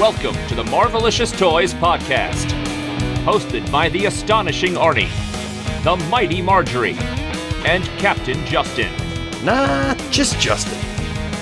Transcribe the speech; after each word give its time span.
Welcome 0.00 0.34
to 0.48 0.54
the 0.54 0.64
Marvelicious 0.64 1.38
Toys 1.38 1.74
Podcast. 1.74 2.46
Hosted 3.22 3.70
by 3.70 3.90
the 3.90 4.06
astonishing 4.06 4.72
Arnie, 4.72 5.10
the 5.84 5.94
mighty 6.08 6.40
Marjorie, 6.40 6.96
and 7.66 7.84
Captain 7.98 8.42
Justin. 8.46 8.90
Nah, 9.44 9.92
just 10.10 10.40
Justin. 10.40 10.78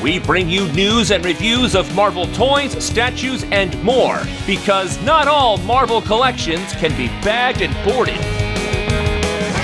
We 0.02 0.18
bring 0.18 0.48
you 0.48 0.66
news 0.72 1.12
and 1.12 1.24
reviews 1.24 1.76
of 1.76 1.94
Marvel 1.94 2.26
toys, 2.32 2.84
statues, 2.84 3.44
and 3.52 3.80
more, 3.84 4.24
because 4.44 5.00
not 5.02 5.28
all 5.28 5.58
Marvel 5.58 6.02
collections 6.02 6.72
can 6.72 6.90
be 6.96 7.06
bagged 7.22 7.62
and 7.62 7.72
boarded. 7.88 8.18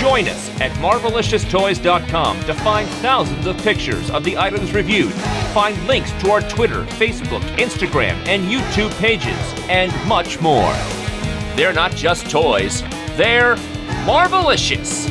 Join 0.04 0.28
us 0.28 0.50
at 0.60 0.70
MarveliciousToys.com 0.72 2.40
to 2.40 2.52
find 2.52 2.86
thousands 3.00 3.46
of 3.46 3.56
pictures 3.62 4.10
of 4.10 4.22
the 4.22 4.36
items 4.36 4.74
reviewed. 4.74 5.14
Find 5.54 5.82
links 5.86 6.12
to 6.20 6.30
our 6.30 6.42
Twitter, 6.42 6.84
Facebook, 6.84 7.40
Instagram, 7.56 8.12
and 8.26 8.44
YouTube 8.44 8.94
pages, 8.98 9.34
and 9.70 9.90
much 10.06 10.42
more. 10.42 10.74
They're 11.56 11.72
not 11.72 11.92
just 11.92 12.30
toys, 12.30 12.82
they're 13.16 13.56
Marvelicious. 14.04 15.08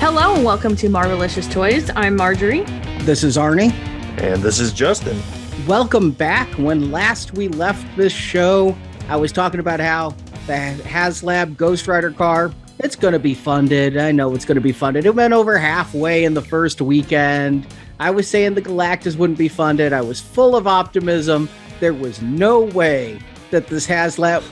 Hello 0.00 0.34
and 0.34 0.44
welcome 0.44 0.74
to 0.74 0.88
Marvelicious 0.88 1.48
Toys. 1.52 1.88
I'm 1.94 2.16
Marjorie. 2.16 2.62
This 3.02 3.22
is 3.22 3.36
Arnie. 3.36 3.70
And 4.18 4.42
this 4.42 4.58
is 4.58 4.72
Justin. 4.72 5.22
Welcome 5.66 6.12
back. 6.12 6.48
When 6.54 6.90
last 6.90 7.34
we 7.34 7.48
left 7.48 7.84
this 7.96 8.12
show, 8.12 8.76
I 9.08 9.16
was 9.16 9.32
talking 9.32 9.60
about 9.60 9.80
how 9.80 10.10
the 10.46 10.80
HasLab 10.84 11.56
Ghost 11.56 11.86
Rider 11.86 12.12
car, 12.12 12.52
it's 12.78 12.96
going 12.96 13.12
to 13.12 13.18
be 13.18 13.34
funded. 13.34 13.96
I 13.96 14.12
know 14.12 14.34
it's 14.34 14.44
going 14.44 14.56
to 14.56 14.62
be 14.62 14.72
funded. 14.72 15.06
It 15.06 15.14
went 15.14 15.34
over 15.34 15.58
halfway 15.58 16.24
in 16.24 16.34
the 16.34 16.42
first 16.42 16.80
weekend. 16.80 17.66
I 17.98 18.10
was 18.10 18.28
saying 18.28 18.54
the 18.54 18.62
Galactus 18.62 19.16
wouldn't 19.16 19.38
be 19.38 19.48
funded. 19.48 19.92
I 19.92 20.00
was 20.00 20.20
full 20.20 20.56
of 20.56 20.66
optimism. 20.66 21.48
There 21.78 21.94
was 21.94 22.22
no 22.22 22.60
way 22.60 23.18
that 23.50 23.66
this 23.66 23.86
HasLab, 23.86 24.42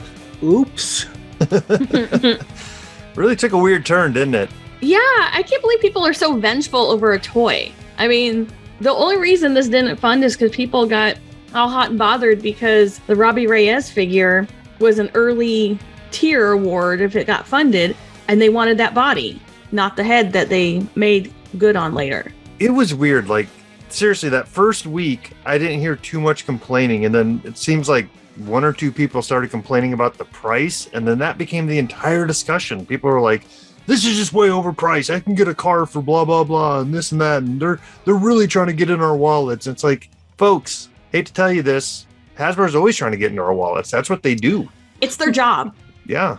oops. 0.42 1.06
really 3.14 3.36
took 3.36 3.52
a 3.52 3.58
weird 3.58 3.86
turn, 3.86 4.12
didn't 4.12 4.34
it? 4.34 4.50
Yeah, 4.80 4.98
I 4.98 5.44
can't 5.46 5.62
believe 5.62 5.80
people 5.80 6.04
are 6.04 6.12
so 6.12 6.36
vengeful 6.36 6.90
over 6.90 7.12
a 7.12 7.18
toy. 7.18 7.72
I 7.96 8.08
mean, 8.08 8.48
the 8.80 8.90
only 8.90 9.16
reason 9.16 9.54
this 9.54 9.68
didn't 9.68 9.96
fund 9.96 10.24
is 10.24 10.36
because 10.36 10.54
people 10.54 10.86
got 10.86 11.16
all 11.54 11.68
hot 11.68 11.90
and 11.90 11.98
bothered 11.98 12.42
because 12.42 12.98
the 13.00 13.16
Robbie 13.16 13.46
Reyes 13.46 13.90
figure 13.90 14.46
was 14.78 14.98
an 14.98 15.10
early 15.14 15.78
tier 16.10 16.52
award 16.52 17.00
if 17.00 17.16
it 17.16 17.26
got 17.26 17.46
funded, 17.46 17.96
and 18.28 18.40
they 18.40 18.48
wanted 18.48 18.78
that 18.78 18.94
body, 18.94 19.40
not 19.72 19.96
the 19.96 20.04
head 20.04 20.32
that 20.32 20.48
they 20.48 20.86
made 20.94 21.32
good 21.56 21.76
on 21.76 21.94
later. 21.94 22.32
It 22.58 22.70
was 22.70 22.94
weird. 22.94 23.28
Like, 23.28 23.48
seriously, 23.88 24.28
that 24.28 24.48
first 24.48 24.86
week, 24.86 25.32
I 25.44 25.58
didn't 25.58 25.80
hear 25.80 25.96
too 25.96 26.20
much 26.20 26.44
complaining. 26.44 27.04
And 27.04 27.14
then 27.14 27.40
it 27.44 27.56
seems 27.56 27.88
like 27.88 28.08
one 28.36 28.64
or 28.64 28.72
two 28.72 28.92
people 28.92 29.22
started 29.22 29.50
complaining 29.50 29.92
about 29.92 30.18
the 30.18 30.24
price. 30.26 30.88
And 30.92 31.06
then 31.06 31.18
that 31.18 31.38
became 31.38 31.66
the 31.66 31.78
entire 31.78 32.26
discussion. 32.26 32.86
People 32.86 33.10
were 33.10 33.20
like, 33.20 33.44
this 33.88 34.04
is 34.04 34.16
just 34.18 34.34
way 34.34 34.48
overpriced. 34.48 35.12
I 35.12 35.18
can 35.18 35.34
get 35.34 35.48
a 35.48 35.54
car 35.54 35.86
for 35.86 36.02
blah 36.02 36.24
blah 36.24 36.44
blah 36.44 36.80
and 36.80 36.94
this 36.94 37.10
and 37.10 37.20
that, 37.22 37.42
and 37.42 37.58
they're 37.58 37.80
they're 38.04 38.14
really 38.14 38.46
trying 38.46 38.66
to 38.66 38.74
get 38.74 38.90
in 38.90 39.00
our 39.00 39.16
wallets. 39.16 39.66
It's 39.66 39.82
like, 39.82 40.10
folks, 40.36 40.90
hate 41.10 41.26
to 41.26 41.32
tell 41.32 41.50
you 41.50 41.62
this, 41.62 42.06
Hasbro's 42.36 42.74
always 42.74 42.96
trying 42.96 43.12
to 43.12 43.16
get 43.16 43.30
into 43.30 43.42
our 43.42 43.54
wallets. 43.54 43.90
That's 43.90 44.10
what 44.10 44.22
they 44.22 44.34
do. 44.34 44.68
It's 45.00 45.16
their 45.16 45.30
job. 45.30 45.74
Yeah. 46.06 46.36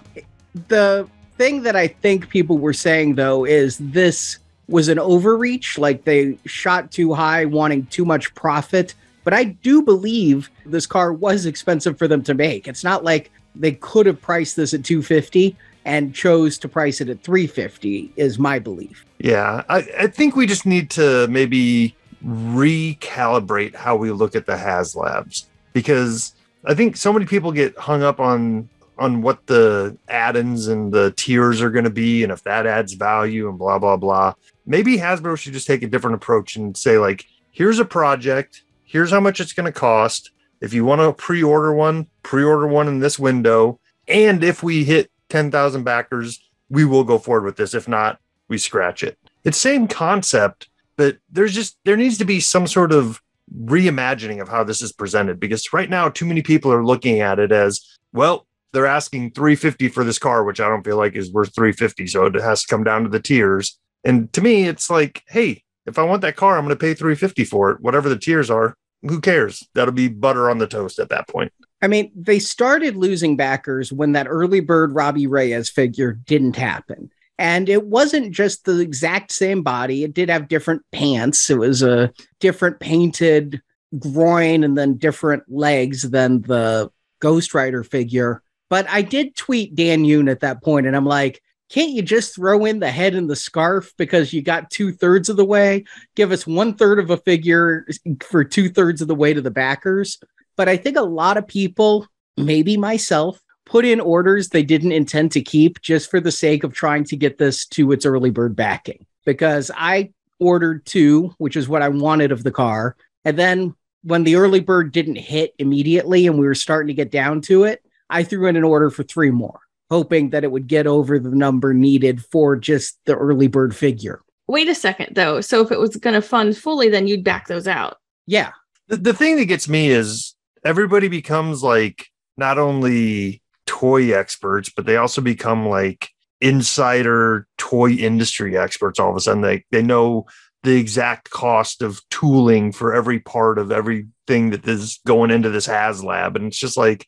The 0.67 1.09
thing 1.37 1.63
that 1.63 1.75
I 1.75 1.87
think 1.87 2.29
people 2.29 2.59
were 2.59 2.73
saying 2.73 3.15
though 3.15 3.45
is 3.45 3.79
this 3.79 4.37
was 4.67 4.87
an 4.87 4.99
overreach, 4.99 5.79
like 5.79 6.03
they 6.03 6.37
shot 6.45 6.91
too 6.91 7.15
high, 7.15 7.45
wanting 7.45 7.87
too 7.87 8.05
much 8.05 8.33
profit. 8.35 8.93
But 9.23 9.33
I 9.33 9.45
do 9.45 9.81
believe 9.81 10.51
this 10.67 10.85
car 10.85 11.11
was 11.11 11.47
expensive 11.47 11.97
for 11.97 12.07
them 12.07 12.21
to 12.23 12.35
make. 12.35 12.67
It's 12.67 12.83
not 12.83 13.03
like 13.03 13.31
they 13.55 13.71
could 13.71 14.05
have 14.05 14.21
priced 14.21 14.55
this 14.55 14.75
at 14.75 14.83
250 14.83 15.57
and 15.89 16.13
chose 16.13 16.59
to 16.59 16.69
price 16.69 17.01
it 17.01 17.09
at 17.09 17.23
350 17.23 18.13
is 18.15 18.37
my 18.37 18.59
belief. 18.59 19.07
Yeah, 19.17 19.63
I, 19.69 19.77
I 19.97 20.07
think 20.07 20.35
we 20.35 20.45
just 20.45 20.67
need 20.67 20.91
to 20.91 21.27
maybe 21.29 21.95
recalibrate 22.23 23.73
how 23.73 23.95
we 23.95 24.11
look 24.11 24.35
at 24.35 24.45
the 24.45 24.53
HasLabs 24.53 25.45
because 25.73 26.35
I 26.63 26.75
think 26.75 26.95
so 26.95 27.11
many 27.11 27.25
people 27.25 27.51
get 27.51 27.75
hung 27.75 28.03
up 28.03 28.19
on 28.19 28.69
on 28.99 29.23
what 29.23 29.47
the 29.47 29.97
add-ins 30.09 30.67
and 30.67 30.91
the 30.93 31.11
tiers 31.11 31.59
are 31.59 31.71
going 31.71 31.85
to 31.85 31.89
be 31.89 32.21
and 32.21 32.31
if 32.31 32.43
that 32.43 32.67
adds 32.67 32.93
value 32.93 33.49
and 33.49 33.57
blah 33.57 33.79
blah 33.79 33.97
blah. 33.97 34.35
Maybe 34.67 34.97
Hasbro 34.97 35.39
should 35.39 35.53
just 35.53 35.65
take 35.65 35.81
a 35.81 35.87
different 35.87 36.17
approach 36.17 36.55
and 36.55 36.77
say 36.77 36.99
like, 36.99 37.25
here's 37.49 37.79
a 37.79 37.85
project, 37.85 38.61
here's 38.83 39.09
how 39.09 39.21
much 39.21 39.39
it's 39.39 39.53
going 39.53 39.65
to 39.65 39.71
cost. 39.71 40.29
If 40.61 40.71
you 40.71 40.85
want 40.85 41.01
to 41.01 41.13
pre-order 41.13 41.73
one, 41.73 42.05
pre-order 42.21 42.67
one 42.67 42.87
in 42.87 42.99
this 42.99 43.17
window. 43.17 43.79
And 44.07 44.43
if 44.43 44.61
we 44.61 44.83
hit 44.83 45.09
10,000 45.29 45.83
backers, 45.83 46.39
we 46.69 46.85
will 46.85 47.03
go 47.03 47.17
forward 47.17 47.45
with 47.45 47.57
this. 47.57 47.73
If 47.73 47.87
not, 47.87 48.19
we 48.47 48.57
scratch 48.57 49.03
it. 49.03 49.17
It's 49.43 49.57
same 49.57 49.87
concept, 49.87 50.69
but 50.97 51.17
there's 51.31 51.53
just 51.53 51.77
there 51.85 51.97
needs 51.97 52.17
to 52.17 52.25
be 52.25 52.39
some 52.39 52.67
sort 52.67 52.91
of 52.91 53.21
reimagining 53.65 54.41
of 54.41 54.47
how 54.47 54.63
this 54.63 54.81
is 54.81 54.91
presented 54.91 55.39
because 55.39 55.73
right 55.73 55.89
now 55.89 56.09
too 56.09 56.25
many 56.25 56.41
people 56.41 56.71
are 56.71 56.85
looking 56.85 57.19
at 57.19 57.39
it 57.39 57.51
as, 57.51 57.97
well, 58.13 58.45
they're 58.71 58.85
asking 58.85 59.31
350 59.31 59.87
for 59.89 60.03
this 60.03 60.19
car, 60.19 60.43
which 60.43 60.59
I 60.59 60.67
don't 60.67 60.83
feel 60.83 60.97
like 60.97 61.15
is 61.15 61.31
worth 61.31 61.55
350, 61.55 62.05
so 62.07 62.25
it 62.27 62.35
has 62.35 62.61
to 62.61 62.67
come 62.67 62.83
down 62.83 63.03
to 63.03 63.09
the 63.09 63.19
tiers. 63.19 63.79
And 64.03 64.31
to 64.33 64.41
me, 64.41 64.67
it's 64.67 64.89
like, 64.89 65.23
hey, 65.27 65.63
if 65.85 65.97
I 65.97 66.03
want 66.03 66.21
that 66.21 66.35
car, 66.35 66.57
I'm 66.57 66.65
going 66.65 66.75
to 66.75 66.79
pay 66.79 66.93
350 66.93 67.45
for 67.45 67.71
it, 67.71 67.81
whatever 67.81 68.09
the 68.09 68.17
tiers 68.17 68.51
are. 68.51 68.75
Who 69.01 69.21
cares? 69.21 69.67
That'll 69.73 69.93
be 69.93 70.07
butter 70.07 70.49
on 70.49 70.59
the 70.59 70.67
toast 70.67 70.99
at 70.99 71.09
that 71.09 71.27
point. 71.27 71.51
I 71.81 71.87
mean, 71.87 72.11
they 72.15 72.39
started 72.39 72.97
losing 72.97 73.37
backers 73.37 73.91
when 73.91 74.11
that 74.13 74.27
early 74.27 74.59
bird 74.59 74.93
Robbie 74.93 75.27
Reyes 75.27 75.69
figure 75.69 76.13
didn't 76.13 76.55
happen. 76.55 77.09
And 77.37 77.69
it 77.69 77.85
wasn't 77.85 78.33
just 78.33 78.65
the 78.65 78.79
exact 78.79 79.31
same 79.31 79.63
body, 79.63 80.03
it 80.03 80.13
did 80.13 80.29
have 80.29 80.49
different 80.49 80.83
pants. 80.91 81.49
It 81.49 81.57
was 81.57 81.81
a 81.81 82.11
different 82.41 82.81
painted 82.81 83.61
groin 83.97 84.63
and 84.63 84.77
then 84.77 84.97
different 84.97 85.43
legs 85.47 86.01
than 86.03 86.41
the 86.41 86.91
Ghost 87.19 87.53
Rider 87.53 87.83
figure. 87.83 88.43
But 88.69 88.89
I 88.89 89.01
did 89.01 89.35
tweet 89.35 89.73
Dan 89.73 90.03
Yoon 90.03 90.29
at 90.29 90.41
that 90.41 90.61
point, 90.61 90.85
and 90.85 90.95
I'm 90.95 91.05
like, 91.05 91.41
can't 91.69 91.91
you 91.91 92.01
just 92.01 92.35
throw 92.35 92.65
in 92.65 92.79
the 92.79 92.91
head 92.91 93.15
and 93.15 93.29
the 93.29 93.35
scarf 93.35 93.93
because 93.97 94.33
you 94.33 94.41
got 94.41 94.71
two 94.71 94.91
thirds 94.91 95.29
of 95.29 95.37
the 95.37 95.45
way? 95.45 95.85
Give 96.15 96.31
us 96.31 96.45
one 96.45 96.75
third 96.75 96.99
of 96.99 97.09
a 97.09 97.17
figure 97.17 97.87
for 98.21 98.43
two 98.43 98.69
thirds 98.69 99.01
of 99.01 99.07
the 99.07 99.15
way 99.15 99.33
to 99.33 99.41
the 99.41 99.51
backers. 99.51 100.19
But 100.59 100.67
I 100.67 100.75
think 100.75 100.97
a 100.97 101.03
lot 101.03 101.37
of 101.37 101.47
people, 101.47 102.05
maybe 102.35 102.75
myself, 102.75 103.39
put 103.65 103.85
in 103.85 104.01
orders 104.01 104.49
they 104.49 104.61
didn't 104.61 104.91
intend 104.91 105.31
to 105.31 105.41
keep 105.41 105.79
just 105.79 106.11
for 106.11 106.19
the 106.19 106.33
sake 106.33 106.65
of 106.65 106.73
trying 106.73 107.05
to 107.05 107.15
get 107.15 107.37
this 107.37 107.65
to 107.67 107.93
its 107.93 108.05
early 108.05 108.29
bird 108.29 108.57
backing. 108.57 109.05
Because 109.25 109.71
I 109.73 110.11
ordered 110.37 110.85
two, 110.85 111.33
which 111.37 111.55
is 111.55 111.69
what 111.69 111.81
I 111.81 111.87
wanted 111.87 112.33
of 112.33 112.43
the 112.43 112.51
car. 112.51 112.97
And 113.23 113.39
then 113.39 113.73
when 114.03 114.25
the 114.25 114.35
early 114.35 114.59
bird 114.59 114.91
didn't 114.91 115.15
hit 115.15 115.53
immediately 115.59 116.27
and 116.27 116.37
we 116.37 116.45
were 116.45 116.53
starting 116.53 116.87
to 116.87 116.93
get 116.93 117.09
down 117.09 117.39
to 117.43 117.63
it, 117.63 117.81
I 118.09 118.23
threw 118.23 118.49
in 118.49 118.57
an 118.57 118.65
order 118.65 118.89
for 118.89 119.03
three 119.03 119.31
more, 119.31 119.61
hoping 119.89 120.31
that 120.31 120.43
it 120.43 120.51
would 120.51 120.67
get 120.67 120.87
over 120.87 121.19
the 121.19 121.29
number 121.29 121.73
needed 121.73 122.21
for 122.33 122.57
just 122.57 122.99
the 123.05 123.15
early 123.15 123.47
bird 123.47 123.73
figure. 123.73 124.19
Wait 124.49 124.67
a 124.67 124.75
second, 124.75 125.15
though. 125.15 125.39
So 125.39 125.61
if 125.61 125.71
it 125.71 125.79
was 125.79 125.95
going 125.95 126.15
to 126.15 126.21
fund 126.21 126.57
fully, 126.57 126.89
then 126.89 127.07
you'd 127.07 127.23
back 127.23 127.47
those 127.47 127.65
out. 127.65 127.95
Yeah. 128.27 128.51
The, 128.89 128.97
the 128.97 129.13
thing 129.13 129.37
that 129.37 129.45
gets 129.45 129.69
me 129.69 129.87
is 129.87 130.35
everybody 130.63 131.07
becomes 131.07 131.63
like 131.63 132.07
not 132.37 132.57
only 132.57 133.41
toy 133.65 134.13
experts, 134.13 134.71
but 134.75 134.85
they 134.85 134.97
also 134.97 135.21
become 135.21 135.67
like 135.67 136.09
insider 136.41 137.47
toy 137.57 137.91
industry 137.91 138.57
experts 138.57 138.99
all 138.99 139.09
of 139.09 139.15
a 139.15 139.19
sudden. 139.19 139.41
They 139.41 139.65
they 139.71 139.81
know 139.81 140.25
the 140.63 140.75
exact 140.75 141.29
cost 141.29 141.81
of 141.81 142.01
tooling 142.09 142.71
for 142.71 142.93
every 142.93 143.19
part 143.19 143.57
of 143.57 143.71
everything 143.71 144.49
that 144.49 144.67
is 144.67 144.99
going 145.05 145.31
into 145.31 145.49
this 145.49 145.67
HasLab. 145.67 146.35
And 146.35 146.47
it's 146.47 146.57
just 146.57 146.77
like, 146.77 147.05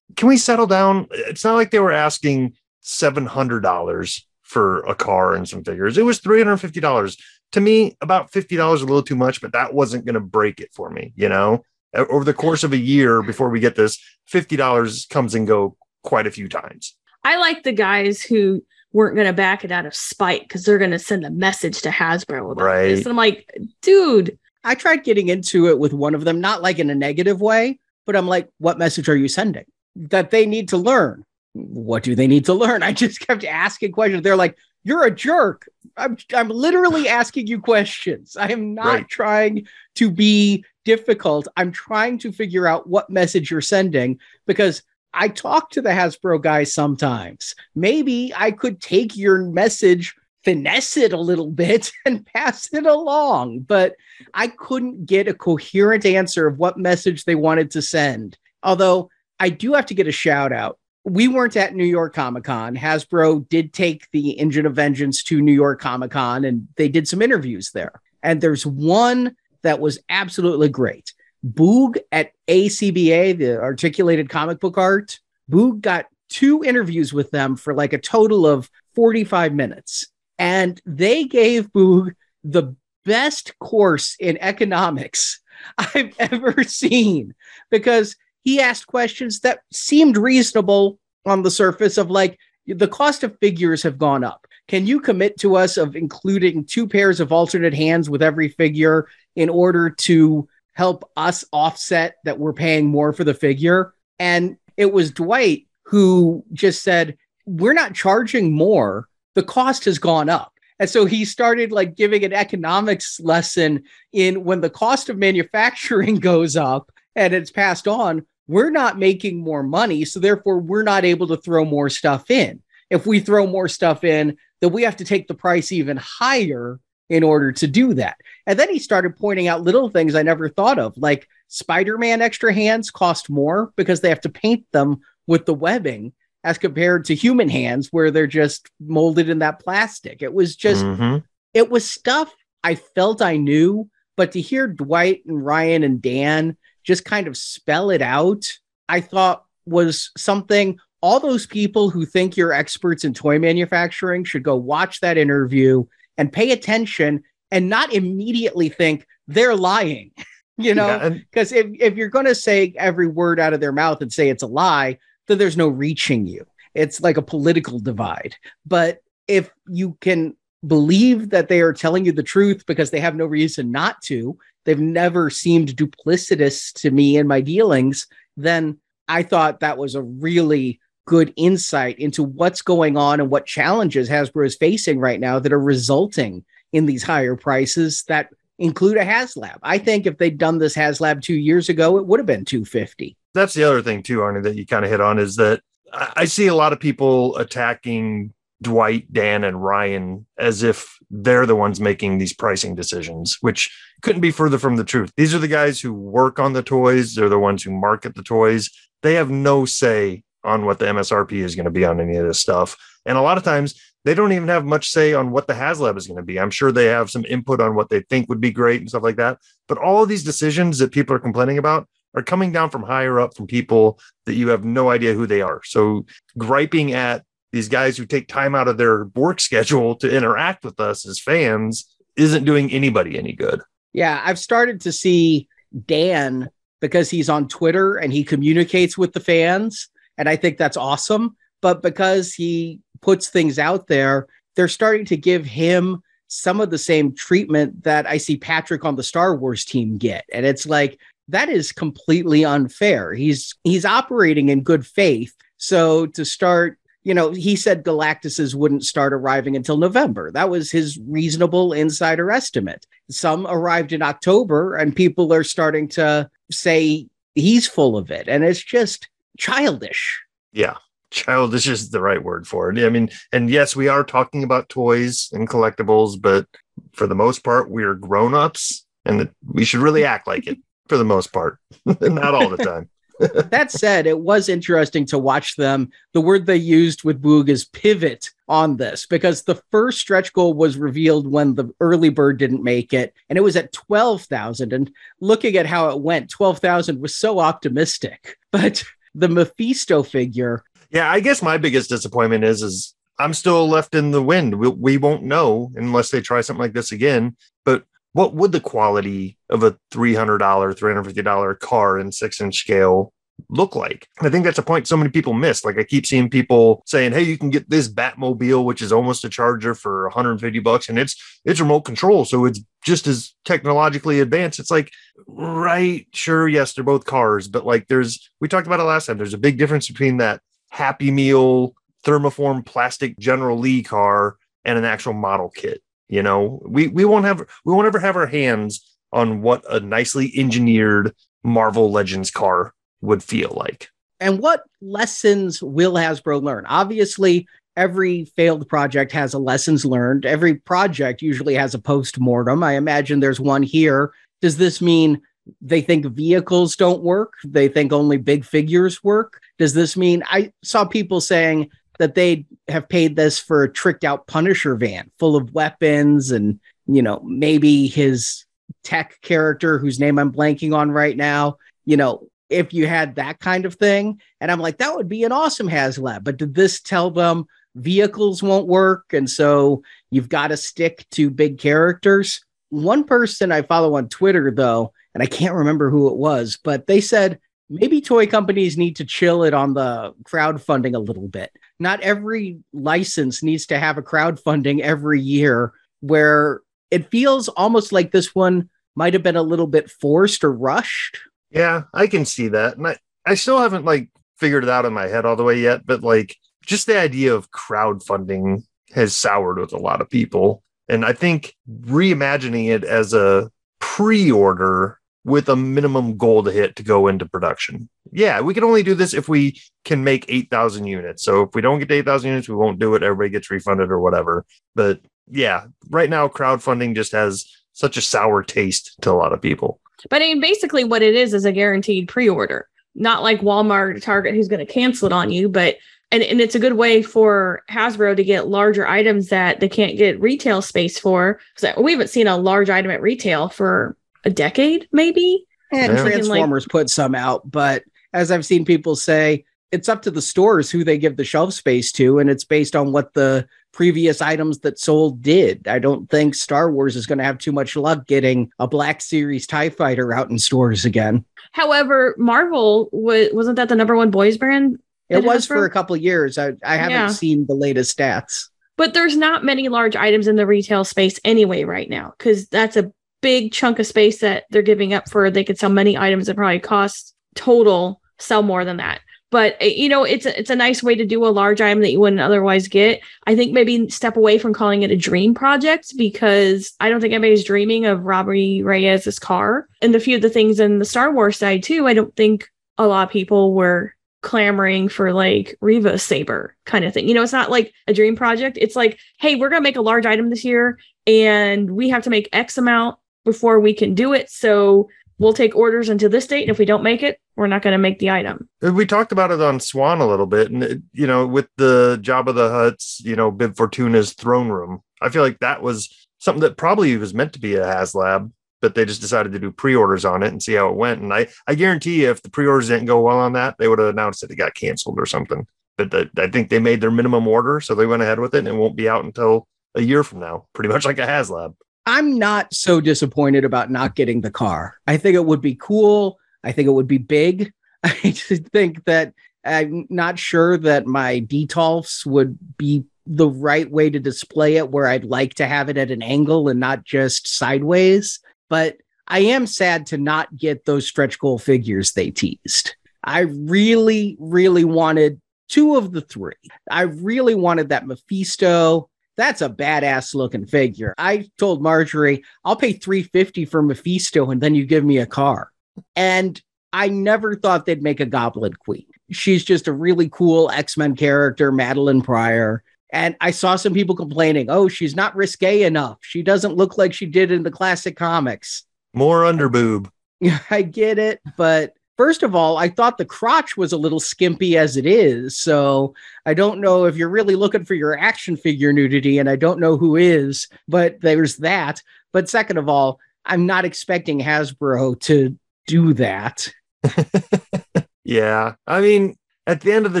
can 0.16 0.28
we 0.28 0.36
settle 0.36 0.66
down? 0.66 1.08
It's 1.10 1.44
not 1.44 1.54
like 1.54 1.70
they 1.70 1.80
were 1.80 1.92
asking 1.92 2.54
$700 2.84 4.22
for 4.42 4.80
a 4.80 4.94
car 4.94 5.34
and 5.34 5.48
some 5.48 5.64
figures. 5.64 5.98
It 5.98 6.04
was 6.04 6.20
$350. 6.20 7.20
To 7.52 7.60
me, 7.60 7.96
about 8.00 8.30
$50 8.30 8.58
a 8.58 8.68
little 8.80 9.02
too 9.02 9.16
much, 9.16 9.40
but 9.40 9.52
that 9.52 9.74
wasn't 9.74 10.04
going 10.04 10.14
to 10.14 10.20
break 10.20 10.60
it 10.60 10.70
for 10.72 10.90
me, 10.90 11.12
you 11.16 11.28
know? 11.28 11.64
Uh, 11.96 12.04
over 12.10 12.24
the 12.24 12.34
course 12.34 12.64
of 12.64 12.72
a 12.72 12.78
year 12.78 13.22
before 13.22 13.48
we 13.48 13.60
get 13.60 13.76
this, 13.76 13.98
$50 14.30 15.08
comes 15.08 15.34
and 15.34 15.46
go 15.46 15.76
quite 16.02 16.26
a 16.26 16.30
few 16.30 16.48
times. 16.48 16.94
I 17.24 17.36
like 17.36 17.62
the 17.62 17.72
guys 17.72 18.22
who 18.22 18.62
weren't 18.92 19.14
going 19.14 19.26
to 19.26 19.32
back 19.32 19.64
it 19.64 19.72
out 19.72 19.86
of 19.86 19.94
spite 19.94 20.42
because 20.42 20.64
they're 20.64 20.78
going 20.78 20.90
to 20.90 20.98
send 20.98 21.24
a 21.24 21.30
message 21.30 21.82
to 21.82 21.90
Hasbro 21.90 22.52
about 22.52 22.64
right. 22.64 22.88
this. 22.88 23.00
And 23.00 23.08
I'm 23.08 23.16
like, 23.16 23.48
dude. 23.82 24.38
I 24.64 24.74
tried 24.74 25.04
getting 25.04 25.28
into 25.28 25.68
it 25.68 25.78
with 25.78 25.92
one 25.92 26.14
of 26.14 26.24
them, 26.24 26.40
not 26.40 26.62
like 26.62 26.78
in 26.78 26.90
a 26.90 26.94
negative 26.94 27.40
way, 27.40 27.78
but 28.04 28.16
I'm 28.16 28.26
like, 28.26 28.48
what 28.58 28.76
message 28.76 29.08
are 29.08 29.16
you 29.16 29.28
sending? 29.28 29.64
That 29.94 30.30
they 30.30 30.46
need 30.46 30.68
to 30.70 30.76
learn. 30.76 31.24
What 31.52 32.02
do 32.02 32.14
they 32.14 32.26
need 32.26 32.44
to 32.46 32.54
learn? 32.54 32.82
I 32.82 32.92
just 32.92 33.20
kept 33.20 33.44
asking 33.44 33.92
questions. 33.92 34.22
They're 34.22 34.36
like, 34.36 34.58
you're 34.82 35.04
a 35.04 35.10
jerk. 35.14 35.68
I'm 35.96 36.18
I'm 36.34 36.48
literally 36.48 37.08
asking 37.08 37.46
you 37.46 37.60
questions. 37.60 38.36
I 38.36 38.48
am 38.48 38.74
not 38.74 38.86
Right. 38.86 39.08
trying 39.08 39.66
to 39.94 40.10
be 40.10 40.64
difficult. 40.88 41.46
I'm 41.54 41.70
trying 41.70 42.18
to 42.20 42.32
figure 42.32 42.66
out 42.66 42.88
what 42.88 43.10
message 43.10 43.50
you're 43.50 43.60
sending 43.60 44.18
because 44.46 44.82
I 45.12 45.28
talk 45.28 45.68
to 45.72 45.82
the 45.82 45.90
Hasbro 45.90 46.40
guys 46.40 46.72
sometimes. 46.72 47.54
Maybe 47.74 48.32
I 48.34 48.52
could 48.52 48.80
take 48.80 49.14
your 49.14 49.44
message, 49.44 50.14
finesse 50.44 50.96
it 50.96 51.12
a 51.12 51.20
little 51.20 51.50
bit, 51.50 51.92
and 52.06 52.24
pass 52.24 52.72
it 52.72 52.86
along, 52.86 53.60
but 53.60 53.96
I 54.32 54.48
couldn't 54.48 55.04
get 55.04 55.28
a 55.28 55.34
coherent 55.34 56.06
answer 56.06 56.46
of 56.46 56.56
what 56.56 56.78
message 56.78 57.24
they 57.26 57.34
wanted 57.34 57.70
to 57.72 57.82
send. 57.82 58.38
Although 58.62 59.10
I 59.38 59.50
do 59.50 59.74
have 59.74 59.84
to 59.86 59.94
get 59.94 60.08
a 60.08 60.12
shout 60.12 60.52
out. 60.54 60.78
We 61.04 61.28
weren't 61.28 61.56
at 61.58 61.74
New 61.74 61.84
York 61.84 62.14
Comic 62.14 62.44
Con. 62.44 62.74
Hasbro 62.74 63.46
did 63.50 63.74
take 63.74 64.10
the 64.12 64.30
Engine 64.30 64.64
of 64.64 64.74
Vengeance 64.74 65.22
to 65.24 65.42
New 65.42 65.52
York 65.52 65.82
Comic 65.82 66.12
Con 66.12 66.46
and 66.46 66.66
they 66.76 66.88
did 66.88 67.06
some 67.06 67.20
interviews 67.20 67.72
there. 67.72 68.00
And 68.22 68.40
there's 68.40 68.64
one 68.64 69.36
that 69.62 69.80
was 69.80 69.98
absolutely 70.08 70.68
great. 70.68 71.12
Boog 71.46 71.98
at 72.10 72.32
ACBA, 72.48 73.38
the 73.38 73.60
articulated 73.60 74.28
comic 74.28 74.60
book 74.60 74.76
art, 74.76 75.20
Boog 75.50 75.80
got 75.80 76.06
two 76.28 76.62
interviews 76.62 77.12
with 77.12 77.30
them 77.30 77.56
for 77.56 77.74
like 77.74 77.92
a 77.92 77.98
total 77.98 78.46
of 78.46 78.70
45 78.94 79.54
minutes. 79.54 80.06
And 80.38 80.80
they 80.84 81.24
gave 81.24 81.72
Boog 81.72 82.12
the 82.44 82.74
best 83.04 83.58
course 83.58 84.16
in 84.20 84.38
economics 84.38 85.40
I've 85.78 86.14
ever 86.18 86.62
seen 86.64 87.34
because 87.70 88.16
he 88.44 88.60
asked 88.60 88.86
questions 88.86 89.40
that 89.40 89.60
seemed 89.72 90.16
reasonable 90.16 90.98
on 91.26 91.42
the 91.42 91.50
surface 91.50 91.98
of 91.98 92.10
like 92.10 92.38
the 92.66 92.88
cost 92.88 93.24
of 93.24 93.38
figures 93.40 93.82
have 93.82 93.98
gone 93.98 94.24
up. 94.24 94.46
Can 94.68 94.86
you 94.86 95.00
commit 95.00 95.38
to 95.40 95.56
us 95.56 95.78
of 95.78 95.96
including 95.96 96.64
two 96.64 96.86
pairs 96.86 97.20
of 97.20 97.32
alternate 97.32 97.72
hands 97.74 98.10
with 98.10 98.22
every 98.22 98.48
figure 98.48 99.08
in 99.38 99.48
order 99.48 99.88
to 99.88 100.48
help 100.72 101.08
us 101.16 101.44
offset 101.52 102.16
that 102.24 102.40
we're 102.40 102.52
paying 102.52 102.86
more 102.86 103.12
for 103.12 103.22
the 103.22 103.32
figure? 103.32 103.94
And 104.18 104.56
it 104.76 104.92
was 104.92 105.12
Dwight 105.12 105.68
who 105.84 106.44
just 106.52 106.82
said, 106.82 107.16
We're 107.46 107.72
not 107.72 107.94
charging 107.94 108.52
more. 108.52 109.06
The 109.36 109.44
cost 109.44 109.84
has 109.84 110.00
gone 110.00 110.28
up. 110.28 110.52
And 110.80 110.90
so 110.90 111.04
he 111.04 111.24
started 111.24 111.70
like 111.70 111.94
giving 111.94 112.24
an 112.24 112.32
economics 112.32 113.20
lesson 113.20 113.84
in 114.12 114.42
when 114.42 114.60
the 114.60 114.70
cost 114.70 115.08
of 115.08 115.16
manufacturing 115.16 116.16
goes 116.20 116.56
up 116.56 116.90
and 117.14 117.32
it's 117.32 117.52
passed 117.52 117.86
on, 117.86 118.26
we're 118.48 118.70
not 118.70 118.98
making 118.98 119.38
more 119.38 119.62
money. 119.62 120.04
So 120.04 120.18
therefore, 120.18 120.58
we're 120.58 120.82
not 120.82 121.04
able 121.04 121.28
to 121.28 121.36
throw 121.36 121.64
more 121.64 121.90
stuff 121.90 122.28
in. 122.28 122.60
If 122.90 123.06
we 123.06 123.20
throw 123.20 123.46
more 123.46 123.68
stuff 123.68 124.02
in, 124.02 124.36
then 124.60 124.72
we 124.72 124.82
have 124.82 124.96
to 124.96 125.04
take 125.04 125.28
the 125.28 125.34
price 125.34 125.70
even 125.70 125.96
higher 125.96 126.80
in 127.08 127.22
order 127.22 127.52
to 127.52 127.66
do 127.66 127.94
that. 127.94 128.16
And 128.46 128.58
then 128.58 128.70
he 128.70 128.78
started 128.78 129.16
pointing 129.16 129.48
out 129.48 129.62
little 129.62 129.88
things 129.88 130.14
I 130.14 130.22
never 130.22 130.48
thought 130.48 130.78
of, 130.78 130.96
like 130.96 131.28
Spider 131.48 131.96
Man 131.98 132.20
extra 132.20 132.52
hands 132.52 132.90
cost 132.90 133.30
more 133.30 133.72
because 133.76 134.00
they 134.00 134.08
have 134.10 134.20
to 134.22 134.28
paint 134.28 134.66
them 134.72 135.00
with 135.26 135.46
the 135.46 135.54
webbing 135.54 136.12
as 136.44 136.58
compared 136.58 137.04
to 137.06 137.14
human 137.14 137.48
hands 137.48 137.88
where 137.90 138.10
they're 138.10 138.26
just 138.26 138.68
molded 138.80 139.28
in 139.28 139.40
that 139.40 139.60
plastic. 139.60 140.22
It 140.22 140.32
was 140.32 140.54
just, 140.54 140.84
Mhm. 140.84 141.22
it 141.54 141.70
was 141.70 141.88
stuff 141.88 142.32
I 142.62 142.74
felt 142.74 143.22
I 143.22 143.36
knew, 143.36 143.88
but 144.16 144.32
to 144.32 144.40
hear 144.40 144.66
Dwight 144.66 145.22
and 145.26 145.44
Ryan 145.44 145.82
and 145.82 146.02
Dan 146.02 146.56
just 146.84 147.04
kind 147.04 147.26
of 147.26 147.36
spell 147.36 147.90
it 147.90 148.02
out, 148.02 148.44
I 148.88 149.00
thought 149.00 149.44
was 149.66 150.10
something 150.16 150.78
all 151.00 151.20
those 151.20 151.46
people 151.46 151.90
who 151.90 152.04
think 152.04 152.36
you're 152.36 152.52
experts 152.52 153.04
in 153.04 153.14
toy 153.14 153.38
manufacturing 153.38 154.24
should 154.24 154.42
go 154.42 154.56
watch 154.56 155.00
that 155.00 155.16
interview 155.16 155.84
and 156.18 156.32
pay 156.32 156.50
attention 156.50 157.22
and 157.50 157.70
not 157.70 157.94
immediately 157.94 158.68
think 158.68 159.06
they're 159.26 159.56
lying. 159.56 160.10
you 160.58 160.74
know, 160.74 160.86
Yeah, 160.86 161.06
and 161.06 161.14
because 161.30 161.52
if, 161.52 161.66
if 161.80 161.96
you're 161.96 162.08
going 162.08 162.26
to 162.26 162.34
say 162.34 162.74
every 162.76 163.06
word 163.06 163.40
out 163.40 163.54
of 163.54 163.60
their 163.60 163.72
mouth 163.72 164.02
and 164.02 164.12
say 164.12 164.28
it's 164.28 164.42
a 164.42 164.48
lie, 164.48 164.98
then 165.28 165.38
there's 165.38 165.56
no 165.56 165.68
reaching 165.68 166.26
you. 166.26 166.44
It's 166.74 167.00
like 167.00 167.16
a 167.16 167.22
political 167.22 167.78
divide. 167.78 168.34
But 168.66 168.98
if 169.26 169.50
you 169.68 169.96
can 170.00 170.36
believe 170.66 171.30
that 171.30 171.48
they 171.48 171.60
are 171.60 171.72
telling 171.72 172.04
you 172.04 172.12
the 172.12 172.22
truth 172.22 172.64
because 172.66 172.90
they 172.90 173.00
have 173.00 173.14
no 173.14 173.26
reason 173.26 173.70
not 173.70 174.02
to, 174.02 174.36
they've 174.64 174.80
never 174.80 175.30
seemed 175.30 175.76
duplicitous 175.76 176.72
to 176.74 176.90
me 176.90 177.16
in 177.16 177.26
my 177.26 177.40
dealings, 177.40 178.06
then 178.36 178.78
I 179.06 179.22
thought 179.22 179.60
that 179.60 179.78
was 179.78 179.94
a 179.94 180.02
really 180.02 180.80
good 181.08 181.32
insight 181.36 181.98
into 181.98 182.22
what's 182.22 182.60
going 182.60 182.98
on 182.98 183.18
and 183.18 183.30
what 183.30 183.46
challenges 183.46 184.10
Hasbro 184.10 184.46
is 184.46 184.56
facing 184.56 185.00
right 185.00 185.18
now 185.18 185.38
that 185.38 185.54
are 185.54 185.60
resulting 185.60 186.44
in 186.72 186.84
these 186.84 187.02
higher 187.02 187.34
prices 187.34 188.04
that 188.08 188.28
include 188.58 188.98
a 188.98 189.04
HasLab. 189.04 189.56
I 189.62 189.78
think 189.78 190.06
if 190.06 190.18
they'd 190.18 190.36
done 190.36 190.58
this 190.58 190.76
HasLab 190.76 191.22
two 191.22 191.34
years 191.34 191.70
ago, 191.70 191.96
it 191.96 192.06
would 192.06 192.20
have 192.20 192.26
been 192.26 192.44
250. 192.44 193.16
that's 193.32 193.54
the 193.54 193.64
other 193.64 193.80
thing 193.80 194.02
too, 194.02 194.18
Arnie, 194.18 194.42
that 194.42 194.54
you 194.54 194.66
kind 194.66 194.84
of 194.84 194.90
hit 194.90 195.00
on 195.00 195.18
is 195.18 195.36
that 195.36 195.62
I, 195.92 196.26
see 196.26 196.46
a 196.46 196.54
lot 196.54 196.74
of 196.74 196.80
people 196.80 197.34
attacking 197.38 198.34
Dwight, 198.60 199.10
Dan, 199.10 199.44
and 199.44 199.64
Ryan 199.64 200.26
as 200.36 200.62
if 200.62 200.98
they're 201.10 201.46
the 201.46 201.56
ones 201.56 201.80
making 201.80 202.18
these 202.18 202.34
pricing 202.34 202.74
decisions, 202.74 203.38
which 203.40 203.74
couldn't 204.02 204.20
be 204.20 204.30
further 204.30 204.58
from 204.58 204.76
the 204.76 204.84
truth. 204.84 205.10
These 205.16 205.34
are 205.34 205.38
the 205.38 205.48
guys 205.48 205.80
who 205.80 205.94
work 205.94 206.38
on 206.38 206.52
the 206.52 206.62
toys, 206.62 207.14
they're 207.14 207.30
the 207.30 207.38
ones 207.38 207.62
who 207.62 207.70
market 207.70 208.14
the 208.14 208.22
toys. 208.22 208.68
They 209.02 209.14
have 209.14 209.30
no 209.30 209.64
say 209.64 210.24
on 210.44 210.64
what 210.64 210.78
the 210.78 210.86
MSRP 210.86 211.32
is 211.32 211.54
going 211.54 211.64
to 211.64 211.70
be 211.70 211.84
on 211.84 212.00
any 212.00 212.16
of 212.16 212.26
this 212.26 212.40
stuff. 212.40 212.76
And 213.04 213.18
a 213.18 213.22
lot 213.22 213.38
of 213.38 213.44
times 213.44 213.80
they 214.04 214.14
don't 214.14 214.32
even 214.32 214.48
have 214.48 214.64
much 214.64 214.90
say 214.90 215.12
on 215.12 215.30
what 215.30 215.46
the 215.46 215.54
HasLab 215.54 215.96
is 215.96 216.06
going 216.06 216.18
to 216.18 216.22
be. 216.22 216.38
I'm 216.38 216.50
sure 216.50 216.72
they 216.72 216.86
have 216.86 217.10
some 217.10 217.24
input 217.26 217.60
on 217.60 217.74
what 217.74 217.88
they 217.88 218.00
think 218.02 218.28
would 218.28 218.40
be 218.40 218.50
great 218.50 218.80
and 218.80 218.88
stuff 218.88 219.02
like 219.02 219.16
that. 219.16 219.38
But 219.66 219.78
all 219.78 220.02
of 220.02 220.08
these 220.08 220.24
decisions 220.24 220.78
that 220.78 220.92
people 220.92 221.14
are 221.16 221.20
complaining 221.20 221.58
about 221.58 221.88
are 222.14 222.22
coming 222.22 222.52
down 222.52 222.70
from 222.70 222.82
higher 222.82 223.20
up 223.20 223.36
from 223.36 223.46
people 223.46 223.98
that 224.26 224.34
you 224.34 224.48
have 224.48 224.64
no 224.64 224.90
idea 224.90 225.14
who 225.14 225.26
they 225.26 225.42
are. 225.42 225.60
So 225.64 226.06
griping 226.36 226.92
at 226.92 227.24
these 227.52 227.68
guys 227.68 227.96
who 227.96 228.06
take 228.06 228.28
time 228.28 228.54
out 228.54 228.68
of 228.68 228.78
their 228.78 229.06
work 229.14 229.40
schedule 229.48 229.94
to 229.96 230.14
interact 230.14 230.64
with 230.64 230.80
us 230.80 231.06
as 231.06 231.20
fans 231.20 231.96
isn't 232.16 232.44
doing 232.44 232.70
anybody 232.72 233.18
any 233.18 233.32
good. 233.32 233.60
Yeah, 233.92 234.20
I've 234.24 234.38
started 234.38 234.82
to 234.82 234.92
see 234.92 235.48
Dan 235.86 236.50
because 236.80 237.10
he's 237.10 237.28
on 237.28 237.48
Twitter 237.48 237.96
and 237.96 238.12
he 238.12 238.24
communicates 238.24 238.96
with 238.96 239.12
the 239.12 239.20
fans. 239.20 239.88
And 240.18 240.28
I 240.28 240.36
think 240.36 240.58
that's 240.58 240.76
awesome. 240.76 241.36
But 241.62 241.82
because 241.82 242.34
he 242.34 242.80
puts 243.00 243.28
things 243.28 243.58
out 243.58 243.86
there, 243.86 244.26
they're 244.56 244.68
starting 244.68 245.06
to 245.06 245.16
give 245.16 245.46
him 245.46 246.02
some 246.26 246.60
of 246.60 246.70
the 246.70 246.78
same 246.78 247.14
treatment 247.14 247.84
that 247.84 248.06
I 248.06 248.18
see 248.18 248.36
Patrick 248.36 248.84
on 248.84 248.96
the 248.96 249.02
Star 249.02 249.34
Wars 249.34 249.64
team 249.64 249.96
get. 249.96 250.24
And 250.32 250.44
it's 250.44 250.66
like, 250.66 251.00
that 251.28 251.48
is 251.48 251.72
completely 251.72 252.44
unfair. 252.44 253.14
He's 253.14 253.54
he's 253.62 253.84
operating 253.84 254.48
in 254.48 254.62
good 254.62 254.86
faith. 254.86 255.34
So 255.58 256.06
to 256.06 256.24
start, 256.24 256.78
you 257.02 257.14
know, 257.14 257.32
he 257.32 257.54
said 257.54 257.84
Galactuses 257.84 258.54
wouldn't 258.54 258.84
start 258.84 259.12
arriving 259.12 259.54
until 259.54 259.76
November. 259.76 260.30
That 260.32 260.50
was 260.50 260.70
his 260.70 260.98
reasonable 261.06 261.72
insider 261.72 262.30
estimate. 262.30 262.86
Some 263.10 263.46
arrived 263.46 263.92
in 263.92 264.02
October, 264.02 264.74
and 264.76 264.96
people 264.96 265.32
are 265.32 265.44
starting 265.44 265.88
to 265.88 266.30
say 266.50 267.06
he's 267.34 267.66
full 267.66 267.96
of 267.96 268.10
it. 268.10 268.28
And 268.28 268.42
it's 268.42 268.62
just 268.62 269.08
childish. 269.38 270.22
Yeah. 270.52 270.74
Childish 271.10 271.66
is 271.66 271.90
the 271.90 272.02
right 272.02 272.22
word 272.22 272.46
for 272.46 272.70
it. 272.70 272.84
I 272.84 272.90
mean, 272.90 273.08
and 273.32 273.48
yes, 273.48 273.74
we 273.74 273.88
are 273.88 274.04
talking 274.04 274.44
about 274.44 274.68
toys 274.68 275.30
and 275.32 275.48
collectibles, 275.48 276.20
but 276.20 276.46
for 276.92 277.06
the 277.06 277.14
most 277.14 277.42
part, 277.42 277.70
we're 277.70 277.94
grown 277.94 278.34
ups 278.34 278.84
and 279.06 279.30
we 279.46 279.64
should 279.64 279.80
really 279.80 280.04
act 280.04 280.26
like 280.26 280.46
it 280.46 280.58
for 280.86 280.98
the 280.98 281.04
most 281.04 281.32
part, 281.32 281.58
not 282.00 282.34
all 282.34 282.50
the 282.50 282.58
time. 282.58 282.90
that 283.50 283.72
said, 283.72 284.06
it 284.06 284.18
was 284.18 284.48
interesting 284.48 285.04
to 285.06 285.18
watch 285.18 285.56
them. 285.56 285.90
The 286.12 286.20
word 286.20 286.46
they 286.46 286.56
used 286.56 287.02
with 287.02 287.20
Boog 287.20 287.48
is 287.48 287.64
pivot 287.64 288.30
on 288.46 288.76
this 288.76 289.06
because 289.06 289.42
the 289.42 289.60
first 289.70 289.98
stretch 289.98 290.32
goal 290.32 290.54
was 290.54 290.76
revealed 290.76 291.26
when 291.26 291.54
the 291.54 291.72
early 291.80 292.10
bird 292.10 292.38
didn't 292.38 292.62
make 292.62 292.92
it, 292.92 293.12
and 293.28 293.36
it 293.36 293.42
was 293.42 293.56
at 293.56 293.72
12,000. 293.72 294.72
And 294.72 294.90
looking 295.20 295.56
at 295.56 295.66
how 295.66 295.90
it 295.90 296.00
went, 296.00 296.30
12,000 296.30 297.00
was 297.00 297.14
so 297.14 297.38
optimistic. 297.38 298.36
But 298.50 298.82
the 299.14 299.28
Mephisto 299.28 300.02
figure, 300.02 300.64
Yeah, 300.90 301.10
I 301.10 301.20
guess 301.20 301.42
my 301.42 301.58
biggest 301.58 301.90
disappointment 301.90 302.44
is 302.44 302.62
is 302.62 302.94
I'm 303.18 303.34
still 303.34 303.68
left 303.68 303.94
in 303.94 304.12
the 304.12 304.22
wind. 304.22 304.54
We, 304.54 304.68
we 304.68 304.96
won't 304.96 305.24
know 305.24 305.72
unless 305.74 306.10
they 306.10 306.20
try 306.20 306.40
something 306.40 306.62
like 306.62 306.72
this 306.72 306.92
again. 306.92 307.36
But 307.64 307.84
what 308.12 308.34
would 308.34 308.52
the 308.52 308.60
quality 308.60 309.38
of 309.50 309.62
a 309.62 309.76
$300, 309.92 310.38
$350 310.38 311.58
car 311.58 311.98
in 311.98 312.12
six 312.12 312.40
inch 312.40 312.56
scale 312.56 313.12
look 313.50 313.74
like? 313.74 314.08
I 314.20 314.28
think 314.28 314.44
that's 314.44 314.58
a 314.58 314.62
point 314.62 314.86
so 314.86 314.96
many 314.96 315.10
people 315.10 315.32
miss. 315.32 315.64
Like 315.64 315.78
I 315.78 315.84
keep 315.84 316.06
seeing 316.06 316.28
people 316.28 316.82
saying, 316.86 317.12
"Hey, 317.12 317.22
you 317.22 317.38
can 317.38 317.50
get 317.50 317.68
this 317.70 317.88
Batmobile, 317.88 318.64
which 318.64 318.82
is 318.82 318.92
almost 318.92 319.24
a 319.24 319.28
Charger 319.28 319.74
for 319.74 320.04
150 320.08 320.58
bucks, 320.60 320.88
and 320.88 320.98
it's 320.98 321.16
it's 321.44 321.60
remote 321.60 321.82
control, 321.82 322.24
so 322.24 322.44
it's 322.44 322.60
just 322.84 323.06
as 323.06 323.34
technologically 323.44 324.20
advanced." 324.20 324.58
It's 324.58 324.70
like, 324.70 324.90
right, 325.26 326.06
sure, 326.12 326.48
yes, 326.48 326.72
they're 326.72 326.84
both 326.84 327.04
cars, 327.04 327.48
but 327.48 327.66
like 327.66 327.88
there's 327.88 328.30
we 328.40 328.48
talked 328.48 328.66
about 328.66 328.80
it 328.80 328.84
last 328.84 329.06
time. 329.06 329.18
There's 329.18 329.34
a 329.34 329.38
big 329.38 329.58
difference 329.58 329.88
between 329.88 330.18
that 330.18 330.40
Happy 330.70 331.10
Meal 331.10 331.74
thermoform 332.04 332.64
plastic 332.64 333.18
General 333.18 333.58
Lee 333.58 333.82
car 333.82 334.36
and 334.64 334.78
an 334.78 334.84
actual 334.84 335.12
model 335.12 335.50
kit. 335.50 335.82
You 336.08 336.22
know, 336.22 336.62
we 336.64 336.88
we 336.88 337.04
won't 337.04 337.24
have 337.24 337.40
we 337.64 337.74
won't 337.74 337.86
ever 337.86 337.98
have 337.98 338.16
our 338.16 338.26
hands 338.26 338.96
on 339.12 339.42
what 339.42 339.64
a 339.70 339.80
nicely 339.80 340.32
engineered 340.36 341.14
Marvel 341.42 341.90
Legends 341.90 342.30
car 342.30 342.74
would 343.00 343.22
feel 343.22 343.52
like. 343.56 343.90
And 344.20 344.40
what 344.40 344.64
lessons 344.80 345.62
will 345.62 345.94
Hasbro 345.94 346.42
learn? 346.42 346.66
Obviously, 346.66 347.46
every 347.76 348.24
failed 348.24 348.68
project 348.68 349.12
has 349.12 349.32
a 349.32 349.38
lessons 349.38 349.84
learned. 349.84 350.26
Every 350.26 350.56
project 350.56 351.22
usually 351.22 351.54
has 351.54 351.74
a 351.74 351.78
post 351.78 352.18
mortem. 352.18 352.62
I 352.62 352.72
imagine 352.72 353.20
there's 353.20 353.40
one 353.40 353.62
here. 353.62 354.12
Does 354.40 354.56
this 354.56 354.80
mean 354.82 355.20
they 355.60 355.80
think 355.80 356.04
vehicles 356.06 356.76
don't 356.76 357.02
work? 357.02 357.34
They 357.44 357.68
think 357.68 357.92
only 357.92 358.16
big 358.16 358.44
figures 358.44 359.02
work? 359.04 359.40
Does 359.58 359.74
this 359.74 359.96
mean 359.96 360.22
I 360.26 360.52
saw 360.62 360.84
people 360.84 361.20
saying 361.20 361.70
that 361.98 362.14
they 362.14 362.46
have 362.68 362.88
paid 362.88 363.16
this 363.16 363.38
for 363.38 363.62
a 363.62 363.72
tricked 363.72 364.04
out 364.04 364.26
Punisher 364.26 364.76
van 364.76 365.10
full 365.18 365.36
of 365.36 365.54
weapons 365.54 366.30
and, 366.30 366.60
you 366.86 367.02
know, 367.02 367.20
maybe 367.24 367.86
his 367.86 368.44
tech 368.84 369.20
character 369.22 369.78
whose 369.78 369.98
name 369.98 370.18
I'm 370.18 370.32
blanking 370.32 370.76
on 370.76 370.90
right 370.90 371.16
now, 371.16 371.58
you 371.86 371.96
know, 371.96 372.28
if 372.50 372.72
you 372.72 372.86
had 372.86 373.16
that 373.16 373.40
kind 373.40 373.64
of 373.64 373.74
thing. 373.74 374.20
And 374.40 374.50
I'm 374.50 374.60
like, 374.60 374.78
that 374.78 374.94
would 374.94 375.08
be 375.08 375.24
an 375.24 375.32
awesome 375.32 375.68
HasLab. 375.68 376.24
But 376.24 376.36
did 376.36 376.54
this 376.54 376.80
tell 376.80 377.10
them 377.10 377.46
vehicles 377.74 378.42
won't 378.42 378.66
work? 378.66 379.12
And 379.12 379.28
so 379.28 379.82
you've 380.10 380.28
got 380.28 380.48
to 380.48 380.56
stick 380.56 381.06
to 381.12 381.30
big 381.30 381.58
characters. 381.58 382.44
One 382.70 383.04
person 383.04 383.52
I 383.52 383.62
follow 383.62 383.96
on 383.96 384.08
Twitter, 384.08 384.50
though, 384.50 384.92
and 385.14 385.22
I 385.22 385.26
can't 385.26 385.54
remember 385.54 385.90
who 385.90 386.08
it 386.08 386.16
was, 386.16 386.58
but 386.62 386.86
they 386.86 387.00
said 387.00 387.38
maybe 387.70 388.00
toy 388.00 388.26
companies 388.26 388.78
need 388.78 388.96
to 388.96 389.04
chill 389.04 389.42
it 389.44 389.54
on 389.54 389.74
the 389.74 390.14
crowdfunding 390.24 390.94
a 390.94 390.98
little 390.98 391.28
bit. 391.28 391.50
Not 391.78 392.00
every 392.00 392.60
license 392.72 393.42
needs 393.42 393.66
to 393.66 393.78
have 393.78 393.98
a 393.98 394.02
crowdfunding 394.02 394.80
every 394.80 395.20
year 395.20 395.72
where 396.00 396.60
it 396.90 397.10
feels 397.10 397.48
almost 397.48 397.92
like 397.92 398.10
this 398.10 398.34
one 398.34 398.70
might 398.94 399.12
have 399.12 399.22
been 399.22 399.36
a 399.36 399.42
little 399.42 399.66
bit 399.66 399.90
forced 399.90 400.44
or 400.44 400.52
rushed. 400.52 401.20
Yeah, 401.50 401.84
I 401.94 402.06
can 402.06 402.24
see 402.24 402.48
that. 402.48 402.76
And 402.76 402.86
I, 402.86 402.96
I 403.26 403.34
still 403.34 403.58
haven't 403.58 403.84
like 403.84 404.10
figured 404.38 404.64
it 404.64 404.70
out 404.70 404.84
in 404.84 404.92
my 404.92 405.06
head 405.06 405.24
all 405.24 405.36
the 405.36 405.44
way 405.44 405.58
yet, 405.58 405.86
but 405.86 406.02
like 406.02 406.36
just 406.64 406.86
the 406.86 406.98
idea 406.98 407.34
of 407.34 407.50
crowdfunding 407.50 408.64
has 408.92 409.14
soured 409.14 409.58
with 409.58 409.72
a 409.72 409.78
lot 409.78 410.00
of 410.00 410.10
people. 410.10 410.62
And 410.88 411.04
I 411.04 411.12
think 411.12 411.54
reimagining 411.68 412.68
it 412.68 412.84
as 412.84 413.12
a 413.12 413.50
pre-order 413.80 414.98
with 415.24 415.48
a 415.48 415.56
minimum 415.56 416.16
goal 416.16 416.42
to 416.42 416.50
hit 416.50 416.76
to 416.76 416.82
go 416.82 417.06
into 417.06 417.26
production. 417.26 417.88
Yeah, 418.12 418.40
we 418.40 418.54
can 418.54 418.64
only 418.64 418.82
do 418.82 418.94
this 418.94 419.12
if 419.12 419.28
we 419.28 419.60
can 419.84 420.02
make 420.02 420.24
8,000 420.28 420.86
units. 420.86 421.22
So 421.22 421.42
if 421.42 421.54
we 421.54 421.60
don't 421.60 421.78
get 421.78 421.90
8,000 421.90 422.30
units, 422.30 422.48
we 422.48 422.54
won't 422.54 422.78
do 422.78 422.94
it. 422.94 423.02
Everybody 423.02 423.30
gets 423.30 423.50
refunded 423.50 423.90
or 423.90 424.00
whatever. 424.00 424.46
But 424.74 425.00
yeah, 425.30 425.66
right 425.90 426.08
now 426.08 426.28
crowdfunding 426.28 426.94
just 426.94 427.12
has 427.12 427.50
such 427.72 427.96
a 427.96 428.02
sour 428.02 428.42
taste 428.42 428.96
to 429.02 429.10
a 429.10 429.12
lot 429.12 429.32
of 429.32 429.42
people. 429.42 429.80
But 430.10 430.22
I 430.22 430.26
mean, 430.26 430.40
basically, 430.40 430.84
what 430.84 431.02
it 431.02 431.14
is 431.14 431.34
is 431.34 431.44
a 431.44 431.52
guaranteed 431.52 432.08
pre-order, 432.08 432.68
not 432.94 433.22
like 433.22 433.40
Walmart 433.40 433.96
or 433.96 434.00
Target 434.00 434.34
who's 434.34 434.48
going 434.48 434.64
to 434.64 434.72
cancel 434.72 435.06
it 435.06 435.12
on 435.12 435.30
you. 435.30 435.48
But 435.48 435.76
and 436.10 436.22
and 436.22 436.40
it's 436.40 436.54
a 436.54 436.60
good 436.60 436.74
way 436.74 437.02
for 437.02 437.62
Hasbro 437.70 438.16
to 438.16 438.24
get 438.24 438.48
larger 438.48 438.86
items 438.86 439.28
that 439.28 439.60
they 439.60 439.68
can't 439.68 439.98
get 439.98 440.20
retail 440.20 440.62
space 440.62 440.98
for. 440.98 441.40
Because 441.54 441.76
we 441.82 441.92
haven't 441.92 442.10
seen 442.10 442.26
a 442.26 442.36
large 442.36 442.70
item 442.70 442.90
at 442.90 443.02
retail 443.02 443.48
for 443.48 443.96
a 444.24 444.30
decade, 444.30 444.88
maybe. 444.92 445.46
And 445.72 445.92
yeah. 445.92 446.02
Transformers 446.02 446.64
like, 446.64 446.70
put 446.70 446.90
some 446.90 447.14
out, 447.14 447.50
but 447.50 447.84
as 448.12 448.30
I've 448.30 448.46
seen 448.46 448.64
people 448.64 448.96
say, 448.96 449.44
it's 449.70 449.88
up 449.88 450.00
to 450.02 450.10
the 450.10 450.22
stores 450.22 450.70
who 450.70 450.82
they 450.82 450.96
give 450.96 451.16
the 451.16 451.24
shelf 451.24 451.52
space 451.52 451.92
to, 451.92 452.18
and 452.18 452.30
it's 452.30 452.44
based 452.44 452.74
on 452.74 452.90
what 452.90 453.12
the 453.12 453.46
previous 453.72 454.20
items 454.20 454.60
that 454.60 454.78
sold 454.78 455.22
did. 455.22 455.68
I 455.68 455.78
don't 455.78 456.08
think 456.10 456.34
Star 456.34 456.70
Wars 456.70 456.96
is 456.96 457.06
going 457.06 457.18
to 457.18 457.24
have 457.24 457.38
too 457.38 457.52
much 457.52 457.76
luck 457.76 458.06
getting 458.06 458.50
a 458.58 458.66
Black 458.66 459.00
Series 459.00 459.46
TIE 459.46 459.70
Fighter 459.70 460.12
out 460.12 460.30
in 460.30 460.38
stores 460.38 460.84
again. 460.84 461.24
However, 461.52 462.14
Marvel 462.18 462.88
was, 462.92 463.28
wasn't 463.32 463.56
that 463.56 463.68
the 463.68 463.76
number 463.76 463.96
one 463.96 464.10
boys 464.10 464.36
brand? 464.36 464.78
It 465.08 465.24
was 465.24 465.46
for 465.46 465.64
a 465.64 465.70
couple 465.70 465.96
years. 465.96 466.36
I, 466.36 466.52
I 466.64 466.76
haven't 466.76 466.90
yeah. 466.90 467.08
seen 467.08 467.46
the 467.46 467.54
latest 467.54 467.96
stats. 467.96 468.48
But 468.76 468.94
there's 468.94 469.16
not 469.16 469.44
many 469.44 469.68
large 469.68 469.96
items 469.96 470.28
in 470.28 470.36
the 470.36 470.46
retail 470.46 470.84
space 470.84 471.18
anyway 471.24 471.64
right 471.64 471.88
now 471.88 472.14
because 472.16 472.46
that's 472.48 472.76
a 472.76 472.92
big 473.20 473.52
chunk 473.52 473.78
of 473.78 473.86
space 473.86 474.20
that 474.20 474.44
they're 474.50 474.62
giving 474.62 474.94
up 474.94 475.08
for 475.10 475.30
they 475.30 475.44
could 475.44 475.58
sell 475.58 475.70
many 475.70 475.96
items 475.96 476.26
that 476.26 476.36
probably 476.36 476.60
cost 476.60 477.14
total 477.34 478.00
sell 478.18 478.42
more 478.42 478.64
than 478.64 478.76
that 478.76 479.00
but 479.30 479.56
eh, 479.60 479.66
you 479.66 479.88
know 479.88 480.04
it's 480.04 480.26
a, 480.26 480.38
it's 480.38 480.50
a 480.50 480.56
nice 480.56 480.82
way 480.82 480.94
to 480.94 481.06
do 481.06 481.24
a 481.24 481.28
large 481.28 481.60
item 481.60 481.80
that 481.80 481.92
you 481.92 482.00
wouldn't 482.00 482.20
otherwise 482.20 482.68
get 482.68 483.00
i 483.26 483.34
think 483.34 483.52
maybe 483.52 483.88
step 483.88 484.16
away 484.16 484.38
from 484.38 484.52
calling 484.52 484.82
it 484.82 484.90
a 484.90 484.96
dream 484.96 485.34
project 485.34 485.94
because 485.96 486.74
i 486.80 486.88
don't 486.88 487.00
think 487.00 487.12
anybody's 487.12 487.44
dreaming 487.44 487.86
of 487.86 488.04
robbie 488.04 488.62
reyes's 488.62 489.18
car 489.18 489.66
and 489.82 489.94
a 489.94 490.00
few 490.00 490.16
of 490.16 490.22
the 490.22 490.30
things 490.30 490.60
in 490.60 490.78
the 490.78 490.84
star 490.84 491.12
wars 491.12 491.36
side 491.36 491.62
too 491.62 491.86
i 491.86 491.94
don't 491.94 492.14
think 492.16 492.48
a 492.78 492.86
lot 492.86 493.08
of 493.08 493.12
people 493.12 493.54
were 493.54 493.94
clamoring 494.20 494.88
for 494.88 495.12
like 495.12 495.56
Reva 495.60 495.98
Saber 495.98 496.56
kind 496.64 496.84
of 496.84 496.92
thing. 496.92 497.08
You 497.08 497.14
know, 497.14 497.22
it's 497.22 497.32
not 497.32 497.50
like 497.50 497.72
a 497.86 497.94
dream 497.94 498.16
project. 498.16 498.58
It's 498.60 498.76
like, 498.76 498.98
hey, 499.18 499.36
we're 499.36 499.48
going 499.48 499.62
to 499.62 499.66
make 499.66 499.76
a 499.76 499.80
large 499.80 500.06
item 500.06 500.30
this 500.30 500.44
year 500.44 500.78
and 501.06 501.70
we 501.70 501.88
have 501.88 502.02
to 502.04 502.10
make 502.10 502.28
X 502.32 502.58
amount 502.58 502.98
before 503.24 503.60
we 503.60 503.74
can 503.74 503.94
do 503.94 504.12
it. 504.12 504.30
So 504.30 504.88
we'll 505.18 505.32
take 505.32 505.54
orders 505.56 505.88
until 505.88 506.10
this 506.10 506.26
date. 506.26 506.42
And 506.42 506.50
if 506.50 506.58
we 506.58 506.64
don't 506.64 506.82
make 506.82 507.02
it, 507.02 507.20
we're 507.36 507.46
not 507.46 507.62
going 507.62 507.72
to 507.72 507.78
make 507.78 507.98
the 507.98 508.10
item. 508.10 508.48
Uh, 508.64 508.72
we 508.72 508.86
talked 508.86 509.12
about 509.12 509.30
it 509.30 509.40
on 509.40 509.60
Swan 509.60 510.00
a 510.00 510.06
little 510.06 510.26
bit. 510.26 510.50
And, 510.50 510.64
uh, 510.64 510.74
you 510.92 511.06
know, 511.06 511.26
with 511.26 511.48
the 511.56 511.98
Jabba 512.02 512.34
the 512.34 512.50
Hutt's, 512.50 513.00
you 513.04 513.16
know, 513.16 513.30
Bib 513.30 513.56
Fortuna's 513.56 514.12
throne 514.12 514.48
room, 514.48 514.82
I 515.00 515.08
feel 515.08 515.22
like 515.22 515.38
that 515.40 515.62
was 515.62 516.06
something 516.18 516.42
that 516.42 516.56
probably 516.56 516.96
was 516.96 517.14
meant 517.14 517.32
to 517.34 517.40
be 517.40 517.54
a 517.54 517.64
HasLab, 517.64 518.32
but 518.60 518.74
they 518.74 518.84
just 518.84 519.00
decided 519.00 519.32
to 519.32 519.38
do 519.38 519.52
pre 519.52 519.74
orders 519.74 520.04
on 520.04 520.22
it 520.22 520.28
and 520.28 520.42
see 520.42 520.54
how 520.54 520.68
it 520.68 520.76
went. 520.76 521.00
And 521.00 521.12
I, 521.12 521.28
I 521.46 521.54
guarantee 521.54 522.02
you, 522.02 522.10
if 522.10 522.22
the 522.22 522.30
pre 522.30 522.46
orders 522.46 522.68
didn't 522.68 522.86
go 522.86 523.00
well 523.00 523.18
on 523.18 523.34
that, 523.34 523.56
they 523.58 523.68
would 523.68 523.78
have 523.78 523.88
announced 523.88 524.20
that 524.20 524.30
it 524.30 524.36
got 524.36 524.54
canceled 524.54 524.98
or 524.98 525.06
something. 525.06 525.46
But 525.76 525.92
the, 525.92 526.10
I 526.16 526.26
think 526.26 526.50
they 526.50 526.58
made 526.58 526.80
their 526.80 526.90
minimum 526.90 527.28
order. 527.28 527.60
So 527.60 527.74
they 527.74 527.86
went 527.86 528.02
ahead 528.02 528.18
with 528.18 528.34
it 528.34 528.38
and 528.38 528.48
it 528.48 528.54
won't 528.54 528.74
be 528.76 528.88
out 528.88 529.04
until 529.04 529.46
a 529.76 529.82
year 529.82 530.02
from 530.02 530.18
now, 530.18 530.46
pretty 530.52 530.68
much 530.68 530.84
like 530.84 530.98
a 530.98 531.06
HasLab. 531.06 531.54
I'm 531.88 532.18
not 532.18 532.52
so 532.52 532.82
disappointed 532.82 533.46
about 533.46 533.70
not 533.70 533.94
getting 533.94 534.20
the 534.20 534.30
car. 534.30 534.76
I 534.86 534.98
think 534.98 535.14
it 535.14 535.24
would 535.24 535.40
be 535.40 535.54
cool. 535.54 536.18
I 536.44 536.52
think 536.52 536.68
it 536.68 536.72
would 536.72 536.86
be 536.86 536.98
big. 536.98 537.50
I 537.82 538.10
just 538.10 538.44
think 538.48 538.84
that 538.84 539.14
I'm 539.42 539.86
not 539.88 540.18
sure 540.18 540.58
that 540.58 540.86
my 540.86 541.20
Detolfs 541.20 542.04
would 542.04 542.38
be 542.58 542.84
the 543.06 543.28
right 543.28 543.70
way 543.70 543.88
to 543.88 543.98
display 543.98 544.56
it 544.56 544.70
where 544.70 544.86
I'd 544.86 545.06
like 545.06 545.32
to 545.34 545.46
have 545.46 545.70
it 545.70 545.78
at 545.78 545.90
an 545.90 546.02
angle 546.02 546.50
and 546.50 546.60
not 546.60 546.84
just 546.84 547.26
sideways. 547.26 548.20
But 548.50 548.76
I 549.06 549.20
am 549.20 549.46
sad 549.46 549.86
to 549.86 549.96
not 549.96 550.36
get 550.36 550.66
those 550.66 550.86
stretch 550.86 551.18
goal 551.18 551.38
figures 551.38 551.92
they 551.92 552.10
teased. 552.10 552.76
I 553.02 553.20
really, 553.20 554.14
really 554.20 554.64
wanted 554.64 555.22
two 555.48 555.76
of 555.76 555.92
the 555.92 556.02
three. 556.02 556.34
I 556.70 556.82
really 556.82 557.34
wanted 557.34 557.70
that 557.70 557.86
Mephisto 557.86 558.90
that's 559.18 559.42
a 559.42 559.50
badass 559.50 560.14
looking 560.14 560.46
figure. 560.46 560.94
I 560.96 561.28
told 561.38 561.60
Marjorie, 561.60 562.22
I'll 562.44 562.56
pay 562.56 562.72
350 562.72 563.44
for 563.46 563.60
Mephisto 563.60 564.30
and 564.30 564.40
then 564.40 564.54
you 564.54 564.64
give 564.64 564.84
me 564.84 564.98
a 564.98 565.06
car. 565.06 565.50
And 565.96 566.40
I 566.72 566.88
never 566.88 567.34
thought 567.34 567.66
they'd 567.66 567.82
make 567.82 567.98
a 567.98 568.06
Goblin 568.06 568.54
Queen. 568.54 568.86
She's 569.10 569.44
just 569.44 569.66
a 569.66 569.72
really 569.72 570.08
cool 570.08 570.50
X-Men 570.50 570.94
character, 570.94 571.50
Madelyne 571.50 572.04
Pryor. 572.04 572.62
And 572.90 573.16
I 573.20 573.32
saw 573.32 573.56
some 573.56 573.74
people 573.74 573.96
complaining, 573.96 574.48
oh, 574.48 574.68
she's 574.68 574.94
not 574.94 575.16
risque 575.16 575.64
enough. 575.64 575.98
She 576.00 576.22
doesn't 576.22 576.54
look 576.54 576.78
like 576.78 576.94
she 576.94 577.06
did 577.06 577.32
in 577.32 577.42
the 577.42 577.50
classic 577.50 577.96
comics. 577.96 578.64
More 578.94 579.22
underboob. 579.22 579.90
I 580.50 580.62
get 580.62 580.98
it, 580.98 581.20
but 581.36 581.74
First 581.98 582.22
of 582.22 582.36
all, 582.36 582.56
I 582.56 582.68
thought 582.68 582.96
the 582.96 583.04
crotch 583.04 583.56
was 583.56 583.72
a 583.72 583.76
little 583.76 583.98
skimpy 583.98 584.56
as 584.56 584.76
it 584.76 584.86
is. 584.86 585.36
So 585.36 585.94
I 586.24 586.32
don't 586.32 586.60
know 586.60 586.84
if 586.84 586.96
you're 586.96 587.08
really 587.08 587.34
looking 587.34 587.64
for 587.64 587.74
your 587.74 587.98
action 587.98 588.36
figure 588.36 588.72
nudity, 588.72 589.18
and 589.18 589.28
I 589.28 589.34
don't 589.34 589.58
know 589.58 589.76
who 589.76 589.96
is, 589.96 590.46
but 590.68 591.00
there's 591.00 591.38
that. 591.38 591.82
But 592.12 592.28
second 592.28 592.56
of 592.56 592.68
all, 592.68 593.00
I'm 593.26 593.46
not 593.46 593.64
expecting 593.64 594.20
Hasbro 594.20 595.00
to 595.00 595.36
do 595.66 595.92
that. 595.94 596.48
yeah. 598.04 598.54
I 598.64 598.80
mean, 598.80 599.16
at 599.48 599.60
the 599.60 599.72
end 599.72 599.84
of 599.84 599.92
the 599.92 600.00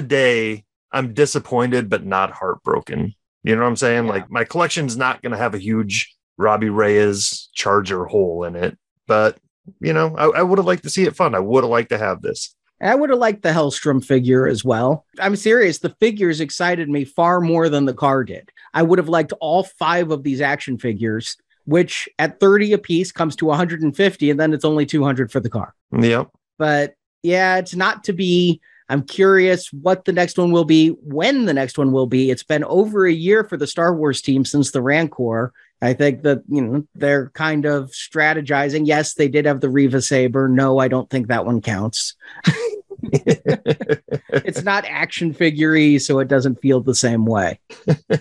day, 0.00 0.64
I'm 0.92 1.14
disappointed, 1.14 1.90
but 1.90 2.06
not 2.06 2.30
heartbroken. 2.30 3.12
You 3.42 3.56
know 3.56 3.62
what 3.62 3.68
I'm 3.68 3.76
saying? 3.76 4.04
Yeah. 4.04 4.12
Like, 4.12 4.30
my 4.30 4.44
collection's 4.44 4.96
not 4.96 5.20
going 5.20 5.32
to 5.32 5.38
have 5.38 5.54
a 5.54 5.58
huge 5.58 6.14
Robbie 6.36 6.70
Reyes 6.70 7.48
charger 7.54 8.04
hole 8.04 8.44
in 8.44 8.54
it, 8.54 8.78
but 9.08 9.36
you 9.80 9.92
know, 9.92 10.14
I, 10.16 10.40
I 10.40 10.42
would 10.42 10.58
have 10.58 10.66
liked 10.66 10.84
to 10.84 10.90
see 10.90 11.04
it 11.04 11.16
fun. 11.16 11.34
I 11.34 11.40
would 11.40 11.64
have 11.64 11.70
liked 11.70 11.90
to 11.90 11.98
have 11.98 12.22
this. 12.22 12.54
I 12.80 12.94
would 12.94 13.10
have 13.10 13.18
liked 13.18 13.42
the 13.42 13.50
Hellstrom 13.50 14.04
figure 14.04 14.46
as 14.46 14.64
well. 14.64 15.04
I'm 15.18 15.36
serious. 15.36 15.78
The 15.78 15.96
figures 16.00 16.40
excited 16.40 16.88
me 16.88 17.04
far 17.04 17.40
more 17.40 17.68
than 17.68 17.86
the 17.86 17.94
car 17.94 18.22
did. 18.22 18.50
I 18.72 18.82
would 18.82 18.98
have 18.98 19.08
liked 19.08 19.32
all 19.40 19.64
five 19.64 20.10
of 20.10 20.22
these 20.22 20.40
action 20.40 20.78
figures, 20.78 21.36
which 21.64 22.08
at 22.18 22.38
30 22.38 22.74
a 22.74 22.78
piece 22.78 23.10
comes 23.10 23.34
to 23.36 23.46
150, 23.46 24.30
and 24.30 24.38
then 24.38 24.52
it's 24.52 24.64
only 24.64 24.86
200 24.86 25.32
for 25.32 25.40
the 25.40 25.50
car. 25.50 25.74
Yep. 25.98 26.28
But 26.56 26.94
yeah, 27.22 27.56
it's 27.56 27.74
not 27.74 28.04
to 28.04 28.12
be. 28.12 28.60
I'm 28.90 29.02
curious 29.02 29.70
what 29.72 30.06
the 30.06 30.12
next 30.12 30.38
one 30.38 30.50
will 30.50 30.64
be, 30.64 30.90
when 31.02 31.44
the 31.44 31.52
next 31.52 31.76
one 31.76 31.92
will 31.92 32.06
be. 32.06 32.30
It's 32.30 32.44
been 32.44 32.64
over 32.64 33.06
a 33.06 33.12
year 33.12 33.44
for 33.44 33.58
the 33.58 33.66
Star 33.66 33.94
Wars 33.94 34.22
team 34.22 34.44
since 34.44 34.70
the 34.70 34.80
Rancor. 34.80 35.52
I 35.80 35.92
think 35.92 36.22
that 36.22 36.42
you 36.48 36.62
know 36.62 36.84
they're 36.94 37.30
kind 37.30 37.64
of 37.64 37.90
strategizing. 37.90 38.86
Yes, 38.86 39.14
they 39.14 39.28
did 39.28 39.46
have 39.46 39.60
the 39.60 39.70
Reva 39.70 40.02
saber. 40.02 40.48
No, 40.48 40.78
I 40.78 40.88
don't 40.88 41.08
think 41.08 41.28
that 41.28 41.46
one 41.46 41.60
counts. 41.60 42.14
it's 43.12 44.64
not 44.64 44.84
action 44.86 45.32
figurey, 45.32 46.00
so 46.00 46.18
it 46.18 46.28
doesn't 46.28 46.60
feel 46.60 46.80
the 46.80 46.94
same 46.94 47.26
way. 47.26 47.60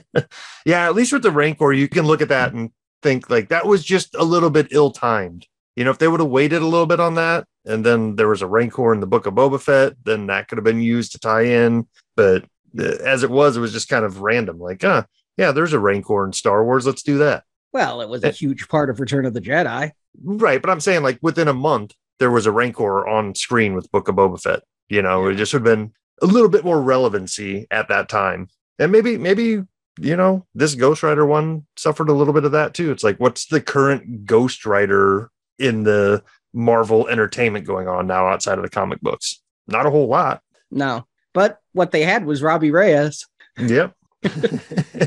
yeah, 0.65 0.85
at 0.85 0.95
least 0.95 1.13
with 1.13 1.23
the 1.23 1.31
Rancor, 1.31 1.73
you 1.73 1.87
can 1.87 2.05
look 2.05 2.21
at 2.21 2.29
that 2.29 2.53
and 2.53 2.71
think 3.01 3.29
like 3.29 3.49
that 3.49 3.65
was 3.65 3.83
just 3.83 4.13
a 4.15 4.23
little 4.23 4.49
bit 4.49 4.67
ill 4.71 4.91
timed. 4.91 5.47
You 5.75 5.83
know, 5.83 5.91
if 5.91 5.99
they 5.99 6.07
would 6.07 6.19
have 6.19 6.29
waited 6.29 6.61
a 6.61 6.67
little 6.67 6.87
bit 6.87 6.99
on 6.99 7.15
that, 7.15 7.45
and 7.65 7.85
then 7.85 8.15
there 8.15 8.27
was 8.27 8.41
a 8.41 8.47
Rancor 8.47 8.93
in 8.93 8.99
the 8.99 9.07
Book 9.07 9.25
of 9.25 9.33
Boba 9.33 9.59
Fett, 9.59 9.93
then 10.03 10.27
that 10.27 10.47
could 10.47 10.57
have 10.57 10.65
been 10.65 10.81
used 10.81 11.11
to 11.11 11.19
tie 11.19 11.43
in. 11.43 11.87
But 12.15 12.45
uh, 12.79 12.83
as 13.03 13.23
it 13.23 13.29
was, 13.29 13.57
it 13.57 13.61
was 13.61 13.73
just 13.73 13.89
kind 13.89 14.05
of 14.05 14.21
random. 14.21 14.59
Like, 14.59 14.83
uh, 14.83 15.03
yeah, 15.37 15.51
there's 15.51 15.73
a 15.73 15.79
Rancor 15.79 16.25
in 16.25 16.33
Star 16.33 16.63
Wars. 16.63 16.85
Let's 16.85 17.03
do 17.03 17.19
that. 17.19 17.43
Well, 17.77 18.01
it 18.01 18.09
was 18.09 18.23
a 18.23 18.29
eh. 18.29 18.31
huge 18.31 18.67
part 18.69 18.89
of 18.89 18.99
Return 18.99 19.27
of 19.27 19.35
the 19.35 19.39
Jedi. 19.39 19.91
Right. 20.23 20.59
But 20.59 20.71
I'm 20.71 20.79
saying, 20.79 21.03
like, 21.03 21.19
within 21.21 21.47
a 21.47 21.53
month, 21.53 21.93
there 22.17 22.31
was 22.31 22.47
a 22.47 22.51
Rancor 22.51 23.07
on 23.07 23.35
screen 23.35 23.75
with 23.75 23.91
Book 23.91 24.07
of 24.07 24.15
Boba 24.15 24.41
Fett. 24.41 24.63
You 24.89 25.03
know, 25.03 25.27
yeah. 25.27 25.35
it 25.35 25.37
just 25.37 25.53
would 25.53 25.63
have 25.63 25.77
been 25.77 25.93
a 26.23 26.25
little 26.25 26.49
bit 26.49 26.65
more 26.65 26.81
relevancy 26.81 27.67
at 27.69 27.87
that 27.89 28.09
time. 28.09 28.47
And 28.79 28.91
maybe, 28.91 29.19
maybe, 29.19 29.61
you 29.99 30.15
know, 30.15 30.47
this 30.55 30.73
Ghost 30.73 31.03
Rider 31.03 31.23
one 31.23 31.67
suffered 31.75 32.09
a 32.09 32.13
little 32.13 32.33
bit 32.33 32.45
of 32.45 32.53
that 32.53 32.73
too. 32.73 32.89
It's 32.89 33.03
like, 33.03 33.19
what's 33.19 33.45
the 33.45 33.61
current 33.61 34.25
Ghost 34.25 34.65
Rider 34.65 35.29
in 35.59 35.83
the 35.83 36.23
Marvel 36.55 37.07
entertainment 37.07 37.67
going 37.67 37.87
on 37.87 38.07
now 38.07 38.27
outside 38.27 38.57
of 38.57 38.63
the 38.63 38.71
comic 38.71 39.01
books? 39.01 39.39
Not 39.67 39.85
a 39.85 39.91
whole 39.91 40.07
lot. 40.07 40.41
No. 40.71 41.05
But 41.31 41.59
what 41.73 41.91
they 41.91 42.01
had 42.01 42.25
was 42.25 42.41
Robbie 42.41 42.71
Reyes. 42.71 43.27
Yep. 43.59 43.93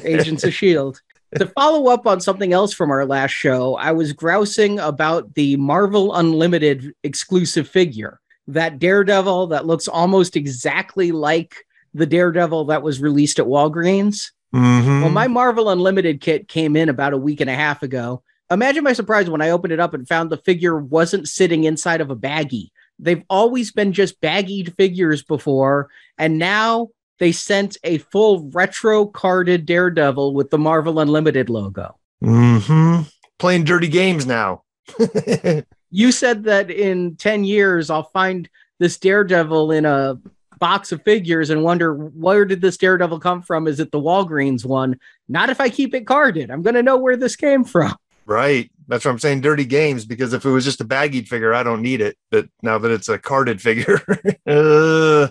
Agents 0.04 0.44
of 0.44 0.50
S.H.I.E.L.D 0.50 1.00
to 1.36 1.46
follow 1.46 1.88
up 1.88 2.06
on 2.06 2.20
something 2.20 2.52
else 2.52 2.72
from 2.72 2.90
our 2.90 3.06
last 3.06 3.30
show, 3.30 3.76
I 3.76 3.92
was 3.92 4.12
grousing 4.12 4.78
about 4.78 5.34
the 5.34 5.56
Marvel 5.56 6.14
Unlimited 6.14 6.92
exclusive 7.04 7.68
figure, 7.68 8.20
that 8.48 8.78
Daredevil 8.78 9.48
that 9.48 9.66
looks 9.66 9.86
almost 9.86 10.36
exactly 10.36 11.12
like 11.12 11.54
the 11.94 12.06
Daredevil 12.06 12.66
that 12.66 12.82
was 12.82 13.00
released 13.00 13.38
at 13.38 13.46
Walgreens. 13.46 14.30
Mm-hmm. 14.54 15.02
Well, 15.02 15.10
my 15.10 15.28
Marvel 15.28 15.70
Unlimited 15.70 16.20
kit 16.20 16.48
came 16.48 16.74
in 16.74 16.88
about 16.88 17.12
a 17.12 17.18
week 17.18 17.40
and 17.40 17.50
a 17.50 17.54
half 17.54 17.82
ago. 17.82 18.22
Imagine 18.50 18.82
my 18.82 18.92
surprise 18.92 19.30
when 19.30 19.42
I 19.42 19.50
opened 19.50 19.72
it 19.72 19.78
up 19.80 19.94
and 19.94 20.08
found 20.08 20.30
the 20.30 20.36
figure 20.36 20.76
wasn't 20.76 21.28
sitting 21.28 21.64
inside 21.64 22.00
of 22.00 22.10
a 22.10 22.16
baggie. 22.16 22.70
They've 22.98 23.22
always 23.30 23.70
been 23.70 23.92
just 23.92 24.20
baggied 24.20 24.76
figures 24.76 25.22
before, 25.22 25.88
and 26.18 26.38
now 26.38 26.88
they 27.20 27.30
sent 27.30 27.76
a 27.84 27.98
full 27.98 28.50
retro 28.50 29.06
carded 29.06 29.66
Daredevil 29.66 30.34
with 30.34 30.50
the 30.50 30.58
Marvel 30.58 30.98
Unlimited 30.98 31.48
logo. 31.48 31.96
Mm-hmm. 32.24 33.02
Playing 33.38 33.64
dirty 33.64 33.88
games 33.88 34.26
now. 34.26 34.62
you 35.90 36.12
said 36.12 36.44
that 36.44 36.70
in 36.70 37.16
10 37.16 37.44
years, 37.44 37.90
I'll 37.90 38.10
find 38.10 38.48
this 38.78 38.98
Daredevil 38.98 39.70
in 39.70 39.84
a 39.84 40.18
box 40.58 40.92
of 40.92 41.02
figures 41.02 41.50
and 41.50 41.62
wonder 41.62 41.94
where 41.94 42.44
did 42.46 42.62
this 42.62 42.78
Daredevil 42.78 43.20
come 43.20 43.42
from? 43.42 43.66
Is 43.66 43.80
it 43.80 43.92
the 43.92 44.00
Walgreens 44.00 44.64
one? 44.64 44.98
Not 45.28 45.50
if 45.50 45.60
I 45.60 45.68
keep 45.68 45.94
it 45.94 46.06
carded. 46.06 46.50
I'm 46.50 46.62
going 46.62 46.74
to 46.74 46.82
know 46.82 46.96
where 46.96 47.16
this 47.16 47.36
came 47.36 47.64
from. 47.64 47.94
Right. 48.26 48.70
That's 48.88 49.04
what 49.04 49.10
I'm 49.10 49.18
saying. 49.18 49.42
Dirty 49.42 49.64
games, 49.64 50.04
because 50.04 50.32
if 50.32 50.44
it 50.44 50.50
was 50.50 50.64
just 50.64 50.80
a 50.80 50.84
baggied 50.84 51.28
figure, 51.28 51.54
I 51.54 51.62
don't 51.62 51.82
need 51.82 52.00
it. 52.00 52.16
But 52.30 52.48
now 52.62 52.78
that 52.78 52.90
it's 52.90 53.08
a 53.08 53.18
carded 53.18 53.60
figure, 53.60 54.00
uh, 54.46 55.28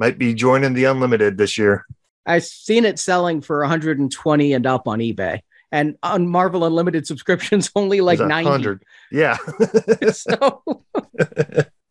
might 0.00 0.18
be 0.18 0.32
joining 0.32 0.72
the 0.72 0.84
unlimited 0.84 1.36
this 1.36 1.58
year. 1.58 1.86
I've 2.24 2.44
seen 2.44 2.86
it 2.86 2.98
selling 2.98 3.42
for 3.42 3.60
120 3.60 4.52
and 4.54 4.66
up 4.66 4.88
on 4.88 4.98
eBay. 4.98 5.40
And 5.70 5.96
on 6.02 6.26
Marvel 6.26 6.64
Unlimited 6.64 7.06
subscriptions, 7.06 7.70
only 7.76 8.00
like 8.00 8.18
90. 8.18 8.84
Yeah. 9.12 9.36
so 10.12 10.62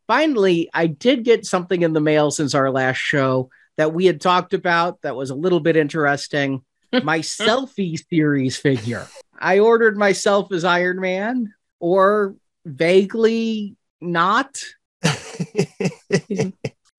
finally, 0.07 0.69
I 0.73 0.87
did 0.87 1.23
get 1.23 1.45
something 1.45 1.83
in 1.83 1.93
the 1.93 2.01
mail 2.01 2.31
since 2.31 2.55
our 2.55 2.71
last 2.71 2.97
show 2.97 3.51
that 3.77 3.93
we 3.93 4.07
had 4.07 4.19
talked 4.19 4.53
about 4.53 5.01
that 5.03 5.15
was 5.15 5.29
a 5.29 5.35
little 5.35 5.59
bit 5.59 5.77
interesting. 5.77 6.63
My 6.91 7.19
selfie 7.19 8.03
series 8.09 8.57
figure. 8.57 9.07
I 9.37 9.59
ordered 9.59 9.97
myself 9.97 10.51
as 10.51 10.65
Iron 10.65 10.99
Man 10.99 11.53
or 11.79 12.35
vaguely 12.65 13.77
not. 14.01 14.59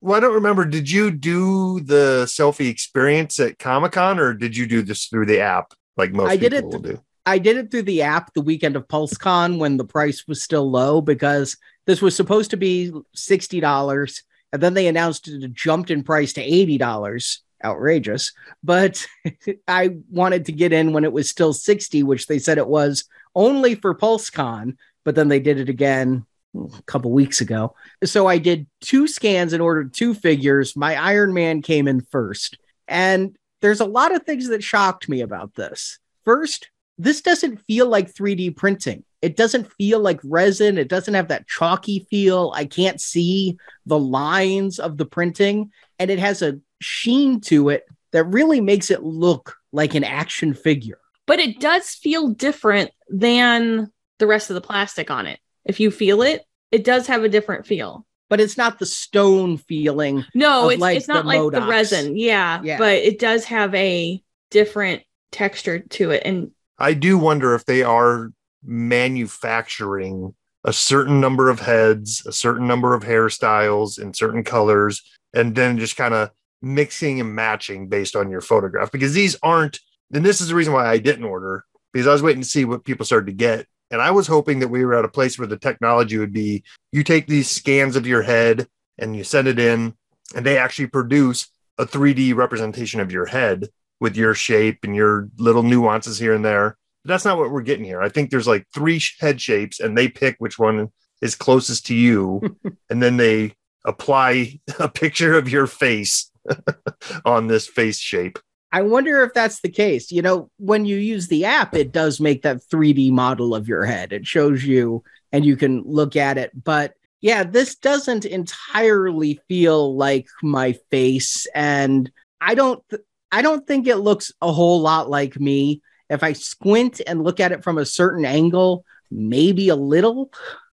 Well, 0.01 0.17
I 0.17 0.21
don't 0.21 0.35
remember. 0.35 0.65
Did 0.65 0.91
you 0.91 1.11
do 1.11 1.81
the 1.81 2.25
selfie 2.27 2.71
experience 2.71 3.39
at 3.39 3.59
Comic 3.59 3.93
Con, 3.93 4.19
or 4.19 4.33
did 4.33 4.57
you 4.57 4.67
do 4.67 4.83
this 4.83 5.07
through 5.07 5.27
the 5.27 5.41
app, 5.41 5.75
like 5.97 6.13
most 6.13 6.31
I 6.31 6.37
did 6.37 6.55
it, 6.55 6.65
will 6.65 6.79
do? 6.79 7.03
I 7.27 7.39
did 7.39 7.59
it 7.59 7.71
through 7.71 7.83
the 7.83 8.03
app 8.03 8.33
the 8.33 8.41
weekend 8.41 8.77
of 8.77 8.89
PulseCon 8.89 9.59
when 9.59 9.77
the 9.77 9.85
price 9.85 10.27
was 10.27 10.43
still 10.43 10.71
low 10.71 11.03
because 11.03 11.57
this 11.87 12.01
was 12.01 12.17
supposed 12.17 12.51
to 12.51 12.57
be 12.57 12.93
sixty 13.15 13.61
dollars, 13.61 14.23
and 14.53 14.63
then 14.63 14.73
they 14.73 14.87
announced 14.87 15.29
it 15.29 15.53
jumped 15.53 15.91
in 15.91 16.03
price 16.03 16.33
to 16.35 16.43
eighty 16.43 16.79
dollars. 16.79 17.43
Outrageous, 17.63 18.33
but 18.65 19.07
I 19.69 19.97
wanted 20.11 20.47
to 20.47 20.53
get 20.53 20.73
in 20.73 20.95
when 20.95 21.05
it 21.05 21.13
was 21.13 21.29
still 21.29 21.53
sixty, 21.53 22.03
which 22.03 22.27
they 22.27 22.39
said 22.39 22.57
it 22.57 22.67
was 22.67 23.05
only 23.35 23.75
for 23.75 23.95
PulseCon. 23.95 24.79
But 25.05 25.15
then 25.15 25.29
they 25.29 25.41
did 25.41 25.59
it 25.59 25.69
again 25.69 26.25
a 26.55 26.83
couple 26.87 27.11
weeks 27.13 27.41
ago. 27.41 27.75
So 28.05 28.27
I 28.27 28.39
did 28.39 28.67
two 28.81 29.07
scans 29.07 29.53
and 29.53 29.63
ordered 29.63 29.95
two 29.95 30.15
figures. 30.15 30.77
My 30.77 30.97
Iron 30.97 31.33
Man 31.33 31.63
came 31.63 31.89
in 31.89 32.01
first. 32.01 32.59
And 32.89 33.37
there's 33.61 33.81
a 33.81 33.87
lot 33.87 34.15
of 34.15 34.25
things 34.25 34.49
that 34.49 34.63
shocked 34.63 35.09
me 35.09 35.21
about 35.21 35.55
this. 35.55 35.99
First, 36.25 36.71
this 36.99 37.21
doesn't 37.21 37.65
feel 37.67 37.87
like 37.87 38.13
3D 38.13 38.57
printing. 38.57 39.05
It 39.23 39.37
doesn't 39.37 39.73
feel 39.75 40.01
like 40.01 40.21
resin. 40.25 40.79
It 40.79 40.89
doesn't 40.89 41.15
have 41.15 41.29
that 41.29 41.47
chalky 41.47 42.07
feel. 42.11 42.53
I 42.55 42.65
can't 42.65 43.01
see 43.01 43.59
the 43.87 43.99
lines 43.99 44.79
of 44.79 44.97
the 44.97 45.07
printing. 45.07 45.71
And 45.99 46.11
it 46.11 46.19
has 46.19 46.43
a 46.43 46.59
sheen 46.81 47.41
to 47.43 47.69
it 47.69 47.85
that 48.13 48.25
really 48.25 48.61
makes 48.61 48.91
it 48.91 49.03
look 49.03 49.57
like 49.73 49.95
an 49.95 50.05
action 50.05 50.55
figure. 50.55 50.99
But 51.27 51.39
it 51.39 51.61
does 51.61 51.91
feel 51.91 52.29
different 52.29 52.91
than 53.09 53.93
the 54.19 54.27
rest 54.27 54.51
of 54.51 54.55
the 54.55 54.61
plastic 54.61 55.11
on 55.11 55.27
it 55.27 55.39
if 55.65 55.81
you 55.81 55.91
feel 55.91 56.23
it, 56.23 56.45
it 56.71 56.85
does 56.85 57.07
have 57.07 57.25
a 57.25 57.29
different 57.29 57.67
feel. 57.67 58.07
But 58.29 58.41
it's 58.41 58.57
not 58.57 58.79
the 58.79 58.87
stone 58.87 59.59
feeling. 59.59 60.25
No, 60.35 60.69
it's, 60.69 60.81
like 60.81 60.97
it's 60.97 61.09
not 61.09 61.27
like 61.27 61.41
Modocs. 61.41 61.53
the 61.53 61.67
resin. 61.67 62.17
Yeah, 62.17 62.61
yeah. 62.63 62.79
But 62.79 62.95
it 62.95 63.19
does 63.19 63.45
have 63.47 63.75
a 63.75 64.23
different 64.51 65.03
texture 65.33 65.81
to 65.81 66.13
it. 66.13 66.23
And 66.25 66.53
I 66.79 66.95
do 66.95 67.19
wonder 67.19 67.55
if 67.55 67.65
they 67.65 67.83
are 67.83 68.31
manufacturing 68.65 70.35
a 70.63 70.73
certain 70.73 71.21
number 71.21 71.49
of 71.49 71.59
heads, 71.59 72.23
a 72.27 72.33
certain 72.33 72.69
number 72.69 72.95
of 72.95 73.03
hairstyles 73.03 74.01
in 74.01 74.15
certain 74.15 74.45
colors, 74.45 75.03
and 75.35 75.55
then 75.57 75.79
just 75.79 75.97
kind 75.97 76.15
of 76.15 76.31
mixing 76.63 77.21
and 77.21 77.35
matching 77.35 77.89
based 77.89 78.15
on 78.15 78.31
your 78.31 78.41
photograph. 78.43 78.93
Because 78.93 79.13
these 79.13 79.37
aren't, 79.43 79.81
and 80.13 80.25
this 80.25 80.41
is 80.41 80.49
the 80.49 80.55
reason 80.55 80.73
why 80.73 80.87
I 80.87 80.99
didn't 80.99 81.25
order, 81.25 81.65
because 81.93 82.07
I 82.07 82.13
was 82.13 82.23
waiting 82.23 82.43
to 82.43 82.49
see 82.49 82.65
what 82.65 82.85
people 82.85 83.07
started 83.07 83.27
to 83.27 83.33
get. 83.33 83.67
And 83.91 84.01
I 84.01 84.11
was 84.11 84.27
hoping 84.27 84.61
that 84.61 84.69
we 84.69 84.85
were 84.85 84.95
at 84.95 85.05
a 85.05 85.09
place 85.09 85.39
where 85.39 85.49
the 85.49 85.59
technology 85.59 86.17
would 86.19 86.33
be 86.33 86.63
you 86.93 87.03
take 87.03 87.27
these 87.27 87.51
scans 87.51 87.97
of 87.97 88.07
your 88.07 88.23
head 88.23 88.69
and 88.99 89.17
you 89.17 89.25
send 89.25 89.49
it 89.49 89.59
in, 89.59 89.95
and 90.35 90.47
they 90.47 90.59
actually 90.59 90.87
produce 90.87 91.49
a 91.79 91.87
3D 91.87 92.35
representation 92.35 93.01
of 93.01 93.11
your 93.11 93.27
head 93.27 93.69
with 94.01 94.17
your 94.17 94.35
shape 94.35 94.81
and 94.83 94.95
your 94.95 95.29
little 95.39 95.63
nuances 95.63 96.19
here 96.19 96.35
and 96.35 96.45
there. 96.45 96.77
But 97.05 97.09
that's 97.09 97.25
not 97.25 97.39
what 97.39 97.51
we're 97.51 97.63
getting 97.63 97.85
here. 97.85 98.03
I 98.03 98.09
think 98.09 98.31
there's 98.31 98.47
like 98.47 98.67
three 98.75 99.01
head 99.19 99.41
shapes, 99.41 99.81
and 99.81 99.97
they 99.97 100.09
pick 100.09 100.37
which 100.39 100.59
one 100.59 100.91
is 101.23 101.35
closest 101.35 101.87
to 101.87 101.95
you, 101.95 102.57
and 102.91 103.03
then 103.03 103.17
they 103.17 103.55
apply 103.85 104.61
a 104.79 104.89
picture 104.89 105.35
of 105.35 105.49
your 105.49 105.67
face 105.67 106.31
on 107.25 107.47
this 107.47 107.67
face 107.67 107.99
shape. 107.99 108.39
I 108.73 108.83
wonder 108.83 109.23
if 109.23 109.35
that's 109.35 109.61
the 109.61 109.69
case. 109.69 110.13
You 110.13 110.23
know, 110.23 110.51
when 110.59 110.85
you 110.85 110.97
use 110.97 111.29
the 111.29 111.45
app, 111.45 111.75
it 111.75 111.93
does 111.93 112.21
make 112.21 112.43
that 112.43 112.63
3D 112.73 113.11
model 113.11 113.55
of 113.55 113.69
your 113.69 113.85
head. 113.85 114.13
It 114.13 114.27
shows 114.27 114.65
you 114.65 115.03
and 115.33 115.45
you 115.45 115.57
can 115.57 115.83
look 115.85 116.17
at 116.17 116.39
it. 116.39 116.53
But 116.63 116.95
yeah, 117.21 117.43
this 117.43 117.75
doesn't 117.77 118.25
entirely 118.25 119.41
feel 119.49 119.97
like 119.97 120.29
my 120.43 120.73
face. 120.91 121.47
And 121.55 122.11
I 122.41 122.55
don't 122.55 122.83
th- 122.89 123.03
I 123.33 123.43
don't 123.43 123.67
think 123.67 123.87
it 123.87 123.97
looks 123.97 124.33
a 124.41 124.53
whole 124.53 124.81
lot 124.81 125.11
like 125.11 125.39
me. 125.39 125.83
If 126.09 126.25
I 126.25 126.33
squint 126.33 127.01
and 127.07 127.23
look 127.23 127.39
at 127.39 127.53
it 127.53 127.63
from 127.63 127.79
a 127.79 127.85
certain 127.85 128.25
angle, 128.25 128.85
maybe 129.11 129.69
a 129.69 129.77
little. 129.77 130.33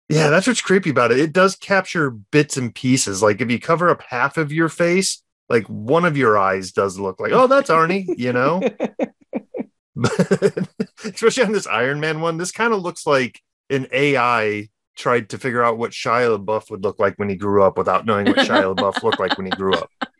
Yeah, 0.09 0.29
that's 0.29 0.47
what's 0.47 0.61
creepy 0.61 0.89
about 0.89 1.11
it. 1.11 1.19
It 1.19 1.31
does 1.31 1.55
capture 1.55 2.09
bits 2.09 2.57
and 2.57 2.75
pieces. 2.75 3.23
Like 3.23 3.39
if 3.39 3.49
you 3.49 3.59
cover 3.59 3.89
up 3.89 4.01
half 4.01 4.37
of 4.37 4.51
your 4.51 4.67
face, 4.67 5.23
like 5.51 5.67
one 5.67 6.05
of 6.05 6.17
your 6.17 6.37
eyes 6.37 6.71
does 6.71 6.97
look 6.97 7.19
like, 7.19 7.33
oh, 7.33 7.47
that's 7.47 7.69
Arnie, 7.69 8.05
you 8.17 8.33
know? 8.33 8.61
especially 11.03 11.43
on 11.43 11.51
this 11.51 11.67
Iron 11.67 11.99
Man 11.99 12.21
one, 12.21 12.37
this 12.37 12.51
kind 12.51 12.73
of 12.73 12.81
looks 12.81 13.05
like 13.05 13.41
an 13.69 13.87
AI 13.91 14.69
tried 14.95 15.29
to 15.29 15.37
figure 15.37 15.63
out 15.63 15.77
what 15.77 15.91
Shia 15.91 16.37
LaBeouf 16.37 16.69
would 16.69 16.83
look 16.83 16.99
like 16.99 17.15
when 17.17 17.29
he 17.29 17.35
grew 17.35 17.63
up 17.63 17.77
without 17.77 18.05
knowing 18.05 18.25
what 18.27 18.37
Shia 18.37 18.75
LaBeouf 18.75 19.03
looked 19.03 19.19
like 19.19 19.37
when 19.37 19.45
he 19.47 19.51
grew 19.51 19.73
up. 19.73 19.89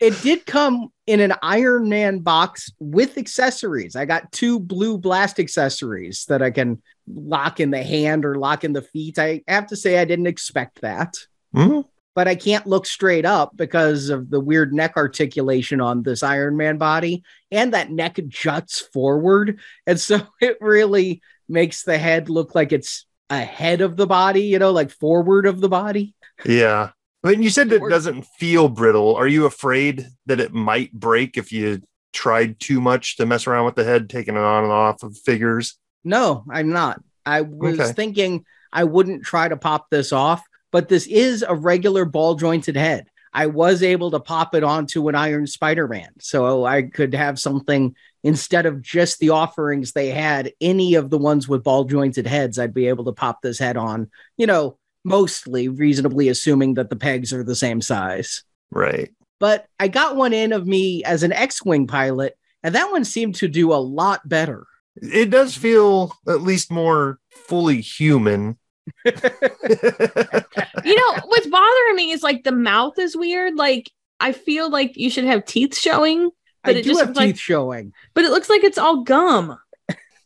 it 0.00 0.20
did 0.22 0.46
come 0.46 0.88
in 1.06 1.20
an 1.20 1.34
Iron 1.42 1.88
Man 1.88 2.20
box 2.20 2.70
with 2.78 3.18
accessories. 3.18 3.96
I 3.96 4.04
got 4.04 4.32
two 4.32 4.60
blue 4.60 4.98
blast 4.98 5.38
accessories 5.38 6.24
that 6.28 6.42
I 6.42 6.50
can 6.50 6.82
lock 7.06 7.60
in 7.60 7.70
the 7.70 7.82
hand 7.82 8.24
or 8.24 8.36
lock 8.36 8.64
in 8.64 8.72
the 8.72 8.82
feet. 8.82 9.18
I 9.18 9.42
have 9.48 9.68
to 9.68 9.76
say, 9.76 9.98
I 9.98 10.04
didn't 10.04 10.26
expect 10.26 10.80
that. 10.82 11.16
Hmm? 11.54 11.80
But 12.18 12.26
I 12.26 12.34
can't 12.34 12.66
look 12.66 12.84
straight 12.84 13.24
up 13.24 13.56
because 13.56 14.08
of 14.08 14.28
the 14.28 14.40
weird 14.40 14.74
neck 14.74 14.94
articulation 14.96 15.80
on 15.80 16.02
this 16.02 16.24
Iron 16.24 16.56
Man 16.56 16.76
body, 16.76 17.22
and 17.52 17.72
that 17.74 17.92
neck 17.92 18.18
juts 18.26 18.80
forward. 18.80 19.60
And 19.86 20.00
so 20.00 20.22
it 20.40 20.56
really 20.60 21.22
makes 21.48 21.84
the 21.84 21.96
head 21.96 22.28
look 22.28 22.56
like 22.56 22.72
it's 22.72 23.06
ahead 23.30 23.82
of 23.82 23.96
the 23.96 24.08
body, 24.08 24.40
you 24.42 24.58
know, 24.58 24.72
like 24.72 24.90
forward 24.90 25.46
of 25.46 25.60
the 25.60 25.68
body. 25.68 26.16
Yeah. 26.44 26.90
I 27.22 27.30
mean, 27.30 27.44
you 27.44 27.50
said 27.50 27.70
it 27.70 27.88
doesn't 27.88 28.26
feel 28.36 28.68
brittle. 28.68 29.14
Are 29.14 29.28
you 29.28 29.46
afraid 29.46 30.08
that 30.26 30.40
it 30.40 30.52
might 30.52 30.92
break 30.92 31.36
if 31.36 31.52
you 31.52 31.82
tried 32.12 32.58
too 32.58 32.80
much 32.80 33.16
to 33.18 33.26
mess 33.26 33.46
around 33.46 33.66
with 33.66 33.76
the 33.76 33.84
head, 33.84 34.10
taking 34.10 34.34
it 34.34 34.40
on 34.40 34.64
and 34.64 34.72
off 34.72 35.04
of 35.04 35.16
figures? 35.18 35.78
No, 36.02 36.42
I'm 36.50 36.70
not. 36.72 37.00
I 37.24 37.42
was 37.42 37.78
Okay. 37.78 37.92
thinking 37.92 38.44
I 38.72 38.82
wouldn't 38.82 39.22
try 39.22 39.46
to 39.46 39.56
pop 39.56 39.86
this 39.88 40.12
off, 40.12 40.42
but 40.72 40.88
this 40.88 41.06
is 41.06 41.44
a 41.46 41.54
regular 41.54 42.04
ball 42.04 42.34
jointed 42.34 42.76
head. 42.76 43.08
I 43.32 43.46
was 43.46 43.82
able 43.82 44.10
to 44.12 44.20
pop 44.20 44.54
it 44.54 44.64
onto 44.64 45.08
an 45.08 45.14
Iron 45.14 45.46
Spider 45.46 45.86
Man. 45.86 46.08
So 46.18 46.64
I 46.64 46.82
could 46.82 47.14
have 47.14 47.38
something 47.38 47.94
instead 48.24 48.66
of 48.66 48.82
just 48.82 49.18
the 49.18 49.30
offerings 49.30 49.92
they 49.92 50.08
had, 50.08 50.52
any 50.60 50.94
of 50.94 51.10
the 51.10 51.18
ones 51.18 51.48
with 51.48 51.62
ball 51.62 51.84
jointed 51.84 52.26
heads, 52.26 52.58
I'd 52.58 52.74
be 52.74 52.88
able 52.88 53.04
to 53.04 53.12
pop 53.12 53.42
this 53.42 53.58
head 53.58 53.76
on, 53.76 54.10
you 54.36 54.46
know, 54.46 54.78
mostly 55.04 55.68
reasonably 55.68 56.28
assuming 56.28 56.74
that 56.74 56.90
the 56.90 56.96
pegs 56.96 57.32
are 57.32 57.44
the 57.44 57.54
same 57.54 57.80
size. 57.80 58.42
Right. 58.70 59.10
But 59.38 59.66
I 59.78 59.88
got 59.88 60.16
one 60.16 60.32
in 60.32 60.52
of 60.52 60.66
me 60.66 61.04
as 61.04 61.22
an 61.22 61.32
X 61.32 61.64
Wing 61.64 61.86
pilot, 61.86 62.36
and 62.62 62.74
that 62.74 62.90
one 62.90 63.04
seemed 63.04 63.36
to 63.36 63.48
do 63.48 63.72
a 63.72 63.74
lot 63.74 64.28
better. 64.28 64.66
It 64.96 65.30
does 65.30 65.54
feel 65.54 66.12
at 66.26 66.42
least 66.42 66.72
more 66.72 67.20
fully 67.30 67.80
human. 67.80 68.58
You 69.04 70.96
know, 70.96 71.16
what's 71.26 71.46
bothering 71.46 71.96
me 71.96 72.10
is 72.12 72.22
like 72.22 72.44
the 72.44 72.52
mouth 72.52 72.98
is 72.98 73.16
weird. 73.16 73.54
Like 73.56 73.90
I 74.20 74.32
feel 74.32 74.70
like 74.70 74.96
you 74.96 75.10
should 75.10 75.24
have 75.24 75.44
teeth 75.44 75.76
showing, 75.76 76.30
But 76.64 76.76
I 76.76 76.78
it 76.78 76.82
do 76.82 76.90
just 76.90 77.00
have 77.00 77.08
teeth 77.10 77.16
like- 77.16 77.38
showing. 77.38 77.92
but 78.14 78.24
it 78.24 78.30
looks 78.30 78.48
like 78.50 78.64
it's 78.64 78.78
all 78.78 79.02
gum. 79.02 79.58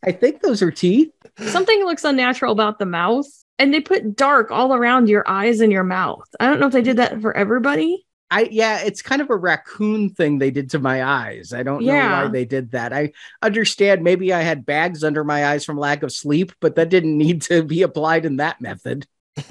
I 0.05 0.11
think 0.11 0.41
those 0.41 0.61
are 0.61 0.71
teeth. 0.71 1.11
Something 1.39 1.83
looks 1.85 2.03
unnatural 2.03 2.51
about 2.51 2.77
the 2.79 2.85
mouth. 2.85 3.25
And 3.59 3.71
they 3.73 3.79
put 3.81 4.15
dark 4.15 4.49
all 4.51 4.73
around 4.73 5.09
your 5.09 5.23
eyes 5.29 5.59
and 5.61 5.71
your 5.71 5.83
mouth. 5.83 6.27
I 6.39 6.47
don't 6.47 6.59
know 6.59 6.65
if 6.67 6.73
they 6.73 6.81
did 6.81 6.97
that 6.97 7.21
for 7.21 7.37
everybody. 7.37 8.05
I 8.33 8.47
yeah, 8.49 8.79
it's 8.79 9.03
kind 9.03 9.21
of 9.21 9.29
a 9.29 9.35
raccoon 9.35 10.09
thing 10.09 10.39
they 10.39 10.49
did 10.49 10.71
to 10.71 10.79
my 10.79 11.03
eyes. 11.03 11.53
I 11.53 11.61
don't 11.61 11.83
know 11.83 11.93
why 11.93 12.27
they 12.29 12.45
did 12.45 12.71
that. 12.71 12.91
I 12.91 13.11
understand 13.43 14.03
maybe 14.03 14.33
I 14.33 14.41
had 14.41 14.65
bags 14.65 15.03
under 15.03 15.23
my 15.23 15.45
eyes 15.45 15.63
from 15.63 15.77
lack 15.77 16.01
of 16.01 16.11
sleep, 16.11 16.51
but 16.59 16.73
that 16.75 16.89
didn't 16.89 17.15
need 17.15 17.43
to 17.43 17.61
be 17.61 17.83
applied 17.83 18.25
in 18.25 18.37
that 18.37 18.59
method. 18.59 19.05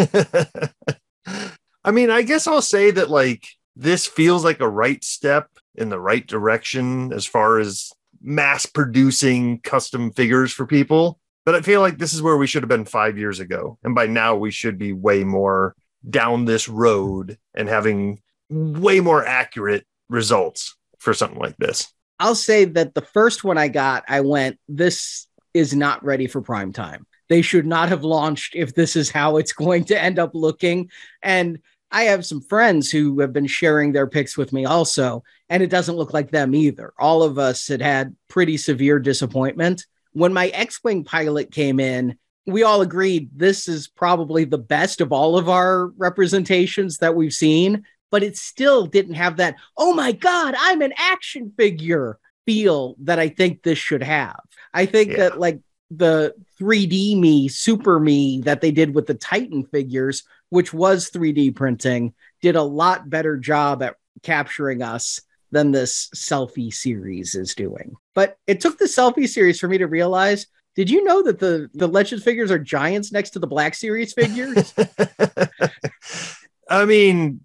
I 1.85 1.91
mean, 1.93 2.11
I 2.11 2.23
guess 2.23 2.49
I'll 2.49 2.61
say 2.61 2.91
that 2.91 3.09
like 3.09 3.47
this 3.77 4.09
feels 4.09 4.45
like 4.45 4.59
a 4.59 4.69
right 4.69 5.03
step 5.05 5.49
in 5.77 5.89
the 5.89 6.01
right 6.01 6.27
direction 6.27 7.13
as 7.13 7.25
far 7.25 7.61
as 7.61 7.93
mass 8.21 8.67
producing 8.67 9.61
custom 9.61 10.11
figures 10.11 10.53
for 10.53 10.67
people. 10.67 11.21
But 11.45 11.55
I 11.55 11.61
feel 11.61 11.83
like 11.83 11.99
this 11.99 12.15
is 12.15 12.23
where 12.23 12.37
we 12.37 12.49
should 12.49 12.65
have 12.65 12.69
been 12.69 12.85
five 12.85 13.17
years 13.17 13.39
ago. 13.39 13.79
And 13.85 13.95
by 13.95 14.07
now 14.07 14.35
we 14.35 14.51
should 14.51 14.77
be 14.77 14.93
way 14.93 15.23
more 15.23 15.77
down 16.09 16.47
this 16.47 16.69
road 16.69 17.39
and 17.55 17.69
having 17.69 18.21
way 18.53 19.01
more 19.01 19.25
accurate 19.25 19.87
results 20.09 20.77
for 20.99 21.15
something 21.15 21.39
like 21.39 21.57
this. 21.57 21.93
I'll 22.19 22.35
say 22.35 22.65
that 22.67 22.95
the 22.95 23.01
first 23.01 23.43
one 23.43 23.59
I 23.59 23.69
got, 23.69 24.05
I 24.07 24.21
went, 24.21 24.59
this 24.69 25.27
is 25.55 25.75
not 25.75 26.05
ready 26.05 26.27
for 26.27 26.41
prime 26.41 26.73
time. 26.73 27.07
They 27.29 27.43
should 27.43 27.67
not 27.67 27.89
have 27.89 28.05
launched 28.05 28.55
if 28.55 28.75
this 28.75 28.95
is 28.95 29.11
how 29.11 29.39
it's 29.39 29.53
going 29.53 29.85
to 29.87 30.01
end 30.01 30.19
up 30.19 30.31
looking. 30.35 30.91
And 31.23 31.59
I 31.91 32.05
have 32.05 32.25
some 32.25 32.41
friends 32.41 32.91
who 32.91 33.21
have 33.21 33.33
been 33.33 33.47
sharing 33.47 33.93
their 33.93 34.07
picks 34.07 34.37
with 34.37 34.53
me 34.53 34.65
also, 34.65 35.25
and 35.49 35.63
it 35.63 35.71
doesn't 35.71 35.97
look 35.97 36.13
like 36.13 36.31
them 36.31 36.55
either. 36.55 36.93
All 36.99 37.23
of 37.23 37.39
us 37.39 37.69
had 37.69 37.83
had 37.83 38.17
pretty 38.29 38.57
severe 38.57 38.99
disappointment. 38.99 39.87
When 40.13 40.33
my 40.33 40.49
X 40.49 40.83
Wing 40.85 41.05
pilot 41.05 41.51
came 41.51 41.81
in, 41.81 42.17
we 42.47 42.63
all 42.63 42.83
agreed 42.83 43.31
this 43.35 43.69
is 43.69 43.89
probably 43.89 44.45
the 44.45 44.59
best 44.59 45.01
of 45.01 45.13
all 45.13 45.37
of 45.37 45.49
our 45.49 45.89
representations 45.89 46.99
that 46.99 47.15
we've 47.15 47.33
seen, 47.33 47.85
but 48.13 48.23
it 48.23 48.37
still 48.37 48.87
didn't 48.87 49.15
have 49.15 49.39
that, 49.39 49.57
oh 49.77 49.93
my 49.95 50.13
God, 50.13 50.55
I'm 50.57 50.83
an 50.83 50.93
action 50.97 51.53
figure 51.57 52.19
feel 52.47 52.95
that 53.01 53.19
I 53.19 53.29
think 53.29 53.63
this 53.63 53.79
should 53.79 54.03
have. 54.03 54.39
I 54.75 54.87
think 54.87 55.13
Yeah. 55.13 55.17
that, 55.17 55.41
like, 55.41 55.61
the 55.91 56.35
3D 56.59 57.17
me, 57.17 57.49
super 57.49 57.99
me 57.99 58.43
that 58.43 58.61
they 58.61 58.71
did 58.71 58.95
with 58.95 59.07
the 59.07 59.15
Titan 59.15 59.65
figures, 59.65 60.25
which 60.51 60.73
was 60.75 61.11
3D 61.11 61.51
printing, 61.51 62.13
did 62.43 62.55
a 62.55 62.63
lot 62.63 63.09
better 63.09 63.37
job 63.39 63.83
at 63.83 63.97
capturing 64.23 64.83
us 64.83 65.23
than 65.51 65.71
this 65.71 66.09
selfie 66.15 66.73
series 66.73 67.35
is 67.35 67.55
doing. 67.55 67.95
But 68.15 68.37
it 68.47 68.61
took 68.61 68.79
the 68.79 68.85
selfie 68.85 69.29
series 69.29 69.59
for 69.59 69.69
me 69.69 69.79
to 69.79 69.87
realize 69.87 70.47
did 70.75 70.89
you 70.89 71.05
know 71.05 71.23
that 71.25 71.39
the, 71.39 71.69
the 71.75 71.87
Legends 71.87 72.25
figures 72.25 72.51
are 72.51 72.59
giants 72.59 73.13
next 73.13 73.31
to 73.31 73.39
the 73.39 73.47
Black 73.47 73.75
Series 73.75 74.15
figures? 74.15 74.73
I 76.69 76.87
mean, 76.87 77.41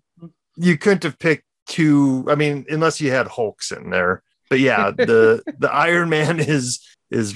you 0.57 0.77
couldn't 0.77 1.03
have 1.03 1.19
picked 1.19 1.43
two. 1.67 2.25
I 2.29 2.35
mean, 2.35 2.65
unless 2.69 2.99
you 3.01 3.11
had 3.11 3.27
Hulks 3.27 3.71
in 3.71 3.89
there. 3.89 4.23
But 4.49 4.59
yeah, 4.59 4.91
the 4.91 5.43
the 5.59 5.71
Iron 5.71 6.09
Man 6.09 6.39
is 6.39 6.79
is 7.11 7.33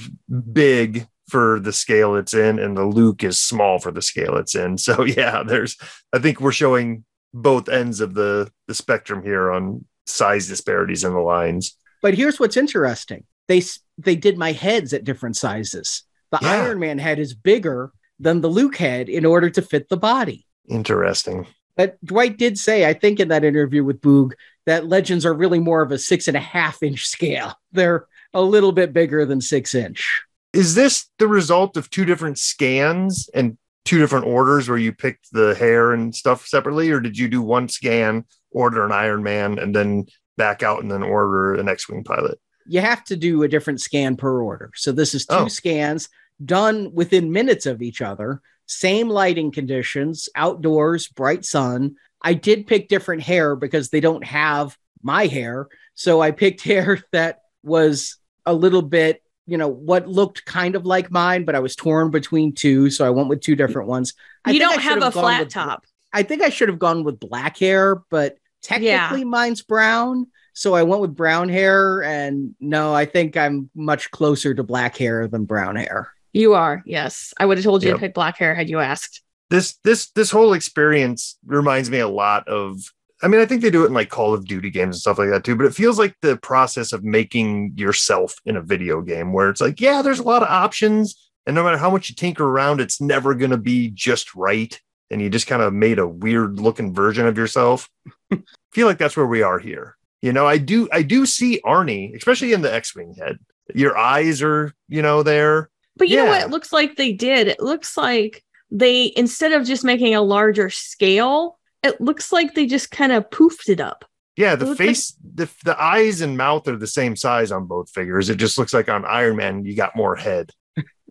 big 0.52 1.06
for 1.28 1.60
the 1.60 1.72
scale 1.72 2.16
it's 2.16 2.34
in, 2.34 2.58
and 2.58 2.76
the 2.76 2.84
Luke 2.84 3.24
is 3.24 3.40
small 3.40 3.78
for 3.78 3.90
the 3.90 4.02
scale 4.02 4.36
it's 4.36 4.54
in. 4.54 4.76
So 4.78 5.04
yeah, 5.04 5.42
there's. 5.42 5.76
I 6.12 6.18
think 6.18 6.40
we're 6.40 6.52
showing 6.52 7.04
both 7.34 7.68
ends 7.68 8.00
of 8.00 8.14
the 8.14 8.50
the 8.68 8.74
spectrum 8.74 9.22
here 9.22 9.50
on 9.50 9.84
size 10.06 10.48
disparities 10.48 11.04
in 11.04 11.12
the 11.12 11.20
lines. 11.20 11.76
But 12.02 12.14
here's 12.14 12.40
what's 12.40 12.56
interesting. 12.56 13.24
They 13.48 13.58
s- 13.58 13.80
they 13.98 14.16
did 14.16 14.36
my 14.38 14.52
heads 14.52 14.92
at 14.92 15.04
different 15.04 15.36
sizes. 15.36 16.02
The 16.30 16.38
Yeah. 16.42 16.50
Iron 16.64 16.78
Man 16.80 16.98
head 16.98 17.18
is 17.18 17.34
bigger 17.34 17.92
than 18.18 18.40
the 18.40 18.48
Luke 18.48 18.76
head 18.76 19.08
in 19.08 19.24
order 19.26 19.50
to 19.50 19.62
fit 19.62 19.88
the 19.88 19.96
body. 19.96 20.46
Interesting. 20.68 21.46
But 21.76 22.02
Dwight 22.04 22.36
did 22.36 22.58
say, 22.58 22.86
I 22.88 22.92
think 22.92 23.18
in 23.20 23.28
that 23.28 23.44
interview 23.44 23.82
with 23.84 24.00
Boog, 24.00 24.32
that 24.66 24.86
legends 24.86 25.24
are 25.26 25.34
really 25.34 25.58
more 25.58 25.82
of 25.82 25.90
a 25.90 25.98
six 25.98 26.28
and 26.28 26.36
a 26.36 26.40
half 26.40 26.82
inch 26.82 27.06
scale. 27.06 27.54
They're 27.72 28.06
a 28.34 28.42
little 28.42 28.72
bit 28.72 28.92
bigger 28.92 29.24
than 29.24 29.40
six 29.40 29.74
inch. 29.74 30.22
Is 30.52 30.74
this 30.74 31.08
the 31.18 31.26
result 31.28 31.76
of 31.76 31.88
two 31.90 32.04
different 32.04 32.38
scans 32.38 33.28
and 33.34 33.56
two 33.84 33.98
different 33.98 34.26
orders 34.26 34.68
where 34.68 34.78
you 34.78 34.92
picked 34.92 35.32
the 35.32 35.54
hair 35.54 35.92
and 35.92 36.14
stuff 36.14 36.46
separately, 36.46 36.90
or 36.90 37.00
did 37.00 37.16
you 37.18 37.28
do 37.28 37.42
one 37.42 37.68
scan, 37.68 38.24
order 38.50 38.84
an 38.84 38.92
Iron 38.92 39.22
Man, 39.22 39.58
and 39.58 39.74
then 39.74 40.06
back 40.36 40.62
out 40.62 40.82
and 40.82 40.90
then 40.90 41.02
order 41.02 41.54
an 41.54 41.68
X-wing 41.68 42.04
pilot? 42.04 42.38
You 42.66 42.80
have 42.80 43.02
to 43.04 43.16
do 43.16 43.42
a 43.42 43.48
different 43.48 43.80
scan 43.80 44.16
per 44.16 44.40
order. 44.42 44.70
So 44.76 44.92
this 44.92 45.14
is 45.14 45.26
two 45.26 45.34
Oh. 45.34 45.48
scans 45.48 46.08
done 46.44 46.92
within 46.94 47.32
minutes 47.32 47.66
of 47.66 47.82
each 47.82 48.00
other, 48.02 48.40
same 48.78 49.08
lighting 49.08 49.52
conditions, 49.52 50.28
outdoors, 50.34 51.08
bright 51.08 51.44
sun. 51.44 51.96
I 52.20 52.34
did 52.34 52.66
pick 52.66 52.88
different 52.88 53.22
hair 53.22 53.56
because 53.56 53.90
they 53.90 54.00
don't 54.00 54.24
have 54.24 54.76
my 55.02 55.26
hair. 55.26 55.68
So 55.94 56.20
I 56.20 56.30
picked 56.30 56.60
hair 56.64 57.02
that 57.12 57.40
was 57.62 58.16
a 58.46 58.54
little 58.54 58.82
bit, 58.82 59.22
you 59.46 59.56
know, 59.58 59.68
what 59.68 60.08
looked 60.08 60.44
kind 60.44 60.74
of 60.74 60.86
like 60.86 61.10
mine, 61.10 61.44
but 61.44 61.54
I 61.54 61.60
was 61.60 61.76
torn 61.76 62.10
between 62.10 62.54
two. 62.54 62.90
So 62.90 63.06
I 63.06 63.10
went 63.10 63.28
with 63.28 63.40
two 63.40 63.56
different 63.56 63.88
ones. 63.88 64.14
I 64.44 64.52
you 64.52 64.56
I 64.56 64.60
don't 64.60 64.72
should 64.74 64.82
have 64.82 65.02
a 65.02 65.10
flat 65.12 65.40
with- 65.40 65.52
top. 65.52 65.84
I 66.12 66.22
think 66.22 66.42
I 66.42 66.50
should 66.50 66.68
have 66.68 66.78
gone 66.78 67.04
with 67.04 67.18
black 67.18 67.56
hair, 67.56 67.96
but 68.10 68.36
technically 68.60 69.24
mine's 69.24 69.62
brown. 69.62 70.26
So 70.52 70.74
I 70.74 70.82
went 70.82 71.00
with 71.00 71.16
brown 71.16 71.48
hair. 71.48 72.02
And 72.02 72.54
no, 72.60 72.94
I 72.94 73.06
think 73.06 73.36
I'm 73.36 73.70
much 73.74 74.10
closer 74.10 74.52
to 74.54 74.62
black 74.62 74.96
hair 74.98 75.26
than 75.26 75.46
brown 75.46 75.76
hair. 75.76 76.12
You 76.32 76.54
are, 76.54 76.82
yes. 76.86 77.34
I 77.38 77.46
would 77.46 77.58
have 77.58 77.64
told 77.64 77.82
you 77.82 77.90
Yep. 77.90 77.96
to 77.96 78.00
pick 78.00 78.14
black 78.14 78.38
hair 78.38 78.54
had 78.54 78.68
you 78.68 78.78
asked. 78.80 79.22
This 79.50 79.76
this 79.84 80.10
this 80.12 80.30
whole 80.30 80.54
experience 80.54 81.36
reminds 81.44 81.90
me 81.90 81.98
a 81.98 82.08
lot 82.08 82.48
of 82.48 82.80
I 83.22 83.28
mean, 83.28 83.40
I 83.40 83.46
think 83.46 83.62
they 83.62 83.70
do 83.70 83.84
it 83.84 83.88
in 83.88 83.94
like 83.94 84.08
Call 84.08 84.34
of 84.34 84.46
Duty 84.46 84.68
games 84.70 84.96
and 84.96 85.00
stuff 85.00 85.18
like 85.18 85.30
that 85.30 85.44
too, 85.44 85.54
but 85.54 85.66
it 85.66 85.74
feels 85.74 85.96
like 85.98 86.16
the 86.22 86.36
process 86.36 86.92
of 86.92 87.04
making 87.04 87.74
yourself 87.76 88.34
in 88.44 88.56
a 88.56 88.62
video 88.62 89.00
game 89.00 89.32
where 89.32 89.48
it's 89.48 89.60
like, 89.60 89.80
yeah, 89.80 90.02
there's 90.02 90.18
a 90.18 90.24
lot 90.24 90.42
of 90.42 90.48
options. 90.48 91.30
And 91.46 91.54
no 91.54 91.62
matter 91.62 91.76
how 91.76 91.90
much 91.90 92.08
you 92.08 92.16
tinker 92.16 92.44
around, 92.44 92.80
it's 92.80 93.00
never 93.00 93.34
going 93.34 93.52
to 93.52 93.56
be 93.56 93.90
just 93.90 94.34
right. 94.34 94.76
And 95.08 95.22
you 95.22 95.30
just 95.30 95.46
kind 95.46 95.62
of 95.62 95.72
made 95.72 96.00
a 96.00 96.06
weird 96.08 96.58
looking 96.58 96.92
version 96.94 97.26
of 97.26 97.38
yourself. 97.38 97.88
feel 98.72 98.88
like 98.88 98.98
that's 98.98 99.16
where 99.16 99.26
we 99.26 99.42
are 99.42 99.60
here. 99.60 99.96
You 100.20 100.32
know, 100.32 100.46
I 100.46 100.58
do, 100.58 100.88
I 100.92 101.02
do 101.02 101.24
see 101.24 101.60
Arnie, 101.64 102.16
especially 102.16 102.52
in 102.52 102.62
the 102.62 102.72
X 102.74 102.96
Wing 102.96 103.14
head. 103.16 103.38
Your 103.72 103.96
eyes 103.96 104.42
are, 104.42 104.72
you 104.88 105.02
know, 105.02 105.22
there. 105.22 105.70
But 105.96 106.08
you 106.08 106.16
know 106.16 106.26
what 106.26 106.42
it 106.42 106.50
looks 106.50 106.72
like 106.72 106.96
they 106.96 107.12
did? 107.12 107.48
It 107.48 107.60
looks 107.60 107.96
like 107.96 108.42
they 108.70 109.12
instead 109.16 109.52
of 109.52 109.66
just 109.66 109.84
making 109.84 110.14
a 110.14 110.22
larger 110.22 110.70
scale, 110.70 111.58
it 111.82 112.00
looks 112.00 112.32
like 112.32 112.54
they 112.54 112.66
just 112.66 112.90
kind 112.90 113.12
of 113.12 113.28
poofed 113.30 113.68
it 113.68 113.80
up. 113.80 114.04
Yeah, 114.36 114.54
the 114.56 114.64
looks 114.66 114.80
like- 114.80 114.88
face, 114.88 115.14
the 115.34 115.50
the 115.64 115.80
eyes 115.82 116.22
and 116.22 116.36
mouth 116.38 116.66
are 116.68 116.76
the 116.76 116.86
same 116.86 117.14
size 117.16 117.52
on 117.52 117.66
both 117.66 117.90
figures. 117.90 118.30
It 118.30 118.36
just 118.36 118.56
looks 118.58 118.72
like 118.72 118.88
on 118.88 119.04
Iron 119.04 119.36
Man 119.36 119.64
you 119.64 119.76
got 119.76 119.94
more 119.94 120.16
head. 120.16 120.50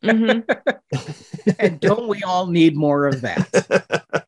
Mhm. 0.04 0.44
and 1.60 1.80
don't 1.80 2.08
we 2.08 2.24
all 2.24 2.48
need 2.48 2.76
more 2.76 3.06
of 3.08 3.22
that? 3.22 4.26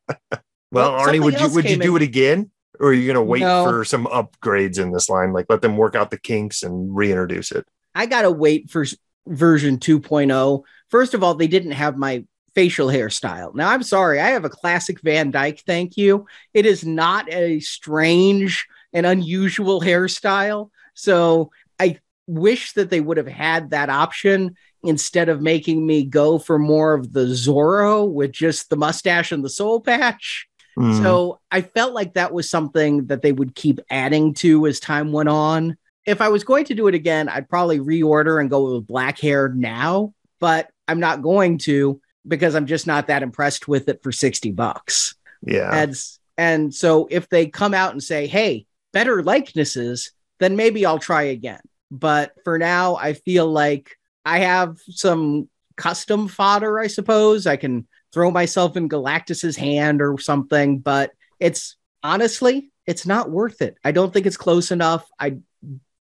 Well, 0.70 0.92
Well, 0.96 1.06
Arnie, 1.06 1.22
would 1.22 1.38
you 1.38 1.48
would 1.50 1.70
you 1.70 1.76
do 1.76 1.94
in- 1.96 2.02
it 2.02 2.04
again, 2.04 2.50
or 2.80 2.88
are 2.88 2.92
you 2.92 3.06
gonna 3.06 3.22
wait 3.22 3.40
No. 3.42 3.64
for 3.64 3.84
some 3.84 4.06
upgrades 4.06 4.76
in 4.80 4.90
this 4.90 5.08
line? 5.08 5.32
Like 5.32 5.46
let 5.48 5.62
them 5.62 5.76
work 5.76 5.94
out 5.94 6.10
the 6.10 6.18
kinks 6.18 6.64
and 6.64 6.94
reintroduce 6.96 7.52
it. 7.52 7.64
I 7.94 8.06
gotta 8.06 8.30
wait 8.32 8.70
for 8.70 8.82
s- 8.82 8.96
version 9.26 9.78
2.0. 9.78 10.62
First 10.88 11.14
of 11.14 11.22
all, 11.22 11.34
they 11.34 11.46
didn't 11.46 11.72
have 11.72 11.96
my 11.96 12.24
facial 12.54 12.88
hairstyle. 12.88 13.54
Now, 13.54 13.70
I'm 13.70 13.82
sorry, 13.82 14.20
I 14.20 14.28
have 14.28 14.44
a 14.44 14.50
classic 14.50 15.00
Van 15.00 15.30
Dyke. 15.30 15.62
Thank 15.66 15.96
you. 15.96 16.26
It 16.52 16.66
is 16.66 16.84
not 16.84 17.32
a 17.32 17.60
strange 17.60 18.66
and 18.92 19.06
unusual 19.06 19.80
hairstyle. 19.80 20.70
So 20.94 21.50
I 21.80 21.98
wish 22.26 22.72
that 22.72 22.90
they 22.90 23.00
would 23.00 23.16
have 23.16 23.26
had 23.26 23.70
that 23.70 23.90
option 23.90 24.56
instead 24.82 25.28
of 25.28 25.42
making 25.42 25.84
me 25.84 26.04
go 26.04 26.38
for 26.38 26.58
more 26.58 26.94
of 26.94 27.12
the 27.12 27.26
Zorro 27.26 28.10
with 28.10 28.32
just 28.32 28.70
the 28.70 28.76
mustache 28.76 29.32
and 29.32 29.44
the 29.44 29.50
soul 29.50 29.80
patch. 29.80 30.46
Hmm. 30.76 31.02
So 31.02 31.40
I 31.50 31.62
felt 31.62 31.94
like 31.94 32.14
that 32.14 32.32
was 32.32 32.50
something 32.50 33.06
that 33.06 33.22
they 33.22 33.32
would 33.32 33.54
keep 33.54 33.80
adding 33.90 34.34
to 34.34 34.66
as 34.66 34.80
time 34.80 35.12
went 35.12 35.28
on. 35.28 35.76
If 36.06 36.20
I 36.20 36.28
was 36.28 36.44
going 36.44 36.66
to 36.66 36.74
do 36.74 36.86
it 36.88 36.94
again, 36.94 37.28
I'd 37.28 37.48
probably 37.48 37.78
reorder 37.80 38.40
and 38.40 38.50
go 38.50 38.74
with 38.74 38.86
black 38.86 39.18
hair 39.18 39.48
now, 39.48 40.14
but 40.38 40.70
I'm 40.86 41.00
not 41.00 41.22
going 41.22 41.58
to 41.58 42.00
because 42.26 42.54
I'm 42.54 42.66
just 42.66 42.86
not 42.86 43.08
that 43.08 43.22
impressed 43.22 43.68
with 43.68 43.88
it 43.88 44.02
for 44.02 44.12
60 44.12 44.52
bucks. 44.52 45.14
yeah, 45.42 45.70
And, 45.72 45.94
and 46.36 46.74
so 46.74 47.06
if 47.10 47.28
they 47.28 47.46
come 47.46 47.74
out 47.74 47.92
and 47.92 48.02
say, 48.02 48.26
hey, 48.26 48.66
better 48.92 49.22
likenesses, 49.22 50.12
then 50.40 50.56
maybe 50.56 50.86
I'll 50.86 50.98
try 50.98 51.22
again. 51.22 51.60
But 51.90 52.32
for 52.44 52.58
now, 52.58 52.96
I 52.96 53.12
feel 53.12 53.46
like 53.46 53.96
I 54.24 54.40
have 54.40 54.78
some 54.88 55.48
custom 55.76 56.28
fodder, 56.28 56.78
I 56.78 56.86
suppose. 56.86 57.46
I 57.46 57.56
can 57.56 57.86
throw 58.12 58.30
myself 58.30 58.76
in 58.76 58.88
Galactus's 58.88 59.56
hand 59.56 60.00
or 60.00 60.18
something, 60.18 60.78
but 60.78 61.12
it's 61.40 61.76
honestly, 62.02 62.72
it's 62.86 63.06
not 63.06 63.30
worth 63.30 63.60
it. 63.60 63.76
I 63.84 63.92
don't 63.92 64.12
think 64.12 64.26
it's 64.26 64.36
close 64.36 64.70
enough. 64.70 65.08
I 65.18 65.38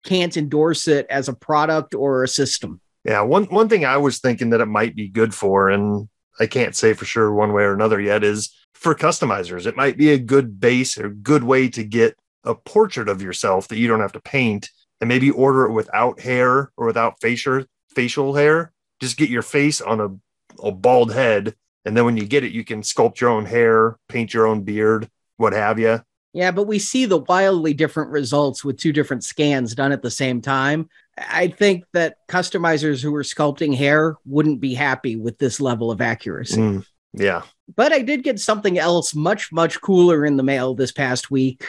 can't 0.03 0.35
endorse 0.37 0.87
it 0.87 1.05
as 1.09 1.27
a 1.27 1.33
product 1.33 1.93
or 1.93 2.23
a 2.23 2.27
system. 2.27 2.81
yeah. 3.03 3.21
One 3.21 3.45
one 3.45 3.69
thing 3.69 3.85
I 3.85 3.97
was 3.97 4.19
thinking 4.19 4.49
that 4.51 4.61
it 4.61 4.67
might 4.67 4.95
be 4.95 5.07
good 5.07 5.33
for, 5.33 5.69
and 5.69 6.09
I 6.39 6.47
can't 6.47 6.75
say 6.75 6.93
for 6.93 7.05
sure 7.05 7.31
one 7.33 7.53
way 7.53 7.63
or 7.63 7.73
another 7.73 7.99
yet, 7.99 8.23
is 8.23 8.53
for 8.73 8.95
customizers. 8.95 9.65
It 9.65 9.75
might 9.75 9.97
be 9.97 10.11
a 10.11 10.17
good 10.17 10.59
base 10.59 10.97
or 10.97 11.09
good 11.09 11.43
way 11.43 11.69
to 11.69 11.83
get 11.83 12.17
a 12.43 12.55
portrait 12.55 13.09
of 13.09 13.21
yourself 13.21 13.67
that 13.67 13.77
you 13.77 13.87
don't 13.87 13.99
have 13.99 14.13
to 14.13 14.21
paint, 14.21 14.69
and 14.99 15.07
maybe 15.07 15.29
order 15.29 15.65
it 15.65 15.73
without 15.73 16.19
hair 16.19 16.71
or 16.77 16.87
without 16.87 17.19
facial 17.21 17.63
facial 17.89 18.35
hair. 18.35 18.71
Just 18.99 19.17
get 19.17 19.29
your 19.29 19.41
face 19.41 19.81
on 19.81 19.99
a, 19.99 20.65
a 20.65 20.71
bald 20.71 21.13
head, 21.13 21.55
and 21.85 21.95
then 21.95 22.05
when 22.05 22.17
you 22.17 22.25
get 22.25 22.43
it, 22.43 22.51
you 22.51 22.63
can 22.63 22.81
sculpt 22.81 23.19
your 23.19 23.29
own 23.29 23.45
hair, 23.45 23.97
paint 24.07 24.33
your 24.33 24.47
own 24.47 24.61
beard, 24.63 25.09
what 25.37 25.53
have 25.53 25.79
you. 25.79 26.01
Yeah, 26.33 26.51
but 26.51 26.67
we 26.67 26.79
see 26.79 27.05
the 27.05 27.19
wildly 27.19 27.73
different 27.73 28.11
results 28.11 28.63
with 28.63 28.77
two 28.77 28.93
different 28.93 29.23
scans 29.23 29.75
done 29.75 29.91
at 29.91 30.01
the 30.01 30.11
same 30.11 30.41
time. 30.41 30.89
I 31.17 31.47
think 31.47 31.83
that 31.93 32.15
customizers 32.29 33.03
who 33.03 33.13
are 33.15 33.23
sculpting 33.23 33.75
hair 33.75 34.15
wouldn't 34.25 34.61
be 34.61 34.73
happy 34.73 35.17
with 35.17 35.37
this 35.39 35.59
level 35.59 35.91
of 35.91 35.99
accuracy. 35.99 36.61
Mm, 36.61 36.85
yeah. 37.13 37.41
But 37.75 37.91
I 37.91 37.99
did 37.99 38.23
get 38.23 38.39
something 38.39 38.79
else 38.79 39.13
much, 39.13 39.51
much 39.51 39.81
cooler 39.81 40.25
in 40.25 40.37
the 40.37 40.43
mail 40.43 40.73
this 40.73 40.93
past 40.93 41.29
week. 41.29 41.65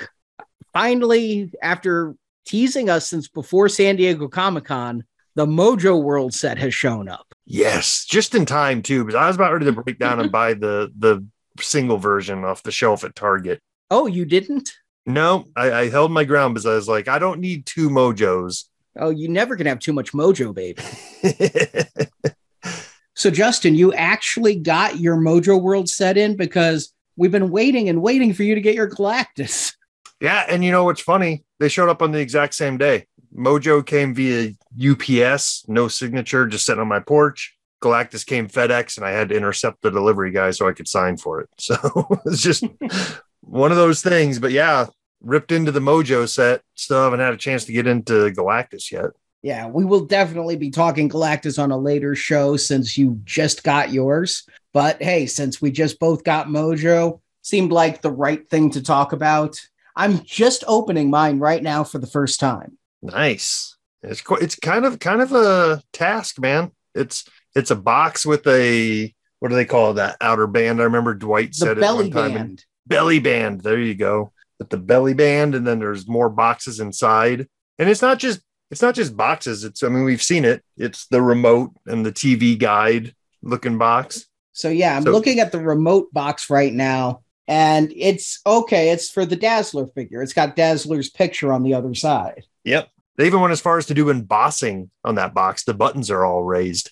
Finally, 0.73 1.53
after 1.61 2.15
teasing 2.47 2.89
us 2.89 3.09
since 3.09 3.29
before 3.29 3.69
San 3.69 3.97
Diego 3.97 4.29
Comic 4.29 4.67
Con, 4.67 5.05
the 5.35 5.47
Mojo 5.47 6.01
World 6.03 6.35
set 6.35 6.59
has 6.59 6.75
shown 6.75 7.09
up. 7.09 7.27
Yes, 7.45 8.05
just 8.05 8.35
in 8.35 8.47
time 8.47 8.83
too, 8.83 9.05
because 9.05 9.17
I 9.17 9.27
was 9.27 9.37
about 9.37 9.53
ready 9.53 9.67
to 9.67 9.73
break 9.73 9.99
down 9.99 10.21
and 10.21 10.31
buy 10.33 10.55
the 10.55 10.93
the 10.97 11.27
single 11.61 11.99
version 11.99 12.45
off 12.45 12.63
the 12.63 12.71
shelf 12.71 13.05
at 13.05 13.15
Target. 13.15 13.61
Oh, 13.93 14.07
you 14.07 14.25
didn't? 14.25 14.73
No, 15.05 15.45
I, 15.55 15.73
I 15.73 15.89
held 15.91 16.13
my 16.13 16.25
ground 16.25 16.55
because 16.55 16.67
I 16.67 16.75
was 16.75 16.89
like, 16.89 17.09
I 17.09 17.19
don't 17.19 17.41
need 17.41 17.67
two 17.67 17.91
mojos. 17.91 18.65
Oh, 18.99 19.11
you 19.11 19.29
never 19.29 19.55
can 19.57 19.67
have 19.67 19.81
too 19.81 19.93
much 19.93 20.13
mojo, 20.13 20.55
baby. 20.55 20.83
So, 23.15 23.31
Justin, 23.31 23.75
you 23.75 23.93
actually 23.93 24.57
got 24.57 24.99
your 24.99 25.17
Mojo 25.17 25.61
World 25.61 25.89
set 25.89 26.17
in 26.17 26.35
because 26.35 26.93
we've 27.17 27.31
been 27.31 27.51
waiting 27.51 27.89
and 27.89 28.01
waiting 28.01 28.33
for 28.33 28.43
you 28.43 28.55
to 28.55 28.61
get 28.61 28.75
your 28.75 28.89
Galactus. 28.89 29.75
yeah, 30.21 30.45
and 30.49 30.65
you 30.65 30.71
know 30.71 30.85
what's 30.85 31.03
funny? 31.03 31.45
They 31.61 31.69
showed 31.69 31.91
up 31.91 32.01
on 32.01 32.13
the 32.13 32.21
exact 32.21 32.55
same 32.55 32.79
day. 32.79 33.07
Mojo 33.37 33.85
came 33.85 34.15
via 34.15 34.53
UPS, 34.77 35.67
no 35.69 35.89
signature, 35.89 36.47
just 36.47 36.65
sitting 36.65 36.81
on 36.81 36.89
my 36.89 37.01
porch. 37.01 37.55
Galactus 37.83 38.25
came 38.25 38.49
FedEx, 38.49 38.97
and 38.97 39.07
I 39.07 39.11
had 39.11 39.29
to 39.29 39.37
intercept 39.37 39.83
the 39.83 39.91
delivery 39.91 40.31
guy 40.31 40.51
so 40.51 40.69
I 40.69 40.73
could 40.73 40.89
sign 40.89 41.17
for 41.17 41.41
it. 41.41 41.51
So 41.59 41.77
it's 42.27 42.43
just 42.43 42.65
one 43.43 43.71
of 43.71 43.77
those 43.77 44.03
things. 44.03 44.39
But 44.39 44.53
yeah, 44.53 44.87
ripped 45.21 45.53
into 45.53 45.71
the 45.73 45.81
Mojo 45.81 46.29
set. 46.29 46.63
Still 46.75 47.03
haven't 47.05 47.21
had 47.21 47.35
a 47.35 47.39
chance 47.39 47.65
to 47.67 47.73
get 47.73 47.87
into 47.87 48.31
Galactus 48.33 48.91
yet. 48.91 49.11
Yeah, 49.43 49.67
we 49.67 49.85
will 49.85 50.07
definitely 50.07 50.57
be 50.57 50.71
talking 50.71 51.09
Galactus 51.09 51.61
on 51.61 51.73
a 51.73 51.77
later 51.77 52.15
show 52.15 52.57
since 52.57 52.97
you 52.97 53.21
just 53.25 53.65
got 53.65 53.93
yours. 53.93 54.45
But 54.73 55.03
hey, 55.03 55.27
since 55.27 55.61
we 55.61 55.71
just 55.73 55.99
both 55.99 56.23
got 56.25 56.47
Mojo, 56.47 57.21
seemed 57.43 57.73
like 57.73 58.03
the 58.03 58.13
right 58.13 58.49
thing 58.49 58.71
to 58.71 58.83
talk 58.83 59.13
about. 59.13 59.61
I'm 59.97 60.23
just 60.25 60.65
opening 60.67 61.11
mine 61.11 61.39
right 61.39 61.63
now 61.63 61.85
for 61.85 61.99
the 61.99 62.07
first 62.07 62.41
time. 62.41 62.79
Nice. 63.03 63.77
It's 64.03 64.23
it's 64.41 64.55
kind 64.55 64.85
of 64.85 64.99
kind 65.01 65.21
of 65.21 65.33
a 65.33 65.83
task, 65.93 66.41
man. 66.41 66.71
It's 66.95 67.29
it's 67.55 67.71
a 67.71 67.77
box 67.77 68.25
with 68.25 68.47
a 68.47 69.13
what 69.41 69.49
do 69.49 69.55
they 69.57 69.65
call 69.65 69.95
that 69.95 70.17
outer 70.21 70.47
band? 70.47 70.81
I 70.81 70.85
remember 70.85 71.15
Dwight 71.15 71.51
The 71.51 71.55
said 71.55 71.79
it 71.79 71.81
belly 71.81 72.11
one 72.11 72.31
time. 72.31 72.35
band. 72.35 72.65
Belly 72.87 73.19
band. 73.19 73.61
There 73.63 73.79
you 73.79 73.95
go. 73.95 74.33
With 74.59 74.71
the 74.71 74.77
belly 74.79 75.15
band, 75.15 75.55
and 75.55 75.67
then 75.67 75.79
there's 75.79 76.07
more 76.09 76.29
boxes 76.29 76.81
inside. 76.81 77.49
And 77.79 77.89
it's 77.89 78.03
not 78.03 78.19
just 78.19 78.41
it's 78.71 78.83
not 78.83 78.95
just 78.95 79.17
boxes. 79.17 79.65
It's 79.65 79.83
I 79.83 79.89
mean 79.89 80.05
we've 80.05 80.23
seen 80.23 80.45
it. 80.45 80.63
It's 80.77 81.07
the 81.09 81.21
remote 81.23 81.73
and 81.87 82.05
the 82.07 82.13
TV 82.13 82.59
guide 82.59 83.15
looking 83.43 83.79
box. 83.79 84.27
So 84.53 84.69
yeah, 84.69 84.97
I'm 84.97 85.03
So- 85.03 85.13
looking 85.13 85.41
at 85.41 85.53
the 85.53 85.61
remote 85.61 86.13
box 86.13 86.49
right 86.51 86.73
now, 86.73 87.23
and 87.49 87.93
it's 87.97 88.41
okay. 88.47 88.91
It's 88.91 89.11
for 89.11 89.25
the 89.27 89.37
Dazzler 89.37 89.87
figure. 89.89 90.23
It's 90.23 90.33
got 90.35 90.57
Dazzler's 90.57 91.11
picture 91.11 91.53
on 91.53 91.63
the 91.63 91.75
other 91.75 91.95
side. 91.95 92.45
Yep. 92.65 92.89
They 93.17 93.27
even 93.27 93.41
went 93.41 93.53
as 93.53 93.61
far 93.61 93.77
as 93.79 93.87
to 93.87 93.95
do 93.95 94.09
embossing 94.11 94.91
on 95.05 95.17
that 95.17 95.35
box. 95.35 95.65
The 95.65 95.75
buttons 95.75 96.11
are 96.11 96.25
all 96.25 96.45
raised. 96.45 96.91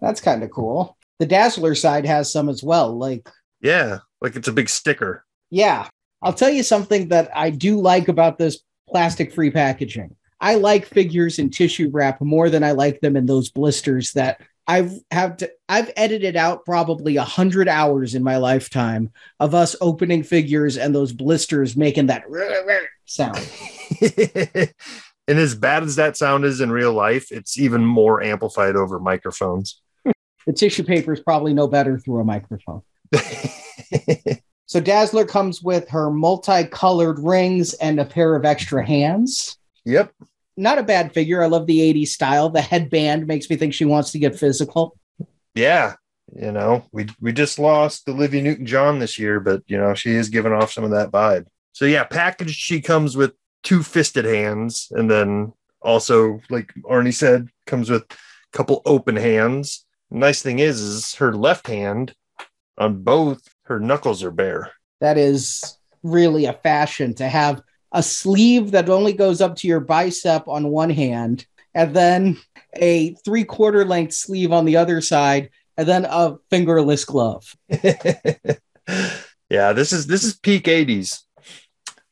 That's 0.00 0.20
kind 0.20 0.42
of 0.42 0.50
cool. 0.50 0.96
The 1.18 1.24
Dazzler 1.26 1.74
side 1.74 2.04
has 2.04 2.30
some 2.30 2.48
as 2.50 2.62
well. 2.62 2.96
Like, 2.96 3.28
Yeah, 3.62 4.00
like 4.20 4.36
it's 4.36 4.48
a 4.48 4.52
big 4.52 4.68
sticker. 4.68 5.24
yeah, 5.50 5.88
I'll 6.22 6.32
tell 6.32 6.50
you 6.50 6.62
something 6.62 7.08
that 7.08 7.30
I 7.34 7.50
do 7.50 7.80
like 7.80 8.08
about 8.08 8.38
this 8.38 8.60
plastic 8.88 9.32
free 9.32 9.50
packaging. 9.50 10.16
I 10.40 10.56
like 10.56 10.86
figures 10.86 11.38
in 11.38 11.50
tissue 11.50 11.90
wrap 11.92 12.20
more 12.20 12.50
than 12.50 12.62
I 12.62 12.72
like 12.72 13.00
them 13.00 13.16
in 13.16 13.26
those 13.26 13.50
blisters 13.50 14.12
that 14.12 14.40
I've 14.66 14.92
have 15.10 15.36
to 15.38 15.50
I've 15.68 15.92
edited 15.96 16.36
out 16.36 16.64
probably 16.64 17.16
a 17.16 17.24
hundred 17.24 17.68
hours 17.68 18.14
in 18.14 18.22
my 18.22 18.36
lifetime 18.36 19.12
of 19.38 19.54
us 19.54 19.76
opening 19.80 20.22
figures 20.24 20.76
and 20.76 20.94
those 20.94 21.12
blisters 21.12 21.76
making 21.76 22.06
that 22.06 22.24
sound. 23.04 23.38
and 25.28 25.38
as 25.38 25.54
bad 25.54 25.84
as 25.84 25.96
that 25.96 26.16
sound 26.16 26.44
is 26.44 26.60
in 26.60 26.70
real 26.70 26.92
life, 26.92 27.30
it's 27.30 27.58
even 27.58 27.84
more 27.84 28.22
amplified 28.22 28.76
over 28.76 28.98
microphones. 28.98 29.80
The 30.46 30.52
tissue 30.52 30.84
paper 30.84 31.12
is 31.12 31.18
probably 31.18 31.54
no 31.54 31.66
better 31.66 31.98
through 31.98 32.20
a 32.20 32.24
microphone. 32.24 32.82
So 34.66 34.80
Dazzler 34.80 35.24
comes 35.24 35.62
with 35.62 35.88
her 35.90 36.10
multicolored 36.10 37.20
rings 37.20 37.74
and 37.74 38.00
a 38.00 38.04
pair 38.04 38.34
of 38.34 38.44
extra 38.44 38.84
hands. 38.84 39.56
yep. 39.84 40.12
Not 40.58 40.78
a 40.78 40.82
bad 40.82 41.12
figure. 41.12 41.42
I 41.42 41.46
love 41.46 41.66
the 41.66 41.80
80s 41.80 42.08
style. 42.08 42.48
The 42.48 42.62
headband 42.62 43.26
makes 43.26 43.48
me 43.48 43.56
think 43.56 43.74
she 43.74 43.84
wants 43.84 44.10
to 44.12 44.18
get 44.18 44.38
physical. 44.38 44.96
Yeah. 45.54 45.94
You 46.34 46.50
know, 46.50 46.84
we 46.92 47.06
we 47.20 47.32
just 47.32 47.58
lost 47.58 48.08
Olivia 48.08 48.42
Newton 48.42 48.66
John 48.66 48.98
this 48.98 49.18
year, 49.18 49.38
but 49.38 49.62
you 49.66 49.78
know, 49.78 49.94
she 49.94 50.10
is 50.10 50.28
giving 50.28 50.52
off 50.52 50.72
some 50.72 50.82
of 50.82 50.90
that 50.90 51.12
vibe. 51.12 51.46
So 51.72 51.84
yeah, 51.84 52.04
packaged 52.04 52.58
she 52.58 52.80
comes 52.80 53.16
with 53.16 53.34
two 53.62 53.82
fisted 53.82 54.24
hands, 54.24 54.88
and 54.90 55.08
then 55.08 55.52
also, 55.82 56.40
like 56.50 56.72
Arnie 56.82 57.14
said, 57.14 57.48
comes 57.66 57.90
with 57.90 58.02
a 58.02 58.16
couple 58.52 58.82
open 58.86 59.14
hands. 59.14 59.84
Nice 60.10 60.42
thing 60.42 60.58
is, 60.58 60.80
is 60.80 61.14
her 61.16 61.32
left 61.32 61.68
hand 61.68 62.12
on 62.76 63.02
both 63.02 63.48
her 63.66 63.80
knuckles 63.80 64.22
are 64.22 64.30
bare. 64.30 64.72
That 65.00 65.18
is 65.18 65.76
really 66.02 66.46
a 66.46 66.52
fashion 66.52 67.14
to 67.14 67.28
have 67.28 67.60
a 67.92 68.02
sleeve 68.02 68.72
that 68.72 68.88
only 68.88 69.12
goes 69.12 69.40
up 69.40 69.56
to 69.56 69.68
your 69.68 69.80
bicep 69.80 70.48
on 70.48 70.68
one 70.68 70.90
hand, 70.90 71.46
and 71.74 71.94
then 71.94 72.38
a 72.74 73.14
three 73.24 73.44
quarter 73.44 73.84
length 73.84 74.14
sleeve 74.14 74.52
on 74.52 74.64
the 74.64 74.76
other 74.76 75.00
side, 75.00 75.50
and 75.76 75.86
then 75.86 76.06
a 76.08 76.36
fingerless 76.50 77.04
glove. 77.04 77.54
yeah, 79.50 79.72
this 79.72 79.92
is 79.92 80.06
this 80.06 80.24
is 80.24 80.38
peak 80.38 80.64
80s. 80.64 81.22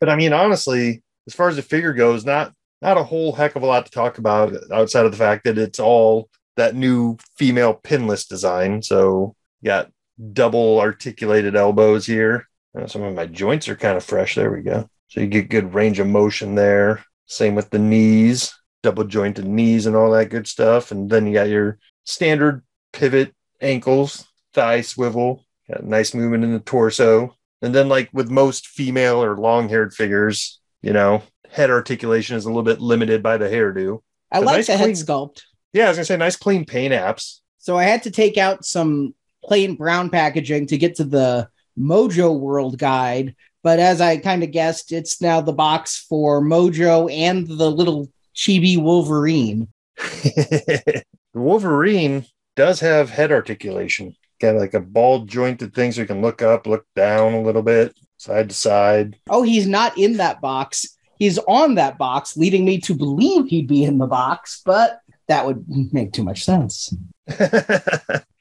But 0.00 0.08
I 0.08 0.16
mean, 0.16 0.32
honestly, 0.32 1.02
as 1.26 1.34
far 1.34 1.48
as 1.48 1.56
the 1.56 1.62
figure 1.62 1.92
goes, 1.92 2.24
not 2.24 2.52
not 2.82 2.98
a 2.98 3.04
whole 3.04 3.32
heck 3.32 3.56
of 3.56 3.62
a 3.62 3.66
lot 3.66 3.86
to 3.86 3.92
talk 3.92 4.18
about 4.18 4.52
outside 4.72 5.06
of 5.06 5.12
the 5.12 5.18
fact 5.18 5.44
that 5.44 5.58
it's 5.58 5.80
all 5.80 6.28
that 6.56 6.74
new 6.74 7.16
female 7.36 7.74
pinless 7.74 8.26
design. 8.26 8.82
So 8.82 9.34
got 9.64 9.90
double 10.32 10.80
articulated 10.80 11.56
elbows 11.56 12.06
here. 12.06 12.48
Uh, 12.78 12.86
some 12.86 13.02
of 13.02 13.14
my 13.14 13.26
joints 13.26 13.68
are 13.68 13.76
kind 13.76 13.96
of 13.96 14.04
fresh. 14.04 14.34
There 14.34 14.50
we 14.50 14.62
go. 14.62 14.88
So 15.08 15.20
you 15.20 15.26
get 15.26 15.48
good 15.48 15.74
range 15.74 15.98
of 16.00 16.06
motion 16.06 16.54
there. 16.54 17.04
Same 17.26 17.54
with 17.54 17.70
the 17.70 17.78
knees, 17.78 18.52
double 18.82 19.04
jointed 19.04 19.46
knees 19.46 19.86
and 19.86 19.94
all 19.96 20.10
that 20.12 20.30
good 20.30 20.46
stuff. 20.46 20.90
And 20.90 21.08
then 21.08 21.26
you 21.26 21.34
got 21.34 21.48
your 21.48 21.78
standard 22.04 22.62
pivot 22.92 23.32
ankles, 23.60 24.26
thigh 24.52 24.80
swivel, 24.82 25.44
got 25.70 25.84
nice 25.84 26.14
movement 26.14 26.44
in 26.44 26.52
the 26.52 26.60
torso. 26.60 27.36
And 27.62 27.74
then, 27.74 27.88
like 27.88 28.10
with 28.12 28.30
most 28.30 28.66
female 28.66 29.22
or 29.24 29.36
long 29.38 29.68
haired 29.68 29.94
figures, 29.94 30.60
you 30.82 30.92
know, 30.92 31.22
head 31.50 31.70
articulation 31.70 32.36
is 32.36 32.44
a 32.44 32.48
little 32.48 32.62
bit 32.62 32.80
limited 32.80 33.22
by 33.22 33.38
the 33.38 33.46
hairdo. 33.46 34.00
I 34.30 34.40
But 34.40 34.46
like 34.46 34.56
nice 34.56 34.66
the 34.66 34.76
head 34.76 34.84
clean- 34.84 34.96
sculpt. 34.96 35.42
Yeah, 35.72 35.86
I 35.86 35.88
was 35.88 35.96
gonna 35.96 36.04
say 36.04 36.16
nice 36.16 36.36
clean 36.36 36.64
paint 36.66 36.92
apps. 36.92 37.40
So 37.58 37.78
I 37.78 37.84
had 37.84 38.02
to 38.02 38.10
take 38.10 38.36
out 38.36 38.64
some 38.64 39.14
plain 39.44 39.74
brown 39.74 40.10
packaging 40.10 40.66
to 40.68 40.78
get 40.78 40.96
to 40.96 41.04
the 41.04 41.48
Mojo 41.78 42.38
World 42.38 42.78
guide. 42.78 43.34
But 43.62 43.78
as 43.78 44.00
I 44.00 44.18
kind 44.18 44.42
of 44.42 44.50
guessed, 44.50 44.92
it's 44.92 45.20
now 45.20 45.40
the 45.40 45.52
box 45.52 46.04
for 46.08 46.42
Mojo 46.42 47.12
and 47.12 47.46
the 47.46 47.70
little 47.70 48.10
chibi 48.34 48.80
Wolverine. 48.80 49.68
the 49.96 51.02
Wolverine 51.34 52.26
does 52.56 52.80
have 52.80 53.10
head 53.10 53.32
articulation. 53.32 54.14
Got 54.40 54.56
like 54.56 54.74
a 54.74 54.80
ball 54.80 55.24
jointed 55.24 55.74
thing 55.74 55.92
so 55.92 56.02
you 56.02 56.06
can 56.06 56.20
look 56.20 56.42
up, 56.42 56.66
look 56.66 56.84
down 56.94 57.34
a 57.34 57.42
little 57.42 57.62
bit, 57.62 57.96
side 58.18 58.50
to 58.50 58.54
side. 58.54 59.16
Oh, 59.30 59.42
he's 59.42 59.66
not 59.66 59.96
in 59.96 60.18
that 60.18 60.40
box. 60.40 60.86
He's 61.18 61.38
on 61.38 61.76
that 61.76 61.96
box, 61.96 62.36
leading 62.36 62.64
me 62.64 62.80
to 62.80 62.94
believe 62.94 63.46
he'd 63.46 63.68
be 63.68 63.84
in 63.84 63.98
the 63.98 64.06
box, 64.06 64.60
but 64.64 65.00
that 65.28 65.46
would 65.46 65.64
make 65.92 66.12
too 66.12 66.24
much 66.24 66.44
sense. 66.44 66.94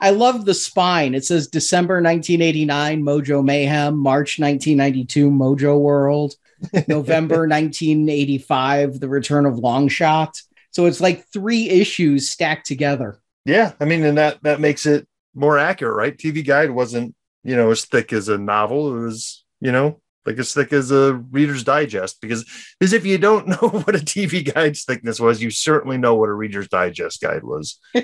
I 0.00 0.10
love 0.10 0.44
the 0.44 0.54
spine. 0.54 1.14
It 1.14 1.24
says 1.24 1.48
December 1.48 1.94
1989, 1.94 3.02
Mojo 3.02 3.44
Mayhem, 3.44 3.96
March 3.96 4.38
1992, 4.38 5.30
Mojo 5.30 5.80
World, 5.80 6.34
November 6.88 7.48
1985, 7.48 9.00
The 9.00 9.08
Return 9.08 9.46
of 9.46 9.54
Longshot. 9.54 10.42
So 10.70 10.84
it's 10.86 11.00
like 11.00 11.26
three 11.32 11.70
issues 11.70 12.28
stacked 12.28 12.66
together. 12.66 13.18
yeah, 13.46 13.72
I 13.80 13.86
mean, 13.86 14.04
and 14.04 14.18
that 14.18 14.42
that 14.42 14.60
makes 14.60 14.84
it 14.84 15.08
more 15.34 15.58
accurate, 15.58 15.96
right? 15.96 16.16
TV 16.16 16.44
Guide 16.46 16.70
wasn't, 16.70 17.14
you 17.44 17.56
know, 17.56 17.70
as 17.70 17.84
thick 17.86 18.12
as 18.12 18.28
a 18.28 18.36
novel. 18.36 18.94
It 18.96 19.00
was, 19.04 19.44
you 19.60 19.72
know, 19.72 20.00
like 20.26 20.38
as 20.38 20.52
thick 20.52 20.72
as 20.72 20.90
a 20.90 21.14
Reader's 21.30 21.64
Digest. 21.64 22.20
Because 22.20 22.44
because 22.78 22.92
if 22.92 23.06
you 23.06 23.16
don't 23.16 23.48
know 23.62 23.68
what 23.68 23.94
a 23.94 24.00
TV 24.00 24.52
Guide's 24.52 24.84
thickness 24.84 25.18
was, 25.20 25.42
you 25.42 25.50
certainly 25.50 25.96
know 25.96 26.14
what 26.16 26.28
a 26.28 26.34
Reader's 26.34 26.68
Digest 26.68 27.22
guide 27.22 27.44
was. 27.44 27.78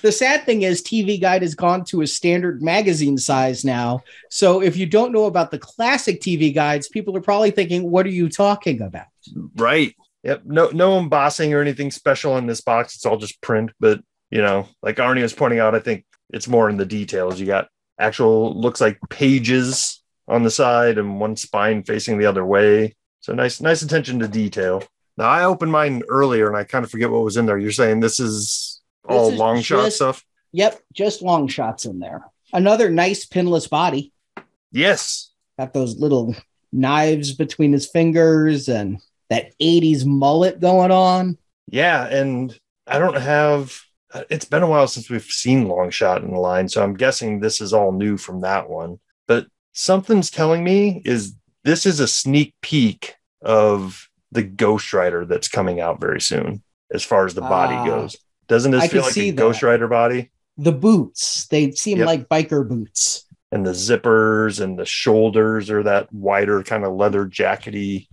The 0.00 0.12
sad 0.12 0.44
thing 0.44 0.62
is, 0.62 0.82
TV 0.82 1.20
Guide 1.20 1.42
has 1.42 1.54
gone 1.54 1.84
to 1.86 2.02
a 2.02 2.06
standard 2.06 2.62
magazine 2.62 3.18
size 3.18 3.64
now. 3.64 4.00
So 4.30 4.62
if 4.62 4.76
you 4.76 4.86
don't 4.86 5.12
know 5.12 5.24
about 5.24 5.50
the 5.50 5.58
classic 5.58 6.20
TV 6.20 6.54
guides, 6.54 6.88
people 6.88 7.16
are 7.16 7.20
probably 7.20 7.50
thinking, 7.50 7.90
what 7.90 8.06
are 8.06 8.10
you 8.10 8.28
talking 8.28 8.80
about? 8.80 9.06
Right. 9.56 9.94
Yep. 10.22 10.42
No, 10.46 10.70
no 10.70 10.98
embossing 10.98 11.52
or 11.52 11.60
anything 11.60 11.90
special 11.90 12.38
in 12.38 12.46
this 12.46 12.60
box. 12.60 12.94
It's 12.94 13.06
all 13.06 13.16
just 13.16 13.40
print. 13.40 13.72
But 13.80 14.00
you 14.30 14.42
know, 14.42 14.68
like 14.82 14.96
Arnie 14.96 15.22
was 15.22 15.32
pointing 15.32 15.58
out, 15.58 15.74
I 15.74 15.80
think 15.80 16.04
it's 16.30 16.48
more 16.48 16.68
in 16.68 16.76
the 16.76 16.86
details. 16.86 17.40
You 17.40 17.46
got 17.46 17.68
actual 17.98 18.58
looks 18.58 18.80
like 18.80 18.98
pages 19.08 20.02
on 20.26 20.42
the 20.42 20.50
side 20.50 20.98
and 20.98 21.20
one 21.20 21.36
spine 21.36 21.82
facing 21.82 22.18
the 22.18 22.26
other 22.26 22.44
way. 22.44 22.94
So 23.20 23.32
nice, 23.32 23.60
nice 23.60 23.82
attention 23.82 24.20
to 24.20 24.28
detail. 24.28 24.82
Now 25.18 25.28
I 25.28 25.44
opened 25.44 25.72
mine 25.72 26.02
earlier 26.08 26.46
and 26.46 26.56
I 26.56 26.62
kind 26.62 26.84
of 26.84 26.90
forget 26.92 27.10
what 27.10 27.24
was 27.24 27.36
in 27.36 27.44
there. 27.44 27.58
You're 27.58 27.72
saying 27.72 27.98
this 27.98 28.20
is 28.20 28.80
all 29.04 29.26
This 29.26 29.34
is 29.34 29.40
Longshot 29.40 29.90
stuff? 29.90 30.24
Yep, 30.52 30.80
just 30.92 31.22
Longshot's 31.22 31.86
in 31.86 31.98
there. 31.98 32.24
Another 32.52 32.88
nice 32.88 33.26
pinless 33.26 33.66
body. 33.66 34.12
Yes. 34.70 35.32
Got 35.58 35.74
those 35.74 35.98
little 35.98 36.36
knives 36.72 37.34
between 37.34 37.72
his 37.72 37.90
fingers 37.90 38.68
and 38.68 38.98
that 39.28 39.52
80s 39.60 40.06
mullet 40.06 40.60
going 40.60 40.92
on. 40.92 41.36
Yeah, 41.66 42.06
and 42.06 42.56
I 42.86 42.98
don't 42.98 43.16
have. 43.16 43.76
It's 44.30 44.46
been 44.46 44.62
a 44.62 44.68
while 44.68 44.86
since 44.86 45.10
we've 45.10 45.22
seen 45.22 45.66
Longshot 45.66 46.22
in 46.22 46.30
the 46.30 46.38
line, 46.38 46.68
so 46.68 46.82
I'm 46.82 46.94
guessing 46.94 47.40
this 47.40 47.60
is 47.60 47.74
all 47.74 47.92
new 47.92 48.16
from 48.16 48.40
that 48.42 48.70
one. 48.70 49.00
But 49.26 49.48
something's 49.72 50.30
telling 50.30 50.64
me 50.64 51.02
is 51.04 51.34
this 51.64 51.84
is 51.84 52.00
a 52.00 52.08
sneak 52.08 52.54
peek 52.62 53.16
of 53.42 54.07
the 54.32 54.42
Ghost 54.42 54.92
Rider 54.92 55.24
that's 55.24 55.48
coming 55.48 55.80
out 55.80 56.00
very 56.00 56.20
soon, 56.20 56.62
as 56.92 57.02
far 57.04 57.24
as 57.26 57.34
the 57.34 57.40
body 57.40 57.74
Ah. 57.74 57.86
goes. 57.86 58.16
Doesn't 58.48 58.72
this 58.72 58.82
I 58.84 58.88
feel 58.88 59.02
like 59.02 59.12
see 59.12 59.28
a 59.28 59.32
Ghost. 59.32 59.62
Rider 59.62 59.88
body? 59.88 60.30
The 60.56 60.72
boots, 60.72 61.46
they 61.46 61.70
seem 61.72 61.98
Yep. 61.98 62.06
like 62.06 62.28
biker 62.28 62.66
boots. 62.68 63.24
And 63.52 63.64
the 63.66 63.70
zippers 63.72 64.60
and 64.60 64.78
the 64.78 64.84
shoulders 64.84 65.70
are 65.70 65.82
that 65.84 66.12
wider 66.12 66.62
kind 66.62 66.84
of 66.84 66.94
leather 66.94 67.24
jackety. 67.26 68.08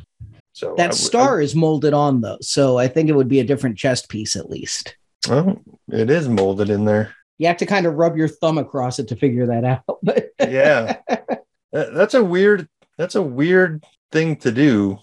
So 0.54 0.70
That 0.78 0.92
w- 0.92 0.94
star 0.94 1.42
is 1.42 1.54
molded 1.56 1.94
on 1.94 2.22
though, 2.22 2.38
so 2.42 2.78
I 2.78 2.88
think 2.88 3.10
it 3.10 3.14
would 3.16 3.28
be 3.28 3.42
a 3.42 3.44
different 3.44 3.78
chest 3.78 4.08
piece 4.08 4.36
at 4.38 4.50
least. 4.50 4.96
I- 5.28 5.34
oh, 5.34 5.62
it 5.92 6.10
is 6.10 6.30
molded 6.30 6.70
in 6.70 6.86
there. 6.86 7.14
You 7.38 7.48
have 7.48 7.58
to 7.58 7.66
kind 7.66 7.86
of 7.86 7.96
rub 7.96 8.16
your 8.16 8.30
thumb 8.30 8.58
across 8.58 8.98
it 9.00 9.10
to 9.10 9.16
figure 9.18 9.46
that 9.48 9.66
out. 9.66 9.84
Yeah 10.40 10.98
that's 11.74 12.14
a 12.14 12.24
weird 12.24 12.70
that's 12.98 13.16
a 13.16 13.22
weird 13.22 13.84
thing 14.14 14.38
to 14.38 14.52
do 14.52 15.00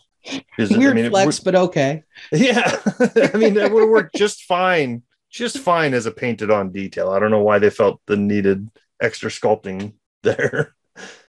'Cause, 0.56 0.72
I 0.72 0.78
weird 0.78 0.94
mean, 0.94 1.10
flex, 1.10 1.40
but 1.40 1.54
okay. 1.54 2.02
yeah 2.32 2.78
i 3.34 3.36
mean 3.36 3.56
it 3.56 3.72
would 3.72 3.88
work 3.88 4.12
just 4.14 4.44
fine 4.44 5.02
just 5.30 5.58
fine 5.58 5.94
as 5.94 6.06
a 6.06 6.10
painted 6.12 6.50
on 6.50 6.70
detail 6.72 7.10
i 7.10 7.18
don't 7.18 7.30
know 7.30 7.42
why 7.42 7.58
they 7.58 7.70
felt 7.70 8.00
the 8.06 8.16
needed 8.16 8.68
extra 9.00 9.30
sculpting 9.30 9.94
there 10.22 10.74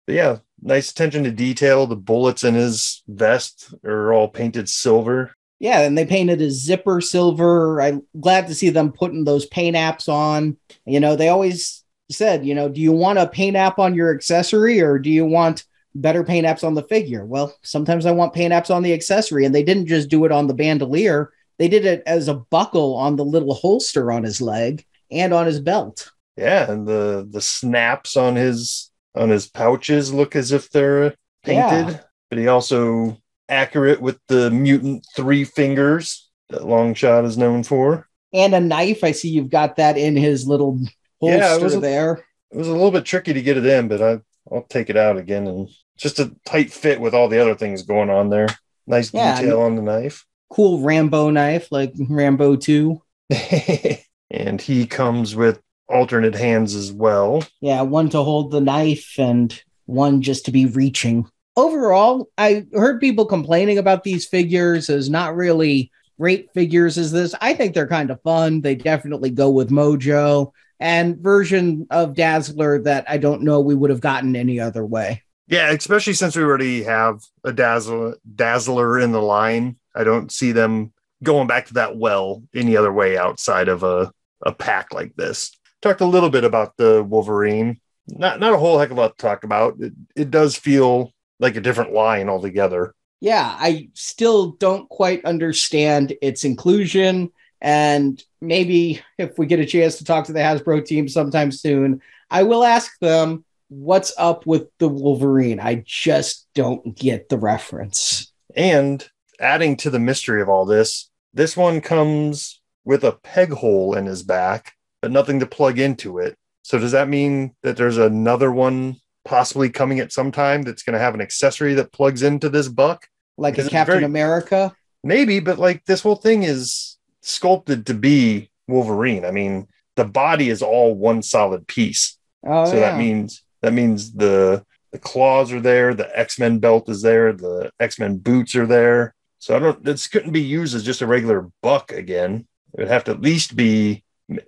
but 0.07 0.14
yeah 0.14 0.37
nice 0.62 0.90
attention 0.90 1.25
to 1.25 1.31
detail 1.31 1.87
the 1.87 1.96
bullets 1.96 2.44
in 2.44 2.55
his 2.55 3.03
vest 3.09 3.75
are 3.85 4.12
all 4.12 4.29
painted 4.29 4.68
silver 4.68 5.35
Yeah, 5.59 5.81
and 5.81 5.96
they 5.96 6.05
painted 6.05 6.40
his 6.40 6.62
zipper 6.62 7.01
silver. 7.01 7.81
I'm 7.81 8.03
glad 8.20 8.46
to 8.49 8.55
see 8.55 8.68
them 8.70 8.92
putting 8.92 9.25
those 9.25 9.46
paint 9.46 9.75
apps 9.77 10.07
on. 10.09 10.59
You 10.85 11.01
know, 11.01 11.16
they 11.16 11.29
always 11.31 11.83
said, 12.11 12.44
you 12.44 12.55
know, 12.55 12.68
do 12.68 12.81
you 12.81 12.92
want 12.92 13.18
a 13.18 13.27
paint 13.27 13.57
app 13.57 13.79
on 13.79 13.94
your 13.94 14.14
accessory 14.14 14.81
or 14.83 14.99
do 14.99 15.09
you 15.11 15.25
want 15.25 15.64
better 16.00 16.24
paint 16.24 16.46
apps 16.46 16.64
on 16.64 16.74
the 16.74 16.82
figure? 16.85 17.24
Well, 17.24 17.54
sometimes 17.62 18.06
I 18.06 18.12
want 18.12 18.35
paint 18.35 18.52
apps 18.52 18.74
on 18.74 18.82
the 18.82 18.92
accessory, 18.92 19.44
and 19.44 19.54
they 19.54 19.62
didn't 19.62 19.87
just 19.87 20.09
do 20.09 20.24
it 20.24 20.32
on 20.32 20.46
the 20.46 20.54
bandolier. 20.54 21.30
They 21.59 21.68
did 21.68 21.85
it 21.87 22.02
as 22.06 22.28
a 22.28 22.35
buckle 22.35 22.94
on 22.96 23.16
the 23.16 23.24
little 23.24 23.54
holster 23.54 24.12
on 24.12 24.22
his 24.24 24.40
leg 24.40 24.85
and 25.11 25.32
on 25.32 25.46
his 25.46 25.61
belt. 25.61 26.11
yeah 26.37 26.70
and 26.70 26.87
the 26.87 27.26
the 27.30 27.40
snaps 27.40 28.16
on 28.16 28.37
his 28.37 28.90
on 29.14 29.30
his 29.30 29.48
pouches 29.48 30.12
look 30.12 30.37
as 30.37 30.52
if 30.52 30.68
they're 30.70 31.14
painted 31.44 31.88
Yeah. 31.92 32.00
but 32.28 32.38
he 32.38 32.48
also 32.48 33.16
accurate 33.48 34.00
with 34.02 34.18
the 34.28 34.50
mutant 34.50 35.06
three 35.16 35.44
fingers 35.44 36.28
that 36.50 36.61
Longshot 36.62 37.24
is 37.24 37.38
known 37.38 37.62
for. 37.62 38.06
And 38.35 38.54
a 38.54 38.61
knife. 38.61 39.02
I 39.04 39.12
see 39.12 39.30
you've 39.30 39.48
got 39.50 39.76
that 39.76 39.96
in 39.96 40.16
his 40.16 40.46
little 40.46 40.78
holster 41.20 41.38
Yeah, 41.38 41.54
it 41.56 41.62
was 41.62 41.74
a- 41.76 41.80
there. 41.80 42.24
It 42.52 42.56
was 42.59 42.68
a 42.68 42.72
little 42.72 42.90
bit 42.90 43.04
tricky 43.04 43.32
to 43.32 43.42
get 43.42 43.56
it 43.56 43.64
in, 43.64 43.88
but 43.88 44.02
I 44.02 44.20
I'll 44.52 44.66
take 44.68 44.90
it 44.90 44.96
out 44.96 45.16
again 45.16 45.46
and 45.46 45.68
just 45.96 46.18
a 46.18 46.35
tight 46.44 46.72
fit 46.72 47.00
with 47.00 47.14
all 47.14 47.28
the 47.28 47.40
other 47.40 47.54
things 47.54 47.82
going 47.82 48.11
on 48.11 48.30
there. 48.30 48.48
Nice 48.87 49.12
Yeah, 49.12 49.40
detail 49.40 49.62
on 49.62 49.76
the 49.76 49.82
knife. 49.82 50.24
Cool 50.50 50.80
Rambo 50.80 51.30
knife, 51.30 51.72
like 51.72 51.92
Rambo 51.98 52.56
2. 52.56 53.02
and 54.30 54.61
he 54.61 54.87
comes 54.87 55.35
with 55.35 55.61
alternate 55.88 56.35
hands 56.35 56.74
as 56.74 56.92
well. 56.92 57.42
Yeah, 57.61 57.82
one 57.82 58.09
to 58.11 58.23
hold 58.23 58.50
the 58.50 58.60
knife 58.60 59.14
and 59.18 59.60
one 59.87 60.23
just 60.23 60.44
to 60.46 60.52
be 60.52 60.66
reaching. 60.66 61.29
Overall, 61.56 62.29
I 62.37 62.66
heard 62.75 63.00
people 63.00 63.25
complaining 63.25 63.79
about 63.79 64.04
these 64.04 64.27
figures 64.27 64.90
as 64.90 65.08
not 65.08 65.35
really 65.35 65.90
great 66.18 66.52
figures 66.52 66.98
as 66.98 67.12
this. 67.12 67.35
I 67.40 67.54
think 67.54 67.75
they're 67.75 67.87
kind 67.87 68.10
of 68.10 68.21
fun. 68.23 68.60
They 68.60 68.75
definitely 68.75 69.31
go 69.31 69.50
with 69.50 69.71
Mojo 69.71 70.52
and 70.81 71.16
version 71.18 71.87
of 71.90 72.14
Dazzler 72.14 72.83
that 72.83 73.06
I 73.08 73.16
don't 73.16 73.42
know 73.42 73.60
we 73.60 73.75
would 73.75 73.90
have 73.90 74.00
gotten 74.00 74.37
any 74.37 74.60
other 74.60 74.85
way. 74.85 75.23
Yeah, 75.49 75.71
especially 75.71 76.15
since 76.15 76.37
we 76.37 76.42
already 76.42 76.83
have 76.83 77.23
a 77.44 77.53
dazzler 77.53 78.17
dazzler 78.35 78.99
in 78.99 79.13
the 79.13 79.23
line. 79.23 79.77
I 79.94 80.05
don't 80.05 80.31
see 80.33 80.53
them 80.53 80.92
going 81.23 81.47
back 81.47 81.67
to 81.67 81.75
that 81.75 81.97
well 81.97 82.42
any 82.55 82.77
other 82.77 82.92
way 82.92 83.17
outside 83.17 83.69
of 83.69 83.83
a, 83.83 84.13
a 84.44 84.53
pack 84.53 84.92
like 84.92 85.15
this. 85.17 85.57
Talked 85.83 86.01
a 86.01 86.07
little 86.07 86.31
bit 86.31 86.44
about 86.44 86.77
the 86.77 87.03
Wolverine. 87.03 87.81
Not 88.09 88.40
not 88.40 88.55
a 88.55 88.59
whole 88.59 88.79
heck 88.79 88.90
of 88.90 88.99
a 88.99 89.01
lot 89.01 89.19
to 89.19 89.23
talk 89.23 89.44
about. 89.44 89.77
It, 89.81 89.92
it 90.15 90.31
does 90.31 90.57
feel 90.57 91.13
like 91.38 91.57
a 91.57 91.61
different 91.61 91.92
line 91.92 92.29
altogether. 92.29 92.94
Yeah, 93.21 93.57
I 93.59 93.88
still 93.94 94.53
don't 94.53 94.88
quite 94.88 95.25
understand 95.25 96.15
its 96.21 96.44
inclusion. 96.44 97.31
And 97.61 98.23
maybe 98.40 99.01
if 99.19 99.38
we 99.38 99.47
get 99.47 99.61
a 99.61 99.67
chance 99.67 99.97
to 99.99 100.05
talk 100.05 100.27
to 100.27 100.33
the 100.33 100.40
Hasbro 100.40 100.85
team 100.85 101.09
sometime 101.09 101.51
soon, 101.51 102.03
I 102.31 102.42
will 102.42 102.65
ask 102.65 102.99
them 103.01 103.44
what's 103.69 104.12
up 104.17 104.46
with 104.46 104.69
the 104.79 104.88
Wolverine. 104.88 105.60
I 105.60 105.83
just 105.87 106.46
don't 106.54 106.96
get 106.96 107.29
the 107.29 107.38
reference. 107.38 108.33
And 108.54 109.06
adding 109.40 109.77
to 109.79 109.90
the 109.90 109.98
mystery 109.98 110.40
of 110.40 110.48
all 110.48 110.64
this, 110.64 111.10
this 111.35 111.56
one 111.56 111.81
comes 111.81 112.60
with 112.85 113.04
a 113.04 113.12
peg 113.12 113.52
hole 113.52 113.94
in 113.94 114.06
his 114.06 114.23
back, 114.23 114.73
but 115.02 115.10
nothing 115.10 115.40
to 115.40 115.46
plug 115.46 115.79
into 115.79 116.19
it. 116.19 116.37
So 116.62 116.79
does 116.79 116.92
that 116.92 117.08
mean 117.08 117.54
that 117.62 117.77
there's 117.77 117.98
another 117.98 118.50
one 118.50 118.96
possibly 119.25 119.71
coming 119.71 120.00
at 120.00 120.12
some 120.12 120.33
time 120.33 120.62
that's 120.62 120.83
going 120.83 120.94
to 120.94 121.00
have 121.00 121.14
an 121.14 121.21
accessory 121.21 121.75
that 121.75 121.92
plugs 121.92 122.23
into 122.23 122.48
this 122.48 122.69
buck? 122.69 123.06
Like 123.37 123.58
a 123.58 123.69
Captain 123.69 123.94
very- 123.96 124.04
America. 124.04 124.75
Maybe, 125.04 125.38
but 125.38 125.58
like 125.58 125.85
this 125.85 126.00
whole 126.00 126.17
thing 126.17 126.42
is 126.42 126.96
sculpted 127.23 127.87
to 127.87 127.94
be 127.94 128.50
Wolverine. 128.67 129.25
I 129.25 129.31
mean, 129.31 129.69
the 129.94 130.04
body 130.04 130.48
is 130.48 130.62
all 130.62 130.94
one 130.94 131.23
solid 131.23 131.69
piece. 131.69 132.19
Oh, 132.44 132.64
so 132.64 132.75
yeah. 132.75 132.81
that 132.81 132.98
means 132.98 133.42
that 133.67 133.73
means 133.73 134.12
the 134.12 134.64
the 134.92 134.98
claws 135.00 135.52
are 135.52 135.60
there, 135.60 135.92
the 135.92 136.17
X-Men 136.17 136.60
belt 136.60 136.88
is 136.88 137.02
there, 137.02 137.33
the 137.33 137.73
X-Men 137.81 138.19
boots 138.19 138.54
are 138.54 138.67
there. 138.67 139.17
So 139.40 139.56
I 139.56 139.58
don't 139.58 139.85
this 139.85 140.06
couldn't 140.06 140.33
be 140.33 140.40
used 140.40 140.77
as 140.77 140.85
just 140.85 141.02
a 141.02 141.06
regular 141.06 141.50
buck 141.62 141.90
again. 141.90 142.46
It 142.75 142.81
would 142.81 142.88
have 142.88 143.02
to 143.04 143.10
at 143.10 143.21
least 143.21 143.56
be 143.56 144.04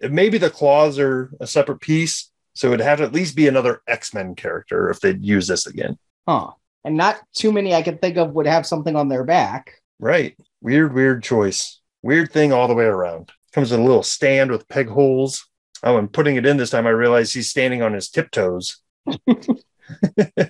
maybe 0.08 0.38
the 0.38 0.50
claws 0.50 1.00
are 1.00 1.32
a 1.40 1.48
separate 1.48 1.80
piece. 1.80 2.30
So 2.54 2.68
it'd 2.68 2.80
have 2.80 2.98
to 2.98 3.04
at 3.04 3.12
least 3.12 3.34
be 3.34 3.48
another 3.48 3.82
X-Men 3.88 4.36
character 4.36 4.88
if 4.88 5.00
they'd 5.00 5.24
use 5.24 5.48
this 5.48 5.66
again. 5.66 5.98
Huh. 6.28 6.52
And 6.84 6.96
not 6.96 7.20
too 7.34 7.50
many 7.50 7.74
I 7.74 7.82
can 7.82 7.98
think 7.98 8.16
of 8.16 8.32
would 8.34 8.46
have 8.46 8.66
something 8.66 8.94
on 8.94 9.08
their 9.08 9.24
back. 9.24 9.82
Right. 9.98 10.36
Weird, 10.60 10.94
weird 10.94 11.24
choice. 11.24 11.80
Weird 12.02 12.32
thing 12.32 12.52
all 12.52 12.68
the 12.68 12.74
way 12.74 12.84
around. 12.84 13.32
Comes 13.52 13.72
with 13.72 13.80
a 13.80 13.82
little 13.82 14.04
stand 14.04 14.52
with 14.52 14.68
peg 14.68 14.88
holes. 14.88 15.44
Oh, 15.82 15.96
and 15.96 16.12
putting 16.12 16.36
it 16.36 16.46
in 16.46 16.56
this 16.56 16.70
time, 16.70 16.86
I 16.86 16.90
realized 16.90 17.34
he's 17.34 17.50
standing 17.50 17.82
on 17.82 17.92
his 17.92 18.08
tiptoes. 18.08 18.78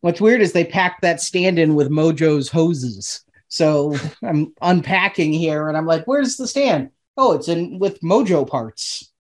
What's 0.00 0.20
weird 0.20 0.42
is 0.42 0.52
they 0.52 0.64
packed 0.64 1.02
that 1.02 1.20
stand 1.20 1.58
in 1.58 1.74
with 1.74 1.90
Mojo's 1.90 2.48
hoses. 2.48 3.24
So 3.48 3.96
I'm 4.22 4.52
unpacking 4.60 5.32
here 5.32 5.68
and 5.68 5.76
I'm 5.76 5.86
like, 5.86 6.04
where's 6.04 6.36
the 6.36 6.48
stand? 6.48 6.90
Oh, 7.16 7.32
it's 7.32 7.48
in 7.48 7.78
with 7.78 8.00
Mojo 8.00 8.46
parts. 8.46 9.12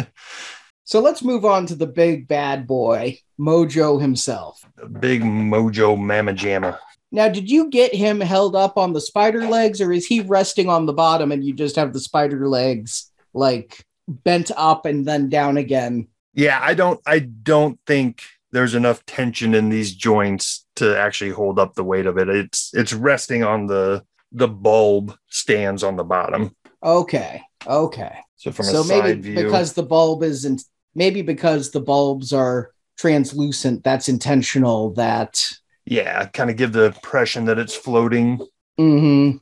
so 0.84 1.00
let's 1.00 1.24
move 1.24 1.44
on 1.44 1.66
to 1.66 1.74
the 1.74 1.86
big 1.86 2.28
bad 2.28 2.66
boy, 2.66 3.18
Mojo 3.40 4.00
himself. 4.00 4.64
A 4.80 4.86
big 4.86 5.22
mojo 5.22 5.98
mamma 5.98 6.32
jamma. 6.32 6.78
Now, 7.10 7.28
did 7.28 7.50
you 7.50 7.68
get 7.68 7.94
him 7.94 8.20
held 8.20 8.56
up 8.56 8.78
on 8.78 8.94
the 8.94 9.00
spider 9.00 9.46
legs 9.46 9.80
or 9.80 9.92
is 9.92 10.06
he 10.06 10.20
resting 10.20 10.68
on 10.68 10.86
the 10.86 10.94
bottom 10.94 11.30
and 11.30 11.44
you 11.44 11.52
just 11.52 11.76
have 11.76 11.92
the 11.92 12.00
spider 12.00 12.48
legs 12.48 13.10
like 13.34 13.84
bent 14.08 14.50
up 14.56 14.86
and 14.86 15.04
then 15.06 15.28
down 15.28 15.58
again? 15.58 16.08
Yeah, 16.34 16.58
I 16.62 16.74
don't 16.74 17.00
I 17.06 17.18
don't 17.20 17.78
think 17.86 18.22
there's 18.52 18.74
enough 18.74 19.04
tension 19.06 19.54
in 19.54 19.68
these 19.68 19.94
joints 19.94 20.66
to 20.76 20.98
actually 20.98 21.30
hold 21.30 21.58
up 21.58 21.74
the 21.74 21.84
weight 21.84 22.06
of 22.06 22.18
it. 22.18 22.28
It's 22.28 22.70
it's 22.74 22.92
resting 22.92 23.42
on 23.42 23.66
the 23.66 24.04
the 24.32 24.48
bulb 24.48 25.16
stands 25.28 25.82
on 25.82 25.96
the 25.96 26.04
bottom. 26.04 26.54
Okay. 26.82 27.42
Okay. 27.66 28.16
So 28.36 28.50
from 28.50 28.66
so 28.66 28.82
a 28.82 28.86
maybe 28.86 29.08
side 29.08 29.22
view, 29.22 29.34
because 29.36 29.74
the 29.74 29.82
bulb 29.82 30.22
isn't 30.22 30.62
maybe 30.94 31.22
because 31.22 31.70
the 31.70 31.80
bulbs 31.80 32.32
are 32.32 32.72
translucent 32.98 33.82
that's 33.82 34.08
intentional 34.08 34.92
that 34.94 35.50
yeah, 35.84 36.26
kind 36.26 36.50
of 36.50 36.56
give 36.56 36.72
the 36.72 36.84
impression 36.84 37.46
that 37.46 37.58
it's 37.58 37.74
floating. 37.74 38.38
mm-hmm 38.78 39.38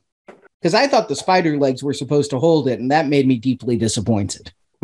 because 0.61 0.73
i 0.73 0.87
thought 0.87 1.09
the 1.09 1.15
spider 1.15 1.57
legs 1.57 1.83
were 1.83 1.93
supposed 1.93 2.29
to 2.29 2.39
hold 2.39 2.67
it 2.67 2.79
and 2.79 2.91
that 2.91 3.07
made 3.07 3.27
me 3.27 3.37
deeply 3.37 3.75
disappointed 3.77 4.51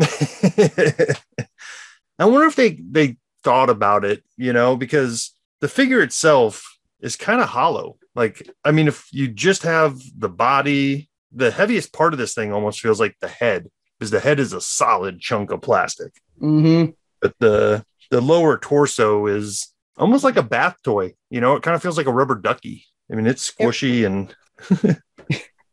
I 2.18 2.26
wonder 2.26 2.46
if 2.46 2.56
they 2.56 2.78
they 2.90 3.16
thought 3.44 3.70
about 3.70 4.04
it, 4.04 4.24
you 4.36 4.52
know, 4.52 4.76
because 4.76 5.34
the 5.60 5.68
figure 5.68 6.00
itself 6.00 6.78
is 7.00 7.16
kind 7.16 7.40
of 7.40 7.48
hollow. 7.48 7.96
Like, 8.14 8.48
I 8.64 8.72
mean, 8.72 8.88
if 8.88 9.06
you 9.12 9.28
just 9.28 9.62
have 9.62 10.00
the 10.16 10.28
body, 10.28 11.08
the 11.32 11.50
heaviest 11.50 11.92
part 11.92 12.12
of 12.12 12.18
this 12.18 12.34
thing 12.34 12.52
almost 12.52 12.80
feels 12.80 12.98
like 12.98 13.16
the 13.20 13.28
head, 13.28 13.68
because 13.98 14.10
the 14.10 14.20
head 14.20 14.40
is 14.40 14.52
a 14.52 14.60
solid 14.60 15.20
chunk 15.20 15.52
of 15.52 15.62
plastic. 15.62 16.12
mm-hmm 16.40 16.90
But 17.20 17.34
the 17.38 17.84
the 18.10 18.20
lower 18.20 18.58
torso 18.58 19.26
is 19.26 19.72
almost 19.96 20.24
like 20.24 20.36
a 20.36 20.42
bath 20.42 20.76
toy. 20.82 21.14
You 21.30 21.40
know, 21.40 21.54
it 21.56 21.62
kind 21.62 21.74
of 21.74 21.82
feels 21.82 21.96
like 21.96 22.06
a 22.06 22.12
rubber 22.12 22.34
ducky. 22.34 22.86
I 23.10 23.14
mean, 23.14 23.26
it's 23.26 23.50
squishy 23.50 24.04
and 24.04 24.34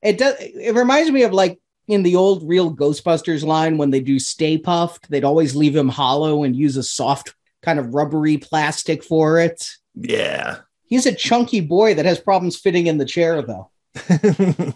it 0.01 0.17
does 0.17 0.35
it 0.39 0.75
reminds 0.75 1.11
me 1.11 1.23
of 1.23 1.33
like 1.33 1.59
in 1.87 2.03
the 2.03 2.15
old 2.15 2.47
real 2.47 2.73
ghostbusters 2.73 3.43
line 3.43 3.77
when 3.77 3.91
they 3.91 3.99
do 3.99 4.19
Stay 4.19 4.57
Puft 4.57 5.07
they'd 5.07 5.23
always 5.23 5.55
leave 5.55 5.75
him 5.75 5.89
hollow 5.89 6.43
and 6.43 6.55
use 6.55 6.77
a 6.77 6.83
soft 6.83 7.33
kind 7.61 7.79
of 7.79 7.93
rubbery 7.93 8.37
plastic 8.37 9.03
for 9.03 9.39
it 9.39 9.69
yeah. 9.95 10.57
he's 10.85 11.05
a 11.05 11.15
chunky 11.15 11.61
boy 11.61 11.93
that 11.93 12.05
has 12.05 12.19
problems 12.19 12.57
fitting 12.57 12.87
in 12.87 12.97
the 12.97 13.05
chair 13.05 13.41
though 13.41 13.69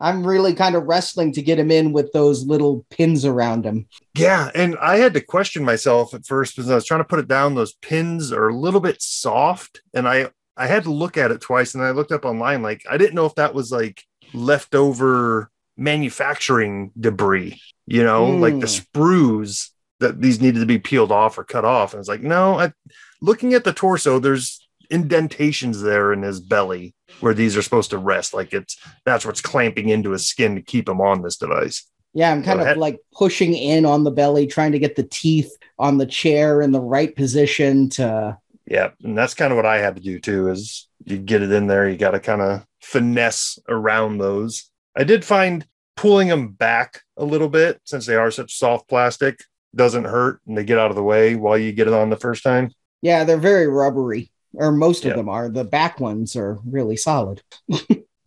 I'm 0.00 0.26
really 0.26 0.54
kind 0.54 0.74
of 0.74 0.84
wrestling 0.84 1.32
to 1.32 1.42
get 1.42 1.58
him 1.58 1.70
in 1.70 1.92
with 1.92 2.10
those 2.12 2.46
little 2.46 2.86
pins 2.90 3.26
around 3.26 3.66
him. 3.66 3.86
Yeah, 4.14 4.50
and 4.54 4.76
I 4.80 4.96
had 4.96 5.12
to 5.14 5.20
question 5.20 5.62
myself 5.62 6.14
at 6.14 6.26
first 6.26 6.56
because 6.56 6.70
I 6.70 6.74
was 6.74 6.86
trying 6.86 7.00
to 7.00 7.04
put 7.04 7.18
it 7.18 7.28
down. 7.28 7.54
Those 7.54 7.74
pins 7.74 8.32
are 8.32 8.48
a 8.48 8.56
little 8.56 8.80
bit 8.80 9.02
soft, 9.02 9.82
and 9.92 10.08
I 10.08 10.30
I 10.56 10.66
had 10.66 10.84
to 10.84 10.92
look 10.92 11.18
at 11.18 11.30
it 11.30 11.42
twice, 11.42 11.74
and 11.74 11.84
I 11.84 11.90
looked 11.90 12.12
up 12.12 12.24
online. 12.24 12.62
Like 12.62 12.82
I 12.88 12.96
didn't 12.96 13.14
know 13.14 13.26
if 13.26 13.34
that 13.34 13.54
was 13.54 13.70
like 13.70 14.02
leftover 14.32 15.50
manufacturing 15.80 16.92
debris, 16.98 17.60
you 17.86 18.02
know, 18.04 18.26
like 18.26 18.58
the 18.60 18.66
Mm. 18.66 18.80
sprues 18.92 19.70
that 20.00 20.20
these 20.20 20.40
needed 20.40 20.60
to 20.60 20.66
be 20.66 20.78
peeled 20.78 21.12
off 21.12 21.36
or 21.38 21.44
cut 21.44 21.64
off. 21.64 21.92
And 21.92 22.00
it's 22.00 22.08
like, 22.08 22.22
no, 22.22 22.58
I, 22.58 22.72
looking 23.20 23.54
at 23.54 23.64
the 23.64 23.72
torso, 23.72 24.18
there's 24.18 24.66
indentations 24.90 25.82
there 25.82 26.12
in 26.12 26.22
his 26.22 26.40
belly 26.40 26.94
where 27.20 27.34
these 27.34 27.56
are 27.56 27.62
supposed 27.62 27.90
to 27.90 27.98
rest. 27.98 28.32
Like 28.34 28.52
it's 28.52 28.76
that's 29.04 29.24
what's 29.26 29.40
clamping 29.40 29.88
into 29.88 30.10
his 30.10 30.26
skin 30.26 30.54
to 30.56 30.62
keep 30.62 30.88
him 30.88 31.00
on 31.00 31.22
this 31.22 31.36
device. 31.36 31.86
Yeah, 32.12 32.32
I'm 32.32 32.42
kind 32.42 32.56
Go 32.58 32.62
of 32.62 32.66
ahead. 32.66 32.76
like 32.78 32.98
pushing 33.12 33.54
in 33.54 33.84
on 33.86 34.02
the 34.04 34.10
belly, 34.10 34.46
trying 34.46 34.72
to 34.72 34.78
get 34.80 34.96
the 34.96 35.04
teeth 35.04 35.50
on 35.78 35.98
the 35.98 36.06
chair 36.06 36.60
in 36.60 36.72
the 36.72 36.80
right 36.80 37.14
position 37.14 37.88
to. 37.90 38.36
Yeah, 38.66 38.90
and 39.02 39.16
that's 39.16 39.34
kind 39.34 39.52
of 39.52 39.56
what 39.56 39.66
I 39.66 39.78
had 39.78 39.96
to 39.96 40.02
do 40.02 40.18
too. 40.18 40.48
Is 40.50 40.88
you 41.04 41.18
get 41.18 41.42
it 41.42 41.52
in 41.52 41.66
there, 41.66 41.88
you 41.88 41.96
got 41.96 42.12
to 42.12 42.20
kind 42.20 42.40
of 42.42 42.64
finesse 42.80 43.58
around 43.68 44.18
those. 44.18 44.70
I 44.96 45.04
did 45.04 45.24
find 45.24 45.64
pulling 45.96 46.28
them 46.28 46.48
back 46.48 47.02
a 47.16 47.24
little 47.24 47.48
bit 47.48 47.80
since 47.84 48.06
they 48.06 48.16
are 48.16 48.30
such 48.30 48.56
soft 48.56 48.88
plastic 48.88 49.40
doesn't 49.74 50.04
hurt, 50.04 50.40
and 50.46 50.56
they 50.58 50.64
get 50.64 50.78
out 50.78 50.90
of 50.90 50.96
the 50.96 51.02
way 51.02 51.36
while 51.36 51.56
you 51.58 51.72
get 51.72 51.86
it 51.86 51.92
on 51.94 52.10
the 52.10 52.16
first 52.16 52.42
time. 52.42 52.70
Yeah, 53.02 53.24
they're 53.24 53.36
very 53.38 53.66
rubbery, 53.68 54.30
or 54.54 54.72
most 54.72 55.04
Yeah. 55.04 55.12
of 55.12 55.16
them 55.16 55.28
are. 55.28 55.48
The 55.48 55.64
back 55.64 56.00
ones 56.00 56.34
are 56.36 56.58
really 56.64 56.96
solid. 56.96 57.42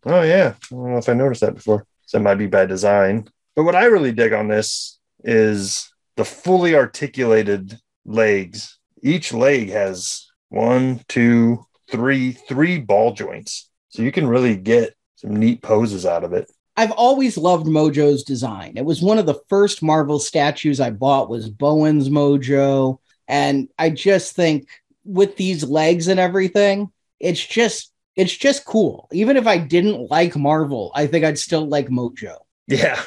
Oh 0.05 0.21
yeah, 0.21 0.55
I 0.61 0.65
don't 0.75 0.91
know 0.91 0.97
if 0.97 1.07
I 1.07 1.13
noticed 1.13 1.39
that 1.39 1.55
before. 1.55 1.85
So 2.07 2.17
that 2.17 2.23
might 2.25 2.35
be 2.35 2.47
by 2.47 2.65
design. 2.65 3.29
But 3.55 3.63
what 3.63 3.73
I 3.73 3.85
really 3.85 4.11
dig 4.11 4.33
on 4.33 4.49
this 4.49 4.99
is 5.23 5.93
the 6.17 6.25
fully 6.25 6.75
articulated 6.75 7.79
legs. 8.03 8.79
Each 9.01 9.31
leg 9.31 9.69
has 9.69 10.27
one, 10.49 10.99
two, 11.07 11.65
three, 11.89 12.33
three 12.33 12.79
ball 12.79 13.13
joints. 13.13 13.69
So 13.87 14.01
you 14.01 14.11
can 14.11 14.27
really 14.27 14.57
get 14.57 14.93
some 15.15 15.37
neat 15.37 15.61
poses 15.61 16.05
out 16.05 16.25
of 16.25 16.33
it. 16.33 16.51
I've 16.75 16.91
always 16.91 17.37
loved 17.37 17.67
Mojo's 17.67 18.23
design. 18.23 18.73
It 18.77 18.85
was 18.85 19.01
one 19.01 19.19
of 19.19 19.25
the 19.25 19.39
first 19.47 19.83
Marvel 19.83 20.19
statues 20.19 20.79
I 20.79 20.89
bought 20.89 21.29
was 21.29 21.49
Bowen's 21.49 22.09
Mojo, 22.09 22.97
and 23.27 23.69
I 23.77 23.91
just 23.91 24.35
think 24.35 24.67
with 25.05 25.35
these 25.35 25.63
legs 25.63 26.07
and 26.07 26.19
everything, 26.19 26.91
it's 27.19 27.45
just 27.45 27.91
it's 28.15 28.35
just 28.35 28.65
cool. 28.65 29.07
Even 29.11 29.37
if 29.37 29.47
I 29.47 29.57
didn't 29.57 30.09
like 30.09 30.35
Marvel, 30.35 30.91
I 30.95 31.07
think 31.07 31.25
I'd 31.25 31.39
still 31.39 31.67
like 31.67 31.87
Mojo. 31.87 32.37
Yeah. 32.67 33.01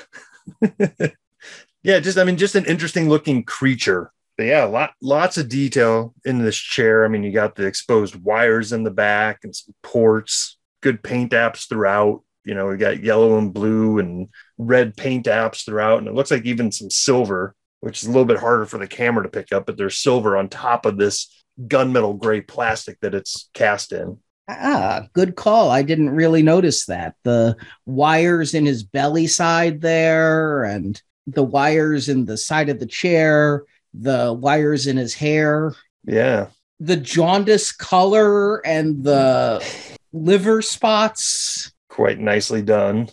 yeah, 1.83 2.01
just 2.01 2.19
I 2.19 2.25
mean, 2.25 2.37
just 2.37 2.55
an 2.55 2.67
interesting 2.67 3.09
looking 3.09 3.45
creature. 3.45 4.13
But 4.37 4.47
yeah, 4.47 4.65
lot 4.65 4.93
lots 5.01 5.39
of 5.39 5.49
detail 5.49 6.15
in 6.25 6.39
this 6.39 6.57
chair. 6.57 7.05
I 7.05 7.09
mean, 7.09 7.23
you 7.23 7.33
got 7.33 7.55
the 7.55 7.67
exposed 7.67 8.17
wires 8.17 8.73
in 8.73 8.83
the 8.83 8.91
back 8.91 9.41
and 9.45 9.57
some 9.57 9.75
ports, 9.83 10.59
good 10.83 11.03
paint 11.03 11.33
apps 11.33 11.69
throughout. 11.69 12.23
You 12.47 12.55
know, 12.55 12.69
we 12.69 12.77
got 12.79 13.03
yellow 13.03 13.37
and 13.37 13.53
blue 13.53 13.99
and 13.99 14.29
red 14.57 14.97
paint 14.97 15.27
apps 15.27 15.65
throughout, 15.67 15.99
and 15.99 16.09
it 16.09 16.15
looks 16.15 16.31
like 16.31 16.45
even 16.47 16.73
some 16.73 16.89
silver, 16.91 17.55
which 17.81 18.03
is 18.03 18.09
a 18.09 18.11
little 18.13 18.25
bit 18.25 18.39
harder 18.39 18.65
for 18.65 18.79
the 18.79 18.87
camera 18.87 19.25
to 19.25 19.29
pick 19.29 19.53
up, 19.53 19.67
but 19.67 19.77
there's 19.77 19.99
silver 19.99 20.37
on 20.37 20.49
top 20.49 20.87
of 20.87 20.97
this 20.97 21.45
gunmetal 21.61 22.17
gray 22.19 22.41
plastic 22.41 22.99
that 23.01 23.15
it's 23.15 23.51
cast 23.53 23.93
in. 23.93 24.19
Ah, 24.49 25.09
good 25.13 25.35
call. 25.35 25.71
I 25.71 25.83
didn't 25.83 26.11
really 26.11 26.43
notice 26.43 26.87
that. 26.87 27.17
The 27.25 27.57
wires 27.85 28.55
in 28.55 28.65
his 28.65 28.85
belly 28.85 29.27
side 29.27 29.81
there, 29.81 30.63
and 30.63 31.03
the 31.27 31.43
wires 31.43 32.09
in 32.09 32.27
the 32.27 32.37
side 32.37 32.69
of 32.69 32.79
the 32.79 32.87
chair, 32.87 33.65
the 33.93 34.33
wires 34.33 34.87
in 34.87 34.97
his 34.97 35.15
hair. 35.15 35.75
Yeah. 36.05 36.47
the 36.79 36.97
jaundice 36.97 37.73
color 37.73 38.65
and 38.65 39.03
the 39.03 39.67
liver 40.13 40.63
spots. 40.63 41.73
Quite 41.97 42.19
nicely 42.19 42.61
done. 42.61 43.09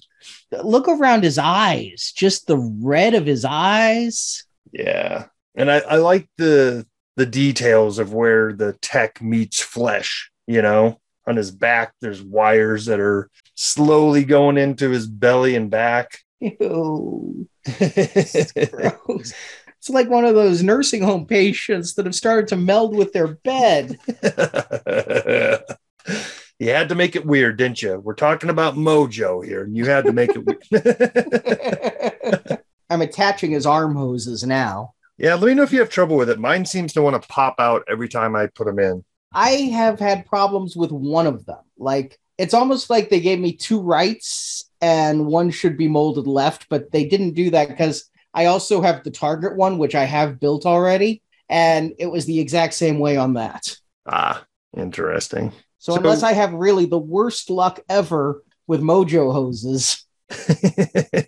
Look 0.52 0.90
around 0.90 1.24
his 1.24 1.38
eyes, 1.38 2.12
just 2.14 2.48
the 2.48 2.58
red 2.58 3.14
of 3.14 3.26
his 3.26 3.46
eyes. 3.46 4.44
Yeah. 4.74 5.28
And 5.56 5.72
I, 5.72 5.78
I 5.78 5.96
like 5.96 6.28
the 6.38 6.86
the 7.16 7.26
details 7.26 7.98
of 7.98 8.14
where 8.14 8.52
the 8.52 8.74
tech 8.82 9.22
meets 9.22 9.62
flesh, 9.62 10.30
you 10.48 10.62
know. 10.62 11.00
On 11.26 11.38
his 11.38 11.50
back, 11.50 11.94
there's 12.02 12.22
wires 12.22 12.88
that 12.88 13.00
are 13.00 13.30
slowly 13.56 14.26
going 14.26 14.58
into 14.58 14.90
his 14.90 15.08
belly 15.08 15.56
and 15.56 15.72
back. 15.72 16.20
Ew. 16.42 17.48
Gross. 17.80 19.34
It's 19.78 19.90
like 19.90 20.10
one 20.10 20.26
of 20.26 20.36
those 20.36 20.62
nursing 20.62 21.04
home 21.04 21.26
patients 21.26 21.94
that 21.94 22.06
have 22.06 22.16
started 22.16 22.50
to 22.50 22.58
meld 22.58 22.98
with 22.98 23.14
their 23.14 23.28
bed. 23.28 23.98
you 26.64 26.72
had 26.72 26.90
to 26.90 26.96
make 26.96 27.16
it 27.16 27.26
weird, 27.26 27.58
didn't 27.58 27.82
you? 27.82 28.00
We're 28.00 28.14
talking 28.14 28.50
about 28.50 28.76
Mojo 28.76 29.46
here, 29.46 29.64
and 29.64 29.76
you 29.76 29.86
had 29.86 30.06
to 30.06 30.14
make 30.14 30.32
it 30.34 30.46
weird. 30.72 32.60
I'm 32.90 33.02
attaching 33.02 33.52
his 33.52 33.66
arm 33.66 33.96
hoses 33.96 34.44
now. 34.44 34.94
yeah, 35.18 35.36
let 35.36 35.48
me 35.48 35.54
know 35.54 35.64
if 35.64 35.74
you 35.74 35.80
have 35.80 35.90
trouble 35.90 36.16
with 36.16 36.30
it. 36.30 36.40
Mine 36.40 36.66
seems 36.66 36.94
to 36.94 37.02
want 37.02 37.22
to 37.22 37.28
pop 37.28 37.56
out 37.60 37.84
every 37.90 38.08
time 38.08 38.36
I 38.36 38.48
put 38.48 38.66
them 38.66 38.80
in. 38.80 39.04
I 39.34 39.50
have 39.74 40.00
had 40.00 40.26
problems 40.26 40.76
with 40.76 40.92
one 40.92 41.28
of 41.28 41.46
them. 41.46 41.64
Like 41.78 42.20
it's 42.38 42.54
almost 42.54 42.90
like 42.90 43.10
they 43.10 43.20
gave 43.20 43.40
me 43.40 43.54
two 43.54 43.82
rights 43.82 44.70
and 44.82 45.26
one 45.26 45.50
should 45.50 45.78
be 45.78 45.88
molded 45.88 46.28
left, 46.28 46.68
but 46.70 46.92
they 46.92 47.06
didn't 47.06 47.34
do 47.34 47.50
that 47.52 47.70
because 47.70 48.10
I 48.34 48.46
also 48.46 48.82
have 48.82 49.04
the 49.04 49.12
target 49.12 49.56
one, 49.56 49.78
which 49.78 49.96
I 49.96 50.04
have 50.04 50.40
built 50.40 50.66
already, 50.66 51.22
and 51.50 51.94
it 52.00 52.08
was 52.08 52.26
the 52.26 52.40
exact 52.40 52.74
same 52.74 53.00
way 53.00 53.18
on 53.18 53.36
that. 53.36 53.78
Ah, 54.06 54.46
interesting. 54.76 55.52
So, 55.84 55.96
So- 55.96 56.00
unless 56.00 56.24
I 56.24 56.32
have 56.32 56.54
really 56.54 56.86
the 56.86 56.98
worst 56.98 57.50
luck 57.50 57.82
ever 57.90 58.42
with 58.68 58.82
Mojo 58.82 59.34
hoses, 59.34 60.06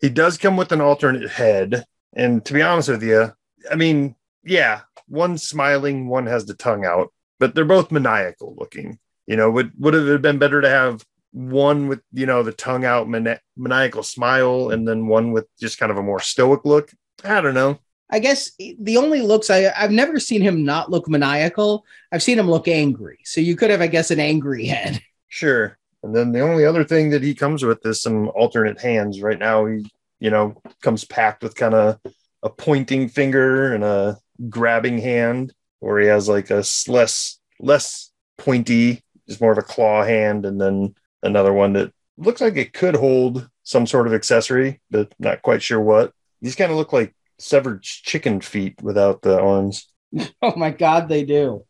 he 0.00 0.08
does 0.08 0.38
come 0.38 0.56
with 0.56 0.72
an 0.72 0.80
alternate 0.80 1.30
head. 1.30 1.84
And 2.16 2.44
to 2.46 2.52
be 2.52 2.62
honest 2.62 2.88
with 2.88 3.04
you, 3.04 3.32
I 3.70 3.76
mean, 3.76 4.16
yeah, 4.42 4.80
one's 5.08 5.46
smiling, 5.46 6.08
one 6.08 6.26
has 6.26 6.46
the 6.46 6.54
tongue 6.54 6.84
out, 6.84 7.12
but 7.38 7.54
they're 7.54 7.64
both 7.64 7.92
maniacal 7.92 8.56
looking. 8.58 8.98
You 9.28 9.36
know, 9.36 9.52
would 9.52 9.70
would 9.78 9.94
it 9.94 10.08
have 10.08 10.20
been 10.20 10.38
better 10.38 10.60
to 10.60 10.68
have 10.68 11.04
one 11.30 11.86
with 11.86 12.00
you 12.12 12.26
know 12.26 12.42
the 12.42 12.50
tongue 12.50 12.84
out 12.84 13.08
mani- 13.08 13.38
maniacal 13.56 14.02
smile 14.02 14.70
and 14.70 14.86
then 14.86 15.06
one 15.06 15.30
with 15.30 15.46
just 15.60 15.78
kind 15.78 15.92
of 15.92 15.98
a 15.98 16.02
more 16.02 16.18
stoic 16.18 16.64
look? 16.64 16.90
I 17.22 17.40
don't 17.40 17.54
know. 17.54 17.78
I 18.10 18.18
guess 18.18 18.52
the 18.58 18.96
only 18.96 19.22
looks 19.22 19.50
I 19.50 19.72
I've 19.76 19.90
never 19.90 20.20
seen 20.20 20.40
him 20.40 20.64
not 20.64 20.90
look 20.90 21.08
maniacal. 21.08 21.84
I've 22.12 22.22
seen 22.22 22.38
him 22.38 22.50
look 22.50 22.68
angry. 22.68 23.18
So 23.24 23.40
you 23.40 23.56
could 23.56 23.70
have, 23.70 23.80
I 23.80 23.86
guess, 23.86 24.10
an 24.10 24.20
angry 24.20 24.66
head. 24.66 25.00
Sure. 25.28 25.76
And 26.04 26.14
then 26.14 26.30
the 26.30 26.42
only 26.42 26.64
other 26.64 26.84
thing 26.84 27.10
that 27.10 27.24
he 27.24 27.34
comes 27.34 27.64
with 27.64 27.84
is 27.84 28.00
some 28.00 28.28
alternate 28.36 28.80
hands. 28.80 29.20
Right 29.20 29.38
now, 29.38 29.66
he, 29.66 29.84
you 30.20 30.30
know, 30.30 30.62
comes 30.80 31.04
packed 31.04 31.42
with 31.42 31.56
kind 31.56 31.74
of 31.74 31.98
a 32.44 32.50
pointing 32.50 33.08
finger 33.08 33.74
and 33.74 33.82
a 33.82 34.16
grabbing 34.48 34.98
hand, 34.98 35.52
or 35.80 35.98
he 35.98 36.06
has 36.06 36.28
like 36.28 36.50
a 36.50 36.62
less 36.86 37.40
less 37.58 38.12
pointy, 38.38 39.02
just 39.26 39.40
more 39.40 39.50
of 39.50 39.58
a 39.58 39.62
claw 39.62 40.04
hand, 40.04 40.46
and 40.46 40.60
then 40.60 40.94
another 41.24 41.52
one 41.52 41.72
that 41.72 41.92
looks 42.16 42.40
like 42.40 42.56
it 42.56 42.72
could 42.72 42.94
hold 42.94 43.48
some 43.64 43.88
sort 43.88 44.06
of 44.06 44.14
accessory, 44.14 44.80
but 44.88 45.12
not 45.18 45.42
quite 45.42 45.62
sure 45.62 45.80
what. 45.80 46.12
These 46.42 46.54
kind 46.54 46.70
of 46.70 46.76
look 46.76 46.92
like 46.92 47.12
severed 47.38 47.82
chicken 47.82 48.40
feet 48.40 48.80
without 48.82 49.22
the 49.22 49.40
arms. 49.40 49.88
Oh 50.40 50.54
my 50.54 50.70
god, 50.70 51.08
they 51.08 51.24
do. 51.24 51.64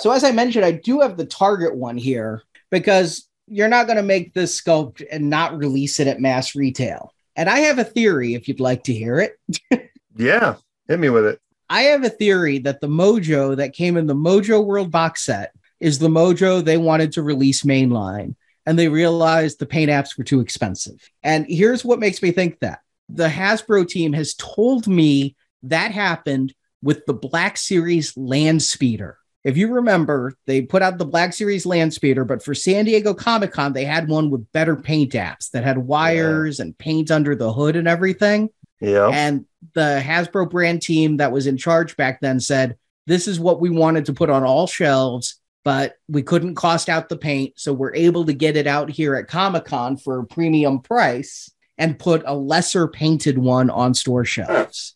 So 0.00 0.12
as 0.12 0.24
I 0.24 0.32
mentioned, 0.32 0.64
I 0.64 0.72
do 0.72 1.00
have 1.00 1.18
the 1.18 1.26
target 1.26 1.76
one 1.76 1.98
here 1.98 2.42
because 2.70 3.28
you're 3.46 3.68
not 3.68 3.86
going 3.86 3.98
to 3.98 4.02
make 4.02 4.32
this 4.32 4.58
sculpt 4.58 5.04
and 5.12 5.28
not 5.28 5.58
release 5.58 6.00
it 6.00 6.06
at 6.06 6.20
mass 6.20 6.54
retail. 6.54 7.12
And 7.36 7.50
I 7.50 7.60
have 7.60 7.78
a 7.78 7.84
theory 7.84 8.34
if 8.34 8.48
you'd 8.48 8.60
like 8.60 8.84
to 8.84 8.94
hear 8.94 9.18
it. 9.18 9.38
yeah, 10.16 10.56
hit 10.88 10.98
me 10.98 11.10
with 11.10 11.26
it. 11.26 11.38
I 11.68 11.82
have 11.82 12.02
a 12.02 12.08
theory 12.10 12.60
that 12.60 12.80
the 12.80 12.88
Mojo 12.88 13.56
that 13.56 13.74
came 13.74 13.98
in 13.98 14.06
the 14.06 14.14
Mojo 14.14 14.64
World 14.64 14.90
box 14.90 15.22
set 15.22 15.52
is 15.80 15.98
the 15.98 16.08
Mojo 16.08 16.64
they 16.64 16.78
wanted 16.78 17.12
to 17.12 17.22
release 17.22 17.62
mainline 17.62 18.36
and 18.64 18.78
they 18.78 18.88
realized 18.88 19.58
the 19.58 19.66
paint 19.66 19.90
apps 19.90 20.16
were 20.16 20.24
too 20.24 20.40
expensive. 20.40 21.10
And 21.22 21.44
here's 21.46 21.84
what 21.84 21.98
makes 21.98 22.22
me 22.22 22.32
think 22.32 22.58
that. 22.60 22.80
The 23.12 23.28
Hasbro 23.28 23.88
team 23.88 24.12
has 24.12 24.34
told 24.34 24.86
me 24.86 25.36
that 25.64 25.92
happened 25.92 26.54
with 26.82 27.04
the 27.06 27.14
Black 27.14 27.56
Series 27.56 28.16
Land 28.16 28.62
Speeder. 28.62 29.18
If 29.42 29.56
you 29.56 29.72
remember, 29.72 30.34
they 30.46 30.62
put 30.62 30.82
out 30.82 30.98
the 30.98 31.06
Black 31.06 31.32
Series 31.32 31.64
Land 31.64 31.94
Speeder, 31.94 32.24
but 32.24 32.42
for 32.42 32.54
San 32.54 32.84
Diego 32.84 33.14
Comic 33.14 33.52
Con, 33.52 33.72
they 33.72 33.86
had 33.86 34.08
one 34.08 34.30
with 34.30 34.50
better 34.52 34.76
paint 34.76 35.12
apps 35.12 35.50
that 35.50 35.64
had 35.64 35.78
wires 35.78 36.60
and 36.60 36.76
paint 36.76 37.10
under 37.10 37.34
the 37.34 37.52
hood 37.52 37.76
and 37.76 37.88
everything. 37.88 38.50
Yeah. 38.80 39.08
And 39.08 39.46
the 39.74 40.02
Hasbro 40.04 40.50
brand 40.50 40.82
team 40.82 41.18
that 41.18 41.32
was 41.32 41.46
in 41.46 41.56
charge 41.56 41.96
back 41.96 42.20
then 42.20 42.40
said, 42.40 42.76
This 43.06 43.28
is 43.28 43.40
what 43.40 43.60
we 43.60 43.70
wanted 43.70 44.06
to 44.06 44.12
put 44.12 44.30
on 44.30 44.42
all 44.42 44.66
shelves, 44.66 45.40
but 45.64 45.94
we 46.08 46.22
couldn't 46.22 46.54
cost 46.54 46.90
out 46.90 47.08
the 47.08 47.16
paint. 47.16 47.54
So 47.56 47.72
we're 47.72 47.94
able 47.94 48.26
to 48.26 48.34
get 48.34 48.56
it 48.56 48.66
out 48.66 48.90
here 48.90 49.14
at 49.14 49.28
Comic 49.28 49.64
Con 49.64 49.96
for 49.96 50.18
a 50.18 50.26
premium 50.26 50.80
price 50.80 51.50
and 51.80 51.98
put 51.98 52.22
a 52.26 52.36
lesser 52.36 52.86
painted 52.86 53.38
one 53.38 53.70
on 53.70 53.94
store 53.94 54.24
shelves. 54.24 54.94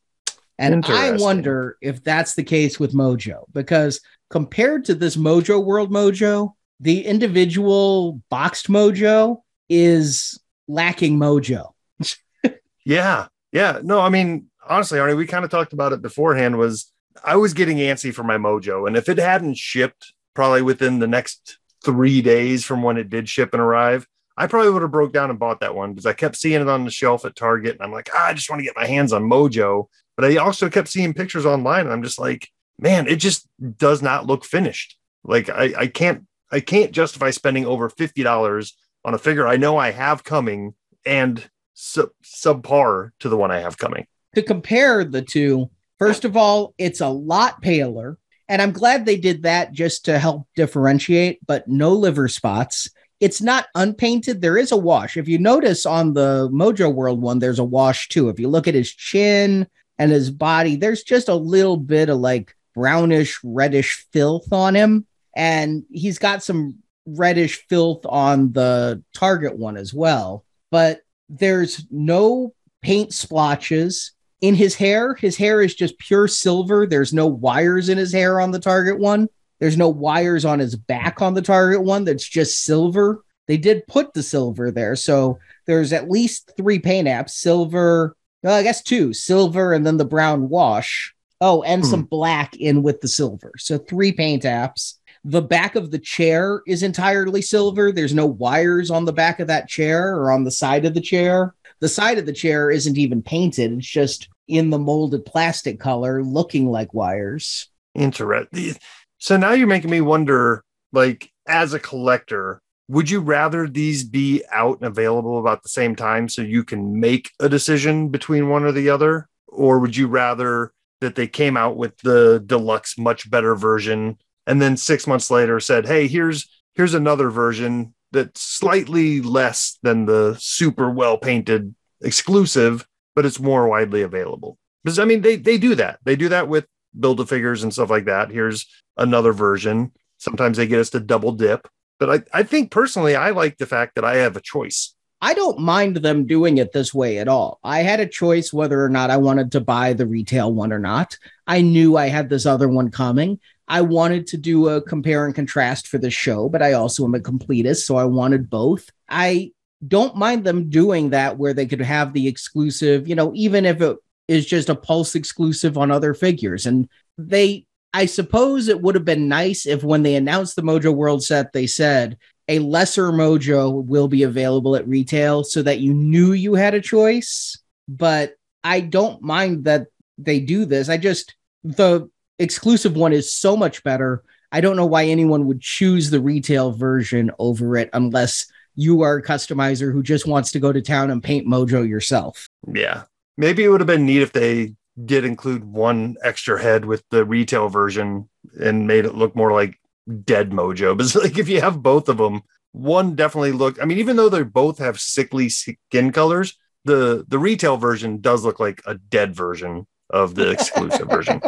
And 0.58 0.84
I 0.86 1.12
wonder 1.12 1.78
if 1.80 2.04
that's 2.04 2.34
the 2.34 2.44
case 2.44 2.78
with 2.78 2.94
Mojo, 2.94 3.44
because 3.52 4.00
compared 4.28 4.84
to 4.84 4.94
this 4.94 5.16
Mojo 5.16 5.64
World 5.64 5.90
Mojo, 5.90 6.52
the 6.78 7.04
individual 7.06 8.20
boxed 8.28 8.68
Mojo 8.68 9.40
is 9.68 10.38
lacking 10.68 11.18
Mojo. 11.18 11.72
Yeah. 12.86 13.28
Yeah. 13.50 13.78
No, 13.82 13.98
I 13.98 14.10
mean, 14.10 14.50
honestly, 14.68 14.98
Arnie, 14.98 15.16
we 15.16 15.26
kind 15.26 15.42
of 15.42 15.50
talked 15.50 15.72
about 15.72 15.94
it 15.94 16.02
beforehand 16.02 16.58
was 16.58 16.92
I 17.24 17.36
was 17.36 17.54
getting 17.54 17.78
antsy 17.78 18.12
for 18.12 18.24
my 18.24 18.36
mojo. 18.36 18.86
And 18.86 18.94
if 18.94 19.08
it 19.08 19.16
hadn't 19.16 19.56
shipped 19.56 20.12
probably 20.34 20.60
within 20.60 20.98
the 20.98 21.06
next 21.06 21.56
three 21.82 22.20
days 22.20 22.62
from 22.62 22.82
when 22.82 22.98
it 22.98 23.08
did 23.08 23.26
ship 23.26 23.54
and 23.54 23.62
arrive, 23.62 24.06
I 24.36 24.46
probably 24.46 24.72
would 24.72 24.82
have 24.82 24.90
broke 24.90 25.12
down 25.12 25.30
and 25.30 25.38
bought 25.38 25.60
that 25.60 25.74
one 25.74 25.92
because 25.92 26.06
I 26.06 26.12
kept 26.12 26.36
seeing 26.36 26.60
it 26.60 26.68
on 26.68 26.84
the 26.84 26.90
shelf 26.90 27.24
at 27.24 27.36
Target. 27.36 27.74
And 27.74 27.82
I'm 27.82 27.92
like, 27.92 28.08
ah, 28.14 28.26
I 28.28 28.34
just 28.34 28.50
want 28.50 28.60
to 28.60 28.64
get 28.64 28.76
my 28.76 28.86
hands 28.86 29.12
on 29.12 29.22
mojo. 29.22 29.86
But 30.16 30.24
I 30.24 30.36
also 30.36 30.68
kept 30.68 30.88
seeing 30.88 31.14
pictures 31.14 31.46
online 31.46 31.82
and 31.82 31.92
I'm 31.92 32.02
just 32.02 32.18
like, 32.18 32.48
man, 32.78 33.06
it 33.06 33.16
just 33.16 33.48
does 33.78 34.02
not 34.02 34.26
look 34.26 34.44
finished. 34.44 34.96
Like 35.22 35.48
I, 35.48 35.72
I 35.76 35.86
can't 35.86 36.26
I 36.50 36.60
can't 36.60 36.92
justify 36.92 37.30
spending 37.30 37.66
over 37.66 37.88
$50 37.88 38.72
on 39.04 39.14
a 39.14 39.18
figure 39.18 39.46
I 39.46 39.56
know 39.56 39.76
I 39.76 39.90
have 39.90 40.24
coming 40.24 40.74
and 41.04 41.42
sub 41.74 42.10
subpar 42.24 43.10
to 43.20 43.28
the 43.28 43.36
one 43.36 43.50
I 43.50 43.60
have 43.60 43.78
coming. 43.78 44.06
to 44.34 44.42
compare 44.42 45.04
the 45.04 45.22
two, 45.22 45.70
first 45.98 46.24
of 46.24 46.36
all, 46.36 46.74
it's 46.78 47.00
a 47.00 47.08
lot 47.08 47.60
paler. 47.60 48.18
And 48.48 48.60
I'm 48.60 48.72
glad 48.72 49.06
they 49.06 49.16
did 49.16 49.44
that 49.44 49.72
just 49.72 50.04
to 50.04 50.18
help 50.18 50.46
differentiate, 50.54 51.40
but 51.46 51.66
no 51.66 51.92
liver 51.94 52.28
spots. 52.28 52.90
It's 53.24 53.40
not 53.40 53.68
unpainted. 53.74 54.42
There 54.42 54.58
is 54.58 54.70
a 54.70 54.76
wash. 54.76 55.16
If 55.16 55.28
you 55.28 55.38
notice 55.38 55.86
on 55.86 56.12
the 56.12 56.50
Mojo 56.52 56.92
World 56.92 57.22
one, 57.22 57.38
there's 57.38 57.58
a 57.58 57.64
wash 57.64 58.10
too. 58.10 58.28
If 58.28 58.38
you 58.38 58.48
look 58.48 58.68
at 58.68 58.74
his 58.74 58.92
chin 58.92 59.66
and 59.98 60.12
his 60.12 60.30
body, 60.30 60.76
there's 60.76 61.04
just 61.04 61.30
a 61.30 61.34
little 61.34 61.78
bit 61.78 62.10
of 62.10 62.18
like 62.18 62.54
brownish, 62.74 63.40
reddish 63.42 64.06
filth 64.12 64.52
on 64.52 64.74
him. 64.74 65.06
And 65.34 65.84
he's 65.90 66.18
got 66.18 66.42
some 66.42 66.80
reddish 67.06 67.66
filth 67.66 68.04
on 68.04 68.52
the 68.52 69.02
target 69.14 69.56
one 69.56 69.78
as 69.78 69.94
well. 69.94 70.44
But 70.70 71.00
there's 71.30 71.86
no 71.90 72.52
paint 72.82 73.14
splotches 73.14 74.12
in 74.42 74.54
his 74.54 74.74
hair. 74.74 75.14
His 75.14 75.38
hair 75.38 75.62
is 75.62 75.74
just 75.74 75.98
pure 75.98 76.28
silver. 76.28 76.86
There's 76.86 77.14
no 77.14 77.26
wires 77.26 77.88
in 77.88 77.96
his 77.96 78.12
hair 78.12 78.38
on 78.38 78.50
the 78.50 78.60
target 78.60 78.98
one. 78.98 79.28
There's 79.60 79.76
no 79.76 79.88
wires 79.88 80.44
on 80.44 80.58
his 80.58 80.76
back 80.76 81.22
on 81.22 81.34
the 81.34 81.42
target 81.42 81.82
one. 81.82 82.04
That's 82.04 82.26
just 82.28 82.62
silver. 82.64 83.22
They 83.46 83.56
did 83.56 83.86
put 83.86 84.14
the 84.14 84.22
silver 84.22 84.70
there. 84.70 84.96
So 84.96 85.38
there's 85.66 85.92
at 85.92 86.10
least 86.10 86.50
three 86.56 86.78
paint 86.78 87.08
apps 87.08 87.30
silver, 87.30 88.16
well, 88.42 88.54
I 88.54 88.62
guess 88.62 88.82
two 88.82 89.12
silver 89.12 89.72
and 89.72 89.86
then 89.86 89.96
the 89.96 90.04
brown 90.04 90.48
wash. 90.48 91.14
Oh, 91.40 91.62
and 91.62 91.82
Hmm. 91.82 91.90
some 91.90 92.02
black 92.04 92.56
in 92.56 92.82
with 92.82 93.00
the 93.00 93.08
silver. 93.08 93.52
So 93.58 93.78
three 93.78 94.12
paint 94.12 94.44
apps. 94.44 94.94
The 95.24 95.42
back 95.42 95.74
of 95.74 95.90
the 95.90 95.98
chair 95.98 96.62
is 96.66 96.82
entirely 96.82 97.40
silver. 97.42 97.90
There's 97.92 98.14
no 98.14 98.26
wires 98.26 98.90
on 98.90 99.04
the 99.04 99.12
back 99.12 99.40
of 99.40 99.48
that 99.48 99.68
chair 99.68 100.14
or 100.14 100.30
on 100.30 100.44
the 100.44 100.50
side 100.50 100.84
of 100.84 100.94
the 100.94 101.00
chair. 101.00 101.54
The 101.80 101.88
side 101.88 102.18
of 102.18 102.26
the 102.26 102.32
chair 102.32 102.70
isn't 102.70 102.96
even 102.98 103.22
painted, 103.22 103.72
it's 103.72 103.86
just 103.86 104.28
in 104.48 104.70
the 104.70 104.78
molded 104.78 105.24
plastic 105.24 105.80
color, 105.80 106.22
looking 106.22 106.66
like 106.70 106.92
wires. 106.94 107.68
Interesting. 107.94 108.76
So 109.24 109.38
now 109.38 109.52
you're 109.52 109.66
making 109.66 109.88
me 109.88 110.02
wonder, 110.02 110.62
like, 110.92 111.32
as 111.48 111.72
a 111.72 111.80
collector, 111.80 112.60
would 112.88 113.08
you 113.08 113.20
rather 113.20 113.66
these 113.66 114.04
be 114.04 114.42
out 114.52 114.76
and 114.76 114.86
available 114.86 115.38
about 115.38 115.62
the 115.62 115.70
same 115.70 115.96
time 115.96 116.28
so 116.28 116.42
you 116.42 116.62
can 116.62 117.00
make 117.00 117.30
a 117.40 117.48
decision 117.48 118.10
between 118.10 118.50
one 118.50 118.64
or 118.64 118.72
the 118.72 118.90
other? 118.90 119.30
Or 119.48 119.78
would 119.78 119.96
you 119.96 120.08
rather 120.08 120.74
that 121.00 121.14
they 121.14 121.26
came 121.26 121.56
out 121.56 121.78
with 121.78 121.96
the 122.00 122.42
deluxe, 122.44 122.98
much 122.98 123.30
better 123.30 123.54
version, 123.54 124.18
and 124.46 124.60
then 124.60 124.76
six 124.76 125.06
months 125.06 125.30
later 125.30 125.58
said, 125.58 125.86
"Hey, 125.86 126.06
here's 126.06 126.46
here's 126.74 126.92
another 126.92 127.30
version 127.30 127.94
that's 128.12 128.42
slightly 128.42 129.22
less 129.22 129.78
than 129.82 130.04
the 130.04 130.36
super 130.38 130.90
well 130.90 131.16
painted 131.16 131.74
exclusive, 132.02 132.86
but 133.16 133.24
it's 133.24 133.40
more 133.40 133.66
widely 133.68 134.02
available." 134.02 134.58
Because 134.84 134.98
I 134.98 135.06
mean, 135.06 135.22
they 135.22 135.36
they 135.36 135.56
do 135.56 135.74
that. 135.76 136.00
They 136.04 136.14
do 136.14 136.28
that 136.28 136.46
with 136.46 136.66
build 136.98 137.20
a 137.20 137.26
figures 137.26 137.62
and 137.62 137.72
stuff 137.72 137.90
like 137.90 138.06
that. 138.06 138.30
Here's 138.30 138.66
another 138.96 139.32
version. 139.32 139.92
Sometimes 140.18 140.56
they 140.56 140.66
get 140.66 140.80
us 140.80 140.90
to 140.90 141.00
double 141.00 141.32
dip. 141.32 141.68
But 141.98 142.10
I, 142.32 142.40
I 142.40 142.42
think 142.42 142.70
personally, 142.70 143.14
I 143.14 143.30
like 143.30 143.58
the 143.58 143.66
fact 143.66 143.94
that 143.94 144.04
I 144.04 144.16
have 144.16 144.36
a 144.36 144.40
choice. 144.40 144.94
I 145.20 145.32
don't 145.32 145.60
mind 145.60 145.96
them 145.96 146.26
doing 146.26 146.58
it 146.58 146.72
this 146.72 146.92
way 146.92 147.18
at 147.18 147.28
all. 147.28 147.58
I 147.64 147.80
had 147.80 148.00
a 148.00 148.06
choice 148.06 148.52
whether 148.52 148.84
or 148.84 148.90
not 148.90 149.10
I 149.10 149.16
wanted 149.16 149.52
to 149.52 149.60
buy 149.60 149.94
the 149.94 150.06
retail 150.06 150.52
one 150.52 150.72
or 150.72 150.78
not. 150.78 151.16
I 151.46 151.62
knew 151.62 151.96
I 151.96 152.08
had 152.08 152.28
this 152.28 152.44
other 152.44 152.68
one 152.68 152.90
coming. 152.90 153.40
I 153.66 153.80
wanted 153.80 154.26
to 154.28 154.36
do 154.36 154.68
a 154.68 154.82
compare 154.82 155.24
and 155.24 155.34
contrast 155.34 155.88
for 155.88 155.96
the 155.96 156.10
show, 156.10 156.50
but 156.50 156.60
I 156.60 156.74
also 156.74 157.04
am 157.04 157.14
a 157.14 157.20
completist, 157.20 157.84
so 157.84 157.96
I 157.96 158.04
wanted 158.04 158.50
both. 158.50 158.90
I 159.08 159.52
don't 159.86 160.16
mind 160.16 160.44
them 160.44 160.68
doing 160.68 161.10
that 161.10 161.38
where 161.38 161.54
they 161.54 161.66
could 161.66 161.80
have 161.80 162.12
the 162.12 162.28
exclusive, 162.28 163.08
you 163.08 163.14
know, 163.14 163.32
even 163.34 163.64
if 163.64 163.80
it 163.80 163.96
is 164.28 164.46
just 164.46 164.68
a 164.68 164.74
pulse 164.74 165.14
exclusive 165.14 165.76
on 165.76 165.90
other 165.90 166.14
figures. 166.14 166.66
And 166.66 166.88
they, 167.18 167.66
I 167.92 168.06
suppose 168.06 168.68
it 168.68 168.80
would 168.80 168.94
have 168.94 169.04
been 169.04 169.28
nice 169.28 169.66
if 169.66 169.82
when 169.82 170.02
they 170.02 170.14
announced 170.16 170.56
the 170.56 170.62
Mojo 170.62 170.94
World 170.94 171.22
set, 171.22 171.52
they 171.52 171.66
said 171.66 172.18
a 172.48 172.58
lesser 172.58 173.10
Mojo 173.10 173.84
will 173.84 174.08
be 174.08 174.22
available 174.22 174.76
at 174.76 174.88
retail 174.88 175.44
so 175.44 175.62
that 175.62 175.80
you 175.80 175.94
knew 175.94 176.32
you 176.32 176.54
had 176.54 176.74
a 176.74 176.80
choice. 176.80 177.58
But 177.88 178.34
I 178.62 178.80
don't 178.80 179.22
mind 179.22 179.64
that 179.64 179.86
they 180.18 180.40
do 180.40 180.64
this. 180.64 180.88
I 180.88 180.96
just, 180.96 181.34
the 181.62 182.08
exclusive 182.38 182.96
one 182.96 183.12
is 183.12 183.32
so 183.32 183.56
much 183.56 183.82
better. 183.84 184.22
I 184.50 184.60
don't 184.60 184.76
know 184.76 184.86
why 184.86 185.06
anyone 185.06 185.46
would 185.46 185.60
choose 185.60 186.10
the 186.10 186.20
retail 186.20 186.72
version 186.72 187.30
over 187.38 187.76
it 187.76 187.90
unless 187.92 188.46
you 188.76 189.02
are 189.02 189.16
a 189.16 189.22
customizer 189.22 189.92
who 189.92 190.02
just 190.02 190.26
wants 190.26 190.52
to 190.52 190.60
go 190.60 190.72
to 190.72 190.82
town 190.82 191.10
and 191.10 191.22
paint 191.22 191.46
Mojo 191.46 191.88
yourself. 191.88 192.48
Yeah. 192.72 193.04
Maybe 193.36 193.64
it 193.64 193.68
would 193.68 193.80
have 193.80 193.86
been 193.86 194.06
neat 194.06 194.22
if 194.22 194.32
they 194.32 194.74
did 195.04 195.24
include 195.24 195.64
one 195.64 196.16
extra 196.22 196.60
head 196.62 196.84
with 196.84 197.02
the 197.10 197.24
retail 197.24 197.68
version 197.68 198.28
and 198.60 198.86
made 198.86 199.04
it 199.04 199.14
look 199.14 199.34
more 199.34 199.52
like 199.52 199.80
dead 200.24 200.50
mojo. 200.50 200.96
But 200.98 201.14
like 201.22 201.38
if 201.38 201.48
you 201.48 201.60
have 201.60 201.82
both 201.82 202.08
of 202.08 202.18
them, 202.18 202.42
one 202.72 203.14
definitely 203.14 203.52
look. 203.52 203.80
I 203.80 203.84
mean, 203.84 203.98
even 203.98 204.16
though 204.16 204.28
they 204.28 204.42
both 204.42 204.78
have 204.78 205.00
sickly 205.00 205.48
skin 205.48 206.12
colors, 206.12 206.56
the 206.84 207.24
the 207.26 207.38
retail 207.38 207.76
version 207.76 208.20
does 208.20 208.44
look 208.44 208.60
like 208.60 208.82
a 208.86 208.94
dead 208.94 209.34
version 209.34 209.86
of 210.10 210.34
the 210.34 210.50
exclusive 210.50 211.08
version. 211.08 211.40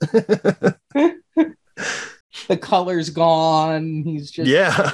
the 2.48 2.56
color's 2.60 3.10
gone. 3.10 4.02
He's 4.04 4.30
just 4.30 4.48
yeah 4.48 4.92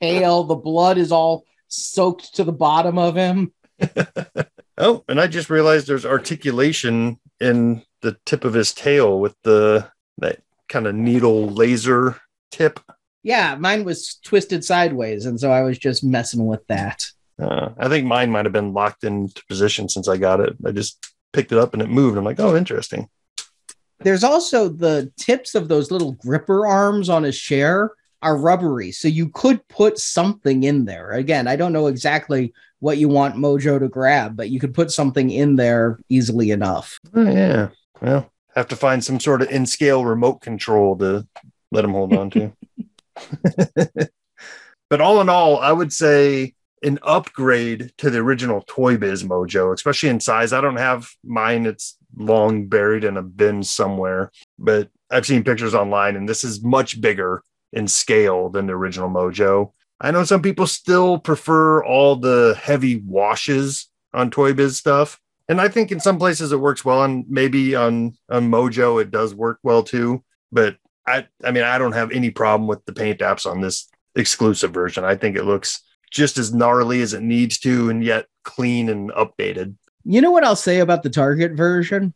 pale. 0.00 0.44
The 0.44 0.54
blood 0.56 0.98
is 0.98 1.12
all 1.12 1.44
soaked 1.68 2.36
to 2.36 2.44
the 2.44 2.52
bottom 2.52 2.98
of 2.98 3.14
him. 3.16 3.52
oh, 4.78 5.04
and 5.08 5.20
I 5.20 5.26
just 5.26 5.50
realized 5.50 5.86
there's 5.86 6.06
articulation 6.06 7.18
in 7.40 7.82
the 8.02 8.16
tip 8.24 8.44
of 8.44 8.54
his 8.54 8.72
tail 8.72 9.20
with 9.20 9.36
the 9.42 9.90
that 10.18 10.40
kind 10.68 10.86
of 10.86 10.94
needle 10.94 11.48
laser 11.48 12.20
tip. 12.50 12.80
Yeah, 13.22 13.56
mine 13.56 13.84
was 13.84 14.18
twisted 14.24 14.64
sideways, 14.64 15.26
and 15.26 15.38
so 15.38 15.50
I 15.50 15.62
was 15.62 15.78
just 15.78 16.04
messing 16.04 16.46
with 16.46 16.66
that. 16.68 17.04
Uh, 17.40 17.70
I 17.78 17.88
think 17.88 18.06
mine 18.06 18.30
might 18.30 18.46
have 18.46 18.52
been 18.52 18.72
locked 18.72 19.04
into 19.04 19.44
position 19.48 19.88
since 19.88 20.08
I 20.08 20.16
got 20.16 20.40
it. 20.40 20.56
I 20.64 20.72
just 20.72 20.98
picked 21.32 21.52
it 21.52 21.58
up 21.58 21.72
and 21.72 21.82
it 21.82 21.90
moved. 21.90 22.16
I'm 22.16 22.24
like, 22.24 22.40
oh, 22.40 22.56
interesting. 22.56 23.08
There's 24.00 24.24
also 24.24 24.68
the 24.68 25.12
tips 25.16 25.54
of 25.54 25.68
those 25.68 25.90
little 25.90 26.12
gripper 26.12 26.66
arms 26.66 27.08
on 27.08 27.24
his 27.24 27.38
chair 27.38 27.92
are 28.22 28.36
rubbery, 28.36 28.92
so 28.92 29.08
you 29.08 29.28
could 29.28 29.66
put 29.68 29.98
something 29.98 30.62
in 30.64 30.84
there. 30.84 31.12
Again, 31.12 31.46
I 31.46 31.56
don't 31.56 31.72
know 31.72 31.86
exactly 31.86 32.52
what 32.80 32.98
you 32.98 33.08
want 33.08 33.36
Mojo 33.36 33.78
to 33.78 33.88
grab, 33.88 34.36
but 34.36 34.50
you 34.50 34.60
could 34.60 34.74
put 34.74 34.90
something 34.90 35.30
in 35.30 35.56
there 35.56 35.98
easily 36.08 36.50
enough. 36.50 36.98
Oh 37.14 37.22
yeah. 37.22 37.68
Well, 38.00 38.30
have 38.54 38.68
to 38.68 38.76
find 38.76 39.02
some 39.02 39.20
sort 39.20 39.42
of 39.42 39.50
in 39.50 39.66
scale 39.66 40.04
remote 40.04 40.40
control 40.40 40.96
to 40.98 41.26
let 41.70 41.84
him 41.84 41.92
hold 41.92 42.12
on 42.14 42.30
to. 42.30 42.52
but 44.90 45.00
all 45.00 45.20
in 45.20 45.28
all, 45.28 45.58
I 45.58 45.72
would 45.72 45.92
say 45.92 46.54
an 46.82 46.98
upgrade 47.02 47.92
to 47.98 48.10
the 48.10 48.18
original 48.18 48.62
Toy 48.66 48.96
Biz 48.96 49.24
Mojo, 49.24 49.72
especially 49.72 50.10
in 50.10 50.20
size. 50.20 50.52
I 50.52 50.60
don't 50.60 50.76
have 50.76 51.08
mine, 51.24 51.66
it's 51.66 51.96
long 52.16 52.66
buried 52.66 53.04
in 53.04 53.16
a 53.16 53.22
bin 53.22 53.62
somewhere, 53.62 54.30
but 54.58 54.88
I've 55.10 55.26
seen 55.26 55.44
pictures 55.44 55.74
online 55.74 56.16
and 56.16 56.28
this 56.28 56.44
is 56.44 56.62
much 56.62 57.00
bigger 57.00 57.42
in 57.72 57.88
scale 57.88 58.48
than 58.48 58.66
the 58.66 58.72
original 58.72 59.10
Mojo. 59.10 59.72
I 60.00 60.10
know 60.10 60.24
some 60.24 60.42
people 60.42 60.66
still 60.66 61.18
prefer 61.18 61.84
all 61.84 62.16
the 62.16 62.58
heavy 62.60 62.96
washes 62.96 63.88
on 64.14 64.30
Toy 64.30 64.52
Biz 64.52 64.78
stuff. 64.78 65.20
And 65.48 65.60
I 65.60 65.68
think 65.68 65.90
in 65.90 66.00
some 66.00 66.18
places 66.18 66.52
it 66.52 66.60
works 66.60 66.84
well, 66.84 67.04
and 67.04 67.24
maybe 67.28 67.74
on 67.74 68.16
on 68.28 68.50
Mojo 68.50 69.00
it 69.00 69.10
does 69.10 69.34
work 69.34 69.58
well 69.62 69.82
too. 69.82 70.22
But 70.52 70.76
I 71.06 71.26
I 71.42 71.50
mean 71.50 71.64
I 71.64 71.78
don't 71.78 71.92
have 71.92 72.12
any 72.12 72.30
problem 72.30 72.68
with 72.68 72.84
the 72.84 72.92
paint 72.92 73.20
apps 73.20 73.50
on 73.50 73.60
this 73.60 73.88
exclusive 74.14 74.72
version. 74.72 75.04
I 75.04 75.16
think 75.16 75.36
it 75.36 75.44
looks 75.44 75.82
just 76.10 76.36
as 76.38 76.52
gnarly 76.52 77.00
as 77.00 77.14
it 77.14 77.22
needs 77.22 77.58
to, 77.60 77.88
and 77.88 78.04
yet 78.04 78.26
clean 78.44 78.88
and 78.90 79.10
updated. 79.12 79.74
You 80.04 80.20
know 80.20 80.30
what 80.30 80.44
I'll 80.44 80.56
say 80.56 80.80
about 80.80 81.02
the 81.02 81.10
Target 81.10 81.52
version? 81.52 82.14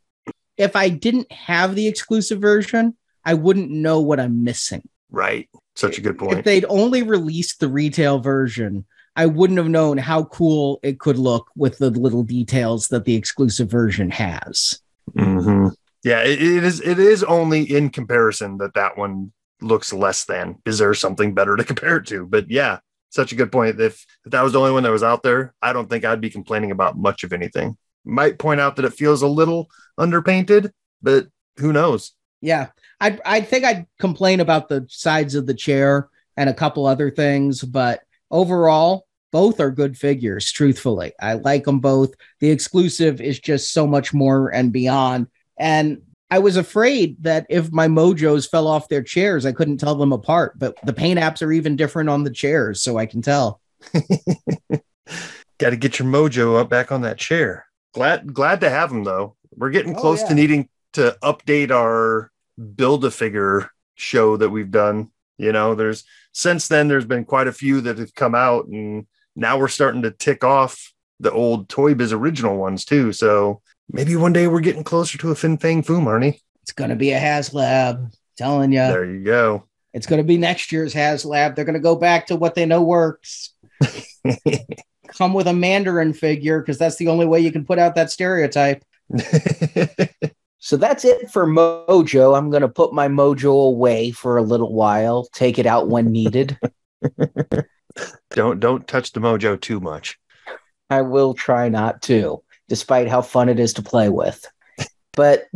If 0.56 0.76
I 0.76 0.90
didn't 0.90 1.30
have 1.32 1.74
the 1.74 1.88
exclusive 1.88 2.40
version, 2.40 2.96
I 3.24 3.34
wouldn't 3.34 3.70
know 3.70 4.00
what 4.00 4.20
I'm 4.20 4.44
missing. 4.44 4.88
Right. 5.12 5.48
Such 5.76 5.98
a 5.98 6.00
good 6.00 6.18
point. 6.18 6.38
If 6.38 6.44
they'd 6.44 6.64
only 6.68 7.02
released 7.02 7.60
the 7.60 7.68
retail 7.68 8.18
version, 8.18 8.86
I 9.14 9.26
wouldn't 9.26 9.58
have 9.58 9.68
known 9.68 9.98
how 9.98 10.24
cool 10.24 10.80
it 10.82 10.98
could 10.98 11.18
look 11.18 11.50
with 11.54 11.78
the 11.78 11.90
little 11.90 12.22
details 12.22 12.88
that 12.88 13.04
the 13.04 13.14
exclusive 13.14 13.70
version 13.70 14.10
has. 14.10 14.80
Mm-hmm. 15.16 15.68
Yeah, 16.02 16.22
it, 16.22 16.42
it 16.42 16.64
is. 16.64 16.80
It 16.80 16.98
is 16.98 17.22
only 17.22 17.62
in 17.62 17.90
comparison 17.90 18.58
that 18.58 18.74
that 18.74 18.96
one 18.96 19.32
looks 19.60 19.92
less 19.92 20.24
than. 20.24 20.56
Is 20.64 20.78
there 20.78 20.94
something 20.94 21.34
better 21.34 21.56
to 21.56 21.64
compare 21.72 21.98
it 21.98 22.06
to? 22.06 22.26
But 22.26 22.50
yeah, 22.50 22.78
such 23.10 23.32
a 23.32 23.36
good 23.36 23.52
point. 23.52 23.80
If, 23.80 24.04
if 24.24 24.32
that 24.32 24.42
was 24.42 24.54
the 24.54 24.60
only 24.60 24.72
one 24.72 24.82
that 24.82 24.90
was 24.90 25.02
out 25.02 25.22
there, 25.22 25.54
I 25.60 25.72
don't 25.72 25.88
think 25.88 26.04
I'd 26.04 26.20
be 26.20 26.30
complaining 26.30 26.70
about 26.70 26.98
much 26.98 27.22
of 27.22 27.32
anything. 27.32 27.76
Might 28.04 28.38
point 28.38 28.60
out 28.60 28.76
that 28.76 28.84
it 28.84 28.94
feels 28.94 29.22
a 29.22 29.28
little 29.28 29.68
underpainted, 29.96 30.72
but 31.02 31.28
who 31.58 31.72
knows? 31.72 32.12
Yeah, 32.40 32.68
I 33.02 33.18
I 33.26 33.40
think 33.42 33.64
I'd 33.64 33.86
complain 33.98 34.40
about 34.40 34.68
the 34.68 34.86
sides 34.88 35.34
of 35.34 35.46
the 35.46 35.54
chair 35.54 36.08
and 36.36 36.48
a 36.48 36.54
couple 36.54 36.86
other 36.86 37.10
things, 37.10 37.62
but 37.62 38.00
overall, 38.30 39.06
both 39.32 39.60
are 39.60 39.70
good 39.70 39.98
figures. 39.98 40.50
Truthfully, 40.52 41.12
I 41.20 41.34
like 41.34 41.64
them 41.64 41.80
both. 41.80 42.14
The 42.40 42.50
exclusive 42.50 43.20
is 43.20 43.38
just 43.40 43.72
so 43.72 43.86
much 43.86 44.14
more 44.14 44.48
and 44.48 44.72
beyond. 44.72 45.26
And 45.58 46.02
I 46.30 46.38
was 46.38 46.56
afraid 46.56 47.16
that 47.24 47.44
if 47.50 47.70
my 47.72 47.88
mojos 47.88 48.48
fell 48.48 48.66
off 48.66 48.88
their 48.88 49.02
chairs, 49.02 49.44
I 49.44 49.52
couldn't 49.52 49.76
tell 49.78 49.96
them 49.96 50.12
apart. 50.12 50.58
But 50.58 50.76
the 50.84 50.94
paint 50.94 51.20
apps 51.20 51.42
are 51.42 51.52
even 51.52 51.76
different 51.76 52.08
on 52.08 52.24
the 52.24 52.30
chairs, 52.30 52.82
so 52.82 52.96
I 52.96 53.04
can 53.06 53.20
tell. 53.20 53.60
Got 55.58 55.70
to 55.70 55.76
get 55.76 55.98
your 55.98 56.08
mojo 56.08 56.58
up 56.58 56.68
back 56.70 56.90
on 56.90 57.02
that 57.02 57.18
chair. 57.18 57.66
Glad 57.94 58.32
glad 58.32 58.60
to 58.62 58.70
have 58.70 58.88
them 58.88 59.04
though. 59.04 59.36
We're 59.54 59.70
getting 59.70 59.94
Oh, 59.96 60.00
close 60.00 60.22
yeah. 60.22 60.28
to 60.28 60.34
needing 60.34 60.68
to 60.94 61.16
update 61.22 61.70
our 61.70 62.31
build 62.76 63.04
a 63.04 63.10
figure 63.10 63.70
show 63.94 64.36
that 64.36 64.50
we've 64.50 64.70
done. 64.70 65.10
You 65.38 65.52
know, 65.52 65.74
there's 65.74 66.04
since 66.32 66.68
then 66.68 66.88
there's 66.88 67.04
been 67.04 67.24
quite 67.24 67.46
a 67.48 67.52
few 67.52 67.80
that 67.82 67.98
have 67.98 68.14
come 68.14 68.34
out, 68.34 68.66
and 68.66 69.06
now 69.36 69.58
we're 69.58 69.68
starting 69.68 70.02
to 70.02 70.10
tick 70.10 70.44
off 70.44 70.92
the 71.20 71.32
old 71.32 71.68
Toy 71.68 71.94
Biz 71.94 72.12
original 72.12 72.56
ones 72.56 72.84
too. 72.84 73.12
So 73.12 73.60
maybe 73.90 74.16
one 74.16 74.32
day 74.32 74.46
we're 74.48 74.60
getting 74.60 74.84
closer 74.84 75.18
to 75.18 75.30
a 75.30 75.34
Fin 75.34 75.58
Fang 75.58 75.82
Foom, 75.82 76.04
Arnie. 76.04 76.40
It's 76.62 76.72
going 76.72 76.90
to 76.90 76.96
be 76.96 77.12
a 77.12 77.20
HasLab. 77.20 78.14
Telling 78.36 78.72
you, 78.72 78.78
There 78.78 79.04
you 79.04 79.22
go. 79.24 79.68
it's 79.92 80.06
going 80.06 80.18
to 80.18 80.26
be 80.26 80.38
next 80.38 80.72
year's 80.72 80.94
HasLab. 80.94 81.54
They're 81.54 81.66
going 81.66 81.74
to 81.74 81.80
go 81.80 81.96
back 81.96 82.28
to 82.28 82.36
what 82.36 82.54
they 82.54 82.64
know 82.66 82.82
works. 82.82 83.54
Come 85.18 85.34
with 85.34 85.46
a 85.46 85.52
Mandarin 85.52 86.14
figure 86.14 86.60
because 86.60 86.78
that's 86.78 86.96
the 86.96 87.08
only 87.08 87.26
way 87.26 87.40
you 87.40 87.52
can 87.52 87.66
put 87.66 87.78
out 87.78 87.96
that 87.96 88.10
stereotype. 88.10 88.82
So 90.64 90.76
that's 90.76 91.04
it 91.04 91.28
for 91.28 91.44
Mojo. 91.44 92.38
I'm 92.38 92.48
going 92.48 92.62
to 92.62 92.68
put 92.68 92.94
my 92.94 93.08
Mojo 93.08 93.66
away 93.66 94.12
for 94.12 94.36
a 94.36 94.42
little 94.42 94.72
while, 94.72 95.26
take 95.32 95.58
it 95.58 95.66
out 95.66 95.88
when 95.88 96.12
needed. 96.12 96.56
don't 98.30 98.60
don't 98.60 98.86
touch 98.86 99.10
the 99.10 99.18
mojo 99.18 99.60
too 99.60 99.80
much. 99.80 100.20
I 100.88 101.02
will 101.02 101.34
try 101.34 101.68
not 101.68 102.00
to, 102.02 102.44
despite 102.68 103.08
how 103.08 103.22
fun 103.22 103.48
it 103.48 103.58
is 103.58 103.72
to 103.74 103.82
play 103.82 104.08
with. 104.08 104.46
But 105.14 105.48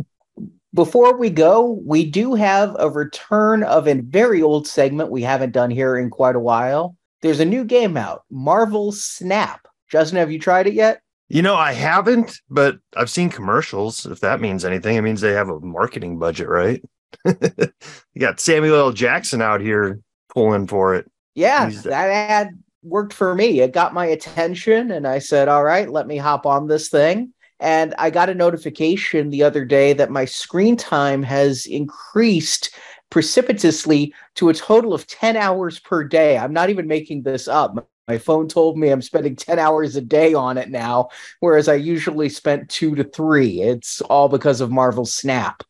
before 0.73 1.17
we 1.17 1.29
go, 1.29 1.81
we 1.85 2.05
do 2.05 2.33
have 2.33 2.75
a 2.77 2.89
return 2.89 3.63
of 3.63 3.87
a 3.87 4.01
very 4.01 4.41
old 4.41 4.67
segment 4.67 5.09
we 5.09 5.21
haven't 5.21 5.53
done 5.53 5.71
here 5.71 5.95
in 5.95 6.09
quite 6.09 6.35
a 6.35 6.41
while. 6.41 6.97
There's 7.21 7.39
a 7.39 7.45
new 7.45 7.63
game 7.63 7.95
out, 7.95 8.25
Marvel 8.29 8.91
Snap. 8.91 9.69
Justin, 9.89 10.17
have 10.17 10.33
you 10.33 10.39
tried 10.39 10.67
it 10.67 10.73
yet? 10.73 11.01
You 11.29 11.41
know, 11.41 11.55
I 11.55 11.73
haven't, 11.73 12.39
but 12.49 12.77
I've 12.95 13.09
seen 13.09 13.29
commercials. 13.29 14.05
If 14.05 14.21
that 14.21 14.39
means 14.39 14.63
anything, 14.63 14.95
it 14.95 15.01
means 15.01 15.19
they 15.19 15.33
have 15.33 15.49
a 15.49 15.59
marketing 15.59 16.19
budget, 16.19 16.47
right? 16.47 16.81
you 17.25 18.19
got 18.19 18.39
Samuel 18.39 18.75
L. 18.75 18.91
Jackson 18.91 19.41
out 19.41 19.59
here 19.59 19.99
pulling 20.33 20.67
for 20.67 20.95
it. 20.95 21.09
Yeah, 21.35 21.69
He's- 21.69 21.83
that 21.83 22.09
ad 22.09 22.49
worked 22.83 23.13
for 23.13 23.35
me. 23.35 23.59
It 23.59 23.73
got 23.73 23.93
my 23.93 24.05
attention, 24.05 24.91
and 24.91 25.05
I 25.05 25.19
said, 25.19 25.49
All 25.49 25.63
right, 25.63 25.89
let 25.89 26.07
me 26.07 26.17
hop 26.17 26.45
on 26.45 26.67
this 26.67 26.89
thing. 26.89 27.33
And 27.59 27.93
I 27.97 28.09
got 28.09 28.29
a 28.29 28.35
notification 28.35 29.29
the 29.29 29.43
other 29.43 29.65
day 29.65 29.93
that 29.93 30.11
my 30.11 30.25
screen 30.25 30.77
time 30.77 31.23
has 31.23 31.65
increased 31.65 32.69
precipitously 33.09 34.13
to 34.35 34.49
a 34.49 34.53
total 34.53 34.93
of 34.93 35.07
10 35.07 35.35
hours 35.35 35.79
per 35.79 36.03
day. 36.03 36.37
I'm 36.37 36.53
not 36.53 36.69
even 36.69 36.87
making 36.87 37.23
this 37.23 37.47
up. 37.47 37.89
My 38.07 38.17
phone 38.17 38.47
told 38.47 38.77
me 38.77 38.89
I'm 38.89 39.01
spending 39.01 39.35
10 39.35 39.59
hours 39.59 39.97
a 39.97 40.01
day 40.01 40.33
on 40.33 40.57
it 40.57 40.69
now, 40.69 41.09
whereas 41.41 41.67
I 41.67 41.73
usually 41.73 42.29
spent 42.29 42.69
two 42.69 42.95
to 42.95 43.03
three. 43.03 43.61
It's 43.61 43.99
all 44.01 44.29
because 44.29 44.61
of 44.61 44.71
Marvel 44.71 45.05
Snap. 45.05 45.61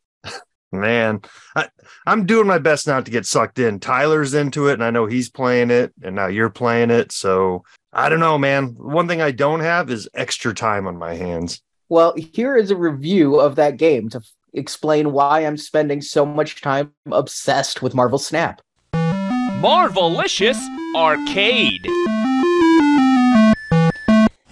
Man, 0.71 1.21
I, 1.55 1.69
I'm 2.05 2.25
doing 2.25 2.45
my 2.45 2.59
best 2.59 2.85
not 2.85 3.05
to 3.05 3.11
get 3.11 3.25
sucked 3.25 3.57
in. 3.57 3.79
Tyler's 3.79 4.33
into 4.33 4.67
it, 4.67 4.73
and 4.73 4.83
I 4.83 4.91
know 4.91 5.05
he's 5.05 5.29
playing 5.29 5.71
it, 5.71 5.93
and 6.03 6.15
now 6.15 6.27
you're 6.27 6.49
playing 6.49 6.91
it. 6.91 7.11
So 7.11 7.63
I 7.91 8.09
don't 8.09 8.19
know, 8.19 8.37
man. 8.37 8.75
One 8.77 9.07
thing 9.07 9.21
I 9.21 9.31
don't 9.31 9.61
have 9.61 9.89
is 9.89 10.09
extra 10.13 10.53
time 10.53 10.85
on 10.85 10.97
my 10.97 11.15
hands. 11.15 11.61
Well, 11.89 12.13
here 12.17 12.55
is 12.57 12.69
a 12.69 12.75
review 12.75 13.39
of 13.39 13.55
that 13.55 13.77
game 13.77 14.09
to 14.09 14.17
f- 14.17 14.29
explain 14.53 15.13
why 15.13 15.45
I'm 15.45 15.57
spending 15.57 16.01
so 16.01 16.25
much 16.25 16.61
time 16.61 16.91
obsessed 17.11 17.81
with 17.81 17.95
Marvel 17.95 18.19
Snap. 18.19 18.61
Marvelicious 18.93 20.59
Arcade. 20.95 21.87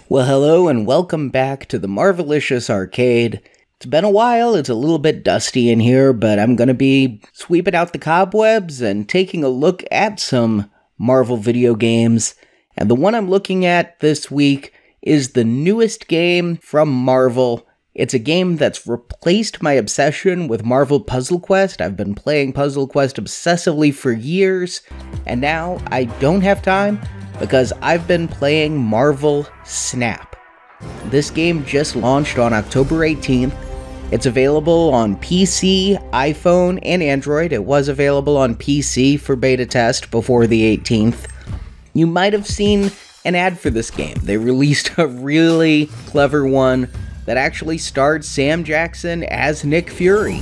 Well, 0.08 0.28
hello 0.28 0.68
and 0.68 0.86
welcome 0.86 1.32
back 1.32 1.66
to 1.66 1.80
the 1.80 1.88
Marvelicious 1.88 2.70
Arcade. 2.70 3.42
It's 3.78 3.88
been 3.88 4.04
a 4.04 4.10
while, 4.10 4.54
it's 4.54 4.70
a 4.70 4.76
little 4.76 5.00
bit 5.00 5.24
dusty 5.24 5.72
in 5.72 5.80
here, 5.80 6.14
but 6.14 6.38
I'm 6.38 6.56
going 6.56 6.68
to 6.68 6.76
be 6.76 7.24
sweeping 7.34 7.74
out 7.74 7.92
the 7.92 7.98
cobwebs 7.98 8.82
and 8.82 9.10
taking 9.10 9.44
a 9.44 9.50
look 9.50 9.84
at 9.90 10.20
some 10.20 10.70
Marvel 11.00 11.38
video 11.38 11.74
games. 11.74 12.36
And 12.78 12.88
the 12.88 12.94
one 12.94 13.16
I'm 13.16 13.32
looking 13.32 13.66
at 13.66 14.00
this 14.00 14.30
week 14.30 14.74
is 15.02 15.32
the 15.32 15.44
newest 15.44 16.08
game 16.08 16.58
from 16.58 16.88
Marvel. 16.92 17.66
It's 17.96 18.14
a 18.14 18.20
game 18.20 18.58
that's 18.58 18.86
replaced 18.86 19.64
my 19.64 19.74
obsession 19.74 20.48
with 20.48 20.64
Marvel 20.64 21.00
Puzzle 21.00 21.40
Quest. 21.40 21.82
I've 21.82 21.98
been 21.98 22.14
playing 22.14 22.54
Puzzle 22.54 22.88
Quest 22.88 23.16
obsessively 23.16 23.92
for 23.92 24.12
years, 24.12 24.84
and 25.26 25.42
now 25.42 25.82
I 25.88 26.04
don't 26.04 26.42
have 26.42 26.62
time 26.62 27.02
because 27.40 27.74
I've 27.82 28.08
been 28.08 28.28
playing 28.28 28.78
Marvel 28.78 29.48
Snap. 29.64 30.36
This 31.06 31.30
game 31.30 31.66
just 31.66 31.96
launched 31.96 32.38
on 32.38 32.54
October 32.54 32.96
18th. 33.00 33.56
It's 34.12 34.26
available 34.26 34.94
on 34.94 35.16
PC, 35.18 35.98
iPhone, 36.12 36.80
and 36.84 37.02
Android. 37.02 37.52
It 37.52 37.64
was 37.64 37.88
available 37.88 38.38
on 38.38 38.56
PC 38.56 39.20
for 39.20 39.36
beta 39.36 39.66
test 39.66 40.12
before 40.12 40.48
the 40.48 40.78
18th. 40.78 41.28
You 41.94 42.08
might 42.08 42.34
have 42.34 42.46
seen 42.46 42.92
an 43.24 43.36
ad 43.36 43.58
for 43.58 43.70
this 43.70 43.90
game. 43.90 44.16
They 44.22 44.38
released 44.38 44.92
a 44.98 45.08
really 45.08 45.88
clever 46.06 46.46
one 46.46 46.90
that 47.26 47.38
actually 47.38 47.80
starred 47.80 48.24
Sam 48.24 48.64
Jackson 48.64 49.24
as 49.24 49.66
Nick 49.66 49.90
Fury. 49.90 50.42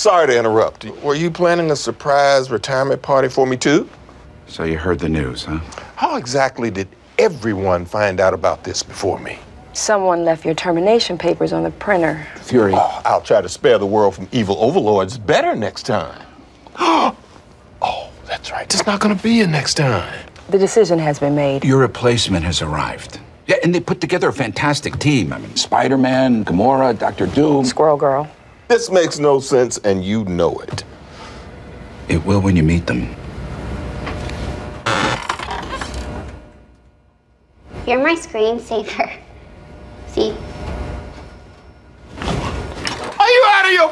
Sorry 0.00 0.28
to 0.28 0.38
interrupt. 0.38 0.86
Were 1.02 1.14
you 1.14 1.30
planning 1.30 1.70
a 1.72 1.76
surprise 1.76 2.50
retirement 2.50 3.02
party 3.02 3.28
for 3.28 3.46
me 3.46 3.58
too? 3.58 3.86
So 4.46 4.64
you 4.64 4.78
heard 4.78 4.98
the 4.98 5.10
news, 5.10 5.44
huh? 5.44 5.58
How 5.94 6.16
exactly 6.16 6.70
did 6.70 6.88
everyone 7.18 7.84
find 7.84 8.18
out 8.18 8.32
about 8.32 8.64
this 8.64 8.82
before 8.82 9.18
me? 9.18 9.38
Someone 9.74 10.24
left 10.24 10.46
your 10.46 10.54
termination 10.54 11.18
papers 11.18 11.52
on 11.52 11.64
the 11.64 11.70
printer. 11.72 12.26
Fury. 12.40 12.72
Oh, 12.74 13.02
I'll 13.04 13.20
try 13.20 13.42
to 13.42 13.48
spare 13.50 13.76
the 13.76 13.84
world 13.84 14.14
from 14.14 14.26
evil 14.32 14.56
overlords 14.58 15.18
better 15.18 15.54
next 15.54 15.82
time. 15.82 16.18
oh, 16.78 18.10
that's 18.24 18.50
right. 18.50 18.72
It's 18.72 18.86
not 18.86 19.00
going 19.00 19.14
to 19.14 19.22
be 19.22 19.42
a 19.42 19.46
next 19.46 19.74
time. 19.74 20.18
The 20.48 20.58
decision 20.58 20.98
has 20.98 21.18
been 21.18 21.34
made. 21.34 21.62
Your 21.62 21.78
replacement 21.78 22.46
has 22.46 22.62
arrived. 22.62 23.20
Yeah, 23.46 23.56
and 23.62 23.74
they 23.74 23.80
put 23.80 24.00
together 24.00 24.30
a 24.30 24.32
fantastic 24.32 24.98
team. 24.98 25.30
I 25.30 25.40
mean, 25.40 25.56
Spider 25.56 25.98
Man, 25.98 26.42
Gamora, 26.42 26.98
Doctor 26.98 27.26
Doom. 27.26 27.66
Squirrel 27.66 27.98
Girl. 27.98 28.30
This 28.70 28.88
makes 28.88 29.18
no 29.18 29.40
sense, 29.40 29.78
and 29.78 30.04
you 30.04 30.24
know 30.26 30.56
it. 30.58 30.84
It 32.06 32.24
will 32.24 32.40
when 32.40 32.54
you 32.54 32.62
meet 32.62 32.86
them. 32.86 33.16
You're 37.84 37.98
my 37.98 38.14
screensaver. 38.14 39.18
See? 40.06 40.30
Are 43.18 43.28
you 43.28 43.44
out 43.48 43.66
of 43.66 43.72
your? 43.72 43.90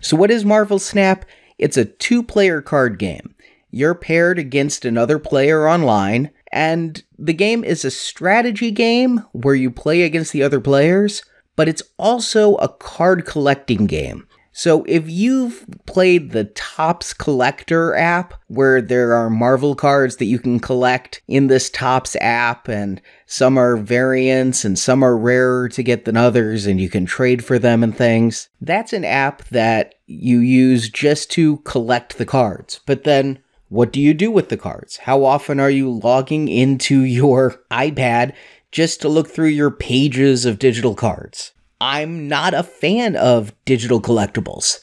So, 0.00 0.16
what 0.16 0.32
is 0.32 0.44
Marvel 0.44 0.80
Snap? 0.80 1.24
It's 1.58 1.76
a 1.76 1.84
two 1.84 2.24
player 2.24 2.60
card 2.60 2.98
game. 2.98 3.36
You're 3.70 3.94
paired 3.94 4.40
against 4.40 4.84
another 4.84 5.20
player 5.20 5.68
online, 5.68 6.30
and 6.52 7.02
the 7.18 7.32
game 7.32 7.64
is 7.64 7.84
a 7.84 7.90
strategy 7.90 8.70
game 8.70 9.24
where 9.32 9.54
you 9.54 9.70
play 9.70 10.02
against 10.02 10.32
the 10.32 10.42
other 10.42 10.60
players, 10.60 11.22
but 11.56 11.68
it's 11.68 11.82
also 11.98 12.56
a 12.56 12.68
card 12.68 13.24
collecting 13.24 13.86
game. 13.86 14.26
So, 14.54 14.84
if 14.86 15.08
you've 15.08 15.64
played 15.86 16.32
the 16.32 16.44
Topps 16.44 17.14
Collector 17.14 17.94
app, 17.94 18.34
where 18.48 18.82
there 18.82 19.14
are 19.14 19.30
Marvel 19.30 19.74
cards 19.74 20.16
that 20.16 20.26
you 20.26 20.38
can 20.38 20.60
collect 20.60 21.22
in 21.26 21.46
this 21.46 21.70
Topps 21.70 22.16
app, 22.20 22.68
and 22.68 23.00
some 23.24 23.56
are 23.56 23.78
variants 23.78 24.62
and 24.62 24.78
some 24.78 25.02
are 25.02 25.16
rarer 25.16 25.70
to 25.70 25.82
get 25.82 26.04
than 26.04 26.18
others, 26.18 26.66
and 26.66 26.78
you 26.82 26.90
can 26.90 27.06
trade 27.06 27.42
for 27.42 27.58
them 27.58 27.82
and 27.82 27.96
things, 27.96 28.50
that's 28.60 28.92
an 28.92 29.06
app 29.06 29.42
that 29.48 29.94
you 30.06 30.40
use 30.40 30.90
just 30.90 31.30
to 31.30 31.56
collect 31.58 32.18
the 32.18 32.26
cards. 32.26 32.80
But 32.84 33.04
then, 33.04 33.38
what 33.72 33.90
do 33.90 34.02
you 34.02 34.12
do 34.12 34.30
with 34.30 34.50
the 34.50 34.58
cards? 34.58 34.98
How 34.98 35.24
often 35.24 35.58
are 35.58 35.70
you 35.70 35.90
logging 35.90 36.46
into 36.46 37.00
your 37.00 37.58
iPad 37.70 38.34
just 38.70 39.00
to 39.00 39.08
look 39.08 39.28
through 39.28 39.48
your 39.48 39.70
pages 39.70 40.44
of 40.44 40.58
digital 40.58 40.94
cards? 40.94 41.52
I'm 41.80 42.28
not 42.28 42.52
a 42.52 42.64
fan 42.64 43.16
of 43.16 43.54
digital 43.64 43.98
collectibles. 43.98 44.80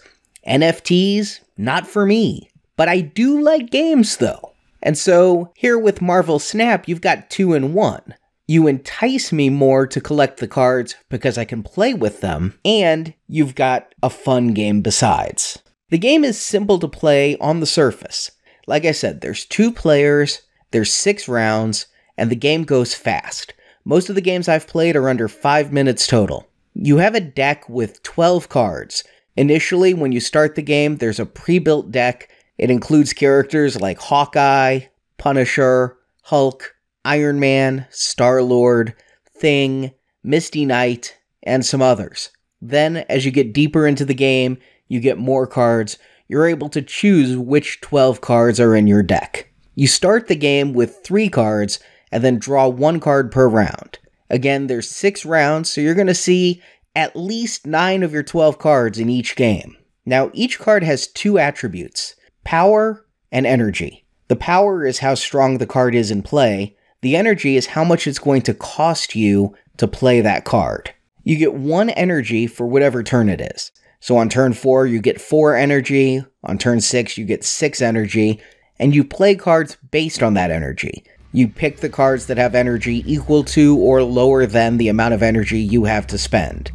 NFTs, 0.48 1.42
not 1.56 1.86
for 1.86 2.08
me. 2.08 2.50
But 2.78 2.90
I 2.90 3.02
do 3.02 3.40
like 3.40 3.70
games 3.70 4.18
though. 4.18 4.54
And 4.82 4.98
so, 4.98 5.54
here 5.56 5.78
with 5.78 6.02
Marvel 6.02 6.40
Snap, 6.40 6.88
you've 6.88 7.02
got 7.02 7.30
two 7.30 7.54
in 7.54 7.76
one. 7.76 8.16
You 8.48 8.66
entice 8.66 9.32
me 9.32 9.52
more 9.52 9.86
to 9.86 10.02
collect 10.02 10.40
the 10.40 10.48
cards 10.48 10.96
because 11.10 11.38
I 11.38 11.46
can 11.46 11.62
play 11.62 11.94
with 11.94 12.22
them, 12.22 12.58
and 12.66 13.14
you've 13.28 13.54
got 13.54 13.94
a 14.02 14.10
fun 14.10 14.56
game 14.56 14.82
besides. 14.82 15.60
The 15.90 15.98
game 15.98 16.24
is 16.24 16.42
simple 16.42 16.80
to 16.80 16.88
play 16.88 17.38
on 17.38 17.60
the 17.60 17.66
surface. 17.66 18.32
Like 18.70 18.86
I 18.86 18.91
said, 18.91 19.22
there's 19.22 19.45
two 19.45 19.72
players, 19.72 20.43
there's 20.70 20.93
six 20.93 21.28
rounds, 21.28 21.88
and 22.15 22.30
the 22.30 22.36
game 22.36 22.65
goes 22.65 22.93
fast. 22.93 23.55
Most 23.84 24.09
of 24.09 24.15
the 24.15 24.22
games 24.22 24.47
I've 24.47 24.67
played 24.67 24.95
are 24.95 25.09
under 25.09 25.28
five 25.28 25.74
minutes 25.74 26.05
total. 26.05 26.47
You 26.76 26.97
have 26.97 27.15
a 27.15 27.20
deck 27.20 27.67
with 27.67 28.03
12 28.03 28.47
cards. 28.47 29.03
Initially, 29.36 29.95
when 29.95 30.11
you 30.11 30.20
start 30.20 30.53
the 30.53 30.61
game, 30.61 30.97
there's 30.97 31.20
a 31.20 31.26
pre 31.26 31.57
built 31.57 31.91
deck. 31.91 32.30
It 32.59 32.70
includes 32.70 33.11
characters 33.11 33.82
like 33.82 33.97
Hawkeye, 33.97 34.82
Punisher, 35.17 35.97
Hulk, 36.26 36.76
Iron 37.03 37.39
Man, 37.39 37.88
Star 37.89 38.43
Lord, 38.43 38.93
Thing, 39.36 39.95
Misty 40.22 40.63
Knight, 40.63 41.17
and 41.41 41.65
some 41.65 41.82
others. 41.82 42.30
Then, 42.61 42.97
as 43.09 43.26
you 43.26 43.32
get 43.32 43.51
deeper 43.51 43.88
into 43.88 44.05
the 44.05 44.13
game, 44.13 44.59
you 44.88 44.99
get 44.99 45.17
more 45.17 45.47
cards. 45.47 45.97
You're 46.30 46.48
able 46.48 46.70
to 46.70 46.82
choose 46.82 47.36
which 47.36 47.82
12 47.82 48.22
cards 48.22 48.60
are 48.60 48.76
in 48.76 48.86
your 48.86 49.02
deck. 49.04 49.52
You 49.74 49.88
start 49.88 50.28
the 50.28 50.36
game 50.36 50.74
with 50.74 51.04
three 51.04 51.28
cards 51.28 51.80
and 52.12 52.24
then 52.24 52.38
draw 52.38 52.68
one 52.68 53.00
card 53.00 53.32
per 53.32 53.48
round. 53.48 53.98
Again, 54.30 54.68
there's 54.68 54.88
six 54.88 55.26
rounds, 55.26 55.72
so 55.72 55.82
you're 55.82 55.96
going 55.96 56.08
to 56.08 56.14
see 56.14 56.62
at 56.96 57.16
least 57.16 57.66
nine 57.66 58.04
of 58.04 58.14
your 58.14 58.22
12 58.22 58.60
cards 58.60 59.00
in 59.00 59.10
each 59.10 59.36
game. 59.36 59.76
Now, 60.06 60.30
each 60.34 60.60
card 60.60 60.84
has 60.84 61.08
two 61.08 61.40
attributes 61.40 62.16
power 62.44 63.06
and 63.32 63.48
energy. 63.48 64.06
The 64.28 64.36
power 64.36 64.86
is 64.86 65.00
how 65.00 65.16
strong 65.16 65.58
the 65.58 65.66
card 65.66 65.96
is 65.96 66.12
in 66.12 66.22
play, 66.22 66.78
the 67.02 67.16
energy 67.16 67.58
is 67.58 67.68
how 67.68 67.84
much 67.84 68.06
it's 68.06 68.20
going 68.20 68.44
to 68.44 68.54
cost 68.54 69.16
you 69.16 69.56
to 69.78 69.88
play 69.88 70.22
that 70.22 70.46
card. 70.46 70.94
You 71.24 71.38
get 71.38 71.54
one 71.56 71.90
energy 71.90 72.46
for 72.46 72.68
whatever 72.68 73.02
turn 73.02 73.30
it 73.30 73.42
is. 73.56 73.72
So 74.02 74.18
on 74.18 74.30
turn 74.30 74.54
4, 74.54 74.88
you 74.88 75.02
get 75.02 75.20
4 75.20 75.56
energy, 75.56 76.24
on 76.43 76.58
turn 76.58 76.80
6, 76.80 77.18
you 77.18 77.26
get 77.26 77.43
6 77.43 77.82
energy, 77.82 78.39
and 78.80 78.95
you 78.95 79.04
play 79.04 79.36
cards 79.36 79.78
based 79.91 80.24
on 80.24 80.36
that 80.36 80.52
energy. 80.52 81.04
You 81.34 81.47
pick 81.47 81.78
the 81.78 81.89
cards 81.89 82.26
that 82.28 82.38
have 82.38 82.56
energy 82.56 83.04
equal 83.06 83.43
to 83.45 83.78
or 83.78 84.02
lower 84.02 84.45
than 84.45 84.78
the 84.78 84.88
amount 84.88 85.14
of 85.14 85.22
energy 85.22 85.60
you 85.60 85.84
have 85.84 86.08
to 86.08 86.18
spend. 86.18 86.72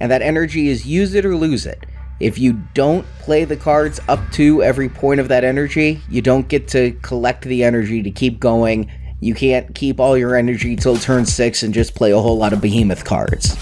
And 0.00 0.12
that 0.12 0.22
energy 0.22 0.68
is 0.68 0.86
use 0.86 1.14
it 1.14 1.24
or 1.24 1.34
lose 1.34 1.64
it. 1.64 1.86
If 2.20 2.38
you 2.38 2.62
don't 2.74 3.06
play 3.20 3.44
the 3.44 3.56
cards 3.56 3.98
up 4.08 4.20
to 4.32 4.62
every 4.62 4.88
point 4.88 5.20
of 5.20 5.28
that 5.28 5.44
energy, 5.44 6.00
you 6.08 6.22
don't 6.22 6.48
get 6.48 6.68
to 6.68 6.92
collect 7.02 7.44
the 7.44 7.64
energy 7.64 8.02
to 8.02 8.10
keep 8.10 8.38
going. 8.38 8.90
You 9.20 9.34
can't 9.34 9.74
keep 9.74 9.98
all 9.98 10.16
your 10.16 10.36
energy 10.36 10.76
till 10.76 10.96
turn 10.98 11.24
6 11.26 11.62
and 11.62 11.74
just 11.74 11.94
play 11.94 12.12
a 12.12 12.20
whole 12.20 12.36
lot 12.36 12.52
of 12.52 12.60
behemoth 12.60 13.04
cards. 13.04 13.56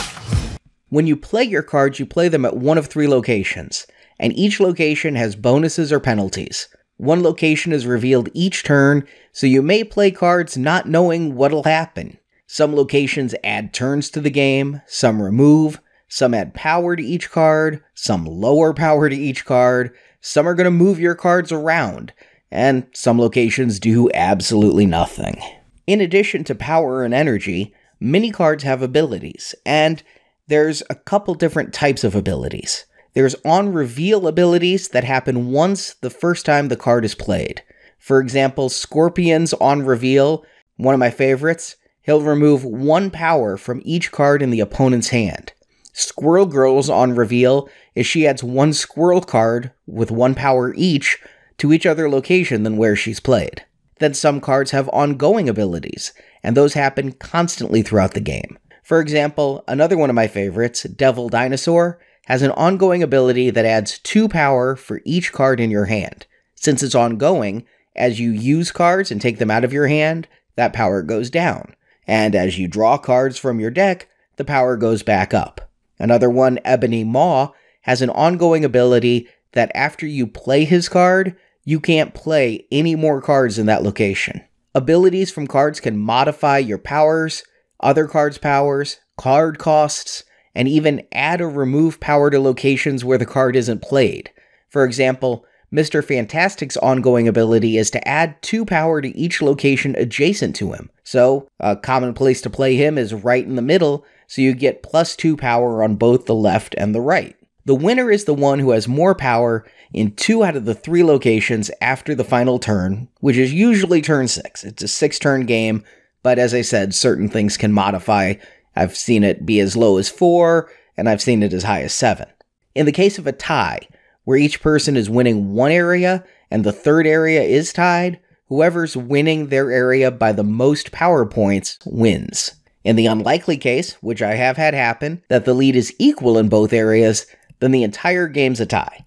When 0.88 1.06
you 1.06 1.16
play 1.16 1.44
your 1.44 1.62
cards, 1.62 1.98
you 1.98 2.06
play 2.06 2.28
them 2.28 2.44
at 2.44 2.56
one 2.56 2.78
of 2.78 2.86
three 2.86 3.08
locations, 3.08 3.86
and 4.18 4.36
each 4.36 4.60
location 4.60 5.14
has 5.16 5.36
bonuses 5.36 5.92
or 5.92 6.00
penalties. 6.00 6.68
One 6.96 7.22
location 7.22 7.72
is 7.72 7.86
revealed 7.86 8.28
each 8.32 8.62
turn, 8.62 9.06
so 9.32 9.46
you 9.46 9.62
may 9.62 9.82
play 9.82 10.10
cards 10.10 10.56
not 10.56 10.88
knowing 10.88 11.34
what'll 11.34 11.64
happen. 11.64 12.18
Some 12.46 12.76
locations 12.76 13.34
add 13.42 13.72
turns 13.72 14.10
to 14.10 14.20
the 14.20 14.30
game, 14.30 14.82
some 14.86 15.20
remove, 15.20 15.80
some 16.06 16.34
add 16.34 16.54
power 16.54 16.94
to 16.94 17.02
each 17.02 17.30
card, 17.30 17.82
some 17.94 18.24
lower 18.24 18.72
power 18.72 19.08
to 19.08 19.16
each 19.16 19.44
card, 19.44 19.92
some 20.20 20.46
are 20.46 20.54
going 20.54 20.64
to 20.66 20.70
move 20.70 21.00
your 21.00 21.14
cards 21.14 21.50
around, 21.50 22.12
and 22.50 22.86
some 22.92 23.18
locations 23.18 23.80
do 23.80 24.08
absolutely 24.14 24.86
nothing. 24.86 25.40
In 25.86 26.00
addition 26.00 26.44
to 26.44 26.54
power 26.54 27.04
and 27.04 27.12
energy, 27.12 27.74
many 27.98 28.30
cards 28.30 28.62
have 28.62 28.80
abilities, 28.80 29.54
and 29.66 30.02
there's 30.46 30.82
a 30.90 30.94
couple 30.94 31.34
different 31.34 31.72
types 31.72 32.04
of 32.04 32.14
abilities. 32.14 32.84
There's 33.14 33.36
on 33.44 33.72
reveal 33.72 34.26
abilities 34.26 34.88
that 34.88 35.04
happen 35.04 35.50
once 35.52 35.94
the 35.94 36.10
first 36.10 36.44
time 36.44 36.68
the 36.68 36.76
card 36.76 37.04
is 37.04 37.14
played. 37.14 37.62
For 37.98 38.20
example, 38.20 38.68
Scorpion's 38.68 39.54
on 39.54 39.82
reveal, 39.86 40.44
one 40.76 40.94
of 40.94 41.00
my 41.00 41.10
favorites, 41.10 41.76
he'll 42.02 42.20
remove 42.20 42.64
one 42.64 43.10
power 43.10 43.56
from 43.56 43.80
each 43.84 44.12
card 44.12 44.42
in 44.42 44.50
the 44.50 44.60
opponent's 44.60 45.08
hand. 45.08 45.52
Squirrel 45.92 46.46
Girl's 46.46 46.90
on 46.90 47.14
reveal 47.14 47.68
is 47.94 48.04
she 48.04 48.26
adds 48.26 48.42
one 48.42 48.72
squirrel 48.72 49.20
card 49.20 49.70
with 49.86 50.10
one 50.10 50.34
power 50.34 50.74
each 50.76 51.18
to 51.58 51.72
each 51.72 51.86
other 51.86 52.10
location 52.10 52.64
than 52.64 52.76
where 52.76 52.96
she's 52.96 53.20
played. 53.20 53.64
Then 54.00 54.12
some 54.12 54.40
cards 54.40 54.72
have 54.72 54.88
ongoing 54.88 55.48
abilities, 55.48 56.12
and 56.42 56.56
those 56.56 56.74
happen 56.74 57.12
constantly 57.12 57.82
throughout 57.82 58.12
the 58.14 58.20
game. 58.20 58.58
For 58.84 59.00
example, 59.00 59.64
another 59.66 59.96
one 59.96 60.10
of 60.10 60.14
my 60.14 60.26
favorites, 60.26 60.82
Devil 60.82 61.30
Dinosaur, 61.30 61.98
has 62.26 62.42
an 62.42 62.50
ongoing 62.50 63.02
ability 63.02 63.48
that 63.50 63.64
adds 63.64 63.98
2 64.00 64.28
power 64.28 64.76
for 64.76 65.00
each 65.06 65.32
card 65.32 65.58
in 65.58 65.70
your 65.70 65.86
hand. 65.86 66.26
Since 66.54 66.82
it's 66.82 66.94
ongoing, 66.94 67.64
as 67.96 68.20
you 68.20 68.30
use 68.30 68.70
cards 68.70 69.10
and 69.10 69.20
take 69.20 69.38
them 69.38 69.50
out 69.50 69.64
of 69.64 69.72
your 69.72 69.86
hand, 69.86 70.28
that 70.56 70.74
power 70.74 71.02
goes 71.02 71.30
down. 71.30 71.74
And 72.06 72.34
as 72.34 72.58
you 72.58 72.68
draw 72.68 72.98
cards 72.98 73.38
from 73.38 73.58
your 73.58 73.70
deck, 73.70 74.08
the 74.36 74.44
power 74.44 74.76
goes 74.76 75.02
back 75.02 75.32
up. 75.32 75.70
Another 75.98 76.28
one, 76.28 76.58
Ebony 76.62 77.04
Maw, 77.04 77.52
has 77.82 78.02
an 78.02 78.10
ongoing 78.10 78.64
ability 78.64 79.28
that 79.52 79.70
after 79.74 80.06
you 80.06 80.26
play 80.26 80.64
his 80.64 80.90
card, 80.90 81.36
you 81.64 81.80
can't 81.80 82.12
play 82.12 82.66
any 82.70 82.94
more 82.94 83.22
cards 83.22 83.58
in 83.58 83.64
that 83.66 83.82
location. 83.82 84.42
Abilities 84.74 85.30
from 85.30 85.46
cards 85.46 85.80
can 85.80 85.96
modify 85.96 86.58
your 86.58 86.78
powers, 86.78 87.44
other 87.84 88.06
cards' 88.06 88.38
powers, 88.38 88.98
card 89.16 89.58
costs, 89.58 90.24
and 90.54 90.66
even 90.66 91.06
add 91.12 91.40
or 91.40 91.48
remove 91.48 92.00
power 92.00 92.30
to 92.30 92.40
locations 92.40 93.04
where 93.04 93.18
the 93.18 93.26
card 93.26 93.54
isn't 93.54 93.82
played. 93.82 94.30
For 94.70 94.84
example, 94.84 95.44
Mr. 95.72 96.04
Fantastic's 96.04 96.76
ongoing 96.76 97.26
ability 97.26 97.76
is 97.76 97.90
to 97.90 98.08
add 98.08 98.40
2 98.42 98.64
power 98.64 99.00
to 99.00 99.16
each 99.16 99.42
location 99.42 99.96
adjacent 99.96 100.54
to 100.56 100.72
him. 100.72 100.90
So, 101.02 101.48
a 101.58 101.76
common 101.76 102.14
place 102.14 102.40
to 102.42 102.50
play 102.50 102.76
him 102.76 102.96
is 102.96 103.12
right 103.12 103.44
in 103.44 103.56
the 103.56 103.62
middle, 103.62 104.04
so 104.28 104.40
you 104.40 104.54
get 104.54 104.82
plus 104.82 105.16
2 105.16 105.36
power 105.36 105.82
on 105.82 105.96
both 105.96 106.26
the 106.26 106.34
left 106.34 106.74
and 106.78 106.94
the 106.94 107.00
right. 107.00 107.36
The 107.66 107.74
winner 107.74 108.10
is 108.10 108.24
the 108.24 108.34
one 108.34 108.58
who 108.58 108.70
has 108.70 108.86
more 108.86 109.14
power 109.14 109.64
in 109.92 110.14
two 110.14 110.44
out 110.44 110.54
of 110.54 110.64
the 110.64 110.74
three 110.74 111.02
locations 111.02 111.70
after 111.80 112.14
the 112.14 112.24
final 112.24 112.58
turn, 112.58 113.08
which 113.20 113.36
is 113.36 113.52
usually 113.52 114.02
turn 114.02 114.28
6. 114.28 114.64
It's 114.64 114.82
a 114.82 114.88
6 114.88 115.18
turn 115.18 115.46
game, 115.46 115.82
but 116.24 116.40
as 116.40 116.52
I 116.52 116.62
said, 116.62 116.92
certain 116.92 117.28
things 117.28 117.56
can 117.56 117.72
modify 117.72 118.34
I've 118.76 118.96
seen 118.96 119.24
it 119.24 119.46
be 119.46 119.60
as 119.60 119.76
low 119.76 119.98
as 119.98 120.08
four, 120.08 120.70
and 120.96 121.08
I've 121.08 121.22
seen 121.22 121.42
it 121.42 121.52
as 121.52 121.62
high 121.62 121.82
as 121.82 121.92
seven. 121.92 122.26
In 122.74 122.86
the 122.86 122.92
case 122.92 123.18
of 123.18 123.26
a 123.26 123.32
tie, 123.32 123.80
where 124.24 124.38
each 124.38 124.60
person 124.60 124.96
is 124.96 125.10
winning 125.10 125.54
one 125.54 125.70
area 125.70 126.24
and 126.50 126.64
the 126.64 126.72
third 126.72 127.06
area 127.06 127.42
is 127.42 127.72
tied, 127.72 128.18
whoever's 128.48 128.96
winning 128.96 129.48
their 129.48 129.70
area 129.70 130.10
by 130.10 130.32
the 130.32 130.44
most 130.44 130.92
power 130.92 131.24
points 131.24 131.78
wins. 131.84 132.54
In 132.82 132.96
the 132.96 133.06
unlikely 133.06 133.56
case, 133.56 133.92
which 134.02 134.22
I 134.22 134.34
have 134.34 134.56
had 134.56 134.74
happen, 134.74 135.22
that 135.28 135.44
the 135.44 135.54
lead 135.54 135.76
is 135.76 135.94
equal 135.98 136.36
in 136.36 136.48
both 136.48 136.72
areas, 136.72 137.26
then 137.60 137.70
the 137.70 137.82
entire 137.82 138.28
game's 138.28 138.60
a 138.60 138.66
tie. 138.66 139.04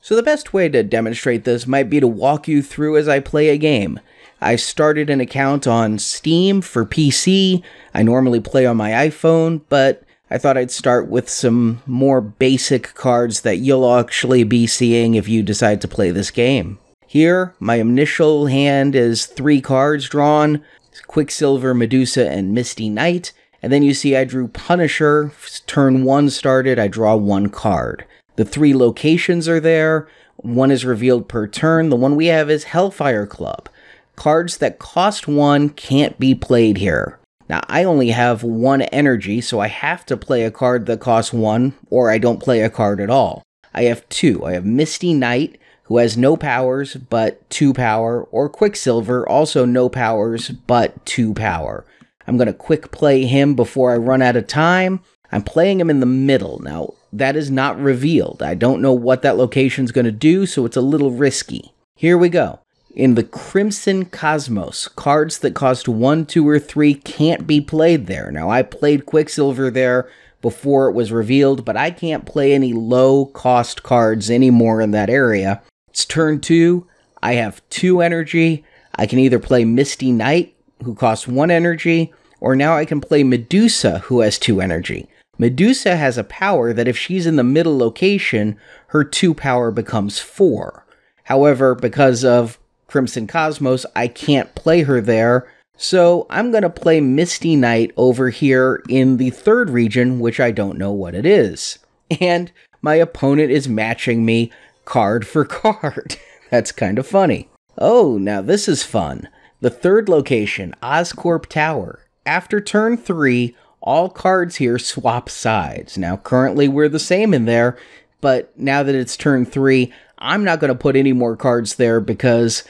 So 0.00 0.14
the 0.14 0.22
best 0.22 0.52
way 0.52 0.68
to 0.68 0.82
demonstrate 0.82 1.44
this 1.44 1.66
might 1.66 1.88
be 1.88 2.00
to 2.00 2.06
walk 2.06 2.46
you 2.46 2.62
through 2.62 2.98
as 2.98 3.08
I 3.08 3.20
play 3.20 3.48
a 3.48 3.56
game. 3.56 4.00
I 4.44 4.56
started 4.56 5.08
an 5.08 5.22
account 5.22 5.66
on 5.66 5.98
Steam 5.98 6.60
for 6.60 6.84
PC. 6.84 7.62
I 7.94 8.02
normally 8.02 8.40
play 8.40 8.66
on 8.66 8.76
my 8.76 8.90
iPhone, 8.90 9.62
but 9.70 10.02
I 10.30 10.36
thought 10.36 10.58
I'd 10.58 10.70
start 10.70 11.08
with 11.08 11.30
some 11.30 11.80
more 11.86 12.20
basic 12.20 12.92
cards 12.92 13.40
that 13.40 13.56
you'll 13.56 13.90
actually 13.90 14.44
be 14.44 14.66
seeing 14.66 15.14
if 15.14 15.30
you 15.30 15.42
decide 15.42 15.80
to 15.80 15.88
play 15.88 16.10
this 16.10 16.30
game. 16.30 16.78
Here, 17.06 17.54
my 17.58 17.76
initial 17.76 18.44
hand 18.44 18.94
is 18.94 19.24
three 19.24 19.62
cards 19.62 20.10
drawn 20.10 20.62
Quicksilver, 21.06 21.72
Medusa, 21.72 22.28
and 22.28 22.52
Misty 22.52 22.90
Knight. 22.90 23.32
And 23.62 23.72
then 23.72 23.82
you 23.82 23.94
see 23.94 24.14
I 24.14 24.24
drew 24.24 24.48
Punisher. 24.48 25.32
Turn 25.66 26.04
one 26.04 26.28
started, 26.28 26.78
I 26.78 26.88
draw 26.88 27.16
one 27.16 27.48
card. 27.48 28.04
The 28.36 28.44
three 28.44 28.74
locations 28.74 29.48
are 29.48 29.60
there. 29.60 30.06
One 30.36 30.70
is 30.70 30.84
revealed 30.84 31.28
per 31.30 31.46
turn. 31.46 31.88
The 31.88 31.96
one 31.96 32.14
we 32.14 32.26
have 32.26 32.50
is 32.50 32.64
Hellfire 32.64 33.26
Club. 33.26 33.70
Cards 34.16 34.58
that 34.58 34.78
cost 34.78 35.26
one 35.26 35.70
can't 35.70 36.18
be 36.18 36.34
played 36.34 36.78
here. 36.78 37.18
Now, 37.48 37.62
I 37.68 37.84
only 37.84 38.10
have 38.10 38.42
one 38.42 38.82
energy, 38.82 39.40
so 39.40 39.60
I 39.60 39.68
have 39.68 40.06
to 40.06 40.16
play 40.16 40.44
a 40.44 40.50
card 40.50 40.86
that 40.86 41.00
costs 41.00 41.32
one, 41.32 41.74
or 41.90 42.10
I 42.10 42.18
don't 42.18 42.42
play 42.42 42.62
a 42.62 42.70
card 42.70 43.00
at 43.00 43.10
all. 43.10 43.42
I 43.74 43.84
have 43.84 44.08
two. 44.08 44.44
I 44.44 44.52
have 44.52 44.64
Misty 44.64 45.12
Knight, 45.12 45.60
who 45.84 45.98
has 45.98 46.16
no 46.16 46.36
powers 46.36 46.94
but 46.94 47.48
two 47.50 47.74
power, 47.74 48.22
or 48.24 48.48
Quicksilver, 48.48 49.28
also 49.28 49.66
no 49.66 49.88
powers 49.88 50.48
but 50.48 51.04
two 51.04 51.34
power. 51.34 51.84
I'm 52.26 52.38
going 52.38 52.46
to 52.46 52.54
quick 52.54 52.90
play 52.90 53.26
him 53.26 53.54
before 53.54 53.92
I 53.92 53.98
run 53.98 54.22
out 54.22 54.36
of 54.36 54.46
time. 54.46 55.00
I'm 55.30 55.42
playing 55.42 55.80
him 55.80 55.90
in 55.90 56.00
the 56.00 56.06
middle. 56.06 56.60
Now, 56.60 56.94
that 57.12 57.36
is 57.36 57.50
not 57.50 57.78
revealed. 57.78 58.42
I 58.42 58.54
don't 58.54 58.80
know 58.80 58.94
what 58.94 59.22
that 59.22 59.36
location 59.36 59.84
is 59.84 59.92
going 59.92 60.06
to 60.06 60.12
do, 60.12 60.46
so 60.46 60.64
it's 60.64 60.76
a 60.76 60.80
little 60.80 61.10
risky. 61.10 61.72
Here 61.96 62.16
we 62.16 62.28
go. 62.30 62.60
In 62.94 63.16
the 63.16 63.24
Crimson 63.24 64.04
Cosmos, 64.04 64.86
cards 64.86 65.40
that 65.40 65.52
cost 65.56 65.88
one, 65.88 66.24
two, 66.26 66.48
or 66.48 66.60
three 66.60 66.94
can't 66.94 67.44
be 67.44 67.60
played 67.60 68.06
there. 68.06 68.30
Now, 68.30 68.50
I 68.50 68.62
played 68.62 69.04
Quicksilver 69.04 69.68
there 69.68 70.08
before 70.40 70.88
it 70.88 70.94
was 70.94 71.10
revealed, 71.10 71.64
but 71.64 71.76
I 71.76 71.90
can't 71.90 72.24
play 72.24 72.52
any 72.52 72.72
low 72.72 73.26
cost 73.26 73.82
cards 73.82 74.30
anymore 74.30 74.80
in 74.80 74.92
that 74.92 75.10
area. 75.10 75.60
It's 75.88 76.04
turn 76.04 76.40
two. 76.40 76.86
I 77.20 77.34
have 77.34 77.68
two 77.68 78.00
energy. 78.00 78.64
I 78.94 79.06
can 79.06 79.18
either 79.18 79.40
play 79.40 79.64
Misty 79.64 80.12
Knight, 80.12 80.54
who 80.84 80.94
costs 80.94 81.26
one 81.26 81.50
energy, 81.50 82.12
or 82.38 82.54
now 82.54 82.76
I 82.76 82.84
can 82.84 83.00
play 83.00 83.24
Medusa, 83.24 84.00
who 84.00 84.20
has 84.20 84.38
two 84.38 84.60
energy. 84.60 85.08
Medusa 85.36 85.96
has 85.96 86.16
a 86.16 86.22
power 86.22 86.72
that 86.72 86.86
if 86.86 86.96
she's 86.96 87.26
in 87.26 87.34
the 87.34 87.42
middle 87.42 87.76
location, 87.76 88.56
her 88.88 89.02
two 89.02 89.34
power 89.34 89.72
becomes 89.72 90.20
four. 90.20 90.86
However, 91.24 91.74
because 91.74 92.24
of 92.24 92.60
Crimson 92.94 93.26
Cosmos, 93.26 93.84
I 93.96 94.06
can't 94.06 94.54
play 94.54 94.82
her 94.82 95.00
there. 95.00 95.52
So 95.76 96.28
I'm 96.30 96.52
going 96.52 96.62
to 96.62 96.70
play 96.70 97.00
Misty 97.00 97.56
Knight 97.56 97.90
over 97.96 98.30
here 98.30 98.84
in 98.88 99.16
the 99.16 99.30
third 99.30 99.68
region, 99.68 100.20
which 100.20 100.38
I 100.38 100.52
don't 100.52 100.78
know 100.78 100.92
what 100.92 101.16
it 101.16 101.26
is. 101.26 101.80
And 102.20 102.52
my 102.82 102.94
opponent 102.94 103.50
is 103.50 103.68
matching 103.68 104.24
me 104.24 104.52
card 104.84 105.26
for 105.26 105.44
card. 105.44 106.18
That's 106.52 106.70
kind 106.70 107.00
of 107.00 107.04
funny. 107.04 107.48
Oh, 107.76 108.16
now 108.16 108.40
this 108.40 108.68
is 108.68 108.84
fun. 108.84 109.28
The 109.60 109.70
third 109.70 110.08
location, 110.08 110.72
Oscorp 110.80 111.46
Tower. 111.46 112.06
After 112.24 112.60
turn 112.60 112.96
three, 112.96 113.56
all 113.80 114.08
cards 114.08 114.54
here 114.56 114.78
swap 114.78 115.28
sides. 115.28 115.98
Now, 115.98 116.16
currently 116.16 116.68
we're 116.68 116.88
the 116.88 117.00
same 117.00 117.34
in 117.34 117.46
there, 117.46 117.76
but 118.20 118.56
now 118.56 118.84
that 118.84 118.94
it's 118.94 119.16
turn 119.16 119.46
three, 119.46 119.92
I'm 120.18 120.44
not 120.44 120.60
going 120.60 120.72
to 120.72 120.78
put 120.78 120.94
any 120.94 121.12
more 121.12 121.36
cards 121.36 121.74
there 121.74 122.00
because 122.00 122.62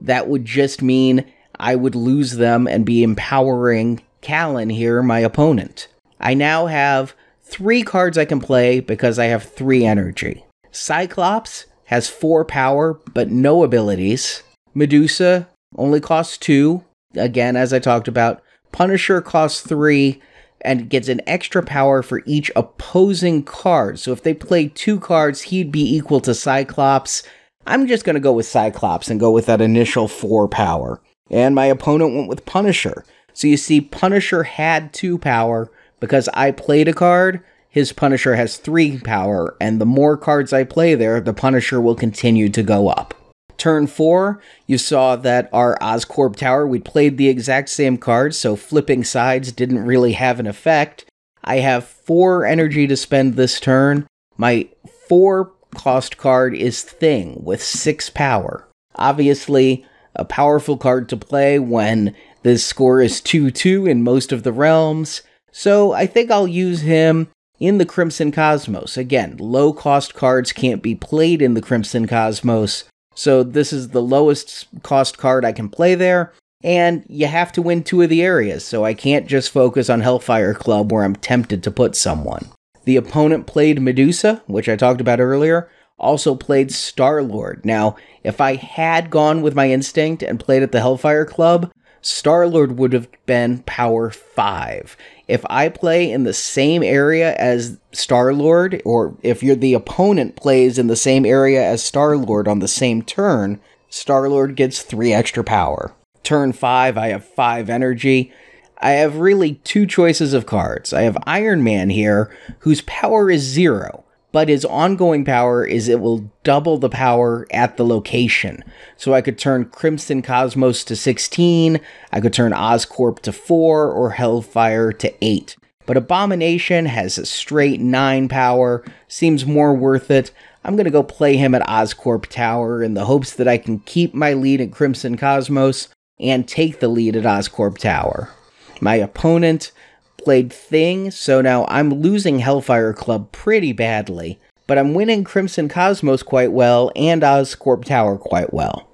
that 0.00 0.28
would 0.28 0.44
just 0.44 0.82
mean 0.82 1.24
I 1.58 1.74
would 1.76 1.94
lose 1.94 2.32
them 2.32 2.66
and 2.66 2.86
be 2.86 3.02
empowering 3.02 4.02
Callan 4.20 4.70
here, 4.70 5.02
my 5.02 5.18
opponent. 5.20 5.88
I 6.20 6.34
now 6.34 6.66
have 6.66 7.14
three 7.42 7.82
cards 7.82 8.18
I 8.18 8.24
can 8.24 8.40
play 8.40 8.80
because 8.80 9.18
I 9.18 9.26
have 9.26 9.42
three 9.42 9.84
energy. 9.84 10.44
Cyclops 10.70 11.66
has 11.86 12.08
four 12.08 12.44
power 12.44 13.00
but 13.14 13.30
no 13.30 13.64
abilities. 13.64 14.42
Medusa 14.74 15.48
only 15.76 16.00
costs 16.00 16.36
two. 16.38 16.84
Again, 17.14 17.56
as 17.56 17.72
I 17.72 17.78
talked 17.78 18.08
about, 18.08 18.42
Punisher 18.72 19.20
costs 19.20 19.60
three 19.60 20.20
and 20.60 20.90
gets 20.90 21.08
an 21.08 21.20
extra 21.26 21.62
power 21.62 22.02
for 22.02 22.22
each 22.26 22.50
opposing 22.56 23.42
card. 23.42 23.98
So 23.98 24.12
if 24.12 24.22
they 24.22 24.34
play 24.34 24.68
two 24.68 24.98
cards, 25.00 25.42
he'd 25.42 25.72
be 25.72 25.96
equal 25.96 26.20
to 26.22 26.34
Cyclops. 26.34 27.22
I'm 27.68 27.86
just 27.86 28.04
going 28.04 28.14
to 28.14 28.20
go 28.20 28.32
with 28.32 28.46
Cyclops 28.46 29.10
and 29.10 29.20
go 29.20 29.30
with 29.30 29.46
that 29.46 29.60
initial 29.60 30.08
four 30.08 30.48
power. 30.48 31.00
And 31.30 31.54
my 31.54 31.66
opponent 31.66 32.14
went 32.14 32.28
with 32.28 32.46
Punisher. 32.46 33.04
So 33.34 33.46
you 33.46 33.58
see, 33.58 33.82
Punisher 33.82 34.44
had 34.44 34.94
two 34.94 35.18
power 35.18 35.70
because 36.00 36.28
I 36.32 36.50
played 36.50 36.88
a 36.88 36.94
card. 36.94 37.44
His 37.68 37.92
Punisher 37.92 38.36
has 38.36 38.56
three 38.56 38.98
power, 38.98 39.54
and 39.60 39.78
the 39.78 39.86
more 39.86 40.16
cards 40.16 40.54
I 40.54 40.64
play 40.64 40.94
there, 40.94 41.20
the 41.20 41.34
Punisher 41.34 41.80
will 41.80 41.94
continue 41.94 42.48
to 42.48 42.62
go 42.62 42.88
up. 42.88 43.14
Turn 43.58 43.86
four, 43.86 44.40
you 44.66 44.78
saw 44.78 45.16
that 45.16 45.50
our 45.52 45.76
Oscorp 45.78 46.36
Tower, 46.36 46.66
we 46.66 46.78
played 46.78 47.18
the 47.18 47.28
exact 47.28 47.68
same 47.68 47.98
cards, 47.98 48.38
so 48.38 48.56
flipping 48.56 49.04
sides 49.04 49.52
didn't 49.52 49.84
really 49.84 50.12
have 50.12 50.40
an 50.40 50.46
effect. 50.46 51.04
I 51.44 51.58
have 51.58 51.84
four 51.84 52.46
energy 52.46 52.86
to 52.86 52.96
spend 52.96 53.34
this 53.34 53.60
turn. 53.60 54.06
My 54.38 54.68
four 55.08 55.52
cost 55.74 56.16
card 56.16 56.54
is 56.54 56.82
Thing 56.82 57.40
with 57.42 57.62
six 57.62 58.10
power. 58.10 58.66
Obviously, 58.96 59.84
a 60.14 60.24
powerful 60.24 60.76
card 60.76 61.08
to 61.08 61.16
play 61.16 61.58
when 61.58 62.14
the 62.42 62.58
score 62.58 63.00
is 63.00 63.20
2 63.20 63.50
2 63.50 63.86
in 63.86 64.02
most 64.02 64.32
of 64.32 64.42
the 64.42 64.52
realms, 64.52 65.22
so 65.52 65.92
I 65.92 66.06
think 66.06 66.30
I'll 66.30 66.48
use 66.48 66.82
him 66.82 67.28
in 67.60 67.78
the 67.78 67.86
Crimson 67.86 68.32
Cosmos. 68.32 68.96
Again, 68.96 69.36
low 69.38 69.72
cost 69.72 70.14
cards 70.14 70.52
can't 70.52 70.82
be 70.82 70.94
played 70.94 71.42
in 71.42 71.54
the 71.54 71.62
Crimson 71.62 72.06
Cosmos, 72.06 72.84
so 73.14 73.42
this 73.42 73.72
is 73.72 73.88
the 73.88 74.02
lowest 74.02 74.66
cost 74.82 75.18
card 75.18 75.44
I 75.44 75.52
can 75.52 75.68
play 75.68 75.94
there. 75.94 76.32
And 76.64 77.04
you 77.08 77.26
have 77.26 77.52
to 77.52 77.62
win 77.62 77.84
two 77.84 78.02
of 78.02 78.10
the 78.10 78.22
areas, 78.22 78.64
so 78.64 78.84
I 78.84 78.92
can't 78.92 79.28
just 79.28 79.50
focus 79.50 79.88
on 79.88 80.00
Hellfire 80.00 80.54
Club 80.54 80.90
where 80.90 81.04
I'm 81.04 81.14
tempted 81.14 81.62
to 81.62 81.70
put 81.70 81.94
someone. 81.94 82.48
The 82.88 82.96
opponent 82.96 83.46
played 83.46 83.82
Medusa, 83.82 84.42
which 84.46 84.66
I 84.66 84.74
talked 84.74 85.02
about 85.02 85.20
earlier, 85.20 85.68
also 85.98 86.34
played 86.34 86.72
Star 86.72 87.22
Lord. 87.22 87.66
Now, 87.66 87.96
if 88.24 88.40
I 88.40 88.54
had 88.54 89.10
gone 89.10 89.42
with 89.42 89.54
my 89.54 89.70
instinct 89.70 90.22
and 90.22 90.40
played 90.40 90.62
at 90.62 90.72
the 90.72 90.80
Hellfire 90.80 91.26
Club, 91.26 91.70
Star 92.00 92.46
Lord 92.46 92.78
would 92.78 92.94
have 92.94 93.06
been 93.26 93.58
power 93.64 94.08
5. 94.08 94.96
If 95.26 95.44
I 95.50 95.68
play 95.68 96.10
in 96.10 96.24
the 96.24 96.32
same 96.32 96.82
area 96.82 97.36
as 97.36 97.78
Star 97.92 98.32
Lord, 98.32 98.80
or 98.86 99.18
if 99.22 99.42
you're 99.42 99.54
the 99.54 99.74
opponent 99.74 100.34
plays 100.34 100.78
in 100.78 100.86
the 100.86 100.96
same 100.96 101.26
area 101.26 101.62
as 101.62 101.84
Star 101.84 102.16
Lord 102.16 102.48
on 102.48 102.60
the 102.60 102.68
same 102.68 103.02
turn, 103.02 103.60
Star 103.90 104.30
Lord 104.30 104.56
gets 104.56 104.80
3 104.80 105.12
extra 105.12 105.44
power. 105.44 105.92
Turn 106.22 106.54
5, 106.54 106.96
I 106.96 107.08
have 107.08 107.26
5 107.26 107.68
energy. 107.68 108.32
I 108.80 108.90
have 108.92 109.16
really 109.16 109.54
two 109.64 109.86
choices 109.86 110.32
of 110.34 110.46
cards. 110.46 110.92
I 110.92 111.02
have 111.02 111.18
Iron 111.26 111.64
Man 111.64 111.90
here, 111.90 112.34
whose 112.60 112.82
power 112.82 113.30
is 113.30 113.42
0 113.42 114.04
but 114.30 114.48
his 114.48 114.64
ongoing 114.64 115.24
power 115.24 115.64
is 115.64 115.88
it 115.88 116.00
will 116.00 116.30
double 116.44 116.78
the 116.78 116.88
power 116.88 117.46
at 117.50 117.76
the 117.76 117.84
location. 117.84 118.62
So 118.96 119.14
I 119.14 119.22
could 119.22 119.38
turn 119.38 119.66
Crimson 119.66 120.22
Cosmos 120.22 120.84
to 120.84 120.96
16, 120.96 121.80
I 122.12 122.20
could 122.20 122.32
turn 122.32 122.52
Oscorp 122.52 123.20
to 123.20 123.32
4, 123.32 123.90
or 123.90 124.10
Hellfire 124.10 124.92
to 124.92 125.24
8. 125.24 125.56
But 125.86 125.96
Abomination 125.96 126.86
has 126.86 127.16
a 127.16 127.24
straight 127.24 127.80
9 127.80 128.28
power, 128.28 128.84
seems 129.08 129.46
more 129.46 129.72
worth 129.72 130.10
it. 130.10 130.30
I'm 130.62 130.76
going 130.76 130.84
to 130.84 130.90
go 130.90 131.02
play 131.02 131.38
him 131.38 131.54
at 131.54 131.66
Oscorp 131.66 132.26
Tower 132.26 132.82
in 132.82 132.92
the 132.92 133.06
hopes 133.06 133.32
that 133.34 133.48
I 133.48 133.56
can 133.56 133.78
keep 133.80 134.12
my 134.12 134.34
lead 134.34 134.60
at 134.60 134.72
Crimson 134.72 135.16
Cosmos 135.16 135.88
and 136.20 136.46
take 136.46 136.80
the 136.80 136.88
lead 136.88 137.16
at 137.16 137.24
Oscorp 137.24 137.78
Tower. 137.78 138.34
My 138.80 138.96
opponent 138.96 139.72
played 140.16 140.52
Thing, 140.52 141.10
so 141.10 141.40
now 141.40 141.64
I'm 141.68 141.90
losing 141.90 142.40
Hellfire 142.40 142.92
Club 142.92 143.32
pretty 143.32 143.72
badly, 143.72 144.38
but 144.66 144.78
I'm 144.78 144.94
winning 144.94 145.24
Crimson 145.24 145.68
Cosmos 145.68 146.22
quite 146.22 146.52
well 146.52 146.92
and 146.94 147.22
Oscorp 147.22 147.84
Tower 147.84 148.18
quite 148.18 148.52
well. 148.52 148.88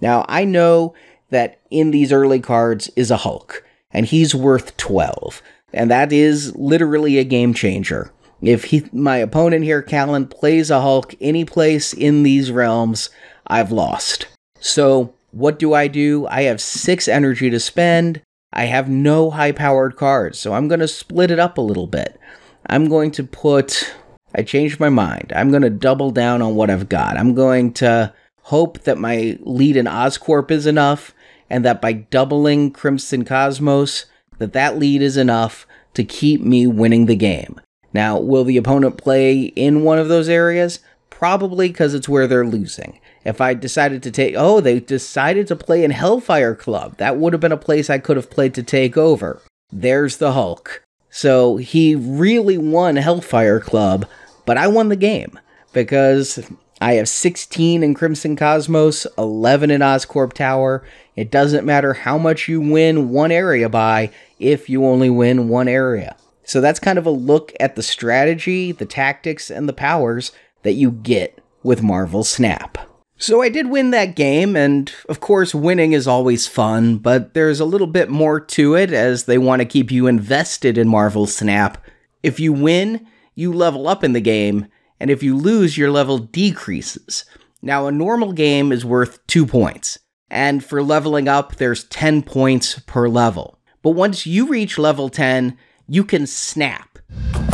Now, 0.00 0.24
I 0.28 0.44
know 0.44 0.94
that 1.30 1.60
in 1.70 1.90
these 1.90 2.12
early 2.12 2.40
cards 2.40 2.90
is 2.96 3.10
a 3.10 3.18
Hulk, 3.18 3.64
and 3.90 4.06
he's 4.06 4.34
worth 4.34 4.76
12, 4.76 5.42
and 5.72 5.90
that 5.90 6.12
is 6.12 6.54
literally 6.56 7.18
a 7.18 7.24
game 7.24 7.52
changer. 7.52 8.12
If 8.40 8.64
he, 8.64 8.84
my 8.92 9.16
opponent 9.16 9.64
here, 9.64 9.82
Callan, 9.82 10.26
plays 10.26 10.70
a 10.70 10.80
Hulk 10.80 11.14
any 11.20 11.44
place 11.44 11.92
in 11.92 12.22
these 12.22 12.50
realms, 12.50 13.10
I've 13.46 13.72
lost. 13.72 14.26
So, 14.60 15.14
what 15.32 15.58
do 15.58 15.74
I 15.74 15.88
do? 15.88 16.26
I 16.28 16.42
have 16.42 16.60
six 16.60 17.08
energy 17.08 17.50
to 17.50 17.60
spend. 17.60 18.22
I 18.52 18.64
have 18.64 18.88
no 18.88 19.30
high 19.30 19.52
powered 19.52 19.96
cards, 19.96 20.38
so 20.38 20.54
I'm 20.54 20.68
going 20.68 20.80
to 20.80 20.88
split 20.88 21.30
it 21.30 21.38
up 21.38 21.58
a 21.58 21.62
little 21.62 21.86
bit. 21.86 22.18
I'm 22.66 22.88
going 22.88 23.10
to 23.12 23.24
put. 23.24 23.94
I 24.34 24.42
changed 24.42 24.80
my 24.80 24.88
mind. 24.88 25.32
I'm 25.34 25.50
going 25.50 25.62
to 25.62 25.70
double 25.70 26.10
down 26.10 26.42
on 26.42 26.54
what 26.54 26.70
I've 26.70 26.88
got. 26.88 27.16
I'm 27.16 27.34
going 27.34 27.72
to 27.74 28.12
hope 28.42 28.80
that 28.80 28.98
my 28.98 29.38
lead 29.40 29.76
in 29.76 29.86
Oscorp 29.86 30.50
is 30.50 30.66
enough, 30.66 31.14
and 31.50 31.64
that 31.64 31.80
by 31.80 31.92
doubling 31.92 32.70
Crimson 32.70 33.24
Cosmos, 33.24 34.06
that 34.38 34.52
that 34.54 34.78
lead 34.78 35.02
is 35.02 35.16
enough 35.16 35.66
to 35.94 36.04
keep 36.04 36.40
me 36.40 36.66
winning 36.66 37.06
the 37.06 37.16
game. 37.16 37.60
Now, 37.92 38.18
will 38.18 38.44
the 38.44 38.56
opponent 38.56 38.98
play 38.98 39.42
in 39.42 39.82
one 39.82 39.98
of 39.98 40.08
those 40.08 40.28
areas? 40.28 40.80
Probably 41.10 41.68
because 41.68 41.94
it's 41.94 42.08
where 42.08 42.26
they're 42.26 42.46
losing. 42.46 43.00
If 43.24 43.40
I 43.40 43.54
decided 43.54 44.02
to 44.04 44.10
take, 44.10 44.34
oh, 44.36 44.60
they 44.60 44.80
decided 44.80 45.46
to 45.48 45.56
play 45.56 45.84
in 45.84 45.90
Hellfire 45.90 46.54
Club. 46.54 46.96
That 46.98 47.16
would 47.16 47.32
have 47.32 47.40
been 47.40 47.52
a 47.52 47.56
place 47.56 47.90
I 47.90 47.98
could 47.98 48.16
have 48.16 48.30
played 48.30 48.54
to 48.54 48.62
take 48.62 48.96
over. 48.96 49.42
There's 49.70 50.16
the 50.16 50.32
Hulk. 50.32 50.82
So 51.10 51.56
he 51.56 51.94
really 51.94 52.58
won 52.58 52.96
Hellfire 52.96 53.60
Club, 53.60 54.06
but 54.46 54.56
I 54.56 54.66
won 54.68 54.88
the 54.88 54.96
game 54.96 55.38
because 55.72 56.48
I 56.80 56.94
have 56.94 57.08
16 57.08 57.82
in 57.82 57.94
Crimson 57.94 58.36
Cosmos, 58.36 59.06
11 59.16 59.70
in 59.70 59.80
Oscorp 59.80 60.32
Tower. 60.32 60.84
It 61.16 61.30
doesn't 61.30 61.66
matter 61.66 61.92
how 61.92 62.18
much 62.18 62.46
you 62.46 62.60
win 62.60 63.10
one 63.10 63.32
area 63.32 63.68
by 63.68 64.10
if 64.38 64.68
you 64.68 64.84
only 64.84 65.10
win 65.10 65.48
one 65.48 65.66
area. 65.66 66.16
So 66.44 66.60
that's 66.60 66.80
kind 66.80 66.98
of 66.98 67.04
a 67.04 67.10
look 67.10 67.52
at 67.58 67.74
the 67.74 67.82
strategy, 67.82 68.72
the 68.72 68.86
tactics, 68.86 69.50
and 69.50 69.68
the 69.68 69.72
powers 69.72 70.32
that 70.62 70.72
you 70.72 70.90
get 70.90 71.42
with 71.62 71.82
Marvel 71.82 72.24
Snap. 72.24 72.78
So 73.20 73.42
I 73.42 73.48
did 73.48 73.68
win 73.68 73.90
that 73.90 74.14
game, 74.14 74.54
and 74.54 74.92
of 75.08 75.18
course, 75.18 75.52
winning 75.52 75.92
is 75.92 76.06
always 76.06 76.46
fun, 76.46 76.98
but 76.98 77.34
there's 77.34 77.58
a 77.58 77.64
little 77.64 77.88
bit 77.88 78.08
more 78.08 78.38
to 78.38 78.76
it 78.76 78.92
as 78.92 79.24
they 79.24 79.38
want 79.38 79.60
to 79.60 79.66
keep 79.66 79.90
you 79.90 80.06
invested 80.06 80.78
in 80.78 80.86
Marvel 80.86 81.26
Snap. 81.26 81.84
If 82.22 82.38
you 82.38 82.52
win, 82.52 83.08
you 83.34 83.52
level 83.52 83.88
up 83.88 84.04
in 84.04 84.12
the 84.12 84.20
game, 84.20 84.68
and 85.00 85.10
if 85.10 85.20
you 85.20 85.36
lose, 85.36 85.76
your 85.76 85.90
level 85.90 86.18
decreases. 86.18 87.24
Now, 87.60 87.88
a 87.88 87.92
normal 87.92 88.32
game 88.32 88.70
is 88.70 88.84
worth 88.84 89.26
2 89.26 89.46
points, 89.46 89.98
and 90.30 90.64
for 90.64 90.80
leveling 90.80 91.26
up, 91.26 91.56
there's 91.56 91.84
10 91.84 92.22
points 92.22 92.78
per 92.86 93.08
level. 93.08 93.58
But 93.82 93.90
once 93.90 94.26
you 94.26 94.46
reach 94.46 94.78
level 94.78 95.08
10, 95.08 95.58
you 95.88 96.04
can 96.04 96.24
snap. 96.24 97.00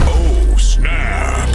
Oh, 0.00 0.56
snap! 0.58 1.48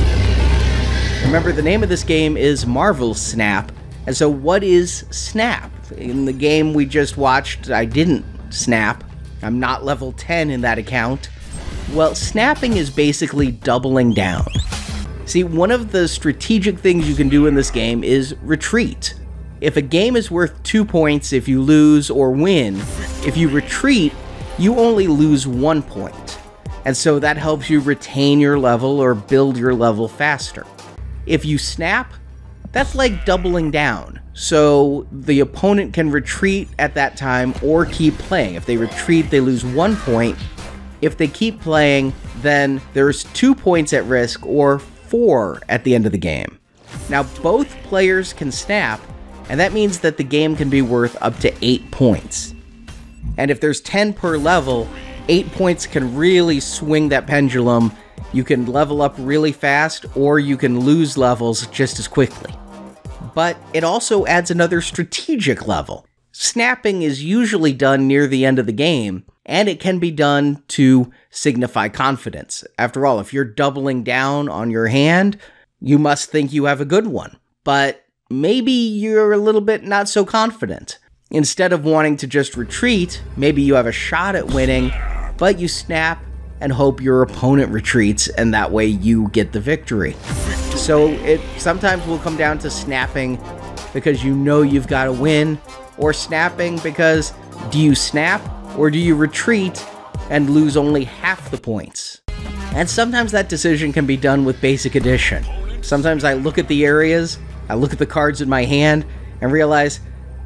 Remember, 1.26 1.52
the 1.52 1.62
name 1.62 1.84
of 1.84 1.90
this 1.90 2.04
game 2.04 2.38
is 2.38 2.66
Marvel 2.66 3.14
Snap 3.14 3.72
and 4.10 4.18
so, 4.18 4.28
what 4.28 4.64
is 4.64 5.06
Snap? 5.12 5.72
In 5.92 6.26
the 6.26 6.34
game 6.34 6.74
we 6.74 6.88
just 6.88 7.16
watched, 7.16 7.70
I 7.70 7.86
didn't 7.86 8.26
snap. 8.50 9.04
I'm 9.44 9.60
not 9.60 9.86
level 9.86 10.14
10 10.14 10.50
in 10.50 10.62
that 10.62 10.80
account. 10.80 11.30
Well, 11.94 12.16
snapping 12.16 12.78
is 12.78 12.90
basically 12.90 13.52
doubling 13.52 14.16
down. 14.16 14.48
See, 15.26 15.44
one 15.44 15.70
of 15.70 15.92
the 15.92 16.08
strategic 16.08 16.80
things 16.80 17.08
you 17.08 17.14
can 17.14 17.30
do 17.30 17.46
in 17.46 17.54
this 17.54 17.70
game 17.70 18.04
is 18.04 18.36
retreat. 18.42 19.14
If 19.62 19.78
a 19.78 19.82
game 19.84 20.16
is 20.16 20.32
worth 20.32 20.64
two 20.64 20.84
points 20.84 21.32
if 21.32 21.48
you 21.48 21.62
lose 21.62 22.10
or 22.10 22.32
win, 22.32 22.78
if 23.28 23.38
you 23.38 23.48
retreat, 23.48 24.12
you 24.58 24.80
only 24.80 25.06
lose 25.06 25.46
one 25.46 25.84
point. 25.84 26.40
And 26.84 26.98
so 26.98 27.20
that 27.20 27.38
helps 27.38 27.70
you 27.70 27.80
retain 27.80 28.40
your 28.40 28.58
level 28.58 29.00
or 29.00 29.14
build 29.14 29.56
your 29.56 29.76
level 29.76 30.08
faster. 30.08 30.66
If 31.28 31.46
you 31.46 31.60
snap, 31.60 32.12
that's 32.72 32.96
like 32.96 33.26
doubling 33.26 33.72
down. 33.72 34.20
So 34.34 35.08
the 35.12 35.40
opponent 35.42 35.94
can 35.94 36.12
retreat 36.12 36.70
at 36.78 36.94
that 36.94 37.18
time 37.18 37.54
or 37.62 37.86
keep 37.86 38.18
playing. 38.18 38.56
If 38.56 38.66
they 38.66 38.78
retreat, 38.78 39.30
they 39.30 39.40
lose 39.40 39.66
one 39.66 39.96
point. 39.98 40.38
If 41.02 41.18
they 41.18 41.28
keep 41.28 41.60
playing, 41.60 42.14
then 42.38 42.82
there's 42.94 43.24
two 43.26 43.56
points 43.56 43.94
at 43.94 44.06
risk 44.06 44.46
or 44.46 44.80
four 44.80 45.62
at 45.68 45.84
the 45.84 45.96
end 45.96 46.06
of 46.06 46.12
the 46.12 46.18
game. 46.18 46.60
Now, 47.10 47.24
both 47.42 47.70
players 47.84 48.34
can 48.34 48.52
snap, 48.52 49.02
and 49.50 49.60
that 49.60 49.74
means 49.74 50.00
that 50.00 50.18
the 50.18 50.24
game 50.24 50.56
can 50.56 50.70
be 50.70 50.82
worth 50.82 51.18
up 51.22 51.38
to 51.40 51.54
eight 51.62 51.90
points. 51.92 52.54
And 53.38 53.50
if 53.52 53.60
there's 53.60 53.82
10 53.82 54.14
per 54.14 54.38
level, 54.38 54.88
eight 55.28 55.52
points 55.52 55.86
can 55.86 56.16
really 56.16 56.60
swing 56.60 57.10
that 57.10 57.28
pendulum. 57.28 57.92
You 58.34 58.44
can 58.44 58.66
level 58.66 59.02
up 59.02 59.16
really 59.18 59.52
fast, 59.52 60.06
or 60.16 60.40
you 60.40 60.58
can 60.58 60.80
lose 60.80 61.18
levels 61.18 61.68
just 61.68 62.00
as 62.00 62.08
quickly 62.08 62.54
but 63.34 63.58
it 63.74 63.84
also 63.84 64.26
adds 64.26 64.52
another 64.52 64.82
strategic 64.82 65.68
level. 65.68 66.06
Snapping 66.32 67.02
is 67.02 67.24
usually 67.24 67.74
done 67.74 68.08
near 68.08 68.28
the 68.28 68.46
end 68.46 68.60
of 68.60 68.66
the 68.66 68.74
game, 68.74 69.26
and 69.46 69.68
it 69.68 69.80
can 69.80 70.00
be 70.00 70.12
done 70.12 70.64
to 70.70 71.12
signify 71.30 71.90
confidence. 71.90 72.64
After 72.78 73.06
all, 73.06 73.20
if 73.20 73.34
you're 73.34 73.46
doubling 73.46 74.04
down 74.04 74.48
on 74.48 74.70
your 74.70 74.88
hand, 74.88 75.38
you 75.80 75.98
must 75.98 76.30
think 76.30 76.54
you 76.54 76.66
have 76.66 76.82
a 76.82 76.86
good 76.86 77.08
one. 77.08 77.38
But 77.64 78.06
maybe 78.30 78.72
you're 78.72 79.34
a 79.34 79.38
little 79.38 79.62
bit 79.62 79.84
not 79.84 80.08
so 80.08 80.24
confident. 80.24 81.00
Instead 81.32 81.74
of 81.74 81.86
wanting 81.86 82.18
to 82.18 82.28
just 82.28 82.58
retreat, 82.58 83.22
maybe 83.38 83.62
you 83.62 83.76
have 83.76 83.88
a 83.88 83.92
shot 83.92 84.36
at 84.36 84.48
winning, 84.48 84.92
but 85.38 85.60
you 85.60 85.68
snap 85.68 86.24
and 86.62 86.72
hope 86.72 87.02
your 87.02 87.22
opponent 87.22 87.72
retreats, 87.72 88.28
and 88.30 88.54
that 88.54 88.72
way 88.72 88.86
you 88.86 89.30
get 89.30 89.52
the 89.52 89.60
victory. 89.60 90.14
So 90.76 91.10
it 91.10 91.42
sometimes 91.58 92.06
will 92.06 92.20
come 92.20 92.38
down 92.38 92.60
to 92.60 92.70
snapping 92.70 93.40
because 93.94 94.24
you 94.24 94.36
know 94.36 94.62
you've 94.62 94.88
got 94.88 95.06
to 95.06 95.14
win, 95.14 95.60
or 95.98 96.14
snapping 96.14 96.80
because 96.80 97.34
do 97.72 97.80
you 97.80 97.96
snap 97.96 98.42
or 98.78 98.90
do 98.90 98.98
you 98.98 99.16
retreat 99.16 99.86
and 100.30 100.50
lose 100.50 100.78
only 100.78 101.04
half 101.04 101.52
the 101.52 101.58
points? 101.58 102.22
And 102.74 102.90
sometimes 102.90 103.32
that 103.32 103.50
decision 103.50 103.92
can 103.92 104.06
be 104.06 104.16
done 104.16 104.46
with 104.46 104.62
basic 104.62 104.96
addition. 104.96 105.44
Sometimes 105.82 106.24
I 106.24 106.34
look 106.34 106.58
at 106.58 106.68
the 106.68 106.86
areas, 106.86 107.40
I 107.68 107.76
look 107.76 107.92
at 107.92 108.00
the 108.00 108.06
cards 108.06 108.42
in 108.42 108.50
my 108.50 108.64
hand, 108.64 109.06
and 109.42 109.52
realize 109.52 110.00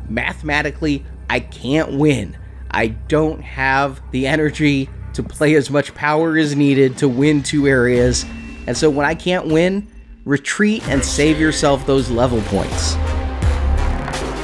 mathematically 0.09 1.05
I 1.30 1.41
can't 1.41 1.97
win. 1.97 2.38
I 2.72 2.88
don't 2.88 3.41
have 3.41 4.01
the 4.11 4.26
energy 4.26 4.89
to 5.14 5.24
play 5.24 5.55
as 5.55 5.70
much 5.70 5.93
power 5.93 6.38
as 6.38 6.55
needed 6.55 6.97
to 6.97 7.07
win 7.07 7.43
two 7.43 7.68
areas. 7.68 8.26
And 8.68 8.76
so 8.76 8.89
when 8.89 9.05
I 9.05 9.16
can't 9.16 9.47
win, 9.47 9.88
retreat 10.26 10.88
and 10.88 11.03
save 11.03 11.39
yourself 11.39 11.86
those 11.86 12.09
level 12.09 12.41
points. 12.43 12.95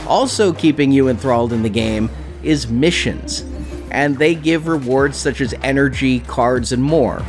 Also, 0.08 0.52
keeping 0.52 0.92
you 0.92 1.08
enthralled 1.08 1.54
in 1.54 1.62
the 1.62 1.70
game 1.70 2.10
is 2.44 2.68
missions, 2.68 3.46
and 3.92 4.18
they 4.18 4.34
give 4.34 4.68
rewards 4.68 5.18
such 5.18 5.40
as 5.40 5.54
energy, 5.62 6.20
cards, 6.22 6.72
and 6.72 6.82
more. 6.82 7.24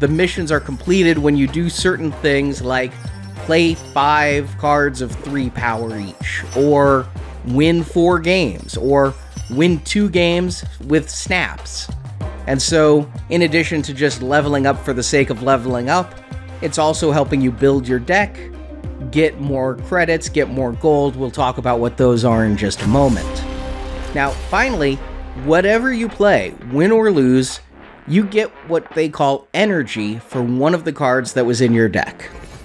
The 0.00 0.08
missions 0.08 0.50
are 0.50 0.60
completed 0.60 1.18
when 1.18 1.36
you 1.36 1.46
do 1.46 1.68
certain 1.68 2.12
things 2.12 2.62
like 2.62 2.92
play 3.44 3.74
five 3.74 4.50
cards 4.58 5.00
of 5.00 5.12
three 5.12 5.50
power 5.50 5.98
each, 5.98 6.42
or 6.56 7.06
win 7.48 7.82
four 7.84 8.18
games, 8.18 8.76
or 8.76 9.14
win 9.50 9.78
two 9.80 10.08
games 10.08 10.64
with 10.86 11.08
snaps. 11.08 11.88
And 12.46 12.60
so, 12.62 13.10
in 13.28 13.42
addition 13.42 13.82
to 13.82 13.94
just 13.94 14.22
leveling 14.22 14.66
up 14.66 14.84
for 14.84 14.92
the 14.92 15.02
sake 15.02 15.30
of 15.30 15.42
leveling 15.42 15.88
up, 15.88 16.14
it's 16.62 16.78
also 16.78 17.10
helping 17.10 17.40
you 17.40 17.50
build 17.50 17.86
your 17.88 17.98
deck, 17.98 18.38
get 19.10 19.40
more 19.40 19.76
credits, 19.76 20.28
get 20.28 20.48
more 20.48 20.72
gold. 20.72 21.16
We'll 21.16 21.30
talk 21.30 21.58
about 21.58 21.80
what 21.80 21.96
those 21.96 22.24
are 22.24 22.44
in 22.44 22.56
just 22.56 22.82
a 22.82 22.86
moment. 22.86 23.44
Now, 24.14 24.30
finally, 24.30 24.96
whatever 25.44 25.92
you 25.92 26.08
play, 26.08 26.54
win 26.70 26.92
or 26.92 27.10
lose, 27.10 27.60
you 28.06 28.24
get 28.24 28.48
what 28.68 28.88
they 28.94 29.08
call 29.08 29.48
energy 29.52 30.18
for 30.18 30.40
one 30.42 30.74
of 30.74 30.84
the 30.84 30.92
cards 30.92 31.32
that 31.34 31.44
was 31.44 31.60
in 31.60 31.72
your 31.72 31.88
deck. 31.88 32.22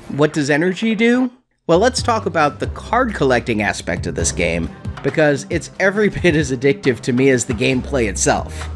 What 0.10 0.34
does 0.34 0.50
energy 0.50 0.94
do? 0.94 1.32
Well, 1.68 1.80
let's 1.80 2.04
talk 2.04 2.26
about 2.26 2.60
the 2.60 2.68
card 2.68 3.16
collecting 3.16 3.62
aspect 3.62 4.06
of 4.06 4.16
this 4.16 4.32
game, 4.32 4.70
because 5.04 5.48
it's 5.50 5.72
every 5.80 6.10
bit 6.22 6.36
as 6.36 6.52
addictive 6.52 7.00
to 7.02 7.14
me 7.14 7.30
as 7.30 7.46
the 7.46 7.54
gameplay 7.54 8.08
itself. 8.08 8.70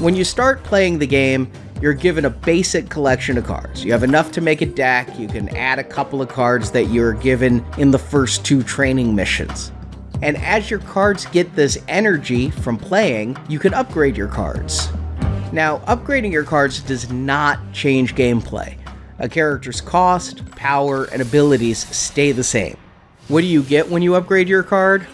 When 0.00 0.14
you 0.16 0.24
start 0.24 0.62
playing 0.64 0.98
the 0.98 1.06
game, 1.06 1.50
you're 1.80 1.92
given 1.92 2.24
a 2.24 2.30
basic 2.30 2.88
collection 2.88 3.36
of 3.36 3.44
cards. 3.44 3.84
You 3.84 3.92
have 3.92 4.02
enough 4.02 4.32
to 4.32 4.40
make 4.40 4.62
a 4.62 4.66
deck, 4.66 5.18
you 5.18 5.28
can 5.28 5.48
add 5.56 5.78
a 5.78 5.84
couple 5.84 6.22
of 6.22 6.28
cards 6.28 6.70
that 6.70 6.84
you're 6.84 7.14
given 7.14 7.64
in 7.78 7.90
the 7.90 7.98
first 7.98 8.44
two 8.44 8.62
training 8.62 9.14
missions. 9.14 9.72
And 10.22 10.36
as 10.38 10.70
your 10.70 10.80
cards 10.80 11.26
get 11.26 11.54
this 11.54 11.76
energy 11.88 12.50
from 12.50 12.78
playing, 12.78 13.36
you 13.48 13.58
can 13.58 13.74
upgrade 13.74 14.16
your 14.16 14.28
cards. 14.28 14.88
Now, 15.52 15.78
upgrading 15.80 16.32
your 16.32 16.44
cards 16.44 16.80
does 16.80 17.10
not 17.10 17.58
change 17.72 18.14
gameplay. 18.14 18.78
A 19.18 19.28
character's 19.28 19.80
cost, 19.80 20.44
power, 20.52 21.04
and 21.04 21.20
abilities 21.20 21.86
stay 21.94 22.32
the 22.32 22.42
same. 22.42 22.76
What 23.28 23.42
do 23.42 23.46
you 23.46 23.62
get 23.62 23.88
when 23.88 24.02
you 24.02 24.14
upgrade 24.14 24.48
your 24.48 24.62
card? 24.62 25.06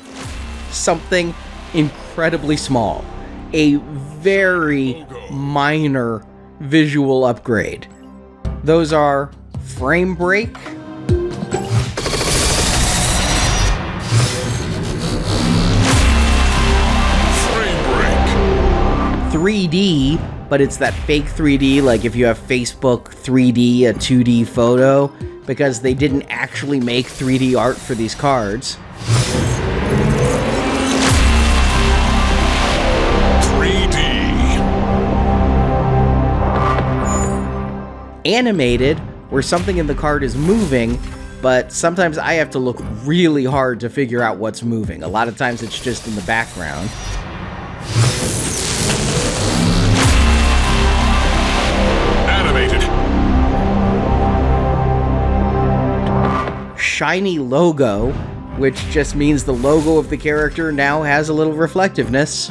Something 0.71 1.35
incredibly 1.75 2.57
small. 2.57 3.05
A 3.53 3.75
very 4.21 5.05
minor 5.31 6.23
visual 6.61 7.25
upgrade. 7.25 7.87
Those 8.63 8.93
are 8.93 9.31
frame 9.63 10.15
break, 10.15 10.53
3D, 19.33 20.49
but 20.51 20.61
it's 20.61 20.77
that 20.77 20.93
fake 21.07 21.25
3D, 21.25 21.83
like 21.83 22.05
if 22.05 22.15
you 22.15 22.27
have 22.27 22.39
Facebook 22.39 23.05
3D, 23.05 23.89
a 23.89 23.95
2D 23.95 24.47
photo, 24.47 25.07
because 25.47 25.81
they 25.81 25.95
didn't 25.95 26.23
actually 26.29 26.79
make 26.79 27.07
3D 27.07 27.59
art 27.59 27.79
for 27.79 27.95
these 27.95 28.15
cards. 28.15 28.77
Animated, 38.25 38.99
where 39.31 39.43
something 39.43 39.79
in 39.79 39.87
the 39.87 39.95
card 39.95 40.23
is 40.23 40.37
moving, 40.37 40.99
but 41.41 41.73
sometimes 41.73 42.19
I 42.19 42.35
have 42.35 42.51
to 42.51 42.59
look 42.59 42.79
really 43.05 43.45
hard 43.45 43.81
to 43.81 43.89
figure 43.89 44.23
out 44.23 44.39
what's 44.39 44.63
moving. 44.63 45.03
A 45.03 45.09
lot 45.09 45.29
of 45.29 45.37
times 45.37 45.63
it's 45.63 45.83
just 45.83 46.07
in 46.07 46.15
the 46.15 46.23
background. 46.23 46.91
Animated. 52.29 52.83
shiny 57.01 57.39
logo, 57.39 58.13
which 58.59 58.77
just 58.91 59.17
means 59.17 59.43
the 59.43 59.55
logo 59.55 59.97
of 59.97 60.11
the 60.11 60.17
character 60.19 60.71
now 60.71 61.03
has 61.03 61.31
a 61.31 61.33
little 61.33 61.55
reflectiveness. 61.55 62.51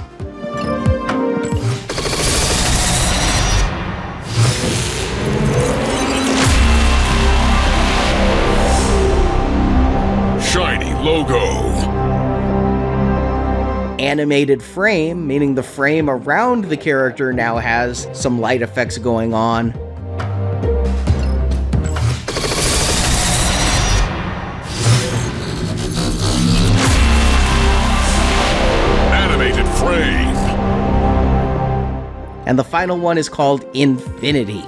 Animated 14.10 14.64
frame, 14.64 15.28
meaning 15.28 15.54
the 15.54 15.62
frame 15.62 16.10
around 16.10 16.66
the 16.66 16.76
character 16.76 17.32
now 17.32 17.58
has 17.58 18.08
some 18.12 18.42
light 18.42 18.64
effects 18.64 18.98
going 18.98 19.36
on. 19.36 19.72
Animated 29.14 29.68
frame. 29.78 30.36
And 32.48 32.58
the 32.58 32.64
final 32.64 32.98
one 32.98 33.20
is 33.20 33.30
called 33.30 33.64
Infinity. 33.76 34.64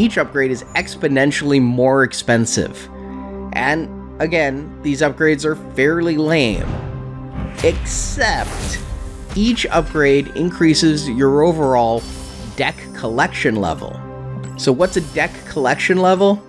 Each 0.00 0.16
upgrade 0.16 0.50
is 0.50 0.64
exponentially 0.76 1.60
more 1.60 2.04
expensive. 2.04 2.88
And 3.52 3.86
again, 4.18 4.80
these 4.80 5.02
upgrades 5.02 5.44
are 5.44 5.56
fairly 5.74 6.16
lame. 6.16 6.66
Except 7.62 8.78
each 9.36 9.66
upgrade 9.66 10.28
increases 10.28 11.06
your 11.06 11.42
overall 11.42 12.02
deck 12.56 12.76
collection 12.94 13.56
level. 13.56 14.00
So, 14.56 14.72
what's 14.72 14.96
a 14.96 15.02
deck 15.12 15.32
collection 15.44 15.98
level? 15.98 16.42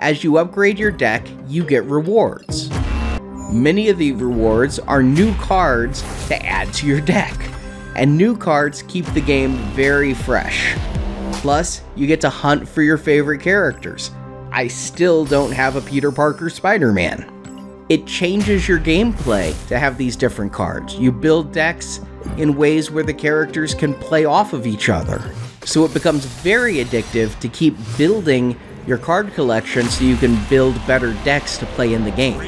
As 0.00 0.22
you 0.22 0.36
upgrade 0.36 0.78
your 0.78 0.90
deck, 0.90 1.26
you 1.46 1.64
get 1.64 1.84
rewards. 1.84 2.68
Many 3.50 3.88
of 3.88 3.96
the 3.96 4.12
rewards 4.12 4.80
are 4.80 5.02
new 5.02 5.34
cards 5.36 6.02
to 6.28 6.36
add 6.44 6.74
to 6.74 6.86
your 6.86 7.00
deck, 7.00 7.34
and 7.96 8.18
new 8.18 8.36
cards 8.36 8.82
keep 8.82 9.06
the 9.14 9.22
game 9.22 9.56
very 9.72 10.12
fresh. 10.12 10.76
Plus, 11.38 11.82
you 11.94 12.06
get 12.06 12.20
to 12.22 12.30
hunt 12.30 12.68
for 12.68 12.82
your 12.82 12.98
favorite 12.98 13.40
characters. 13.40 14.10
I 14.50 14.66
still 14.66 15.24
don't 15.24 15.52
have 15.52 15.76
a 15.76 15.80
Peter 15.80 16.10
Parker 16.10 16.50
Spider 16.50 16.92
Man. 16.92 17.86
It 17.88 18.06
changes 18.06 18.68
your 18.68 18.78
gameplay 18.78 19.54
to 19.68 19.78
have 19.78 19.96
these 19.96 20.16
different 20.16 20.52
cards. 20.52 20.96
You 20.96 21.12
build 21.12 21.52
decks 21.52 22.00
in 22.36 22.56
ways 22.56 22.90
where 22.90 23.04
the 23.04 23.14
characters 23.14 23.72
can 23.72 23.94
play 23.94 24.24
off 24.24 24.52
of 24.52 24.66
each 24.66 24.88
other. 24.88 25.22
So 25.64 25.84
it 25.84 25.94
becomes 25.94 26.24
very 26.24 26.84
addictive 26.84 27.38
to 27.40 27.48
keep 27.48 27.76
building 27.96 28.58
your 28.86 28.98
card 28.98 29.32
collection 29.34 29.84
so 29.86 30.04
you 30.04 30.16
can 30.16 30.42
build 30.48 30.74
better 30.86 31.12
decks 31.24 31.56
to 31.58 31.66
play 31.66 31.94
in 31.94 32.04
the 32.04 32.10
game. 32.10 32.40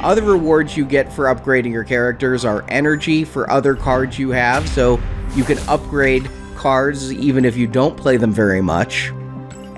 Other 0.00 0.22
rewards 0.22 0.76
you 0.76 0.84
get 0.84 1.12
for 1.12 1.24
upgrading 1.24 1.72
your 1.72 1.84
characters 1.84 2.44
are 2.44 2.64
energy 2.68 3.24
for 3.24 3.50
other 3.50 3.74
cards 3.74 4.18
you 4.18 4.30
have, 4.30 4.68
so 4.68 5.00
you 5.34 5.44
can 5.44 5.58
upgrade 5.68 6.30
cards 6.58 7.12
even 7.12 7.44
if 7.44 7.56
you 7.56 7.66
don't 7.66 7.96
play 7.96 8.16
them 8.16 8.32
very 8.32 8.60
much. 8.60 9.12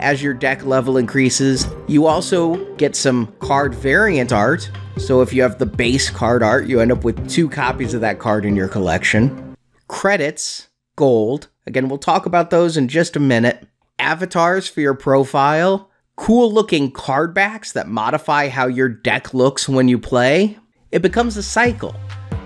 as 0.00 0.22
your 0.22 0.32
deck 0.34 0.64
level 0.64 0.96
increases. 0.96 1.66
You 1.86 2.06
also 2.06 2.56
get 2.76 2.96
some 2.96 3.32
card 3.38 3.74
variant 3.74 4.32
art. 4.32 4.70
So 4.96 5.20
if 5.20 5.32
you 5.32 5.42
have 5.42 5.58
the 5.58 5.66
base 5.66 6.10
card 6.10 6.42
art, 6.42 6.66
you 6.66 6.80
end 6.80 6.90
up 6.90 7.04
with 7.04 7.28
two 7.28 7.48
copies 7.48 7.94
of 7.94 8.00
that 8.00 8.18
card 8.18 8.44
in 8.44 8.56
your 8.56 8.68
collection. 8.68 9.54
Credits, 9.88 10.68
gold. 10.96 11.48
Again, 11.66 11.88
we'll 11.88 11.98
talk 11.98 12.26
about 12.26 12.50
those 12.50 12.76
in 12.76 12.88
just 12.88 13.14
a 13.14 13.20
minute. 13.20 13.66
Avatars 13.98 14.66
for 14.66 14.80
your 14.80 14.94
profile. 14.94 15.90
Cool 16.16 16.50
looking 16.52 16.90
card 16.90 17.34
backs 17.34 17.72
that 17.72 17.86
modify 17.88 18.48
how 18.48 18.66
your 18.66 18.88
deck 18.88 19.34
looks 19.34 19.68
when 19.68 19.88
you 19.88 19.98
play. 19.98 20.58
It 20.90 21.02
becomes 21.02 21.36
a 21.36 21.42
cycle. 21.42 21.94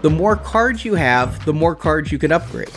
The 0.03 0.11
more 0.11 0.37
cards 0.37 0.85
you 0.85 0.97
have, 0.97 1.45
the 1.45 1.55
more 1.55 1.75
cards 1.75 2.11
you 2.13 2.19
can 2.19 2.33
upgrade. 2.33 2.69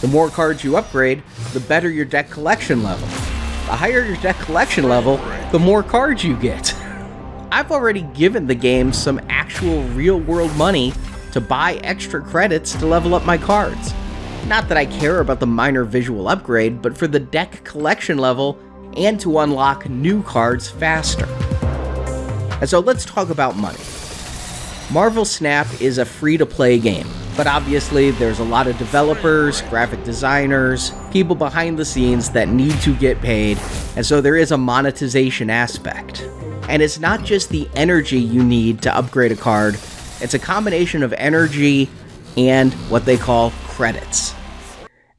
The 0.00 0.08
more 0.08 0.28
cards 0.28 0.62
you 0.62 0.76
upgrade, 0.76 1.22
the 1.52 1.60
better 1.60 1.90
your 1.90 2.04
deck 2.04 2.30
collection 2.30 2.82
level. 2.82 3.06
The 3.06 3.76
higher 3.76 4.04
your 4.04 4.16
deck 4.16 4.36
collection 4.40 4.88
level, 4.88 5.16
the 5.52 5.58
more 5.58 5.82
cards 5.82 6.22
you 6.22 6.36
get. 6.36 6.74
I've 7.50 7.72
already 7.72 8.02
given 8.02 8.46
the 8.46 8.54
game 8.54 8.92
some 8.92 9.20
actual 9.28 9.82
real 9.88 10.18
world 10.18 10.54
money 10.56 10.92
to 11.32 11.40
buy 11.40 11.74
extra 11.84 12.20
credits 12.20 12.72
to 12.72 12.86
level 12.86 13.14
up 13.14 13.24
my 13.24 13.38
cards. 13.38 13.94
Not 14.46 14.68
that 14.68 14.76
I 14.76 14.86
care 14.86 15.20
about 15.20 15.40
the 15.40 15.46
minor 15.46 15.84
visual 15.84 16.28
upgrade, 16.28 16.80
but 16.80 16.96
for 16.96 17.06
the 17.06 17.18
deck 17.18 17.64
collection 17.64 18.18
level 18.18 18.58
and 18.96 19.18
to 19.20 19.40
unlock 19.40 19.88
new 19.88 20.22
cards 20.22 20.68
faster. 20.68 21.26
And 22.60 22.68
so 22.68 22.80
let's 22.80 23.04
talk 23.04 23.30
about 23.30 23.56
money. 23.56 23.78
Marvel 24.90 25.24
Snap 25.24 25.66
is 25.80 25.98
a 25.98 26.04
free 26.04 26.36
to 26.36 26.46
play 26.46 26.78
game, 26.78 27.08
but 27.36 27.46
obviously 27.46 28.10
there's 28.12 28.38
a 28.38 28.44
lot 28.44 28.66
of 28.66 28.78
developers, 28.78 29.60
graphic 29.62 30.02
designers, 30.04 30.92
people 31.10 31.36
behind 31.36 31.78
the 31.78 31.84
scenes 31.84 32.30
that 32.30 32.48
need 32.48 32.72
to 32.80 32.94
get 32.96 33.20
paid, 33.20 33.58
and 33.96 34.04
so 34.04 34.20
there 34.20 34.36
is 34.36 34.52
a 34.52 34.58
monetization 34.58 35.50
aspect. 35.50 36.22
And 36.68 36.82
it's 36.82 36.98
not 36.98 37.24
just 37.24 37.50
the 37.50 37.68
energy 37.74 38.18
you 38.18 38.42
need 38.42 38.82
to 38.82 38.96
upgrade 38.96 39.32
a 39.32 39.36
card, 39.36 39.74
it's 40.20 40.34
a 40.34 40.38
combination 40.38 41.02
of 41.02 41.12
energy 41.12 41.90
and 42.36 42.72
what 42.90 43.04
they 43.04 43.16
call 43.16 43.50
credits. 43.68 44.34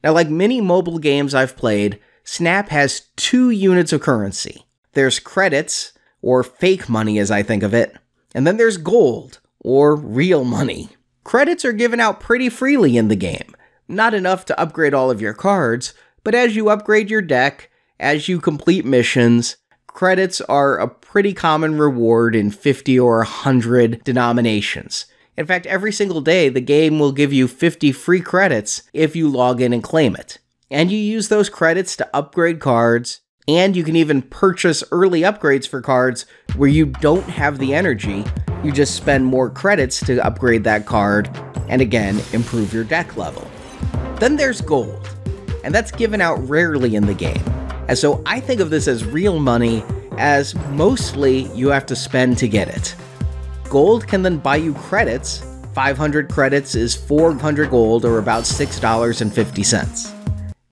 Now, 0.02 0.12
like 0.12 0.28
many 0.28 0.60
mobile 0.60 0.98
games 0.98 1.34
I've 1.34 1.56
played, 1.56 2.00
Snap 2.24 2.68
has 2.68 3.08
two 3.16 3.50
units 3.50 3.92
of 3.92 4.00
currency. 4.00 4.66
There's 4.92 5.18
credits, 5.18 5.92
or 6.20 6.42
fake 6.42 6.88
money 6.88 7.18
as 7.18 7.30
I 7.30 7.42
think 7.42 7.62
of 7.62 7.74
it, 7.74 7.96
and 8.34 8.46
then 8.46 8.56
there's 8.56 8.76
gold, 8.76 9.40
or 9.60 9.96
real 9.96 10.44
money. 10.44 10.90
Credits 11.28 11.62
are 11.66 11.74
given 11.74 12.00
out 12.00 12.20
pretty 12.20 12.48
freely 12.48 12.96
in 12.96 13.08
the 13.08 13.14
game. 13.14 13.54
Not 13.86 14.14
enough 14.14 14.46
to 14.46 14.58
upgrade 14.58 14.94
all 14.94 15.10
of 15.10 15.20
your 15.20 15.34
cards, 15.34 15.92
but 16.24 16.34
as 16.34 16.56
you 16.56 16.70
upgrade 16.70 17.10
your 17.10 17.20
deck, 17.20 17.70
as 18.00 18.28
you 18.28 18.40
complete 18.40 18.86
missions, 18.86 19.58
credits 19.86 20.40
are 20.40 20.78
a 20.78 20.88
pretty 20.88 21.34
common 21.34 21.76
reward 21.76 22.34
in 22.34 22.50
50 22.50 22.98
or 22.98 23.18
100 23.18 24.02
denominations. 24.04 25.04
In 25.36 25.44
fact, 25.44 25.66
every 25.66 25.92
single 25.92 26.22
day, 26.22 26.48
the 26.48 26.62
game 26.62 26.98
will 26.98 27.12
give 27.12 27.30
you 27.30 27.46
50 27.46 27.92
free 27.92 28.22
credits 28.22 28.84
if 28.94 29.14
you 29.14 29.28
log 29.28 29.60
in 29.60 29.74
and 29.74 29.82
claim 29.82 30.16
it. 30.16 30.38
And 30.70 30.90
you 30.90 30.96
use 30.96 31.28
those 31.28 31.50
credits 31.50 31.94
to 31.96 32.08
upgrade 32.16 32.58
cards, 32.58 33.20
and 33.48 33.74
you 33.74 33.82
can 33.82 33.96
even 33.96 34.20
purchase 34.20 34.84
early 34.92 35.22
upgrades 35.22 35.66
for 35.66 35.80
cards 35.80 36.26
where 36.56 36.68
you 36.68 36.86
don't 36.86 37.24
have 37.24 37.58
the 37.58 37.74
energy. 37.74 38.24
You 38.62 38.70
just 38.70 38.94
spend 38.94 39.24
more 39.24 39.48
credits 39.48 40.04
to 40.06 40.24
upgrade 40.24 40.64
that 40.64 40.84
card, 40.84 41.30
and 41.68 41.80
again, 41.80 42.20
improve 42.32 42.74
your 42.74 42.84
deck 42.84 43.16
level. 43.16 43.50
Then 44.16 44.36
there's 44.36 44.60
gold, 44.60 45.08
and 45.64 45.74
that's 45.74 45.90
given 45.90 46.20
out 46.20 46.46
rarely 46.46 46.94
in 46.94 47.06
the 47.06 47.14
game. 47.14 47.42
And 47.88 47.96
so 47.96 48.22
I 48.26 48.38
think 48.38 48.60
of 48.60 48.68
this 48.68 48.86
as 48.86 49.06
real 49.06 49.40
money, 49.40 49.82
as 50.18 50.54
mostly 50.70 51.50
you 51.54 51.68
have 51.68 51.86
to 51.86 51.96
spend 51.96 52.36
to 52.38 52.48
get 52.48 52.68
it. 52.68 52.94
Gold 53.70 54.06
can 54.06 54.22
then 54.22 54.36
buy 54.38 54.56
you 54.56 54.74
credits. 54.74 55.42
500 55.72 56.28
credits 56.28 56.74
is 56.74 56.94
400 56.94 57.70
gold, 57.70 58.04
or 58.04 58.18
about 58.18 58.42
$6.50. 58.42 60.14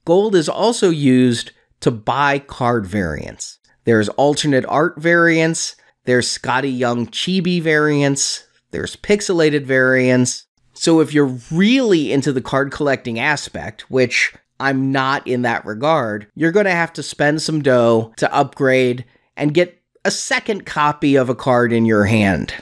Gold 0.04 0.34
is 0.34 0.48
also 0.48 0.90
used 0.90 1.52
to 1.80 1.90
buy 1.90 2.38
card 2.38 2.86
variants. 2.86 3.58
There's 3.84 4.08
alternate 4.10 4.64
art 4.66 5.00
variants, 5.00 5.76
there's 6.04 6.26
Skottie 6.26 6.76
Young 6.76 7.06
chibi 7.06 7.60
variants, 7.62 8.44
there's 8.70 8.96
pixelated 8.96 9.64
variants. 9.64 10.46
So 10.74 11.00
if 11.00 11.14
you're 11.14 11.38
really 11.50 12.12
into 12.12 12.32
the 12.32 12.42
card 12.42 12.72
collecting 12.72 13.18
aspect, 13.18 13.90
which 13.90 14.34
I'm 14.58 14.92
not 14.92 15.26
in 15.26 15.42
that 15.42 15.64
regard, 15.64 16.26
you're 16.34 16.52
going 16.52 16.66
to 16.66 16.72
have 16.72 16.92
to 16.94 17.02
spend 17.02 17.42
some 17.42 17.62
dough 17.62 18.12
to 18.16 18.32
upgrade 18.34 19.04
and 19.36 19.54
get 19.54 19.80
a 20.04 20.10
second 20.10 20.66
copy 20.66 21.16
of 21.16 21.28
a 21.28 21.34
card 21.34 21.72
in 21.72 21.84
your 21.84 22.04
hand. 22.04 22.54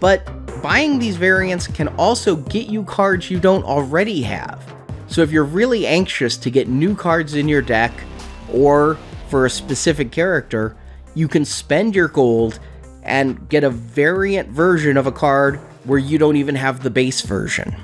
But 0.00 0.62
buying 0.62 0.98
these 0.98 1.16
variants 1.16 1.66
can 1.66 1.88
also 1.88 2.36
get 2.36 2.68
you 2.68 2.84
cards 2.84 3.30
you 3.30 3.40
don't 3.40 3.64
already 3.64 4.22
have. 4.22 4.62
So 5.06 5.22
if 5.22 5.32
you're 5.32 5.44
really 5.44 5.86
anxious 5.86 6.36
to 6.38 6.50
get 6.50 6.68
new 6.68 6.94
cards 6.94 7.34
in 7.34 7.48
your 7.48 7.62
deck, 7.62 7.92
or 8.54 8.96
for 9.28 9.46
a 9.46 9.50
specific 9.50 10.10
character, 10.12 10.76
you 11.14 11.28
can 11.28 11.44
spend 11.44 11.94
your 11.94 12.08
gold 12.08 12.58
and 13.02 13.48
get 13.48 13.64
a 13.64 13.70
variant 13.70 14.48
version 14.48 14.96
of 14.96 15.06
a 15.06 15.12
card 15.12 15.56
where 15.84 15.98
you 15.98 16.18
don't 16.18 16.36
even 16.36 16.54
have 16.54 16.82
the 16.82 16.90
base 16.90 17.22
version. 17.22 17.74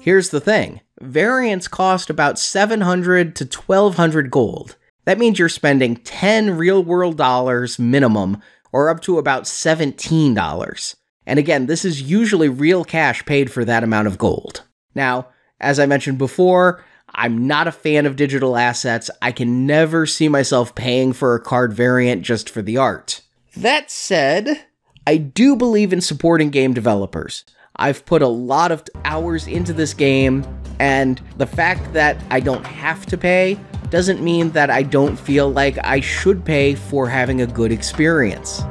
Here's 0.00 0.30
the 0.30 0.40
thing 0.40 0.80
variants 1.00 1.68
cost 1.68 2.10
about 2.10 2.38
700 2.38 3.36
to 3.36 3.44
1200 3.44 4.30
gold. 4.30 4.76
That 5.04 5.18
means 5.18 5.38
you're 5.38 5.48
spending 5.48 5.96
10 5.96 6.56
real 6.56 6.82
world 6.82 7.16
dollars 7.16 7.78
minimum, 7.78 8.40
or 8.72 8.88
up 8.88 9.00
to 9.02 9.18
about 9.18 9.44
$17. 9.44 10.96
And 11.26 11.38
again, 11.38 11.66
this 11.66 11.84
is 11.84 12.02
usually 12.02 12.48
real 12.48 12.84
cash 12.84 13.24
paid 13.24 13.50
for 13.50 13.64
that 13.64 13.84
amount 13.84 14.08
of 14.08 14.18
gold. 14.18 14.62
Now, 14.94 15.28
as 15.60 15.78
I 15.78 15.86
mentioned 15.86 16.18
before, 16.18 16.84
I'm 17.14 17.46
not 17.46 17.68
a 17.68 17.72
fan 17.72 18.06
of 18.06 18.16
digital 18.16 18.56
assets. 18.56 19.10
I 19.22 19.30
can 19.30 19.66
never 19.66 20.04
see 20.04 20.28
myself 20.28 20.74
paying 20.74 21.12
for 21.12 21.34
a 21.34 21.40
card 21.40 21.72
variant 21.72 22.22
just 22.22 22.50
for 22.50 22.60
the 22.60 22.76
art. 22.76 23.20
That 23.56 23.90
said, 23.90 24.64
I 25.06 25.18
do 25.18 25.54
believe 25.54 25.92
in 25.92 26.00
supporting 26.00 26.50
game 26.50 26.74
developers. 26.74 27.44
I've 27.76 28.04
put 28.04 28.22
a 28.22 28.28
lot 28.28 28.72
of 28.72 28.84
hours 29.04 29.46
into 29.46 29.72
this 29.72 29.94
game, 29.94 30.44
and 30.80 31.20
the 31.38 31.46
fact 31.46 31.92
that 31.92 32.20
I 32.30 32.40
don't 32.40 32.66
have 32.66 33.06
to 33.06 33.18
pay 33.18 33.58
doesn't 33.90 34.22
mean 34.22 34.50
that 34.50 34.70
I 34.70 34.82
don't 34.82 35.16
feel 35.16 35.50
like 35.50 35.78
I 35.84 36.00
should 36.00 36.44
pay 36.44 36.74
for 36.74 37.08
having 37.08 37.42
a 37.42 37.46
good 37.46 37.70
experience. 37.70 38.62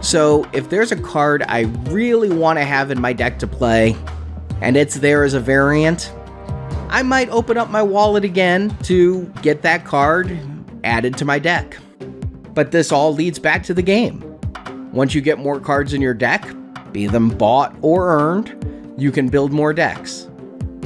So, 0.00 0.48
if 0.52 0.70
there's 0.70 0.92
a 0.92 0.96
card 0.96 1.44
I 1.48 1.62
really 1.90 2.30
want 2.30 2.60
to 2.60 2.64
have 2.64 2.92
in 2.92 3.00
my 3.00 3.12
deck 3.12 3.40
to 3.40 3.48
play, 3.48 3.96
and 4.60 4.76
it's 4.76 4.94
there 4.96 5.24
as 5.24 5.34
a 5.34 5.40
variant, 5.40 6.12
I 6.90 7.02
might 7.02 7.28
open 7.28 7.58
up 7.58 7.68
my 7.68 7.82
wallet 7.82 8.24
again 8.24 8.76
to 8.84 9.26
get 9.42 9.62
that 9.62 9.84
card 9.84 10.38
added 10.84 11.18
to 11.18 11.24
my 11.24 11.38
deck. 11.38 11.76
But 12.54 12.70
this 12.70 12.90
all 12.90 13.12
leads 13.12 13.38
back 13.38 13.62
to 13.64 13.74
the 13.74 13.82
game. 13.82 14.24
Once 14.92 15.14
you 15.14 15.20
get 15.20 15.38
more 15.38 15.60
cards 15.60 15.92
in 15.92 16.00
your 16.00 16.14
deck, 16.14 16.48
be 16.92 17.06
them 17.06 17.28
bought 17.28 17.76
or 17.82 18.18
earned, 18.18 18.94
you 18.96 19.12
can 19.12 19.28
build 19.28 19.52
more 19.52 19.74
decks. 19.74 20.28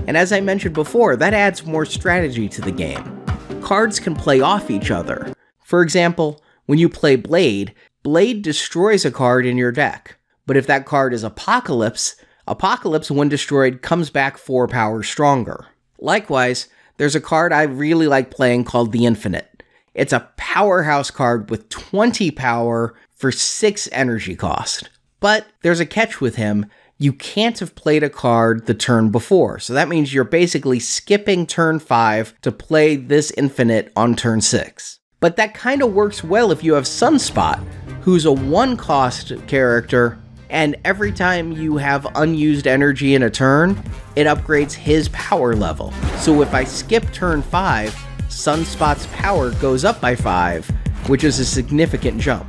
And 0.09 0.16
as 0.16 0.33
I 0.33 0.41
mentioned 0.41 0.74
before, 0.74 1.15
that 1.15 1.35
adds 1.35 1.65
more 1.65 1.87
strategy 1.87 2.49
to 2.49 2.61
the 2.61 2.73
game. 2.73 3.24
Cards 3.62 4.01
can 4.01 4.16
play 4.16 4.41
off 4.41 4.73
each 4.73 4.91
other. 4.91 5.33
For 5.62 5.83
example, 5.83 6.43
when 6.66 6.81
you 6.81 6.89
play 6.89 7.15
Blade, 7.15 7.74
Blade 8.03 8.43
destroys 8.43 9.05
a 9.05 9.12
card 9.12 9.47
in 9.47 9.57
your 9.57 9.70
deck. 9.70 10.19
But 10.47 10.57
if 10.57 10.66
that 10.66 10.85
card 10.85 11.15
is 11.15 11.23
Apocalypse, 11.23 12.16
Apocalypse, 12.49 13.09
when 13.09 13.29
destroyed, 13.29 13.83
comes 13.83 14.11
back 14.11 14.37
4 14.37 14.66
power 14.66 15.05
stronger. 15.05 15.69
Likewise, 16.03 16.69
there's 16.97 17.15
a 17.15 17.20
card 17.20 17.53
I 17.53 17.62
really 17.62 18.09
like 18.09 18.31
playing 18.31 18.65
called 18.65 18.91
the 18.91 19.05
Infinaut. 19.05 19.47
It's 19.95 20.12
a 20.12 20.29
powerhouse 20.37 21.11
card 21.11 21.49
with 21.49 21.69
20 21.69 22.33
power 22.33 22.95
for 23.15 23.31
6 23.31 23.89
energy 23.93 24.35
cost. 24.35 24.91
But 25.20 25.47
there's 25.62 25.79
a 25.79 25.87
catch 25.87 26.20
with 26.20 26.35
him. 26.35 26.66
You 26.99 27.12
can't 27.12 27.59
have 27.61 27.77
played 27.77 28.03
a 28.03 28.11
card 28.11 28.66
the 28.66 28.74
turn 28.74 29.11
before. 29.11 29.61
So 29.61 29.74
that 29.74 29.89
means 29.89 30.12
you're 30.12 30.24
basically 30.24 30.81
skipping 30.81 31.47
turn 31.47 31.79
5 31.79 32.41
to 32.43 32.51
play 32.51 32.97
this 32.97 33.31
Infinaut 33.33 33.91
on 33.95 34.16
turn 34.16 34.41
6. 34.41 34.99
But 35.20 35.37
that 35.37 35.55
kind 35.55 35.83
of 35.83 35.93
works 35.93 36.24
well 36.24 36.51
if 36.51 36.65
you 36.65 36.74
have 36.74 36.85
Sunspot, 36.85 37.65
who's 38.01 38.24
a 38.24 38.33
one 38.33 38.77
cost 38.77 39.33
character 39.47 40.19
and 40.53 40.77
every 40.85 41.11
time 41.11 41.51
you 41.51 41.77
have 41.79 42.07
unused 42.15 42.66
energy 42.66 43.15
in 43.15 43.24
a 43.24 43.31
turn, 43.31 43.70
it 44.15 44.27
upgrades 44.27 44.73
his 44.73 45.09
power 45.09 45.57
level. 45.57 45.91
So 46.19 46.43
if 46.43 46.55
I 46.55 46.62
skip 46.62 47.11
turn 47.12 47.43
5, 47.43 47.93
Sunspot's 48.29 49.07
power 49.09 49.51
goes 49.53 49.85
up 49.85 50.01
by 50.01 50.15
5, 50.15 50.69
which 51.09 51.24
is 51.24 51.39
a 51.41 51.45
significant 51.45 52.20
jump. 52.20 52.47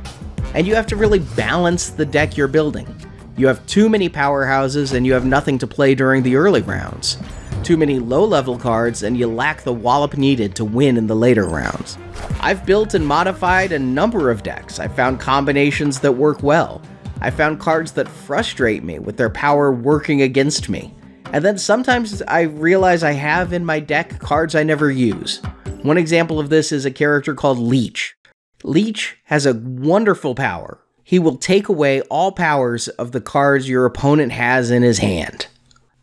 And 0.54 0.66
you 0.66 0.74
have 0.74 0.86
to 0.88 0.96
really 0.96 1.18
balance 1.18 1.90
the 1.90 2.06
deck 2.06 2.36
you're 2.36 2.46
building. 2.46 2.86
You 3.36 3.48
have 3.48 3.66
too 3.66 3.88
many 3.88 4.08
powerhouses 4.08 4.94
and 4.94 5.04
you 5.04 5.12
have 5.14 5.26
nothing 5.26 5.58
to 5.58 5.66
play 5.66 5.94
during 5.96 6.22
the 6.22 6.36
early 6.36 6.62
rounds. 6.62 7.18
too 7.64 7.76
many 7.78 7.98
low 7.98 8.24
level 8.24 8.58
cards, 8.58 9.02
and 9.02 9.18
you 9.18 9.26
lack 9.26 9.62
the 9.62 9.72
wallop 9.72 10.18
needed 10.18 10.54
to 10.54 10.64
win 10.64 10.98
in 10.98 11.06
the 11.06 11.16
later 11.16 11.46
rounds. 11.46 11.96
I've 12.40 12.66
built 12.66 12.92
and 12.92 13.06
modified 13.06 13.72
a 13.72 13.78
number 13.78 14.30
of 14.30 14.42
decks. 14.42 14.78
I've 14.78 14.94
found 14.94 15.18
combinations 15.18 15.98
that 16.00 16.12
work 16.12 16.42
well. 16.42 16.82
I 17.24 17.30
found 17.30 17.58
cards 17.58 17.92
that 17.92 18.06
frustrate 18.06 18.84
me 18.84 18.98
with 18.98 19.16
their 19.16 19.30
power 19.30 19.72
working 19.72 20.20
against 20.20 20.68
me. 20.68 20.94
And 21.32 21.42
then 21.42 21.56
sometimes 21.56 22.20
I 22.28 22.42
realize 22.42 23.02
I 23.02 23.12
have 23.12 23.54
in 23.54 23.64
my 23.64 23.80
deck 23.80 24.18
cards 24.18 24.54
I 24.54 24.62
never 24.62 24.90
use. 24.90 25.40
One 25.80 25.96
example 25.96 26.38
of 26.38 26.50
this 26.50 26.70
is 26.70 26.84
a 26.84 26.90
character 26.90 27.34
called 27.34 27.58
Leech. 27.58 28.14
Leech 28.62 29.16
has 29.24 29.46
a 29.46 29.54
wonderful 29.54 30.34
power. 30.34 30.82
He 31.02 31.18
will 31.18 31.38
take 31.38 31.70
away 31.70 32.02
all 32.02 32.30
powers 32.30 32.88
of 32.88 33.12
the 33.12 33.22
cards 33.22 33.70
your 33.70 33.86
opponent 33.86 34.32
has 34.32 34.70
in 34.70 34.82
his 34.82 34.98
hand. 34.98 35.46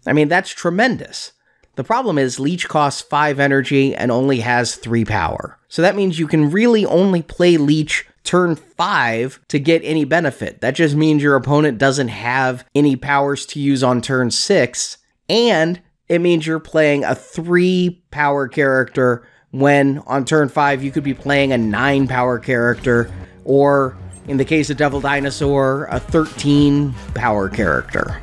I 0.08 0.14
mean, 0.14 0.28
that's 0.28 0.50
tremendous. 0.50 1.34
The 1.76 1.84
problem 1.84 2.18
is 2.18 2.40
Leech 2.40 2.68
costs 2.68 3.04
5 3.04 3.40
energy 3.40 3.94
and 3.94 4.12
only 4.12 4.40
has 4.40 4.74
3 4.74 5.06
power. 5.06 5.60
So 5.68 5.84
that 5.84 5.96
means 5.96 6.18
you 6.18 6.28
can 6.28 6.50
really 6.50 6.84
only 6.84 7.22
play 7.22 7.58
Leech 7.58 8.08
turn 8.24 8.56
5 8.56 9.40
to 9.48 9.60
get 9.60 9.82
any 9.84 10.06
benefit. 10.06 10.62
That 10.62 10.76
just 10.76 10.96
means 10.96 11.24
your 11.24 11.36
opponent 11.36 11.78
doesn't 11.78 12.10
have 12.10 12.66
any 12.76 12.96
powers 12.96 13.46
to 13.48 13.60
use 13.60 13.84
on 13.84 14.02
turn 14.02 14.32
6, 14.32 14.98
and 15.30 15.82
it 16.08 16.20
means 16.20 16.46
you're 16.46 16.60
playing 16.60 17.04
a 17.04 17.16
3 17.16 18.04
power 18.12 18.48
character 18.48 19.28
when 19.52 20.00
on 20.00 20.26
turn 20.26 20.50
5 20.50 20.84
you 20.84 20.92
could 20.92 21.04
be 21.04 21.14
playing 21.14 21.52
a 21.52 21.58
9 21.58 22.08
power 22.08 22.40
character, 22.40 23.12
or 23.44 23.98
in 24.28 24.38
the 24.38 24.46
case 24.46 24.70
of 24.70 24.78
Devil 24.78 25.02
Dinosaur, 25.02 25.86
a 25.86 26.00
13 26.00 26.94
power 27.14 27.50
character. 27.50 28.22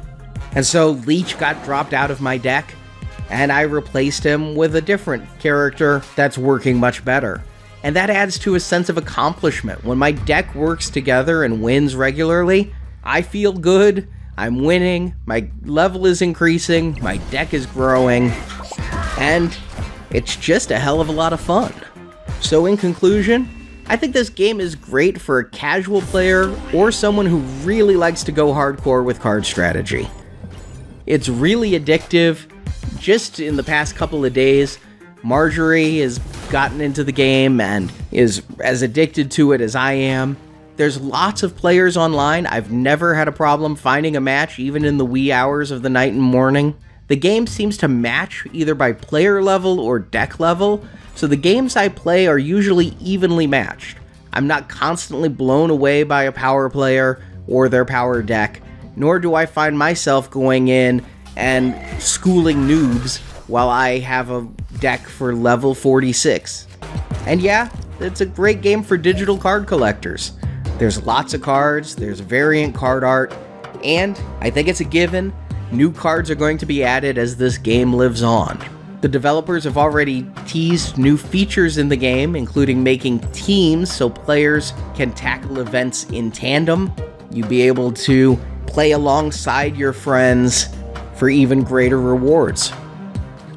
And 0.52 0.64
so 0.64 0.90
Leech 0.90 1.38
got 1.38 1.62
dropped 1.64 1.92
out 1.92 2.10
of 2.10 2.20
my 2.20 2.38
deck, 2.38 2.74
and 3.30 3.52
I 3.52 3.62
replaced 3.62 4.24
him 4.24 4.54
with 4.54 4.74
a 4.76 4.80
different 4.80 5.26
character 5.38 6.02
that's 6.16 6.38
working 6.38 6.78
much 6.78 7.04
better. 7.04 7.42
And 7.82 7.94
that 7.96 8.10
adds 8.10 8.38
to 8.40 8.54
a 8.54 8.60
sense 8.60 8.88
of 8.88 8.96
accomplishment. 8.96 9.84
When 9.84 9.98
my 9.98 10.12
deck 10.12 10.54
works 10.54 10.90
together 10.90 11.44
and 11.44 11.62
wins 11.62 11.94
regularly, 11.94 12.72
I 13.04 13.22
feel 13.22 13.52
good, 13.52 14.08
I'm 14.36 14.62
winning, 14.62 15.14
my 15.26 15.48
level 15.64 16.06
is 16.06 16.22
increasing, 16.22 16.98
my 17.02 17.16
deck 17.30 17.54
is 17.54 17.66
growing, 17.66 18.30
and 19.18 19.56
it's 20.10 20.36
just 20.36 20.70
a 20.70 20.78
hell 20.78 21.00
of 21.00 21.08
a 21.08 21.12
lot 21.12 21.32
of 21.32 21.40
fun. 21.40 21.72
So, 22.40 22.66
in 22.66 22.76
conclusion, 22.76 23.48
I 23.86 23.96
think 23.96 24.12
this 24.12 24.28
game 24.28 24.60
is 24.60 24.74
great 24.74 25.20
for 25.20 25.38
a 25.38 25.48
casual 25.48 26.02
player 26.02 26.54
or 26.74 26.92
someone 26.92 27.26
who 27.26 27.38
really 27.64 27.96
likes 27.96 28.22
to 28.24 28.32
go 28.32 28.52
hardcore 28.52 29.04
with 29.04 29.18
card 29.18 29.46
strategy. 29.46 30.08
It's 31.06 31.28
really 31.28 31.70
addictive. 31.72 32.46
Just 32.98 33.40
in 33.40 33.56
the 33.56 33.62
past 33.62 33.96
couple 33.96 34.24
of 34.24 34.32
days, 34.32 34.78
Marjorie 35.22 35.98
has 35.98 36.18
gotten 36.50 36.80
into 36.80 37.04
the 37.04 37.12
game 37.12 37.60
and 37.60 37.92
is 38.12 38.42
as 38.60 38.82
addicted 38.82 39.30
to 39.32 39.52
it 39.52 39.60
as 39.60 39.74
I 39.74 39.92
am. 39.92 40.36
There's 40.76 41.00
lots 41.00 41.42
of 41.42 41.56
players 41.56 41.96
online. 41.96 42.46
I've 42.46 42.70
never 42.70 43.14
had 43.14 43.26
a 43.26 43.32
problem 43.32 43.74
finding 43.74 44.16
a 44.16 44.20
match, 44.20 44.58
even 44.58 44.84
in 44.84 44.96
the 44.96 45.04
wee 45.04 45.32
hours 45.32 45.70
of 45.70 45.82
the 45.82 45.90
night 45.90 46.12
and 46.12 46.22
morning. 46.22 46.76
The 47.08 47.16
game 47.16 47.46
seems 47.46 47.76
to 47.78 47.88
match 47.88 48.46
either 48.52 48.74
by 48.74 48.92
player 48.92 49.42
level 49.42 49.80
or 49.80 49.98
deck 49.98 50.38
level, 50.38 50.84
so 51.14 51.26
the 51.26 51.36
games 51.36 51.74
I 51.74 51.88
play 51.88 52.28
are 52.28 52.38
usually 52.38 52.96
evenly 53.00 53.46
matched. 53.46 53.96
I'm 54.32 54.46
not 54.46 54.68
constantly 54.68 55.28
blown 55.28 55.70
away 55.70 56.04
by 56.04 56.24
a 56.24 56.32
power 56.32 56.70
player 56.70 57.20
or 57.48 57.68
their 57.68 57.84
power 57.84 58.22
deck, 58.22 58.62
nor 58.94 59.18
do 59.18 59.34
I 59.34 59.46
find 59.46 59.76
myself 59.76 60.30
going 60.30 60.68
in 60.68 61.04
and 61.36 61.74
schooling 62.00 62.68
noobs 62.68 63.18
while 63.48 63.68
I 63.68 63.98
have 63.98 64.30
a 64.30 64.46
deck 64.80 65.00
for 65.00 65.34
level 65.34 65.74
46. 65.74 66.66
And 67.26 67.40
yeah, 67.40 67.70
it's 68.00 68.20
a 68.20 68.26
great 68.26 68.62
game 68.62 68.82
for 68.82 68.96
digital 68.96 69.36
card 69.36 69.66
collectors. 69.66 70.32
There's 70.78 71.02
lots 71.04 71.34
of 71.34 71.42
cards, 71.42 71.96
there's 71.96 72.20
variant 72.20 72.74
card 72.74 73.04
art, 73.04 73.34
and 73.82 74.20
I 74.40 74.50
think 74.50 74.68
it's 74.68 74.80
a 74.80 74.84
given 74.84 75.32
new 75.70 75.92
cards 75.92 76.30
are 76.30 76.34
going 76.34 76.58
to 76.58 76.66
be 76.66 76.82
added 76.82 77.18
as 77.18 77.36
this 77.36 77.58
game 77.58 77.92
lives 77.92 78.22
on. 78.22 78.58
The 79.00 79.08
developers 79.08 79.64
have 79.64 79.78
already 79.78 80.26
teased 80.46 80.98
new 80.98 81.16
features 81.16 81.78
in 81.78 81.88
the 81.88 81.96
game, 81.96 82.34
including 82.34 82.82
making 82.82 83.20
teams 83.32 83.92
so 83.92 84.10
players 84.10 84.72
can 84.96 85.12
tackle 85.12 85.60
events 85.60 86.04
in 86.04 86.32
tandem. 86.32 86.92
You'll 87.30 87.48
be 87.48 87.62
able 87.62 87.92
to 87.92 88.36
play 88.66 88.92
alongside 88.92 89.76
your 89.76 89.92
friends 89.92 90.68
for 91.14 91.28
even 91.28 91.62
greater 91.62 92.00
rewards. 92.00 92.72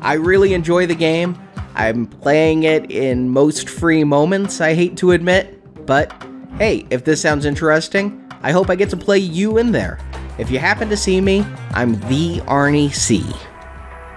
I 0.02 0.14
really 0.14 0.54
enjoy 0.54 0.88
the 0.88 0.96
game. 0.96 1.38
I'm 1.76 2.06
playing 2.06 2.64
it 2.64 2.92
in 2.92 3.30
most 3.30 3.70
free 3.70 4.04
moments, 4.04 4.60
I 4.60 4.74
hate 4.74 4.98
to 4.98 5.12
admit, 5.12 5.86
but 5.86 6.12
hey, 6.58 6.86
if 6.90 7.06
this 7.06 7.22
sounds 7.22 7.46
interesting, 7.46 8.28
I 8.42 8.52
hope 8.52 8.70
I 8.70 8.76
get 8.76 8.90
to 8.90 8.98
play 8.98 9.20
you 9.20 9.58
in 9.58 9.72
there. 9.72 10.00
If 10.38 10.50
you 10.50 10.60
happen 10.60 10.90
to 10.90 10.98
see 10.98 11.22
me, 11.22 11.46
I'm 11.72 11.94
the 12.10 12.40
Arnie 12.42 12.94
C. 12.94 13.24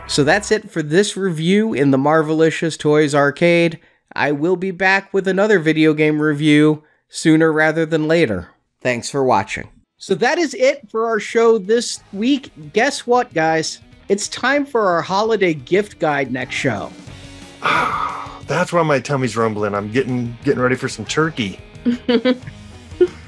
So 0.06 0.24
that's 0.24 0.50
it 0.50 0.70
for 0.70 0.82
this 0.82 1.16
review 1.16 1.74
in 1.74 1.90
the 1.90 1.98
Marvelicious 1.98 2.78
Toys 2.78 3.14
Arcade. 3.14 3.78
I 4.14 4.32
will 4.32 4.56
be 4.56 4.70
back 4.70 5.12
with 5.12 5.28
another 5.28 5.58
video 5.58 5.94
game 5.94 6.20
review 6.20 6.82
sooner 7.08 7.52
rather 7.52 7.86
than 7.86 8.08
later. 8.08 8.48
Thanks 8.80 9.10
for 9.10 9.24
watching. 9.24 9.68
So 9.96 10.14
that 10.16 10.38
is 10.38 10.54
it 10.54 10.90
for 10.90 11.06
our 11.06 11.20
show 11.20 11.58
this 11.58 12.02
week. 12.12 12.50
Guess 12.72 13.06
what, 13.06 13.32
guys? 13.32 13.80
It's 14.08 14.28
time 14.28 14.66
for 14.66 14.88
our 14.88 15.02
holiday 15.02 15.54
gift 15.54 15.98
guide 15.98 16.32
next 16.32 16.54
show. 16.54 16.90
That's 17.62 18.72
why 18.72 18.82
my 18.82 19.00
tummy's 19.00 19.36
rumbling. 19.36 19.74
I'm 19.74 19.90
getting 19.90 20.36
getting 20.44 20.60
ready 20.60 20.76
for 20.76 20.88
some 20.88 21.04
turkey. 21.04 21.60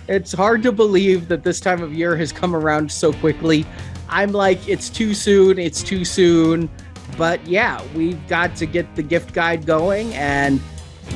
It's 0.09 0.33
hard 0.33 0.63
to 0.63 0.71
believe 0.71 1.27
that 1.29 1.43
this 1.43 1.59
time 1.59 1.83
of 1.83 1.93
year 1.93 2.17
has 2.17 2.31
come 2.31 2.55
around 2.55 2.91
so 2.93 3.13
quickly. 3.13 3.67
I'm 4.09 4.31
like, 4.31 4.69
it's 4.69 4.89
too 4.89 5.15
soon, 5.15 5.59
it's 5.59 5.83
too 5.83 6.05
soon. 6.05 6.71
But 7.19 7.45
yeah, 7.47 7.83
we've 7.95 8.25
got 8.29 8.55
to 8.57 8.67
get 8.67 8.95
the 8.95 9.03
gift 9.03 9.33
guide 9.33 9.67
going, 9.67 10.15
and 10.15 10.61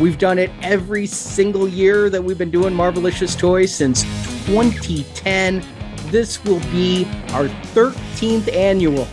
we've 0.00 0.18
done 0.18 0.40
it 0.40 0.50
every 0.62 1.06
single 1.06 1.68
year 1.68 2.10
that 2.10 2.22
we've 2.22 2.38
been 2.38 2.50
doing 2.50 2.74
Marvelicious 2.74 3.38
Toys 3.38 3.72
since 3.72 4.02
2010. 4.46 5.64
This 6.06 6.42
will 6.42 6.60
be 6.72 7.04
our 7.32 7.46
13th 7.74 8.52
annual 8.52 9.06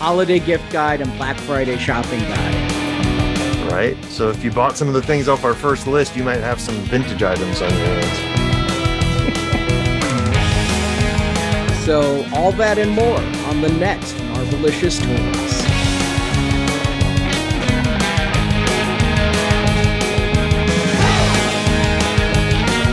holiday 0.00 0.38
gift 0.38 0.72
guide 0.72 1.02
and 1.02 1.14
Black 1.18 1.36
Friday 1.36 1.76
shopping 1.76 2.20
guide. 2.20 3.70
Right? 3.70 4.02
So 4.06 4.30
if 4.30 4.42
you 4.42 4.50
bought 4.50 4.74
some 4.78 4.88
of 4.88 4.94
the 4.94 5.02
things 5.02 5.28
off 5.28 5.44
our 5.44 5.52
first 5.52 5.86
list, 5.86 6.16
you 6.16 6.24
might 6.24 6.40
have 6.40 6.58
some 6.58 6.74
vintage 6.76 7.22
items 7.22 7.60
on 7.60 7.70
your 7.70 7.86
hands. 7.86 8.36
So, 11.80 12.24
all 12.34 12.52
that 12.52 12.78
and 12.78 12.90
more 12.92 13.18
on 13.48 13.62
the 13.62 13.70
next 13.70 14.12
Marvelicious 14.12 15.00
Toys. 15.00 15.60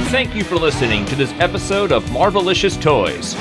Thank 0.10 0.34
you 0.34 0.44
for 0.44 0.56
listening 0.56 1.06
to 1.08 1.16
this 1.16 1.32
episode 1.34 1.92
of 1.92 2.04
Marvelicious 2.06 2.82
Toys. 2.82 3.36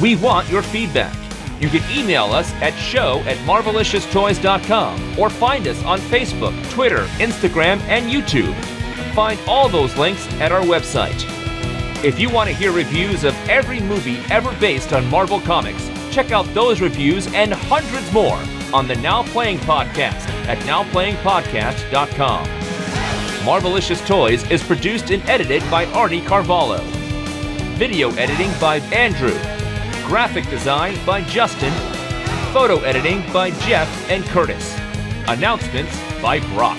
We 0.02 0.16
want 0.16 0.50
your 0.50 0.62
feedback. 0.62 1.14
You 1.62 1.68
can 1.70 1.84
email 1.92 2.26
us 2.26 2.54
at 2.56 2.74
show 2.76 3.20
at 3.26 3.38
marvelicioustoys.com 3.40 5.20
or 5.20 5.30
find 5.30 5.68
us 5.68 5.84
on 5.84 6.00
Facebook, 6.00 6.72
Twitter, 6.72 7.06
Instagram, 7.18 7.82
and 7.82 8.10
YouTube. 8.10 8.56
Find 9.14 9.38
all 9.46 9.68
those 9.68 9.98
links 9.98 10.26
at 10.36 10.54
our 10.54 10.62
website. 10.62 11.26
If 12.04 12.18
you 12.18 12.30
want 12.30 12.50
to 12.50 12.56
hear 12.56 12.72
reviews 12.72 13.26
of 13.26 13.36
every 13.50 13.82
movie 13.82 14.20
ever 14.30 14.56
based 14.60 14.94
on 14.94 15.06
Marvel 15.10 15.42
Comics, 15.42 15.90
check 16.12 16.32
out 16.32 16.46
those 16.54 16.80
reviews 16.80 17.28
and 17.34 17.54
hundreds 17.54 18.10
more 18.14 18.42
on 18.74 18.88
the 18.88 18.96
Now 18.96 19.24
Playing 19.24 19.58
Podcast 19.60 20.28
at 20.48 20.58
nowplayingpodcast.com. 20.60 22.46
Marvelicious 23.46 24.06
Toys 24.06 24.50
is 24.52 24.62
produced 24.62 25.12
and 25.12 25.28
edited 25.30 25.62
by 25.72 25.86
Arnie 25.88 26.26
Carvalho. 26.26 26.82
Video 27.78 28.12
editing 28.16 28.52
by 28.60 28.78
Andrew. 28.92 29.38
Graphic 30.08 30.50
design 30.50 30.98
by 31.06 31.22
Justin. 31.22 31.74
Photo 32.54 32.80
editing 32.82 33.22
by 33.32 33.52
Jeff 33.62 34.10
and 34.10 34.24
Curtis. 34.26 34.78
Announcements 35.28 35.98
by 36.22 36.40
Brock. 36.54 36.78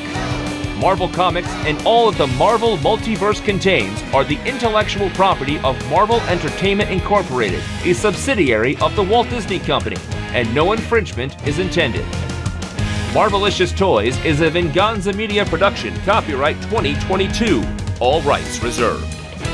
Marvel 0.81 1.09
Comics 1.09 1.49
and 1.67 1.81
all 1.87 2.11
that 2.11 2.17
the 2.17 2.27
Marvel 2.39 2.79
Multiverse 2.79 3.45
contains 3.45 4.03
are 4.15 4.25
the 4.25 4.41
intellectual 4.49 5.11
property 5.11 5.59
of 5.59 5.77
Marvel 5.91 6.21
Entertainment 6.23 6.91
Incorporated, 6.91 7.63
a 7.85 7.93
subsidiary 7.93 8.79
of 8.79 8.97
the 8.97 9.03
Walt 9.03 9.29
Disney 9.29 9.59
Company, 9.59 9.99
and 10.33 10.53
no 10.55 10.73
infringement 10.73 11.37
is 11.47 11.59
intended. 11.59 12.05
Marvelicious 13.13 13.77
Toys 13.77 14.17
is 14.25 14.41
a 14.41 14.49
Venganza 14.49 15.13
Media 15.13 15.45
production, 15.45 15.95
copyright 16.01 16.61
2022, 16.63 17.63
all 18.01 18.23
rights 18.23 18.63
reserved. 18.63 19.05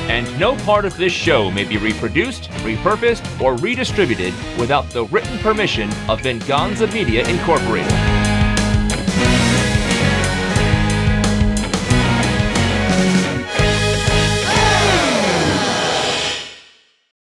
And 0.08 0.38
no 0.38 0.54
part 0.58 0.84
of 0.84 0.96
this 0.96 1.12
show 1.12 1.50
may 1.50 1.64
be 1.64 1.76
reproduced, 1.76 2.50
repurposed, 2.62 3.40
or 3.40 3.56
redistributed 3.56 4.32
without 4.60 4.88
the 4.90 5.06
written 5.06 5.38
permission 5.38 5.90
of 6.08 6.20
Venganza 6.20 6.86
Media 6.86 7.26
Incorporated. 7.28 8.05